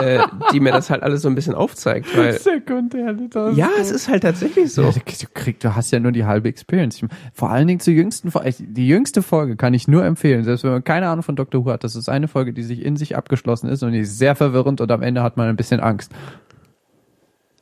äh, 0.00 0.20
die 0.52 0.60
mir 0.60 0.72
das 0.72 0.90
halt 0.90 1.02
alles 1.02 1.22
so 1.22 1.28
ein 1.28 1.34
bisschen 1.34 1.54
aufzeigt. 1.54 2.16
Weil, 2.16 2.32
Sekundärliteratur. 2.38 3.56
ja, 3.56 3.70
es 3.78 3.90
ist 3.90 4.08
halt 4.08 4.22
tatsächlich 4.22 4.72
so. 4.72 4.82
Ja, 4.82 4.90
du, 4.90 5.00
du, 5.00 5.26
krieg, 5.34 5.60
du 5.60 5.74
hast 5.74 5.90
ja 5.90 6.00
nur 6.00 6.12
die 6.12 6.24
halbe 6.24 6.48
Experience. 6.48 7.00
Vor 7.32 7.50
allen 7.50 7.66
Dingen 7.66 7.80
zur 7.80 7.94
jüngsten 7.94 8.30
Folge. 8.30 8.54
Die 8.58 8.88
jüngste 8.88 9.22
Folge 9.22 9.56
kann 9.56 9.74
ich 9.74 9.88
nur 9.88 10.04
empfehlen, 10.04 10.44
selbst 10.44 10.64
wenn 10.64 10.72
man 10.72 10.84
keine 10.84 11.08
Ahnung 11.08 11.22
von 11.22 11.36
Doctor 11.36 11.64
Who 11.64 11.70
hat. 11.70 11.84
Das 11.84 11.96
ist 11.96 12.08
eine 12.08 12.28
Folge, 12.28 12.52
die 12.52 12.62
sich 12.62 12.84
in 12.84 12.96
sich 12.96 13.16
abgeschlossen 13.16 13.68
ist 13.68 13.82
und 13.82 13.92
die 13.92 14.00
ist 14.00 14.18
sehr 14.18 14.34
verwirrend 14.34 14.80
und 14.80 14.90
am 14.90 15.02
Ende 15.02 15.22
hat 15.22 15.36
man 15.36 15.48
ein 15.48 15.56
bisschen 15.56 15.80
Angst. 15.80 16.12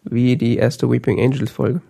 Wie 0.05 0.37
die 0.37 0.57
erste 0.57 0.91
Weeping 0.91 1.21
Angels 1.21 1.51
Folge. 1.51 1.81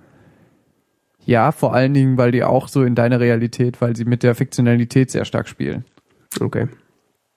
Ja, 1.26 1.50
vor 1.50 1.74
allen 1.74 1.92
Dingen, 1.92 2.16
weil 2.16 2.30
die 2.30 2.44
auch 2.44 2.68
so 2.68 2.84
in 2.84 2.94
deine 2.94 3.18
Realität, 3.18 3.80
weil 3.80 3.96
sie 3.96 4.04
mit 4.04 4.22
der 4.22 4.34
Fiktionalität 4.34 5.10
sehr 5.10 5.24
stark 5.24 5.48
spielen. 5.48 5.84
Okay. 6.40 6.68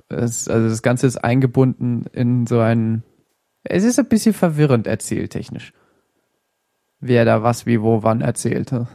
Es, 0.10 0.48
also 0.48 0.68
das 0.68 0.82
Ganze 0.82 1.08
ist 1.08 1.18
eingebunden 1.18 2.06
in 2.12 2.48
so 2.48 2.60
ein. 2.60 3.04
Es 3.64 3.84
ist 3.84 4.00
ein 4.00 4.08
bisschen 4.08 4.34
verwirrend 4.34 4.88
erzählt, 4.88 5.32
technisch. 5.32 5.74
Wer 7.00 7.26
da 7.26 7.44
was, 7.44 7.66
wie, 7.66 7.82
wo, 7.82 8.04
wann 8.04 8.22
erzählt. 8.22 8.72
Hm. 8.72 8.88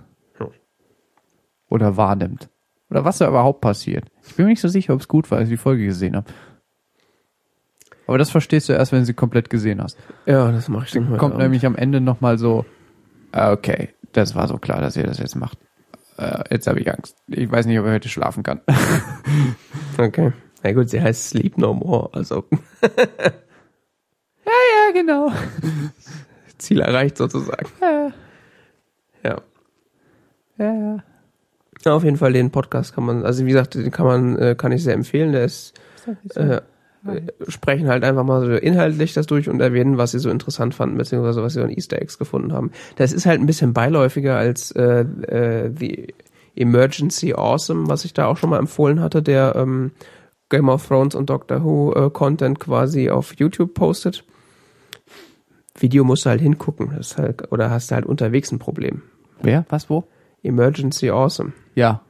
Oder 1.69 1.97
wahrnimmt. 1.97 2.51
Oder 2.91 3.05
was 3.05 3.19
da 3.19 3.29
überhaupt 3.29 3.61
passiert. 3.61 4.11
Ich 4.27 4.35
bin 4.35 4.47
mir 4.47 4.51
nicht 4.51 4.61
so 4.61 4.69
sicher, 4.69 4.95
ob 4.95 5.01
es 5.01 5.09
gut 5.09 5.31
war, 5.31 5.39
als 5.39 5.49
ich 5.49 5.55
die 5.55 5.63
Folge 5.63 5.85
gesehen 5.85 6.17
habe. 6.17 6.27
Aber 8.07 8.19
das 8.19 8.31
verstehst 8.31 8.69
du 8.69 8.75
erst, 8.75 8.93
wenn 8.93 9.01
du 9.01 9.07
sie 9.07 9.15
komplett 9.15 9.49
gesehen 9.49 9.83
hast. 9.83 9.97
Ja, 10.27 10.51
das 10.53 10.69
mache 10.69 10.85
ich 10.87 10.93
dann 10.93 11.09
Kommt 11.17 11.35
Abend. 11.35 11.39
nämlich 11.39 11.65
am 11.65 11.77
Ende 11.77 12.01
nochmal 12.01 12.37
so, 12.39 12.67
ah, 13.33 13.53
okay, 13.53 13.91
das 14.13 14.35
war 14.35 14.47
so 14.47 14.59
klar, 14.59 14.81
dass 14.81 14.97
ihr 14.97 15.05
das 15.05 15.19
jetzt 15.19 15.37
macht. 15.37 15.59
Äh, 16.19 16.45
jetzt 16.51 16.67
habe 16.67 16.81
ich 16.81 16.93
Angst. 16.93 17.17
Ich 17.29 17.51
weiß 17.51 17.67
nicht, 17.67 17.79
ob 17.79 17.87
ich 17.87 17.93
heute 17.93 18.09
schlafen 18.09 18.43
kann. 18.43 18.61
Okay. 19.97 20.33
Na 20.65 20.73
gut, 20.73 20.89
sie 20.89 21.01
heißt 21.01 21.29
Sleep 21.29 21.59
No 21.59 21.75
More, 21.75 22.09
also 22.13 22.45
ja, 24.47 24.93
genau. 24.93 25.31
Ziel 26.59 26.81
erreicht 26.81 27.19
sozusagen. 27.19 27.67
Ja, 27.81 28.13
Ja. 29.23 29.43
ja, 30.59 30.75
ja. 30.75 31.05
Ja, 31.85 31.93
auf 31.93 32.03
jeden 32.05 32.17
Fall 32.17 32.33
den 32.33 32.51
Podcast 32.51 32.95
kann 32.95 33.05
man, 33.05 33.27
also 33.27 33.45
wie 33.45 33.51
gesagt, 33.51 33.75
den 33.75 33.91
kann 33.91 34.07
man, 34.07 34.39
äh, 34.39 34.55
kann 34.57 34.73
ich 34.73 34.83
sehr 34.83 34.95
empfehlen. 34.95 35.33
Der 35.33 35.45
ist, 35.45 35.75
äh, 36.35 36.57
äh, 36.57 36.61
sprechen 37.49 37.89
halt 37.89 38.05
einfach 38.05 38.25
mal 38.25 38.43
so 38.47 38.53
inhaltlich 38.53 39.13
das 39.13 39.27
durch 39.27 39.51
und 39.51 39.61
erwähnen, 39.61 39.99
was 39.99 40.13
sie 40.13 40.19
so 40.19 40.31
interessant 40.31 40.75
fanden, 40.75 40.97
beziehungsweise 40.97 41.43
was 41.43 41.53
sie 41.53 41.63
an 41.63 41.69
Easter 41.69 42.01
Eggs 42.01 42.17
gefunden 42.17 42.55
haben. 42.55 42.71
Das 42.97 43.13
ist 43.13 43.27
halt 43.27 43.39
ein 43.39 43.45
bisschen 43.47 43.75
beiläufiger 43.75 44.35
als 44.39 44.71
äh, 44.71 45.01
äh, 45.01 45.71
The 45.79 46.15
Emergency 46.57 47.35
Awesome, 47.35 47.89
was 47.89 48.07
ich 48.07 48.15
da 48.15 48.27
auch 48.27 48.39
schon 48.39 48.49
mal 48.49 48.59
empfohlen 48.61 49.01
hatte, 49.01 49.23
der 49.23 49.55
ähm, 49.57 49.91
Game 50.55 50.69
of 50.69 50.87
Thrones 50.87 51.15
und 51.17 51.31
Doctor 51.31 51.65
Who 51.65 51.93
äh, 51.95 52.11
Content 52.11 52.61
quasi 52.61 53.11
auf 53.11 53.35
YouTube 53.37 53.75
postet. 53.75 54.25
Video 55.77 56.05
musst 56.05 56.25
du 56.25 56.31
halt 56.31 56.41
hingucken, 56.41 56.93
das 56.97 57.13
ist 57.13 57.19
halt, 57.19 57.51
oder 57.51 57.71
hast 57.71 57.91
du 57.91 57.97
halt 57.97 58.07
unterwegs 58.07 58.53
ein 58.53 58.61
Problem. 58.61 59.03
Wer? 59.43 59.65
Was, 59.69 59.91
wo? 59.91 60.05
Emergency 60.45 61.11
Awesome. 61.11 61.53
Ja. 61.75 62.03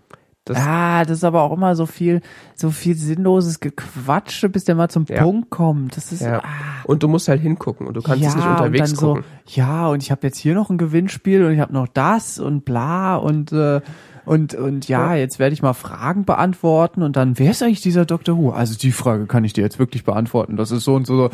Das- 0.44 0.58
ah, 0.60 1.04
das 1.06 1.18
ist 1.18 1.24
aber 1.24 1.40
auch 1.40 1.52
immer 1.56 1.74
so 1.74 1.86
viel, 1.86 2.20
so 2.54 2.70
viel 2.70 2.94
sinnloses 2.96 3.60
Gequatsche, 3.60 4.50
bis 4.50 4.64
der 4.64 4.74
mal 4.74 4.90
zum 4.90 5.06
Ja. 5.08 5.22
Punkt 5.22 5.48
kommt. 5.48 5.96
Das 5.96 6.12
ist, 6.12 6.20
Ja. 6.20 6.40
ah, 6.40 6.82
Und 6.84 7.02
du 7.02 7.08
musst 7.08 7.28
halt 7.28 7.40
hingucken 7.40 7.86
und 7.86 7.94
du 7.94 8.02
kannst 8.02 8.22
es 8.26 8.36
nicht 8.36 8.46
unterwegs 8.46 8.90
und 8.90 9.00
dann 9.02 9.08
gucken. 9.08 9.24
so, 9.46 9.58
ja, 9.58 9.88
und 9.88 10.02
ich 10.02 10.10
habe 10.10 10.26
jetzt 10.26 10.36
hier 10.36 10.54
noch 10.54 10.68
ein 10.68 10.76
Gewinnspiel 10.76 11.42
und 11.46 11.52
ich 11.54 11.60
habe 11.60 11.72
noch 11.72 11.88
das 11.88 12.38
und 12.38 12.66
bla 12.66 13.16
und 13.16 13.52
äh, 13.52 13.80
und 14.26 14.54
und 14.54 14.88
ja, 14.88 15.12
Ja. 15.12 15.14
jetzt 15.16 15.38
werde 15.38 15.52
ich 15.54 15.62
mal 15.62 15.72
Fragen 15.74 16.24
beantworten 16.24 17.02
und 17.02 17.16
dann 17.16 17.38
wer 17.38 17.50
ist 17.50 17.62
eigentlich 17.62 17.80
dieser 17.82 18.04
Dr. 18.04 18.36
Who? 18.36 18.50
Also 18.50 18.76
die 18.78 18.92
Frage 18.92 19.26
kann 19.26 19.44
ich 19.44 19.52
dir 19.52 19.62
jetzt 19.62 19.78
wirklich 19.78 20.04
beantworten. 20.04 20.56
Das 20.56 20.70
ist 20.70 20.84
so 20.84 20.94
und 20.94 21.06
so. 21.06 21.30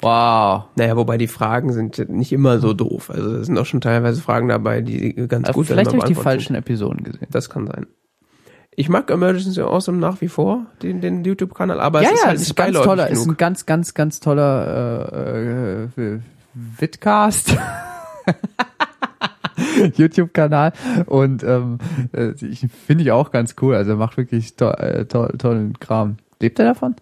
Wow. 0.00 0.64
Naja, 0.74 0.96
wobei 0.96 1.16
die 1.16 1.28
Fragen 1.28 1.72
sind 1.72 2.08
nicht 2.10 2.32
immer 2.32 2.58
so 2.58 2.72
doof. 2.74 3.08
Also 3.08 3.36
es 3.36 3.46
sind 3.46 3.56
auch 3.56 3.66
schon 3.66 3.80
teilweise 3.80 4.20
Fragen 4.20 4.48
dabei, 4.48 4.80
die 4.80 5.14
ganz 5.28 5.46
Also 5.48 5.58
gut 5.58 5.66
vielleicht 5.68 5.88
habe 5.90 5.98
ich 5.98 6.04
die 6.04 6.14
falschen 6.16 6.56
Episoden 6.56 7.04
gesehen. 7.04 7.20
sind. 7.20 7.34
Das 7.34 7.48
kann 7.48 7.68
sein. 7.68 7.86
Ich 8.74 8.88
mag 8.88 9.10
Emergency 9.10 9.60
Awesome 9.60 9.98
nach 9.98 10.20
wie 10.22 10.28
vor, 10.28 10.64
den, 10.82 11.00
den 11.02 11.22
YouTube-Kanal, 11.24 11.78
aber 11.80 12.02
es 12.02 12.10
ist 12.10 12.24
halt 12.26 12.34
ist 12.36 12.40
nicht 12.48 12.56
ganz 12.56 12.78
toller, 12.80 13.08
ist 13.10 13.20
genug. 13.24 13.34
ein 13.34 13.36
ganz, 13.36 13.66
ganz, 13.66 13.92
ganz 13.94 14.18
toller 14.18 15.88
äh, 15.96 16.00
äh, 16.00 16.18
Vidcast. 16.54 17.54
YouTube-Kanal 19.96 20.72
und 21.06 21.42
ähm, 21.42 21.78
äh, 22.12 22.32
ich 22.40 22.66
finde 22.86 23.04
ich 23.04 23.12
auch 23.12 23.30
ganz 23.30 23.56
cool. 23.60 23.74
Also 23.74 23.92
er 23.92 23.96
macht 23.96 24.16
wirklich 24.16 24.56
to 24.56 24.70
äh, 24.70 25.04
to 25.06 25.28
tollen 25.38 25.78
Kram. 25.78 26.16
Lebt 26.40 26.58
er 26.58 26.66
davon? 26.66 26.96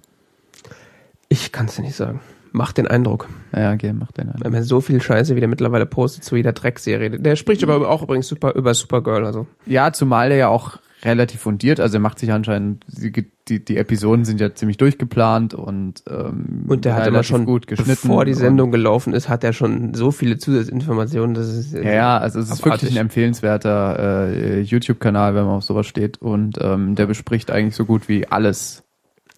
Ich 1.28 1.52
kann 1.52 1.66
es 1.66 1.76
dir 1.76 1.82
nicht 1.82 1.96
sagen. 1.96 2.20
Macht 2.52 2.78
den 2.78 2.88
Eindruck. 2.88 3.28
Ja, 3.54 3.72
okay, 3.72 3.92
macht 3.92 4.18
den 4.18 4.32
Wenn 4.38 4.52
man 4.52 4.64
so 4.64 4.80
viel 4.80 5.00
Scheiße, 5.00 5.36
wie 5.36 5.40
der 5.40 5.48
mittlerweile 5.48 5.86
postet 5.86 6.24
zu 6.24 6.34
jeder 6.34 6.52
Dreckserie. 6.52 7.10
Der 7.10 7.36
spricht 7.36 7.62
aber 7.62 7.88
auch 7.88 8.02
übrigens 8.02 8.26
super 8.26 8.54
über 8.54 8.74
Supergirl, 8.74 9.24
also. 9.24 9.46
Ja, 9.66 9.92
zumal 9.92 10.32
er 10.32 10.36
ja 10.36 10.48
auch 10.48 10.78
relativ 11.02 11.40
fundiert, 11.40 11.80
also 11.80 11.96
er 11.96 12.00
macht 12.00 12.18
sich 12.18 12.32
anscheinend, 12.32 12.84
die, 12.88 13.30
die, 13.48 13.64
die 13.64 13.76
Episoden 13.76 14.24
sind 14.24 14.40
ja 14.40 14.54
ziemlich 14.54 14.76
durchgeplant 14.76 15.54
und 15.54 16.02
ähm, 16.08 16.64
Und 16.68 16.84
der 16.84 16.94
hat 16.94 17.06
immer 17.06 17.22
schon, 17.22 17.46
gut 17.46 17.66
geschnitten. 17.66 17.90
bevor 17.90 18.24
die 18.24 18.34
Sendung 18.34 18.70
gelaufen 18.70 19.14
ist, 19.14 19.28
hat 19.28 19.42
er 19.42 19.52
schon 19.52 19.94
so 19.94 20.10
viele 20.10 20.38
Zusatzinformationen, 20.38 21.34
dass 21.34 21.46
es 21.46 21.72
Ja, 21.72 21.82
ja, 21.82 22.18
also 22.18 22.38
es 22.38 22.50
ist 22.50 22.64
wirklich 22.64 22.92
ein 22.92 22.98
empfehlenswerter 22.98 24.28
äh, 24.28 24.60
YouTube-Kanal, 24.60 25.34
wenn 25.34 25.44
man 25.44 25.56
auf 25.56 25.64
sowas 25.64 25.86
steht. 25.86 26.18
Und 26.20 26.58
ähm, 26.60 26.94
der 26.94 27.06
bespricht 27.06 27.50
eigentlich 27.50 27.76
so 27.76 27.84
gut 27.84 28.08
wie 28.08 28.28
alles, 28.28 28.84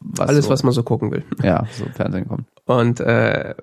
was 0.00 0.28
alles, 0.28 0.46
so, 0.46 0.50
was 0.50 0.62
man 0.64 0.72
so 0.72 0.82
gucken 0.82 1.10
will. 1.12 1.24
ja 1.42 1.66
so 1.70 1.84
im 1.84 1.92
Fernsehen 1.92 2.28
kommt. 2.28 2.44
Und 2.66 3.00
äh, 3.00 3.54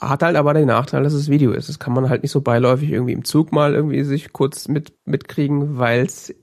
hat 0.00 0.22
halt 0.22 0.36
aber 0.36 0.54
den 0.54 0.66
Nachteil, 0.66 1.02
dass 1.04 1.12
es 1.12 1.28
Video 1.28 1.52
ist. 1.52 1.68
Das 1.68 1.78
kann 1.78 1.92
man 1.92 2.08
halt 2.08 2.22
nicht 2.22 2.32
so 2.32 2.40
beiläufig 2.40 2.90
irgendwie 2.90 3.12
im 3.12 3.24
Zug 3.24 3.52
mal 3.52 3.74
irgendwie 3.74 4.02
sich 4.02 4.32
kurz 4.32 4.68
mit 4.68 4.92
mitkriegen, 5.04 5.78
weil 5.78 6.04
es 6.04 6.34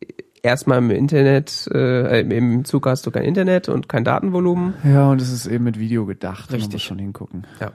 erstmal 0.44 0.80
im 0.80 0.90
Internet, 0.92 1.68
äh, 1.74 2.22
im 2.22 2.66
Zug 2.66 2.88
hast 2.88 3.06
du 3.06 3.12
kein 3.12 3.24
Internet 3.24 3.70
und 3.70 3.90
kein 3.90 4.04
Datenvolumen. 4.04 4.74
Ja, 4.84 5.10
und 5.10 5.22
es 5.22 5.32
ist 5.32 5.46
eben 5.46 5.64
mit 5.64 5.80
Video 5.80 6.06
gedacht. 6.06 6.50
Man 6.50 6.60
Richtig. 6.60 6.74
muss 6.74 6.84
schon 6.84 7.00
hingucken. 7.00 7.46
Ja. 7.60 7.72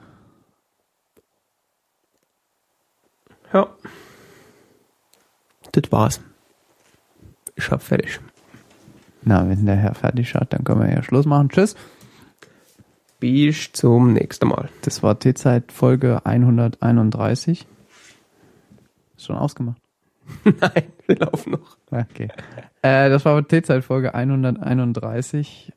Ja. 3.53 3.69
das 5.73 5.93
war's. 5.93 6.20
Ich 7.55 7.70
hab 7.70 7.82
fertig. 7.82 8.19
Na, 9.23 9.49
wenn 9.49 9.65
der 9.65 9.77
Herr 9.77 9.95
fertig 9.95 10.35
hat, 10.35 10.53
dann 10.53 10.65
können 10.65 10.81
wir 10.81 10.93
ja 10.93 11.03
Schluss 11.03 11.24
machen. 11.24 11.49
Tschüss. 11.49 11.77
Bis 13.20 13.73
zum 13.73 14.12
nächsten 14.12 14.49
Mal. 14.49 14.69
Das 14.82 15.03
war 15.03 15.19
T-Zeit 15.19 15.73
Folge 15.73 16.27
131. 16.27 17.66
Ist 19.16 19.24
schon 19.24 19.36
ausgemacht. 19.36 19.81
Nein, 20.44 20.84
wir 21.06 21.16
laufen 21.16 21.52
noch. 21.52 21.76
Okay. 21.90 22.28
Äh, 22.82 23.09
das 23.10 23.24
war 23.24 23.46
T-Zeit 23.46 23.84
Folge 23.84 24.14
131. 24.14 25.72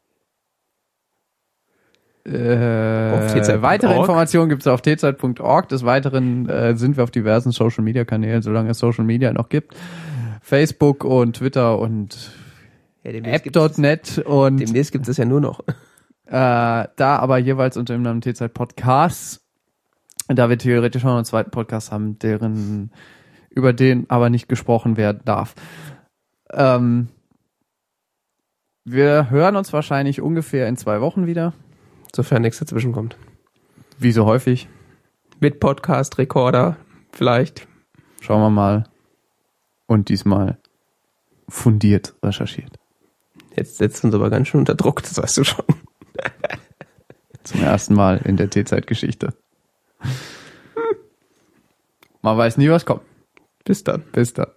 Äh, 2.28 3.62
weitere 3.62 3.96
Informationen 3.96 4.50
gibt 4.50 4.62
es 4.62 4.68
auf 4.68 4.82
tzeit.org. 4.82 5.70
Des 5.70 5.86
Weiteren 5.86 6.50
äh, 6.50 6.76
sind 6.76 6.98
wir 6.98 7.06
auf 7.06 7.12
diversen 7.12 7.52
Social 7.52 7.84
Media 7.84 8.04
Kanälen, 8.04 8.42
solange 8.42 8.72
es 8.72 8.80
Social 8.80 9.06
Media 9.06 9.32
noch 9.32 9.48
gibt. 9.48 9.76
Facebook 10.42 11.06
und 11.06 11.38
Twitter 11.38 11.80
und 11.80 12.32
Ja, 13.04 13.12
app.net 13.12 14.18
und 14.26 14.58
Demnächst 14.58 14.92
gibt 14.92 15.08
es 15.08 15.16
ja 15.16 15.24
nur 15.24 15.40
noch. 15.40 15.62
äh, 16.26 16.32
da 16.32 16.90
aber 16.98 17.38
jeweils 17.38 17.78
unter 17.78 17.94
dem 17.94 18.02
Namen 18.02 18.20
T-Zeit 18.20 18.54
Podcast, 18.54 19.42
da 20.28 20.50
wir 20.50 20.58
theoretisch 20.58 21.04
schon 21.04 21.12
einen 21.12 21.26
zweiten 21.26 21.52
Podcast 21.52 21.94
haben, 21.94 22.20
deren 22.20 22.92
über 23.50 23.74
den 23.74 24.10
aber 24.10 24.30
nicht 24.30 24.48
gesprochen 24.50 24.98
werden 24.98 25.22
darf. 25.26 25.56
Ähm, 26.52 27.10
wir 28.86 29.30
hören 29.30 29.56
uns 29.56 29.74
wahrscheinlich 29.74 30.22
ungefähr 30.22 30.68
in 30.68 30.78
zwei 30.78 31.02
Wochen 31.02 31.26
wieder, 31.28 31.54
Sofern 32.16 32.42
nichts 32.42 32.60
dazwischen 32.60 32.94
kommt. 32.94 33.18
wie 34.00 34.12
so 34.12 34.26
häufig. 34.26 34.70
Mit 35.40 35.60
Podcast, 35.60 36.18
Recorder, 36.18 36.78
vielleicht. 37.12 37.68
Schauen 38.22 38.42
wir 38.42 38.50
mal. 38.50 38.86
Und 39.88 40.10
diesmal 40.10 40.58
fundiert 41.48 42.16
recherchiert. 42.24 42.80
Jetzt 43.56 43.78
setzt 43.78 44.04
uns 44.04 44.14
aber 44.16 44.30
ganz 44.30 44.48
schön 44.48 44.60
unter 44.62 44.76
Druck, 44.76 45.02
das 45.04 45.18
weißt 45.18 45.38
du 45.38 45.44
schon. 45.44 45.66
Zum 47.44 47.62
ersten 47.62 47.94
Mal 47.94 48.18
in 48.24 48.36
der 48.38 48.50
T-Zeit-Geschichte. 48.50 49.34
Man 52.22 52.38
weiß 52.38 52.58
nie, 52.58 52.70
was 52.70 52.86
kommt. 52.86 53.02
Bis 53.68 53.84
dann. 53.84 54.02
Bis 54.14 54.34
dann. 54.34 54.48